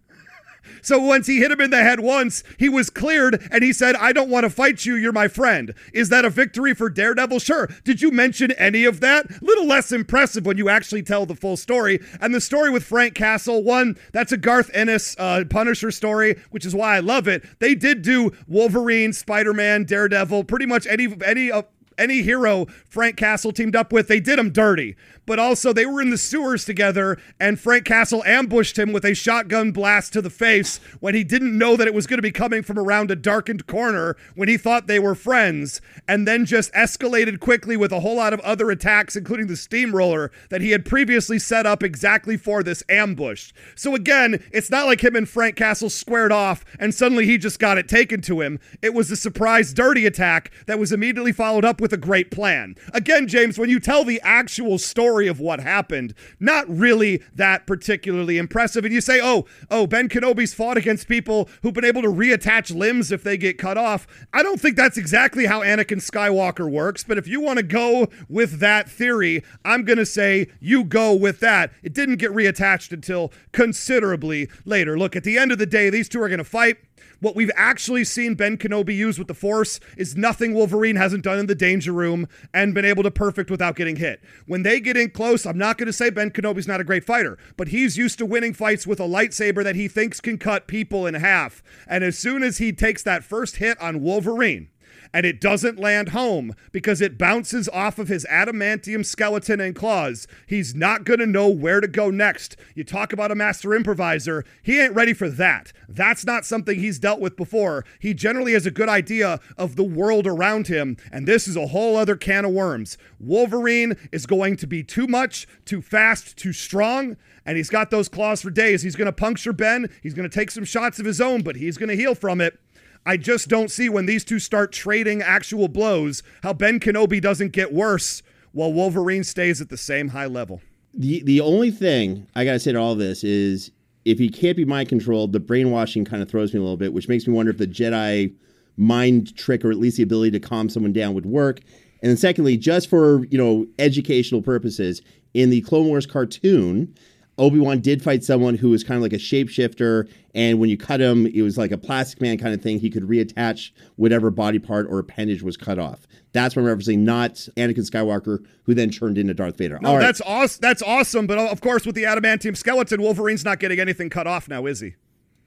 So 0.82 1.00
once 1.00 1.28
he 1.28 1.38
hit 1.38 1.52
him 1.52 1.62
in 1.62 1.72
the 1.72 1.82
head 1.82 2.00
once, 2.00 2.44
he 2.58 2.70
was 2.70 2.90
cleared 2.90 3.48
and 3.52 3.64
he 3.64 3.74
said, 3.74 3.96
I 3.96 4.14
don't 4.14 4.30
want 4.30 4.44
to 4.44 4.50
fight 4.50 4.86
you. 4.86 4.96
You're 4.96 5.12
my 5.12 5.28
friend. 5.28 5.74
Is 5.94 6.10
that 6.10 6.26
a 6.26 6.30
victory 6.30 6.74
for 6.74 6.90
Daredevil? 6.90 7.40
Sure. 7.40 7.70
Did 7.84 8.02
you 8.02 8.12
mention 8.12 8.52
any 8.54 8.86
of 8.86 9.00
that? 9.00 9.42
Little 9.42 9.66
less 9.66 9.92
impressive 9.92 10.46
when 10.46 10.58
you 10.58 10.70
actually 10.70 11.04
tell 11.04 11.26
the 11.26 11.36
full 11.36 11.58
story. 11.58 12.00
And 12.20 12.34
the 12.34 12.42
story 12.42 12.70
with 12.70 12.84
Frank 12.84 13.16
Castle, 13.16 13.64
one, 13.64 13.98
that's 14.12 14.32
a 14.32 14.38
Garth 14.38 14.70
Ennis 14.74 15.16
uh, 15.18 15.44
Punisher 15.50 15.92
story, 15.92 16.40
which 16.52 16.66
is 16.66 16.76
why 16.76 16.96
I 16.96 17.00
love 17.00 17.28
it. 17.28 17.44
They 17.60 17.76
did 17.76 18.02
do 18.02 18.32
Wolverine, 18.48 19.14
Spider 19.14 19.54
Man, 19.54 19.84
Daredevil, 19.84 20.46
pretty 20.46 20.66
much 20.66 20.88
any, 20.88 21.16
any 21.26 21.52
of 21.52 21.66
any 21.98 22.22
hero 22.22 22.66
Frank 22.90 23.18
Castle 23.18 23.52
teamed 23.52 23.76
up 23.76 23.92
with, 23.92 24.08
they 24.08 24.20
did 24.20 24.40
him 24.40 24.52
dirty. 24.52 24.96
But 25.26 25.40
also, 25.40 25.74
they 25.74 25.86
were 25.86 26.02
in 26.02 26.10
the 26.10 26.18
sewers 26.18 26.66
together, 26.66 27.18
and 27.40 27.60
Frank 27.60 27.86
Castle 27.86 28.24
ambushed 28.26 28.78
him 28.78 28.92
with 28.92 29.06
a 29.06 29.14
shotgun 29.14 29.72
blast 29.72 30.14
to 30.14 30.22
the 30.22 30.30
face 30.30 30.80
when 31.00 31.16
he 31.16 31.24
didn't 31.24 31.58
know 31.58 31.76
that 31.76 31.88
it 31.88 31.94
was 31.94 32.08
going 32.08 32.18
to 32.18 32.22
be 32.22 32.32
coming 32.32 32.62
from 32.62 32.78
around 32.78 33.12
a 33.12 33.16
darkened 33.16 33.68
corner 33.68 34.16
when 34.36 34.48
he 34.48 34.58
thought 34.58 34.88
they 34.88 35.00
were 35.00 35.16
friends, 35.16 35.82
and 36.08 36.28
then 36.28 36.46
just 36.46 36.72
escalated 36.74 37.40
quickly 37.40 37.76
with 37.78 37.92
a 37.92 38.02
whole 38.02 38.18
lot 38.18 38.34
of 38.34 38.40
other 38.42 38.70
attacks, 38.70 39.16
including 39.16 39.48
the 39.48 39.56
steamroller 39.56 40.32
that 40.50 40.62
he 40.62 40.72
had 40.72 40.86
previously 40.86 41.40
set 41.40 41.66
up 41.66 41.82
exactly 41.82 42.38
for 42.38 42.62
this 42.62 42.84
ambush. 42.90 43.52
So, 43.76 43.96
again, 43.96 44.44
it's 44.52 44.70
not 44.70 44.86
like 44.86 45.04
him 45.04 45.16
and 45.16 45.28
Frank 45.28 45.56
Castle 45.56 45.90
squared 45.90 46.32
off 46.32 46.64
and 46.80 46.94
suddenly 46.94 47.26
he 47.26 47.38
just 47.38 47.60
got 47.60 47.78
it 47.78 47.88
taken 47.88 48.22
to 48.22 48.42
him. 48.42 48.60
It 48.82 48.94
was 48.94 49.10
a 49.12 49.16
surprise 49.16 49.74
dirty 49.74 50.06
attack 50.06 50.52
that 50.68 50.80
was 50.80 50.92
immediately 50.92 51.32
followed 51.32 51.66
up 51.66 51.82
with 51.82 51.94
a 51.94 51.98
great 51.98 52.32
plan. 52.32 52.76
Again, 52.94 53.28
James, 53.28 53.58
when 53.58 53.70
you 53.70 53.80
tell 53.80 54.04
the 54.04 54.22
actual 54.22 54.78
story 54.78 55.15
of 55.28 55.40
what 55.40 55.60
happened, 55.60 56.14
not 56.40 56.68
really 56.70 57.24
that 57.34 57.66
particularly 57.66 58.38
impressive. 58.38 58.84
And 58.84 58.94
you 58.94 59.02
say, 59.02 59.20
oh, 59.22 59.46
oh, 59.72 59.88
Ben 59.88 60.10
Kenobi's 60.10 60.54
fought 60.54 60.78
against 60.78 61.08
people 61.08 61.50
who've 61.62 61.74
been 61.74 61.86
able 61.86 62.02
to 62.02 62.10
reattach 62.10 62.76
limbs 62.76 63.12
if 63.12 63.24
they 63.24 63.38
get 63.38 63.58
cut 63.58 63.78
off. 63.78 64.06
I 64.34 64.44
don't 64.44 64.60
think 64.60 64.76
that's 64.76 64.98
exactly 64.98 65.46
how 65.46 65.62
Anakin 65.62 66.02
Skywalker 66.02 66.70
works, 66.70 67.04
but 67.04 67.18
if 67.18 67.28
you 67.28 67.40
want 67.40 67.58
to 67.58 67.64
go 67.64 68.08
with 68.28 68.60
that 68.60 68.90
theory, 68.90 69.44
I'm 69.64 69.84
going 69.86 69.98
to 69.98 70.06
say 70.06 70.48
you 70.60 70.84
go 70.84 71.14
with 71.16 71.40
that. 71.40 71.72
It 71.82 71.94
didn't 71.94 72.18
get 72.18 72.32
reattached 72.32 72.92
until 72.92 73.32
considerably 73.52 74.50
later. 74.66 74.98
Look, 74.98 75.16
at 75.16 75.24
the 75.24 75.38
end 75.38 75.52
of 75.52 75.58
the 75.58 75.66
day, 75.66 75.90
these 75.90 76.10
two 76.10 76.22
are 76.22 76.30
going 76.30 76.40
to 76.40 76.44
fight. 76.44 76.78
What 77.26 77.36
we've 77.36 77.50
actually 77.56 78.04
seen 78.04 78.36
Ben 78.36 78.56
Kenobi 78.56 78.96
use 78.96 79.18
with 79.18 79.28
the 79.28 79.34
Force 79.34 79.80
is 79.98 80.16
nothing 80.16 80.54
Wolverine 80.54 80.96
hasn't 80.96 81.24
done 81.24 81.40
in 81.40 81.48
the 81.48 81.56
Danger 81.56 81.92
Room 81.92 82.28
and 82.54 82.76
been 82.76 82.86
able 82.86 83.02
to 83.02 83.10
perfect 83.10 83.50
without 83.50 83.76
getting 83.76 83.96
hit. 83.96 84.22
When 84.46 84.62
they 84.62 84.80
get 84.80 84.96
in 84.96 85.10
close, 85.10 85.44
I'm 85.44 85.58
not 85.58 85.80
going 85.80 85.88
to 85.88 85.92
say 85.92 86.12
Ben 86.12 86.30
Kenobi's 86.30 86.68
not 86.68 86.82
a 86.82 86.84
great 86.84 87.04
fighter, 87.04 87.40
but 87.58 87.70
he's 87.70 87.98
used 87.98 88.20
to 88.20 88.28
winning 88.28 88.54
fights 88.54 88.86
with 88.86 89.00
a 89.00 89.08
lightsaber 89.08 89.64
that 89.64 89.76
he 89.76 89.88
thinks 89.88 90.22
can 90.22 90.38
cut 90.38 90.68
people 90.68 91.08
in 91.08 91.16
half. 91.16 91.64
And 91.88 92.04
as 92.04 92.16
soon 92.16 92.44
as 92.44 92.60
he 92.60 92.72
takes 92.72 93.02
that 93.02 93.24
first 93.24 93.56
hit 93.56 93.82
on 93.82 94.02
Wolverine, 94.02 94.70
and 95.16 95.26
it 95.26 95.40
doesn't 95.40 95.80
land 95.80 96.10
home 96.10 96.54
because 96.74 97.00
it 97.00 97.18
bounces 97.18 97.70
off 97.70 97.98
of 97.98 98.10
his 98.10 98.26
adamantium 98.30 99.06
skeleton 99.06 99.62
and 99.62 99.74
claws. 99.74 100.28
He's 100.46 100.76
not 100.76 101.06
going 101.06 101.22
to 101.22 101.26
know 101.26 101.48
where 101.48 101.80
to 101.80 101.88
go 101.88 102.10
next. 102.10 102.58
You 102.76 102.84
talk 102.84 103.14
about 103.14 103.32
a 103.32 103.36
master 103.36 103.74
improviser, 103.74 104.44
he 104.62 104.78
ain't 104.78 104.94
ready 104.94 105.14
for 105.14 105.30
that. 105.30 105.72
That's 105.88 106.26
not 106.26 106.44
something 106.46 106.78
he's 106.78 107.00
dealt 107.00 107.22
with 107.22 107.38
before. 107.38 107.86
He 107.98 108.14
generally 108.14 108.52
has 108.52 108.66
a 108.66 108.72
good 108.72 108.90
idea 108.90 109.40
of 109.58 109.78
the 109.78 109.86
world 109.86 110.28
around 110.28 110.68
him, 110.68 110.98
and 111.14 111.26
this 111.26 111.48
is 111.48 111.56
a 111.56 111.68
whole 111.68 111.96
other 111.96 112.18
can 112.18 112.44
of 112.44 112.52
worms. 112.52 112.98
Wolverine 113.18 113.96
is 114.12 114.26
going 114.26 114.58
to 114.58 114.68
be 114.68 114.84
too 114.84 115.08
much, 115.08 115.48
too 115.64 115.82
fast, 115.82 116.36
too 116.36 116.52
strong 116.52 117.16
and 117.46 117.58
he's 117.58 117.70
got 117.70 117.92
those 117.92 118.10
claws 118.10 118.42
for 118.42 118.50
days. 118.50 118.82
He's 118.82 118.96
going 118.96 119.06
to 119.06 119.12
puncture 119.12 119.54
Ben. 119.54 119.88
He's 120.02 120.16
going 120.16 120.28
to 120.28 120.36
take 120.36 120.50
some 120.50 120.66
shots 120.66 120.98
of 120.98 121.06
his 121.06 121.22
own, 121.22 121.44
but 121.44 121.56
he's 121.56 121.78
going 121.78 121.90
to 121.90 121.96
heal 121.96 122.16
from 122.16 122.42
it. 122.42 122.60
I 123.06 123.18
just 123.18 123.48
don't 123.48 123.70
see 123.70 123.88
when 123.88 124.06
these 124.06 124.24
two 124.24 124.40
start 124.40 124.72
trading 124.72 125.22
actual 125.22 125.68
blows 125.68 126.24
how 126.44 126.54
Ben 126.54 126.80
Kenobi 126.80 127.22
doesn't 127.22 127.52
get 127.52 127.72
worse 127.72 128.24
while 128.52 128.74
Wolverine 128.74 129.24
stays 129.24 129.62
at 129.62 129.70
the 129.70 129.78
same 129.78 130.10
high 130.10 130.26
level. 130.26 130.62
The 130.94 131.22
the 131.24 131.42
only 131.42 131.72
thing 131.72 132.28
I 132.36 132.46
gotta 132.46 132.60
say 132.60 132.72
to 132.72 132.80
all 132.80 132.96
this 132.96 133.24
is 133.24 133.72
if 134.06 134.18
he 134.18 134.30
can't 134.30 134.56
be 134.56 134.66
mind 134.66 134.90
controlled, 134.90 135.34
the 135.34 135.40
brainwashing 135.40 136.06
kind 136.06 136.24
of 136.24 136.30
throws 136.30 136.54
me 136.54 136.60
a 136.60 136.64
little 136.64 136.78
bit, 136.78 136.94
which 136.94 137.08
makes 137.08 137.28
me 137.28 137.34
wonder 137.34 137.52
if 137.52 137.58
the 137.58 137.68
Jedi 137.68 138.34
mind 138.78 139.36
trick 139.36 139.64
or 139.66 139.72
at 139.72 139.78
least 139.78 139.98
the 139.98 140.04
ability 140.04 140.32
to 140.32 140.40
calm 140.40 140.70
someone 140.70 140.94
down 140.94 141.14
would 141.14 141.26
work. 141.26 141.60
And 142.02 142.10
then 142.10 142.18
secondly, 142.18 142.58
just 142.58 142.90
for 142.90 143.26
you 143.26 143.38
know 143.38 143.68
educational 143.78 144.42
purposes, 144.42 145.02
in 145.34 145.50
the 145.50 145.62
Clone 145.62 145.88
Wars 145.88 146.06
cartoon, 146.06 146.96
Obi 147.38 147.60
Wan 147.60 147.82
did 147.82 148.02
fight 148.02 148.24
someone 148.24 148.56
who 148.56 148.70
was 148.70 148.84
kind 148.84 148.96
of 148.96 149.02
like 149.02 149.14
a 149.14 149.18
shapeshifter, 149.18 150.10
and 150.34 150.60
when 150.60 150.70
you 150.70 150.78
cut 150.78 151.02
him, 151.02 151.26
it 151.28 151.42
was 151.42 151.58
like 151.58 151.72
a 151.72 151.78
plastic 151.78 152.22
man 152.22 152.38
kind 152.38 152.54
of 152.54 152.62
thing. 152.62 152.80
He 152.80 152.90
could 152.90 153.04
reattach 153.04 153.72
whatever 153.98 154.32
body 154.32 154.60
part 154.60 154.88
or 154.90 155.00
appendage 155.00 155.42
was 155.42 155.58
cut 155.58 155.78
off. 155.78 156.08
That's 156.32 156.56
what 156.56 156.62
I'm 156.62 156.68
referencing, 156.68 157.00
not 157.00 157.34
Anakin 157.58 157.90
Skywalker, 157.90 158.46
who 158.64 158.74
then 158.74 158.90
turned 158.90 159.18
into 159.18 159.34
Darth 159.34 159.58
Vader. 159.58 159.80
No, 159.82 160.00
that's 160.00 160.22
awesome. 160.22 160.60
That's 160.62 160.82
awesome. 160.82 161.28
But 161.28 161.38
uh, 161.38 161.48
of 161.48 161.60
course, 161.60 161.86
with 161.86 161.96
the 161.96 162.04
adamantium 162.04 162.56
skeleton, 162.56 163.02
Wolverine's 163.02 163.44
not 163.44 163.60
getting 163.60 163.80
anything 163.80 164.10
cut 164.10 164.28
off 164.28 164.48
now, 164.48 164.66
is 164.66 164.80
he? 164.80 164.96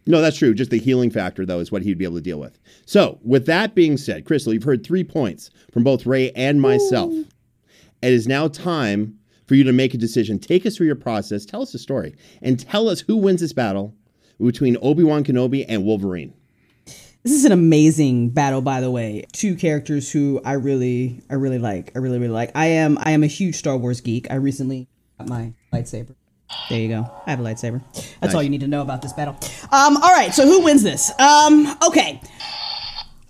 No, 0.06 0.22
that's 0.22 0.38
true. 0.38 0.54
Just 0.54 0.70
the 0.70 0.78
healing 0.78 1.10
factor, 1.10 1.44
though, 1.44 1.58
is 1.58 1.70
what 1.70 1.82
he'd 1.82 1.98
be 1.98 2.04
able 2.04 2.16
to 2.16 2.22
deal 2.22 2.40
with. 2.40 2.58
So, 2.86 3.18
with 3.22 3.44
that 3.46 3.74
being 3.74 3.98
said, 3.98 4.24
Crystal, 4.24 4.54
you've 4.54 4.62
heard 4.62 4.84
three 4.84 5.04
points 5.04 5.50
from 5.70 5.84
both 5.84 6.06
Ray 6.06 6.30
and 6.32 6.60
myself. 6.62 7.12
Ooh. 7.12 7.26
It 8.00 8.12
is 8.12 8.26
now 8.26 8.48
time 8.48 9.18
for 9.48 9.54
you 9.54 9.64
to 9.64 9.72
make 9.72 9.94
a 9.94 9.98
decision. 9.98 10.38
Take 10.38 10.66
us 10.66 10.76
through 10.76 10.86
your 10.86 10.94
process, 10.94 11.44
tell 11.44 11.62
us 11.62 11.72
the 11.72 11.78
story, 11.78 12.14
and 12.42 12.60
tell 12.60 12.88
us 12.88 13.00
who 13.00 13.16
wins 13.16 13.40
this 13.40 13.52
battle 13.52 13.94
between 14.40 14.76
Obi 14.82 15.02
Wan 15.02 15.24
Kenobi 15.24 15.64
and 15.68 15.84
Wolverine. 15.84 16.34
This 17.24 17.32
is 17.32 17.44
an 17.44 17.52
amazing 17.52 18.30
battle, 18.30 18.60
by 18.60 18.80
the 18.80 18.90
way. 18.90 19.24
Two 19.32 19.56
characters 19.56 20.12
who 20.12 20.40
I 20.44 20.52
really, 20.52 21.20
I 21.28 21.34
really 21.34 21.58
like. 21.58 21.90
I 21.96 21.98
really, 21.98 22.18
really 22.18 22.32
like. 22.32 22.52
I 22.54 22.66
am, 22.66 22.96
I 23.02 23.10
am 23.10 23.24
a 23.24 23.26
huge 23.26 23.56
Star 23.56 23.76
Wars 23.76 24.00
geek. 24.00 24.30
I 24.30 24.36
recently 24.36 24.88
got 25.18 25.28
my 25.28 25.52
lightsaber. 25.72 26.14
There 26.70 26.78
you 26.80 26.88
go. 26.88 27.10
I 27.26 27.30
have 27.30 27.40
a 27.40 27.42
lightsaber. 27.42 27.82
That's 27.92 28.22
nice. 28.22 28.34
all 28.34 28.42
you 28.42 28.48
need 28.48 28.60
to 28.60 28.68
know 28.68 28.82
about 28.82 29.02
this 29.02 29.12
battle. 29.12 29.34
Um, 29.72 29.96
all 29.96 30.12
right. 30.12 30.32
So 30.32 30.46
who 30.46 30.62
wins 30.62 30.82
this? 30.82 31.10
Um, 31.18 31.76
okay. 31.86 32.20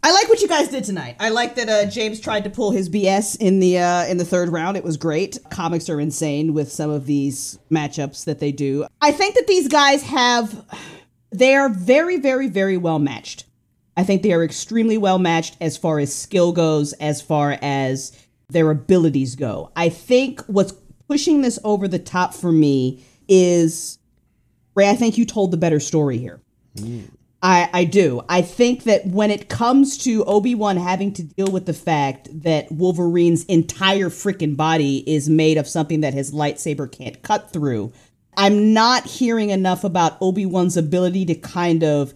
I 0.09 0.13
like 0.13 0.31
what 0.31 0.41
you 0.41 0.49
guys 0.49 0.69
did 0.69 0.85
tonight. 0.85 1.17
I 1.21 1.29
like 1.29 1.55
that 1.57 1.69
uh, 1.69 1.85
James 1.85 2.19
tried 2.19 2.45
to 2.45 2.51
pull 2.51 2.71
his 2.71 2.89
BS 2.89 3.37
in 3.41 3.61
the 3.61 3.79
uh, 3.79 4.07
in 4.07 4.17
the 4.17 4.25
third 4.25 4.49
round. 4.49 4.79
It 4.79 4.83
was 4.83 4.97
great. 4.97 5.37
Comics 5.51 5.91
are 5.91 6.01
insane 6.01 6.55
with 6.55 6.73
some 6.73 6.89
of 6.89 7.05
these 7.05 7.59
matchups 7.71 8.25
that 8.25 8.39
they 8.39 8.51
do. 8.51 8.87
I 9.03 9.13
think 9.13 9.35
that 9.35 9.47
these 9.47 9.69
guys 9.69 10.03
have 10.05 10.65
they 11.31 11.55
are 11.55 11.69
very 11.69 12.19
very 12.19 12.49
very 12.49 12.79
well 12.79 12.99
matched. 12.99 13.45
I 13.99 14.03
think 14.03 14.23
they 14.23 14.33
are 14.33 14.43
extremely 14.43 14.97
well 14.97 15.19
matched 15.19 15.59
as 15.61 15.77
far 15.77 15.99
as 15.99 16.15
skill 16.15 16.53
goes, 16.53 16.95
as 16.95 17.21
far 17.21 17.59
as 17.61 18.17
their 18.49 18.71
abilities 18.71 19.37
go. 19.37 19.73
I 19.77 19.91
think 19.91 20.41
what's 20.47 20.73
pushing 21.07 21.43
this 21.43 21.59
over 21.65 21.87
the 21.87 21.99
top 21.99 22.33
for 22.33 22.51
me 22.51 23.05
is 23.29 23.99
Ray. 24.75 24.89
I 24.89 24.97
think 24.97 25.19
you 25.19 25.27
told 25.27 25.51
the 25.51 25.59
better 25.59 25.81
story 25.81 26.17
here. 26.17 26.41
Mm. 26.77 27.11
I, 27.41 27.71
I 27.73 27.85
do. 27.85 28.23
I 28.29 28.43
think 28.43 28.85
that 28.85 29.07
when 29.07 29.31
it 29.31 29.49
comes 29.49 29.97
to 29.99 30.25
Obi 30.25 30.55
Wan 30.55 30.77
having 30.77 31.13
to 31.15 31.23
deal 31.23 31.47
with 31.47 31.67
the 31.67 31.75
fact 31.75 32.29
that 32.43 32.71
Wolverine's 32.73 33.45
entire 33.45 34.09
freaking 34.09 34.57
body 34.57 35.09
is 35.11 35.29
made 35.29 35.57
of 35.57 35.69
something 35.69 36.01
that 36.01 36.15
his 36.15 36.33
lightsaber 36.33 36.91
can't 36.91 37.23
cut 37.23 37.53
through, 37.53 37.93
I'm 38.37 38.73
not 38.73 39.05
hearing 39.07 39.51
enough 39.51 39.85
about 39.85 40.19
Obi 40.21 40.47
Wan's 40.47 40.77
ability 40.77 41.27
to 41.27 41.35
kind 41.37 41.85
of 41.85 42.13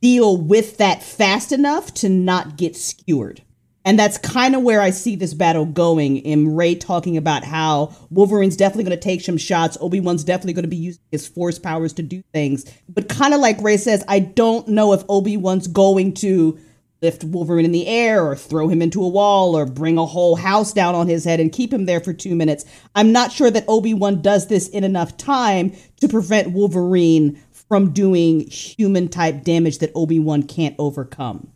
deal 0.00 0.38
with 0.38 0.78
that 0.78 1.02
fast 1.02 1.52
enough 1.52 1.92
to 1.94 2.08
not 2.08 2.56
get 2.56 2.76
skewered. 2.76 3.42
And 3.84 3.98
that's 3.98 4.18
kind 4.18 4.54
of 4.54 4.62
where 4.62 4.80
I 4.82 4.90
see 4.90 5.16
this 5.16 5.32
battle 5.32 5.64
going. 5.64 6.18
In 6.18 6.54
Ray 6.54 6.74
talking 6.74 7.16
about 7.16 7.44
how 7.44 7.94
Wolverine's 8.10 8.56
definitely 8.56 8.84
going 8.84 8.98
to 8.98 9.02
take 9.02 9.22
some 9.22 9.38
shots, 9.38 9.78
Obi 9.80 10.00
Wan's 10.00 10.24
definitely 10.24 10.52
going 10.52 10.64
to 10.64 10.68
be 10.68 10.76
using 10.76 11.02
his 11.10 11.26
force 11.26 11.58
powers 11.58 11.94
to 11.94 12.02
do 12.02 12.22
things. 12.32 12.70
But 12.88 13.08
kind 13.08 13.32
of 13.32 13.40
like 13.40 13.60
Ray 13.62 13.78
says, 13.78 14.04
I 14.06 14.18
don't 14.18 14.68
know 14.68 14.92
if 14.92 15.02
Obi 15.08 15.36
Wan's 15.36 15.66
going 15.66 16.12
to 16.14 16.58
lift 17.02 17.24
Wolverine 17.24 17.64
in 17.64 17.72
the 17.72 17.86
air 17.86 18.22
or 18.22 18.36
throw 18.36 18.68
him 18.68 18.82
into 18.82 19.02
a 19.02 19.08
wall 19.08 19.56
or 19.56 19.64
bring 19.64 19.96
a 19.96 20.04
whole 20.04 20.36
house 20.36 20.72
down 20.74 20.94
on 20.94 21.08
his 21.08 21.24
head 21.24 21.40
and 21.40 21.50
keep 21.50 21.72
him 21.72 21.86
there 21.86 22.00
for 22.00 22.12
two 22.12 22.34
minutes. 22.34 22.66
I'm 22.94 23.12
not 23.12 23.32
sure 23.32 23.50
that 23.50 23.64
Obi 23.68 23.94
Wan 23.94 24.20
does 24.20 24.48
this 24.48 24.68
in 24.68 24.84
enough 24.84 25.16
time 25.16 25.72
to 26.00 26.08
prevent 26.08 26.52
Wolverine 26.52 27.40
from 27.52 27.92
doing 27.92 28.40
human 28.50 29.08
type 29.08 29.42
damage 29.42 29.78
that 29.78 29.92
Obi 29.94 30.18
Wan 30.18 30.42
can't 30.42 30.74
overcome. 30.78 31.50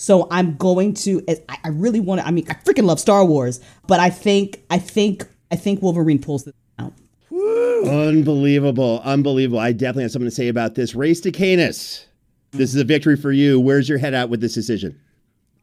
So 0.00 0.26
I'm 0.30 0.56
going 0.56 0.94
to. 0.94 1.22
I, 1.62 1.68
really 1.68 2.00
want 2.00 2.22
to. 2.22 2.26
I 2.26 2.30
mean, 2.30 2.46
I 2.48 2.54
freaking 2.54 2.84
love 2.84 2.98
Star 2.98 3.22
Wars, 3.22 3.60
but 3.86 4.00
I 4.00 4.08
think, 4.08 4.64
I 4.70 4.78
think, 4.78 5.26
I 5.50 5.56
think 5.56 5.82
Wolverine 5.82 6.18
pulls 6.18 6.44
this 6.44 6.54
out. 6.78 6.94
Unbelievable. 7.30 9.02
Unbelievable. 9.04 9.58
I 9.58 9.72
definitely 9.72 10.04
have 10.04 10.12
something 10.12 10.30
to 10.30 10.34
say 10.34 10.48
about 10.48 10.74
this. 10.74 10.94
Ray 10.94 11.10
Cicanis. 11.10 12.06
This 12.52 12.74
is 12.74 12.76
a 12.76 12.84
victory 12.84 13.14
for 13.14 13.30
you. 13.30 13.60
Where's 13.60 13.90
your 13.90 13.98
head 13.98 14.14
at 14.14 14.30
with 14.30 14.40
this 14.40 14.54
decision? 14.54 14.98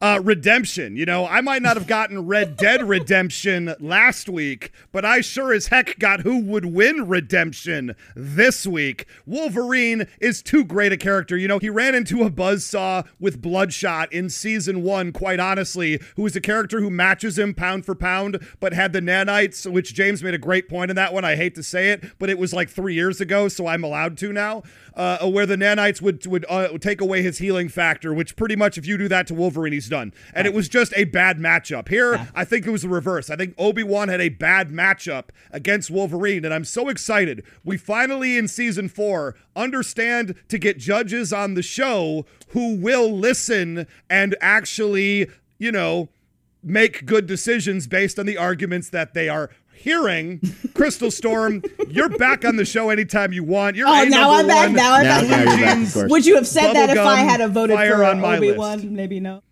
Uh, 0.01 0.19
redemption. 0.23 0.95
You 0.95 1.05
know, 1.05 1.25
I 1.25 1.41
might 1.41 1.61
not 1.61 1.77
have 1.77 1.87
gotten 1.87 2.25
Red 2.27 2.57
Dead 2.57 2.87
Redemption 2.87 3.73
last 3.79 4.29
week, 4.29 4.71
but 4.91 5.03
I 5.05 5.21
sure 5.21 5.53
as 5.53 5.67
heck 5.67 5.97
got 5.99 6.21
Who 6.21 6.39
Would 6.41 6.65
Win 6.65 7.07
Redemption 7.07 7.95
this 8.15 8.67
week. 8.67 9.07
Wolverine 9.25 10.07
is 10.19 10.41
too 10.41 10.63
great 10.63 10.91
a 10.91 10.97
character. 10.97 11.37
You 11.37 11.47
know, 11.47 11.59
he 11.59 11.69
ran 11.69 11.95
into 11.95 12.23
a 12.23 12.29
buzzsaw 12.29 13.07
with 13.19 13.41
Bloodshot 13.41 14.11
in 14.13 14.29
season 14.29 14.83
one, 14.83 15.11
quite 15.11 15.39
honestly, 15.39 15.99
who 16.15 16.25
is 16.25 16.35
a 16.35 16.41
character 16.41 16.79
who 16.79 16.89
matches 16.89 17.39
him 17.39 17.53
pound 17.53 17.85
for 17.85 17.95
pound, 17.95 18.39
but 18.59 18.73
had 18.73 18.93
the 18.93 19.01
nanites, 19.01 19.69
which 19.69 19.93
James 19.93 20.23
made 20.23 20.33
a 20.33 20.39
great 20.39 20.69
point 20.69 20.91
in 20.91 20.95
that 20.95 21.13
one. 21.13 21.25
I 21.25 21.35
hate 21.35 21.55
to 21.55 21.63
say 21.63 21.89
it, 21.89 22.03
but 22.19 22.29
it 22.29 22.37
was 22.37 22.53
like 22.53 22.69
three 22.69 22.93
years 22.93 23.19
ago, 23.19 23.47
so 23.47 23.67
I'm 23.67 23.83
allowed 23.83 24.17
to 24.17 24.31
now. 24.31 24.63
Uh, 24.95 25.29
where 25.29 25.45
the 25.45 25.55
nanites 25.55 26.01
would 26.01 26.25
would, 26.25 26.43
uh, 26.49 26.75
take 26.79 27.01
away 27.01 27.21
his 27.21 27.37
healing 27.37 27.69
factor, 27.69 28.13
which 28.13 28.35
pretty 28.35 28.55
much 28.55 28.79
if 28.79 28.85
you 28.87 28.97
do 28.97 29.07
that 29.07 29.27
to 29.27 29.33
Wolverine, 29.35 29.73
he's 29.73 29.86
done. 29.89 30.13
And 30.33 30.47
it 30.47 30.53
was 30.53 30.69
just 30.69 30.93
a 30.95 31.05
bad 31.05 31.37
matchup. 31.37 31.89
Here, 31.89 32.15
yeah. 32.15 32.27
I 32.35 32.45
think 32.45 32.65
it 32.65 32.71
was 32.71 32.81
the 32.83 32.89
reverse. 32.89 33.29
I 33.29 33.35
think 33.35 33.55
Obi 33.57 33.83
Wan 33.83 34.09
had 34.09 34.21
a 34.21 34.29
bad 34.29 34.69
matchup 34.69 35.29
against 35.51 35.89
Wolverine, 35.89 36.45
and 36.45 36.53
I'm 36.53 36.65
so 36.65 36.89
excited. 36.89 37.43
We 37.63 37.77
finally 37.77 38.37
in 38.37 38.47
season 38.47 38.89
four 38.89 39.35
understand 39.55 40.35
to 40.49 40.57
get 40.57 40.77
judges 40.77 41.33
on 41.33 41.53
the 41.53 41.63
show 41.63 42.25
who 42.49 42.75
will 42.75 43.11
listen 43.11 43.87
and 44.09 44.35
actually, 44.41 45.27
you 45.57 45.71
know, 45.71 46.09
make 46.63 47.05
good 47.05 47.25
decisions 47.25 47.87
based 47.87 48.19
on 48.19 48.25
the 48.25 48.37
arguments 48.37 48.89
that 48.89 49.13
they 49.13 49.29
are 49.29 49.49
hearing. 49.73 50.41
Crystal 50.73 51.11
Storm, 51.11 51.63
you're 51.89 52.09
back 52.09 52.43
on 52.43 52.55
the 52.57 52.65
show 52.65 52.89
anytime 52.89 53.31
you 53.31 53.43
want. 53.43 53.75
You're 53.75 53.87
oh, 53.87 54.03
now 54.03 54.31
I'm 54.31 54.47
back. 54.47 54.71
Now 54.71 54.93
I'm 54.93 55.03
back. 55.03 56.09
Would 56.09 56.25
you 56.25 56.35
have 56.35 56.47
said 56.47 56.73
that 56.73 56.89
if 56.89 56.97
I 56.97 57.17
had 57.17 57.41
a 57.41 57.47
voted 57.47 57.77
for 57.77 58.03
Obi 58.03 58.53
Wan? 58.53 58.93
Maybe 58.93 59.19
no. 59.19 59.43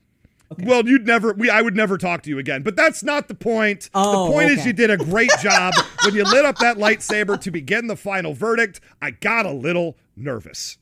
Okay. 0.52 0.66
Well, 0.66 0.88
you'd 0.88 1.08
never. 1.08 1.34
We, 1.34 1.50
I 1.50 1.62
would 1.62 1.76
never 1.76 1.98
talk 1.98 2.22
to 2.24 2.30
you 2.30 2.38
again. 2.38 2.62
But 2.62 2.76
that's 2.76 3.04
not 3.04 3.28
the 3.28 3.36
point. 3.36 3.90
Oh, 3.94 4.26
the 4.26 4.32
point 4.32 4.52
okay. 4.52 4.60
is, 4.60 4.66
you 4.66 4.74
did 4.74 4.92
a 4.92 4.98
great 4.98 5.32
job 5.42 5.74
when 6.04 6.14
you 6.14 6.24
lit 6.24 6.46
up 6.46 6.58
that 6.60 6.78
lightsaber 6.78 7.40
to 7.42 7.52
begin 7.52 7.88
the 7.88 7.96
final 7.96 8.34
verdict. 8.34 8.80
I 9.02 9.12
got 9.12 9.46
a 9.46 9.52
little 9.52 9.98
nervous. 10.16 10.78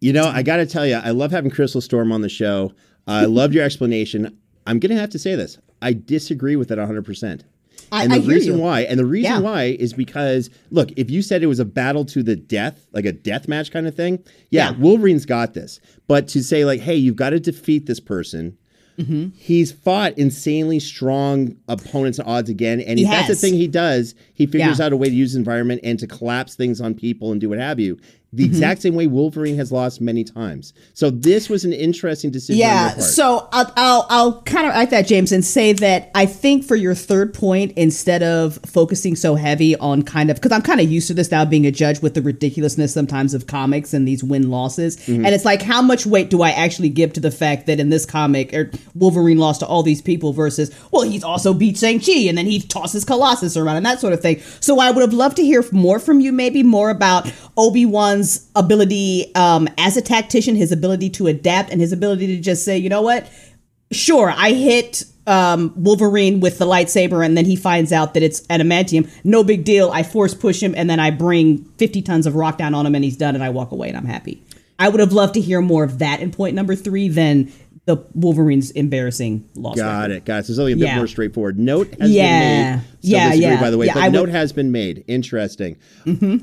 You 0.00 0.12
know, 0.12 0.24
I 0.26 0.42
got 0.42 0.56
to 0.56 0.66
tell 0.66 0.86
you, 0.86 0.96
I 0.96 1.10
love 1.10 1.30
having 1.30 1.50
Crystal 1.50 1.80
Storm 1.80 2.10
on 2.12 2.22
the 2.22 2.28
show. 2.28 2.72
I 3.06 3.24
loved 3.24 3.54
your 3.54 3.64
explanation. 3.64 4.36
I'm 4.66 4.78
going 4.78 4.94
to 4.94 5.00
have 5.00 5.10
to 5.10 5.18
say 5.18 5.34
this. 5.34 5.58
I 5.80 5.92
disagree 5.92 6.56
with 6.56 6.70
it 6.70 6.78
100. 6.78 7.04
percent 7.04 7.44
I, 7.92 8.04
and 8.04 8.12
the 8.12 8.16
I 8.16 8.26
reason 8.26 8.58
why, 8.58 8.80
and 8.82 8.98
the 8.98 9.04
reason 9.06 9.30
Yeah. 9.32 9.38
why 9.40 9.64
is 9.78 9.92
because 9.92 10.50
look, 10.70 10.88
if 10.96 11.10
you 11.10 11.22
said 11.22 11.42
it 11.42 11.46
was 11.46 11.60
a 11.60 11.64
battle 11.64 12.04
to 12.06 12.22
the 12.22 12.34
death, 12.36 12.86
like 12.92 13.04
a 13.04 13.12
death 13.12 13.46
match 13.48 13.70
kind 13.70 13.86
of 13.86 13.94
thing, 13.94 14.18
yeah, 14.50 14.70
Yeah. 14.70 14.78
Wolverine's 14.78 15.26
got 15.26 15.54
this. 15.54 15.78
But 16.08 16.26
to 16.28 16.42
say 16.42 16.64
like, 16.64 16.80
hey, 16.80 16.96
you've 16.96 17.16
got 17.16 17.30
to 17.30 17.38
defeat 17.40 17.86
this 17.86 18.00
person. 18.00 18.56
Mm-hmm. 18.98 19.28
He's 19.38 19.72
fought 19.72 20.16
insanely 20.18 20.78
strong 20.78 21.56
opponents 21.68 22.18
and 22.18 22.28
odds 22.28 22.50
again, 22.50 22.80
and 22.80 22.98
He 22.98 23.04
if 23.06 23.10
that's 23.10 23.28
the 23.28 23.34
thing 23.34 23.54
he 23.54 23.66
does. 23.66 24.14
He 24.34 24.44
figures 24.46 24.78
Yeah. 24.80 24.86
out 24.86 24.92
a 24.92 24.96
way 24.96 25.08
to 25.08 25.14
use 25.14 25.32
the 25.32 25.38
environment 25.38 25.80
and 25.82 25.98
to 25.98 26.06
collapse 26.06 26.54
things 26.56 26.80
on 26.80 26.94
people 26.94 27.32
and 27.32 27.40
do 27.40 27.48
what 27.48 27.58
have 27.58 27.80
you. 27.80 27.98
Mm-hmm. 28.32 28.38
The 28.38 28.44
exact 28.46 28.80
same 28.80 28.94
way 28.94 29.06
Wolverine 29.06 29.56
has 29.56 29.70
lost 29.70 30.00
many 30.00 30.24
times. 30.24 30.72
So 30.94 31.10
this 31.10 31.50
was 31.50 31.66
an 31.66 31.74
interesting 31.74 32.30
decision. 32.30 32.62
on 32.64 32.68
Yeah, 32.70 32.88
so 32.98 33.46
I'll, 33.52 33.70
I'll 33.76 34.06
I'll 34.08 34.42
counteract 34.42 34.90
that, 34.92 35.06
James, 35.06 35.32
and 35.32 35.44
say 35.44 35.74
that 35.74 36.10
I 36.14 36.24
think 36.24 36.64
for 36.64 36.74
your 36.74 36.94
third 36.94 37.34
point, 37.34 37.72
instead 37.76 38.22
of 38.22 38.58
focusing 38.64 39.16
so 39.16 39.34
heavy 39.34 39.76
on 39.76 40.02
kind 40.02 40.30
of 40.30 40.36
because 40.36 40.50
I'm 40.50 40.62
kind 40.62 40.80
of 40.80 40.90
used 40.90 41.08
to 41.08 41.14
this 41.14 41.30
now 41.30 41.44
being 41.44 41.66
a 41.66 41.70
judge 41.70 42.00
with 42.00 42.14
the 42.14 42.22
ridiculousness 42.22 42.94
sometimes 42.94 43.34
of 43.34 43.46
comics 43.46 43.92
and 43.92 44.08
these 44.08 44.24
win 44.24 44.48
losses, 44.50 44.96
Mm-hmm. 44.96 45.26
and 45.26 45.34
it's 45.34 45.44
like 45.44 45.60
how 45.60 45.82
much 45.82 46.06
weight 46.06 46.30
do 46.30 46.40
I 46.40 46.50
actually 46.50 46.88
give 46.88 47.12
to 47.14 47.20
the 47.20 47.30
fact 47.30 47.66
that 47.66 47.78
in 47.80 47.90
this 47.90 48.06
comic 48.06 48.54
er, 48.54 48.70
Wolverine 48.94 49.38
lost 49.38 49.60
to 49.60 49.66
all 49.66 49.82
these 49.82 50.00
people 50.00 50.32
versus 50.32 50.70
well 50.90 51.02
he's 51.02 51.22
also 51.24 51.52
beat 51.52 51.76
Shang 51.76 52.00
Chi 52.00 52.28
and 52.28 52.38
then 52.38 52.46
he 52.46 52.60
tosses 52.60 53.04
Colossus 53.04 53.56
around 53.58 53.76
and 53.76 53.84
that 53.84 54.00
sort 54.00 54.14
of 54.14 54.20
thing. 54.22 54.40
So 54.60 54.80
I 54.80 54.90
would 54.90 55.02
have 55.02 55.12
loved 55.12 55.36
to 55.36 55.42
hear 55.44 55.62
more 55.70 55.98
from 55.98 56.20
you, 56.20 56.32
maybe 56.32 56.62
more 56.62 56.88
about 56.88 57.30
Obi 57.56 57.84
Ability 58.56 59.34
um, 59.34 59.68
as 59.78 59.96
a 59.96 60.02
tactician, 60.02 60.54
his 60.56 60.72
ability 60.72 61.10
to 61.10 61.26
adapt, 61.26 61.70
and 61.70 61.80
his 61.80 61.92
ability 61.92 62.26
to 62.28 62.40
just 62.40 62.64
say, 62.64 62.76
you 62.78 62.88
know 62.88 63.02
what, 63.02 63.26
sure, 63.90 64.32
I 64.36 64.50
hit 64.52 65.04
um, 65.26 65.72
Wolverine 65.76 66.40
with 66.40 66.58
the 66.58 66.66
lightsaber, 66.66 67.24
and 67.24 67.36
then 67.36 67.44
he 67.44 67.56
finds 67.56 67.92
out 67.92 68.14
that 68.14 68.22
it's 68.22 68.40
adamantium. 68.48 69.10
No 69.24 69.44
big 69.44 69.64
deal. 69.64 69.90
I 69.90 70.02
force 70.02 70.34
push 70.34 70.62
him, 70.62 70.74
and 70.76 70.88
then 70.90 70.98
I 71.00 71.10
bring 71.10 71.64
50 71.78 72.02
tons 72.02 72.26
of 72.26 72.34
rock 72.34 72.58
down 72.58 72.74
on 72.74 72.86
him, 72.86 72.94
and 72.94 73.04
he's 73.04 73.16
done, 73.16 73.34
and 73.34 73.44
I 73.44 73.50
walk 73.50 73.70
away, 73.72 73.88
and 73.88 73.96
I'm 73.96 74.06
happy. 74.06 74.42
I 74.78 74.88
would 74.88 75.00
have 75.00 75.12
loved 75.12 75.34
to 75.34 75.40
hear 75.40 75.60
more 75.60 75.84
of 75.84 75.98
that 76.00 76.20
in 76.20 76.32
point 76.32 76.56
number 76.56 76.74
three 76.74 77.08
than 77.08 77.52
the 77.84 77.96
Wolverine's 78.14 78.70
embarrassing 78.72 79.48
loss. 79.56 79.76
Got 79.76 80.02
record. 80.02 80.16
it. 80.16 80.24
Got 80.24 80.38
it. 80.38 80.46
So 80.46 80.50
it's 80.52 80.58
only 80.60 80.72
a 80.72 80.76
bit 80.76 80.84
Yeah. 80.84 80.96
more 80.96 81.06
straightforward. 81.08 81.58
Note 81.58 81.94
has 82.00 82.10
Yeah. 82.10 82.40
been 82.40 82.76
made. 82.76 82.82
Still 83.00 83.10
Yeah, 83.10 83.32
yeah. 83.34 83.60
by 83.60 83.70
the 83.70 83.78
way, 83.78 83.86
Yeah, 83.86 83.94
but 83.94 84.02
I 84.04 84.08
note 84.08 84.28
has 84.28 84.52
been 84.52 84.70
made. 84.72 85.02
Interesting. 85.08 85.76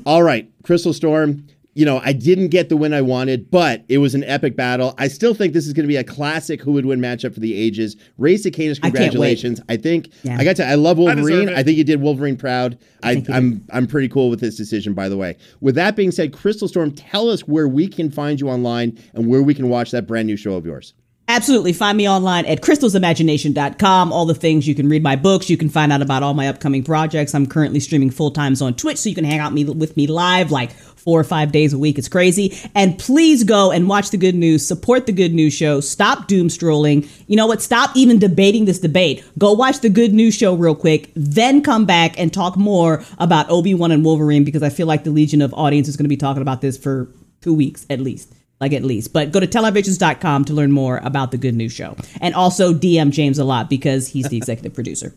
All 0.06 0.22
right, 0.22 0.50
Crystal 0.64 0.92
Storm. 0.92 1.44
You 1.74 1.84
know, 1.84 2.00
I 2.04 2.12
didn't 2.12 2.48
get 2.48 2.68
the 2.68 2.76
win 2.76 2.92
I 2.92 3.00
wanted, 3.00 3.50
but 3.50 3.84
it 3.88 3.98
was 3.98 4.14
an 4.14 4.24
epic 4.24 4.56
battle. 4.56 4.94
I 4.98 5.06
still 5.06 5.34
think 5.34 5.52
this 5.52 5.66
is 5.68 5.72
going 5.72 5.84
to 5.84 5.88
be 5.88 5.96
a 5.96 6.04
classic 6.04 6.60
who 6.60 6.72
would 6.72 6.84
win 6.84 7.00
matchup 7.00 7.32
for 7.32 7.38
the 7.40 7.54
ages. 7.54 7.96
Ray 8.18 8.34
Cicanis, 8.34 8.50
I 8.50 8.54
can't 8.54 8.82
wait. 8.82 8.90
congratulations. 8.92 9.60
I, 9.68 9.76
think 9.76 10.10
Yeah. 10.24 10.36
I 10.38 10.44
got 10.44 10.56
to. 10.56 10.66
I 10.66 10.74
love 10.74 10.98
Wolverine. 10.98 11.48
it. 11.48 11.56
I, 11.56 11.62
think 11.62 11.78
you 11.78 11.84
did 11.84 12.00
Wolverine 12.00 12.36
proud. 12.36 12.76
I, 13.04 13.14
think 13.14 13.30
I'm 13.30 13.64
I'm 13.70 13.86
pretty 13.86 14.08
cool 14.08 14.30
with 14.30 14.40
this 14.40 14.56
decision, 14.56 14.94
by 14.94 15.08
the 15.08 15.16
way. 15.16 15.36
With 15.60 15.76
that 15.76 15.94
being 15.94 16.10
said, 16.10 16.32
Crystal 16.32 16.66
Storm, 16.66 16.90
tell 16.90 17.30
us 17.30 17.42
where 17.42 17.68
we 17.68 17.86
can 17.86 18.10
find 18.10 18.40
you 18.40 18.48
online 18.48 18.98
and 19.14 19.28
where 19.28 19.42
we 19.42 19.54
can 19.54 19.68
watch 19.68 19.92
that 19.92 20.06
brand 20.06 20.26
new 20.26 20.36
show 20.36 20.54
of 20.54 20.66
yours. 20.66 20.92
Absolutely. 21.30 21.72
Find 21.72 21.96
me 21.96 22.08
online 22.08 22.44
at 22.46 22.60
crystalsimagination.com. 22.60 24.12
All 24.12 24.26
the 24.26 24.34
things 24.34 24.66
you 24.66 24.74
can 24.74 24.88
read 24.88 25.04
my 25.04 25.14
books. 25.14 25.48
You 25.48 25.56
can 25.56 25.68
find 25.68 25.92
out 25.92 26.02
about 26.02 26.24
all 26.24 26.34
my 26.34 26.48
upcoming 26.48 26.82
projects. 26.82 27.36
I'm 27.36 27.46
currently 27.46 27.78
streaming 27.78 28.10
full 28.10 28.32
times 28.32 28.60
on 28.60 28.74
Twitch, 28.74 28.98
so 28.98 29.08
you 29.08 29.14
can 29.14 29.22
hang 29.22 29.38
out 29.38 29.52
me, 29.52 29.64
with 29.64 29.96
me 29.96 30.08
live 30.08 30.50
like 30.50 30.72
four 30.72 31.20
or 31.20 31.24
five 31.24 31.52
days 31.52 31.72
a 31.72 31.78
week. 31.78 31.98
It's 31.98 32.08
crazy. 32.08 32.58
And 32.74 32.98
please 32.98 33.44
go 33.44 33.70
and 33.70 33.88
watch 33.88 34.10
the 34.10 34.16
good 34.16 34.34
news, 34.34 34.66
support 34.66 35.06
the 35.06 35.12
good 35.12 35.32
news 35.32 35.54
show, 35.54 35.80
stop 35.80 36.26
doom 36.26 36.50
strolling. 36.50 37.08
You 37.28 37.36
know 37.36 37.46
what? 37.46 37.62
Stop 37.62 37.92
even 37.94 38.18
debating 38.18 38.64
this 38.64 38.80
debate. 38.80 39.24
Go 39.38 39.52
watch 39.52 39.78
the 39.82 39.88
good 39.88 40.12
news 40.12 40.34
show 40.34 40.56
real 40.56 40.74
quick, 40.74 41.12
then 41.14 41.62
come 41.62 41.86
back 41.86 42.18
and 42.18 42.34
talk 42.34 42.56
more 42.56 43.04
about 43.18 43.48
Obi 43.48 43.72
Wan 43.72 43.92
and 43.92 44.04
Wolverine 44.04 44.42
because 44.42 44.64
I 44.64 44.68
feel 44.68 44.88
like 44.88 45.04
the 45.04 45.12
Legion 45.12 45.42
of 45.42 45.54
Audience 45.54 45.86
is 45.86 45.96
going 45.96 46.06
to 46.06 46.08
be 46.08 46.16
talking 46.16 46.42
about 46.42 46.60
this 46.60 46.76
for 46.76 47.08
two 47.40 47.54
weeks 47.54 47.86
at 47.88 48.00
least 48.00 48.34
like 48.60 48.72
at 48.72 48.84
least. 48.84 49.12
But 49.12 49.32
go 49.32 49.40
to 49.40 49.46
tellourvisions.com 49.46 50.44
to 50.44 50.52
learn 50.52 50.70
more 50.70 50.98
about 51.02 51.30
the 51.30 51.38
Good 51.38 51.54
News 51.54 51.72
Show. 51.72 51.96
And 52.20 52.34
also 52.34 52.72
DM 52.72 53.10
James 53.10 53.38
a 53.38 53.44
lot 53.44 53.70
because 53.70 54.08
he's 54.08 54.28
the 54.28 54.36
executive 54.36 54.74
producer. 54.74 55.14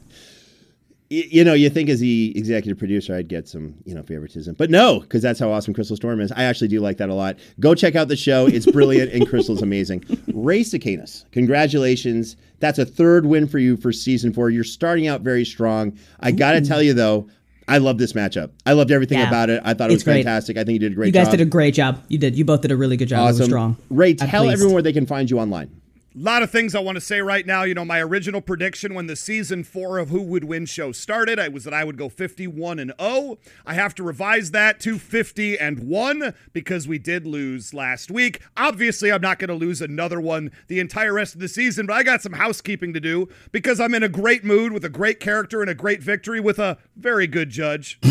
You 1.10 1.44
know, 1.44 1.54
you 1.54 1.70
think 1.70 1.90
as 1.90 2.00
the 2.00 2.36
executive 2.36 2.80
producer, 2.80 3.14
I'd 3.14 3.28
get 3.28 3.48
some, 3.48 3.76
you 3.86 3.94
know, 3.94 4.02
favoritism, 4.02 4.56
but 4.58 4.72
no, 4.72 5.02
because 5.02 5.22
that's 5.22 5.40
how 5.40 5.52
awesome 5.52 5.72
Crystal 5.72 5.96
Storm 5.96 6.20
is. 6.20 6.32
I 6.32 6.44
actually 6.44 6.70
do 6.70 6.80
like 6.80 6.98
that 6.98 7.10
a 7.10 7.14
lot. 7.14 7.38
Go 7.60 7.76
check 7.76 7.96
out 7.96 8.08
the 8.08 8.16
show; 8.16 8.48
it's 8.48 8.66
brilliant, 8.66 9.12
and 9.12 9.30
Crystal's 9.30 9.62
amazing. 9.62 10.04
Ray 10.34 10.62
Cicanis, 10.62 11.30
congratulations! 11.32 12.36
That's 12.62 12.80
a 12.80 12.86
third 12.86 13.28
win 13.28 13.48
for 13.48 13.60
you 13.60 13.78
for 13.78 13.92
season 13.94 14.34
four. 14.34 14.50
You're 14.50 14.64
starting 14.64 15.06
out 15.08 15.22
very 15.22 15.46
strong. 15.46 15.96
I 16.22 16.32
got 16.32 16.54
to 16.54 16.62
tell 16.62 16.82
you 16.82 16.96
though, 16.96 17.28
I 17.68 17.78
love 17.78 17.98
this 17.98 18.14
matchup. 18.14 18.52
I 18.66 18.74
loved 18.74 18.92
everything 18.92 19.20
Yeah. 19.20 19.28
about 19.28 19.50
it. 19.50 19.62
I 19.64 19.74
thought 19.74 19.90
it 19.90 19.94
was 19.94 20.04
great. 20.04 20.26
fantastic. 20.26 20.58
I 20.58 20.64
think 20.64 20.74
you 20.74 20.80
did 20.80 20.92
a 20.92 20.96
great 20.96 21.08
job. 21.08 21.16
You 21.16 21.20
guys 21.22 21.28
job. 21.28 21.38
did 21.38 21.42
a 21.48 21.50
great 21.50 21.74
job. 21.74 22.04
You 22.10 22.18
did. 22.18 22.36
You 22.38 22.46
both 22.46 22.62
did 22.62 22.72
a 22.72 22.76
really 22.78 22.98
good 22.98 23.08
job. 23.08 23.22
It 23.22 23.26
was 23.28 23.40
awesome. 23.40 23.50
strong. 23.50 23.78
Ray, 23.90 24.12
I'm 24.20 24.28
tell 24.30 24.44
pleased. 24.44 24.54
everyone 24.54 24.74
where 24.74 24.84
they 24.84 24.94
can 24.94 25.06
find 25.06 25.30
you 25.30 25.40
online. 25.40 25.70
A 26.16 26.20
lot 26.20 26.44
of 26.44 26.52
things 26.52 26.76
I 26.76 26.80
want 26.80 26.96
to 26.96 27.02
say 27.02 27.22
right 27.22 27.44
now. 27.44 27.64
You 27.64 27.74
know, 27.74 27.84
my 27.84 28.00
original 28.00 28.40
prediction 28.40 28.94
when 28.94 29.08
the 29.08 29.16
season 29.16 29.64
four 29.64 29.98
of 29.98 30.10
Who 30.10 30.22
Would 30.22 30.44
Win 30.44 30.68
show 30.68 30.92
started, 30.92 31.40
I 31.40 31.48
was 31.48 31.64
that 31.64 31.74
I 31.74 31.84
would 31.84 31.98
go 31.98 32.08
51 32.08 32.78
and 32.78 32.94
0. 33.02 33.40
I 33.66 33.74
have 33.74 33.96
to 33.96 34.04
revise 34.04 34.52
that 34.52 34.80
to 34.82 35.00
50 35.00 35.58
and 35.58 35.80
1 35.80 36.36
because 36.54 36.88
we 36.88 37.00
did 37.00 37.26
lose 37.26 37.74
last 37.74 38.12
week. 38.12 38.42
Obviously, 38.56 39.12
I'm 39.12 39.22
not 39.22 39.40
going 39.40 39.48
to 39.48 39.56
lose 39.56 39.82
another 39.82 40.22
one 40.22 40.52
the 40.68 40.80
entire 40.80 41.14
rest 41.14 41.34
of 41.34 41.42
the 41.42 41.48
season, 41.48 41.88
but 41.88 41.96
I 41.96 42.04
got 42.04 42.22
some 42.22 42.34
housekeeping 42.34 42.94
to 42.94 43.00
do 43.00 43.28
because 43.52 43.80
I'm 43.80 43.96
in 43.96 44.04
a 44.04 44.10
great 44.10 44.44
mood 44.44 44.72
with 44.72 44.86
a 44.86 44.90
great 44.90 45.20
character 45.20 45.62
and 45.62 45.70
a 45.70 45.76
great 45.76 46.04
victory 46.04 46.40
with 46.40 46.60
a 46.60 46.78
very 46.96 47.26
good 47.26 47.50
judge. 47.50 48.00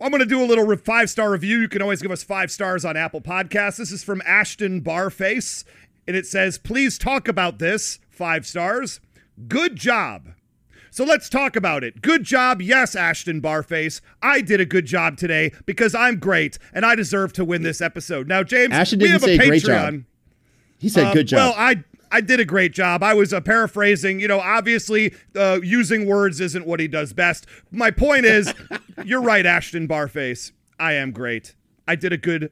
I'm 0.00 0.10
going 0.10 0.20
to 0.20 0.26
do 0.26 0.42
a 0.42 0.46
little 0.46 0.76
five 0.76 1.10
star 1.10 1.30
review. 1.30 1.58
You 1.58 1.68
can 1.68 1.82
always 1.82 2.00
give 2.00 2.10
us 2.10 2.22
five 2.22 2.50
stars 2.50 2.84
on 2.84 2.96
Apple 2.96 3.20
Podcasts. 3.20 3.76
This 3.76 3.90
is 3.90 4.04
from 4.04 4.22
Ashton 4.24 4.80
Barface, 4.80 5.64
and 6.08 6.16
it 6.16 6.26
says, 6.26 6.58
Please 6.58 6.98
talk 6.98 7.28
about 7.28 7.60
this. 7.60 8.00
Five 8.10 8.44
stars. 8.46 8.98
Good 9.46 9.76
job. 9.76 10.30
So 10.90 11.04
let's 11.04 11.28
talk 11.28 11.54
about 11.54 11.84
it. 11.84 12.00
Good 12.02 12.24
job. 12.24 12.60
Yes, 12.60 12.96
Ashton 12.96 13.40
Barface. 13.40 14.00
I 14.20 14.40
did 14.40 14.58
a 14.60 14.64
good 14.64 14.86
job 14.86 15.16
today 15.18 15.52
because 15.66 15.94
I'm 15.94 16.18
great 16.18 16.58
and 16.72 16.84
I 16.84 16.96
deserve 16.96 17.32
to 17.34 17.44
win 17.44 17.62
this 17.62 17.80
episode. 17.80 18.26
Now, 18.26 18.42
James, 18.42 18.72
Ashton 18.72 18.98
we 18.98 19.06
didn't 19.06 19.20
have 19.20 19.30
a 19.30 19.36
say 19.36 19.38
Patreon. 19.38 19.48
great 19.48 19.62
job. 19.62 20.02
He 20.80 20.88
said 20.88 21.06
Um, 21.08 21.12
good 21.14 21.28
job. 21.28 21.36
Well, 21.36 21.54
I 21.56 21.84
I 22.10 22.22
did 22.22 22.40
a 22.40 22.44
great 22.46 22.72
job. 22.72 23.02
I 23.02 23.12
was 23.12 23.34
uh, 23.34 23.40
paraphrasing. 23.42 24.18
You 24.18 24.28
know, 24.28 24.40
obviously, 24.40 25.14
uh, 25.36 25.60
using 25.62 26.06
words 26.06 26.40
isn't 26.40 26.66
what 26.66 26.80
he 26.80 26.88
does 26.88 27.12
best. 27.12 27.46
My 27.70 27.90
point 27.90 28.24
is, 28.24 28.52
you're 29.04 29.20
right, 29.20 29.44
Ashton 29.44 29.86
Barface. 29.86 30.52
I 30.80 30.94
am 30.94 31.12
great. 31.12 31.54
I 31.86 31.96
did 31.96 32.12
a 32.14 32.16
good 32.16 32.50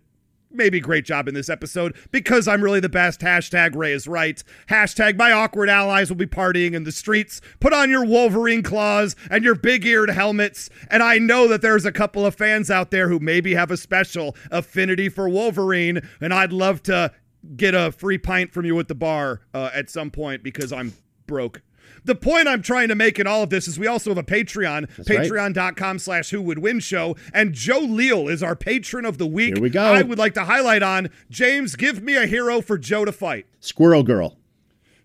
maybe 0.50 0.80
great 0.80 1.04
job 1.04 1.28
in 1.28 1.34
this 1.34 1.48
episode 1.48 1.96
because 2.10 2.48
I'm 2.48 2.62
really 2.62 2.80
the 2.80 2.88
best. 2.88 3.20
Hashtag 3.20 3.74
Ray 3.76 3.92
is 3.92 4.08
right. 4.08 4.42
Hashtag 4.68 5.16
my 5.16 5.32
awkward 5.32 5.68
allies 5.68 6.08
will 6.08 6.16
be 6.16 6.26
partying 6.26 6.72
in 6.72 6.84
the 6.84 6.92
streets. 6.92 7.40
Put 7.60 7.72
on 7.72 7.90
your 7.90 8.04
Wolverine 8.04 8.62
claws 8.62 9.16
and 9.30 9.44
your 9.44 9.54
big 9.54 9.84
eared 9.84 10.10
helmets. 10.10 10.70
And 10.90 11.02
I 11.02 11.18
know 11.18 11.48
that 11.48 11.62
there's 11.62 11.84
a 11.84 11.92
couple 11.92 12.24
of 12.24 12.34
fans 12.34 12.70
out 12.70 12.90
there 12.90 13.08
who 13.08 13.18
maybe 13.18 13.54
have 13.54 13.70
a 13.70 13.76
special 13.76 14.36
affinity 14.50 15.08
for 15.08 15.28
Wolverine. 15.28 16.00
And 16.20 16.32
I'd 16.32 16.52
love 16.52 16.82
to 16.84 17.12
get 17.56 17.74
a 17.74 17.92
free 17.92 18.18
pint 18.18 18.52
from 18.52 18.64
you 18.64 18.78
at 18.80 18.88
the 18.88 18.94
bar 18.94 19.42
uh, 19.54 19.70
at 19.72 19.90
some 19.90 20.10
point 20.10 20.42
because 20.42 20.72
I'm 20.72 20.94
broke 21.26 21.62
the 22.06 22.14
point 22.14 22.48
I'm 22.48 22.62
trying 22.62 22.88
to 22.88 22.94
make 22.94 23.18
in 23.18 23.26
all 23.26 23.42
of 23.42 23.50
this 23.50 23.68
is 23.68 23.78
we 23.78 23.86
also 23.86 24.10
have 24.10 24.18
a 24.18 24.22
Patreon, 24.22 24.88
patreon.com 25.04 25.98
slash 25.98 26.30
who 26.30 26.40
would 26.42 26.58
win 26.58 26.80
show. 26.80 27.16
And 27.34 27.52
Joe 27.52 27.80
Leal 27.80 28.28
is 28.28 28.42
our 28.42 28.56
patron 28.56 29.04
of 29.04 29.18
the 29.18 29.26
week. 29.26 29.54
Here 29.54 29.62
we 29.62 29.70
go. 29.70 29.82
I 29.82 30.02
would 30.02 30.18
like 30.18 30.34
to 30.34 30.44
highlight 30.44 30.82
on 30.82 31.10
James, 31.30 31.76
give 31.76 32.02
me 32.02 32.16
a 32.16 32.26
hero 32.26 32.60
for 32.60 32.78
Joe 32.78 33.04
to 33.04 33.12
fight. 33.12 33.46
Squirrel 33.60 34.02
Girl. 34.02 34.36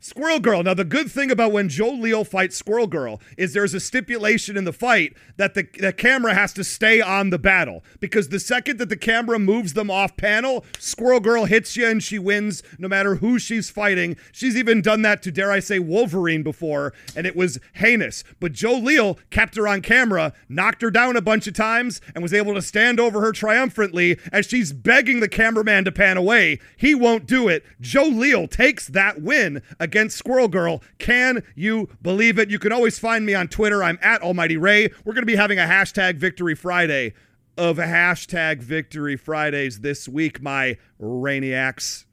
Squirrel 0.03 0.39
Girl. 0.39 0.63
Now, 0.63 0.73
the 0.73 0.83
good 0.83 1.11
thing 1.11 1.29
about 1.29 1.51
when 1.51 1.69
Joe 1.69 1.91
Leal 1.91 2.23
fights 2.23 2.57
Squirrel 2.57 2.87
Girl 2.87 3.21
is 3.37 3.53
there's 3.53 3.75
a 3.75 3.79
stipulation 3.79 4.57
in 4.57 4.63
the 4.63 4.73
fight 4.73 5.15
that 5.37 5.53
the, 5.53 5.67
the 5.77 5.93
camera 5.93 6.33
has 6.33 6.53
to 6.53 6.63
stay 6.63 6.99
on 7.01 7.29
the 7.29 7.37
battle 7.37 7.83
because 7.99 8.29
the 8.29 8.39
second 8.39 8.79
that 8.79 8.89
the 8.89 8.97
camera 8.97 9.37
moves 9.37 9.73
them 9.73 9.91
off 9.91 10.17
panel, 10.17 10.65
Squirrel 10.79 11.19
Girl 11.19 11.45
hits 11.45 11.77
you 11.77 11.87
and 11.87 12.01
she 12.01 12.17
wins 12.17 12.63
no 12.79 12.87
matter 12.87 13.15
who 13.15 13.37
she's 13.37 13.69
fighting. 13.69 14.17
She's 14.31 14.57
even 14.57 14.81
done 14.81 15.03
that 15.03 15.21
to, 15.21 15.31
dare 15.31 15.51
I 15.51 15.59
say, 15.59 15.77
Wolverine 15.77 16.41
before, 16.41 16.93
and 17.15 17.27
it 17.27 17.35
was 17.35 17.59
heinous. 17.75 18.23
But 18.39 18.53
Joe 18.53 18.79
Leal 18.79 19.19
kept 19.29 19.55
her 19.55 19.67
on 19.67 19.83
camera, 19.83 20.33
knocked 20.49 20.81
her 20.81 20.89
down 20.89 21.15
a 21.15 21.21
bunch 21.21 21.45
of 21.45 21.53
times, 21.53 22.01
and 22.15 22.23
was 22.23 22.33
able 22.33 22.55
to 22.55 22.61
stand 22.63 22.99
over 22.99 23.21
her 23.21 23.31
triumphantly 23.31 24.17
as 24.33 24.47
she's 24.47 24.73
begging 24.73 25.19
the 25.19 25.29
cameraman 25.29 25.85
to 25.85 25.91
pan 25.91 26.17
away. 26.17 26.59
He 26.75 26.95
won't 26.95 27.27
do 27.27 27.47
it. 27.47 27.63
Joe 27.79 28.07
Leal 28.07 28.47
takes 28.47 28.87
that 28.87 29.21
win 29.21 29.61
against 29.79 29.90
Squirrel 30.09 30.47
Girl. 30.47 30.81
Can 30.99 31.43
you 31.55 31.89
believe 32.01 32.39
it? 32.39 32.49
You 32.49 32.59
can 32.59 32.71
always 32.71 32.97
find 32.99 33.25
me 33.25 33.33
on 33.33 33.47
Twitter. 33.47 33.83
I'm 33.83 33.99
at 34.01 34.21
Almighty 34.21 34.57
Ray. 34.57 34.89
We're 35.05 35.13
going 35.13 35.23
to 35.23 35.25
be 35.27 35.35
having 35.35 35.59
a 35.59 35.63
hashtag 35.63 36.15
Victory 36.17 36.55
Friday 36.55 37.13
of 37.57 37.77
hashtag 37.77 38.59
Victory 38.61 39.15
Fridays 39.17 39.81
this 39.81 40.07
week, 40.07 40.41
my 40.41 40.77
Rainiacs. 40.99 42.05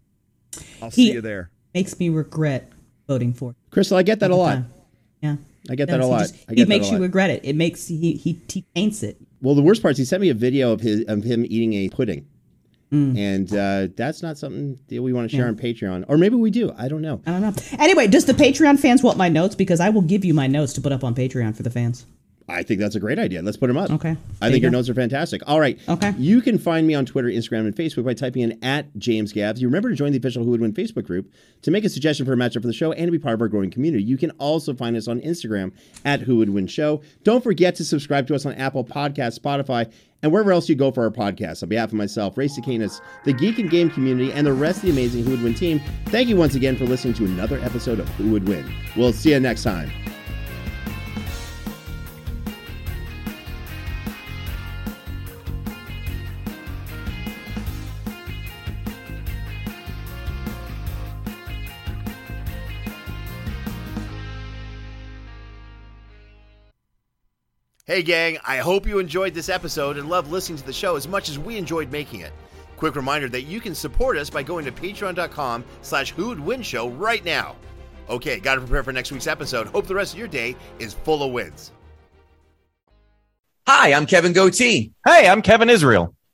I'll 0.83 0.91
see 0.91 1.13
you 1.13 1.21
there. 1.21 1.51
Makes 1.75 1.99
me 1.99 2.09
regret 2.09 2.71
voting 3.07 3.33
for. 3.33 3.55
Crystal, 3.71 3.97
I 3.97 4.03
get 4.03 4.21
that 4.21 4.31
a 4.31 4.37
lot. 4.37 4.55
time. 4.55 4.73
Yeah. 5.23 5.37
I 5.71 5.75
get 5.75 5.89
that 5.89 5.99
Does. 5.99 6.07
a 6.07 6.09
He 6.09 6.11
lot. 6.13 6.21
just- 6.21 6.35
He, 6.51 6.65
makes 6.65 6.89
a 6.89 6.93
you 6.93 6.99
regret 6.99 7.31
it. 7.31 7.41
It 7.45 7.55
makes 7.57 7.87
he 7.87 8.13
he, 8.15 8.41
he 8.49 8.65
paints 8.75 9.03
it. 9.03 9.19
Well, 9.43 9.55
the 9.55 9.63
worst 9.63 9.83
part 9.83 9.93
is 9.93 9.99
he 9.99 10.05
sent 10.05 10.21
me 10.23 10.31
a 10.31 10.35
video 10.35 10.73
of 10.73 10.81
his 10.81 11.05
of 11.07 11.23
him 11.25 11.45
eating 11.49 11.75
a 11.75 11.89
pudding, 11.91 12.27
Mm. 12.93 13.19
and 13.19 13.53
uh, 13.53 13.93
that's 13.97 14.23
not 14.23 14.39
something 14.39 14.79
that 14.89 15.03
we 15.03 15.13
want 15.13 15.31
to 15.31 15.37
share 15.37 15.47
on 15.47 15.57
Patreon, 15.57 16.07
or 16.09 16.17
maybe 16.17 16.37
we 16.37 16.51
do. 16.51 16.73
I 16.79 16.89
don't 16.89 17.03
know. 17.03 17.21
I 17.27 17.33
don't 17.33 17.43
know. 17.43 17.53
Anyway, 17.79 18.07
does 18.07 18.25
the 18.25 18.33
Patreon 18.33 18.79
fans 18.79 19.03
want 19.03 19.19
my 19.19 19.29
notes? 19.29 19.55
Because 19.55 19.79
I 19.79 19.91
will 19.91 20.01
give 20.03 20.25
you 20.25 20.33
my 20.33 20.47
notes 20.47 20.73
to 20.75 20.81
put 20.81 20.91
up 20.93 21.05
on 21.05 21.15
Patreon 21.15 21.55
for 21.55 21.63
the 21.63 21.71
fans. 21.71 22.07
I 22.49 22.63
think 22.63 22.81
that's 22.81 22.95
a 22.95 23.01
great 23.01 23.19
idea. 23.19 23.43
Let's 23.43 23.59
put 23.59 23.67
them 23.67 23.77
up. 23.77 23.91
Okay. 23.91 24.17
I 24.41 24.47
think 24.47 24.57
you 24.57 24.63
your 24.63 24.71
go. 24.71 24.79
notes 24.79 24.89
are 24.89 24.95
fantastic. 24.95 25.43
All 25.47 25.61
right. 25.61 25.79
Okay. 25.89 26.15
You 26.17 26.41
can 26.41 26.59
find 26.59 26.87
me 26.87 26.95
on 26.95 27.05
Twitter, 27.05 27.29
Instagram, 27.29 27.61
and 27.61 27.75
Facebook 27.75 28.05
by 28.05 28.15
typing 28.15 28.43
in 28.43 28.59
at 28.65 28.97
James 28.97 29.33
Gabs. 29.33 29.61
You 29.61 29.69
remember 29.69 29.91
to 29.91 29.95
join 29.95 30.13
the 30.13 30.19
official 30.19 30.45
Who 30.45 30.51
Would 30.51 30.63
Win 30.63 30.73
Facebook 30.73 31.05
group 31.05 31.31
to 31.63 31.71
make 31.71 31.85
a 31.85 31.91
suggestion 31.91 32.25
for 32.25 32.33
a 32.33 32.37
matchup 32.37 32.63
for 32.63 32.67
the 32.67 32.73
show 32.73 32.93
and 32.93 33.07
to 33.07 33.13
be 33.13 33.19
part 33.19 33.35
of 33.35 33.43
our 33.43 33.49
growing 33.49 33.71
community. 33.71 34.03
You 34.03 34.17
can 34.17 34.31
also 34.33 34.73
find 34.75 34.97
us 34.97 35.09
on 35.09 35.21
Instagram 35.21 35.73
at 36.05 36.21
Who 36.21 36.37
Would 36.37 36.51
Win 36.51 36.67
Show. 36.67 37.03
Don't 37.23 37.45
forget 37.45 37.75
to 37.77 37.85
subscribe 37.85 38.27
to 38.29 38.35
us 38.35 38.47
on 38.47 38.55
Apple 38.55 38.85
Podcasts, 38.85 39.39
Spotify, 39.39 39.93
and 40.23 40.33
wherever 40.33 40.51
else 40.51 40.69
you 40.69 40.75
go 40.75 40.91
for 40.91 41.05
our 41.05 41.11
podcast. 41.11 41.63
On 41.63 41.69
behalf 41.69 41.91
of 41.91 41.95
myself, 41.95 42.39
Ray 42.39 42.49
Cicanis, 42.49 43.01
the 43.25 43.33
Geek 43.33 43.59
and 43.59 43.71
Game 43.71 43.91
community, 43.91 44.33
and 44.33 44.47
the 44.47 44.53
rest 44.53 44.79
of 44.79 44.85
the 44.85 44.91
amazing 44.91 45.25
Who 45.25 45.33
Would 45.33 45.43
Win 45.43 45.55
team, 45.55 45.81
thank 46.07 46.29
you 46.29 46.37
once 46.37 46.55
again 46.55 46.77
for 46.77 46.87
listening 46.87 47.15
to 47.15 47.25
another 47.27 47.61
episode 47.61 48.01
of 48.01 48.09
Who 48.11 48.31
Would 48.31 48.49
Win. 48.49 48.73
We'll 48.97 49.13
see 49.13 49.33
you 49.33 49.41
next 49.41 49.63
time. 49.63 49.91
Hey, 67.89 68.03
gang, 68.03 68.37
I 68.47 68.59
hope 68.59 68.87
you 68.87 68.99
enjoyed 68.99 69.33
this 69.33 69.49
episode 69.49 69.97
and 69.97 70.11
loved 70.11 70.31
listening 70.31 70.59
to 70.59 70.67
the 70.67 70.75
show 70.75 70.95
as 70.95 71.09
much 71.09 71.31
as 71.31 71.39
we 71.39 71.57
enjoyed 71.57 71.91
making 71.91 72.21
it. 72.21 72.33
Quick 72.77 72.97
reminder 72.97 73.31
that 73.31 73.45
you 73.45 73.61
can 73.61 73.75
support 73.75 74.19
us 74.19 74.29
by 74.29 74.43
going 74.43 74.67
to 74.67 74.73
patreon.com 74.73 75.65
slash 75.81 76.11
who'd 76.11 76.39
win 76.39 76.61
show 76.61 76.91
right 76.91 77.25
now. 77.25 77.57
Okay, 78.11 78.41
gotta 78.41 78.61
prepare 78.61 78.83
for 78.83 78.93
next 78.93 79.11
week's 79.11 79.27
episode. 79.27 79.69
Hope 79.69 79.87
the 79.87 79.95
rest 79.95 80.13
of 80.13 80.19
your 80.19 80.29
day 80.29 80.55
is 80.79 80.93
full 80.93 81.23
of 81.23 81.33
wins. 81.33 81.73
Hi, 83.67 83.95
I'm 83.95 84.05
Kevin 84.05 84.35
Goatee. 84.35 84.93
Hey, 85.07 85.27
I'm 85.27 85.41
Kevin 85.41 85.71
Israel. 85.71 86.15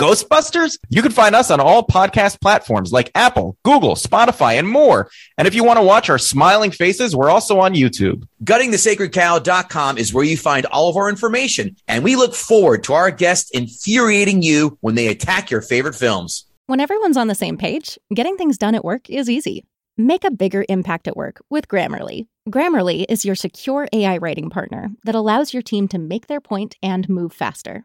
Ghostbusters. 0.00 0.78
You 0.88 1.02
can 1.02 1.12
find 1.12 1.34
us 1.34 1.50
on 1.50 1.60
all 1.60 1.86
podcast 1.86 2.40
platforms 2.40 2.90
like 2.90 3.10
Apple, 3.14 3.58
Google, 3.64 3.96
Spotify, 3.96 4.58
and 4.58 4.66
more. 4.66 5.10
And 5.36 5.46
if 5.46 5.54
you 5.54 5.62
want 5.62 5.78
to 5.78 5.84
watch 5.84 6.08
our 6.08 6.16
smiling 6.16 6.70
faces, 6.70 7.14
we're 7.14 7.28
also 7.28 7.60
on 7.60 7.74
YouTube. 7.74 8.26
GuttingTheSacredCow.com 8.44 9.98
is 9.98 10.14
where 10.14 10.24
you 10.24 10.38
find 10.38 10.64
all 10.66 10.88
of 10.88 10.96
our 10.96 11.10
information, 11.10 11.76
and 11.86 12.02
we 12.02 12.16
look 12.16 12.34
forward 12.34 12.82
to 12.84 12.94
our 12.94 13.10
guests 13.10 13.50
infuriating 13.50 14.40
you 14.40 14.78
when 14.80 14.94
they 14.94 15.08
attack 15.08 15.50
your 15.50 15.60
favorite 15.60 15.94
films. 15.94 16.46
When 16.66 16.80
everyone's 16.80 17.18
on 17.18 17.26
the 17.26 17.34
same 17.34 17.58
page, 17.58 17.98
getting 18.14 18.38
things 18.38 18.56
done 18.56 18.74
at 18.74 18.84
work 18.84 19.10
is 19.10 19.28
easy. 19.28 19.66
Make 19.98 20.24
a 20.24 20.30
bigger 20.30 20.64
impact 20.70 21.08
at 21.08 21.16
work 21.16 21.42
with 21.50 21.68
Grammarly. 21.68 22.26
Grammarly 22.48 23.04
is 23.06 23.26
your 23.26 23.34
secure 23.34 23.86
AI 23.92 24.16
writing 24.16 24.48
partner 24.48 24.92
that 25.04 25.14
allows 25.14 25.52
your 25.52 25.62
team 25.62 25.88
to 25.88 25.98
make 25.98 26.26
their 26.26 26.40
point 26.40 26.76
and 26.82 27.06
move 27.06 27.34
faster. 27.34 27.84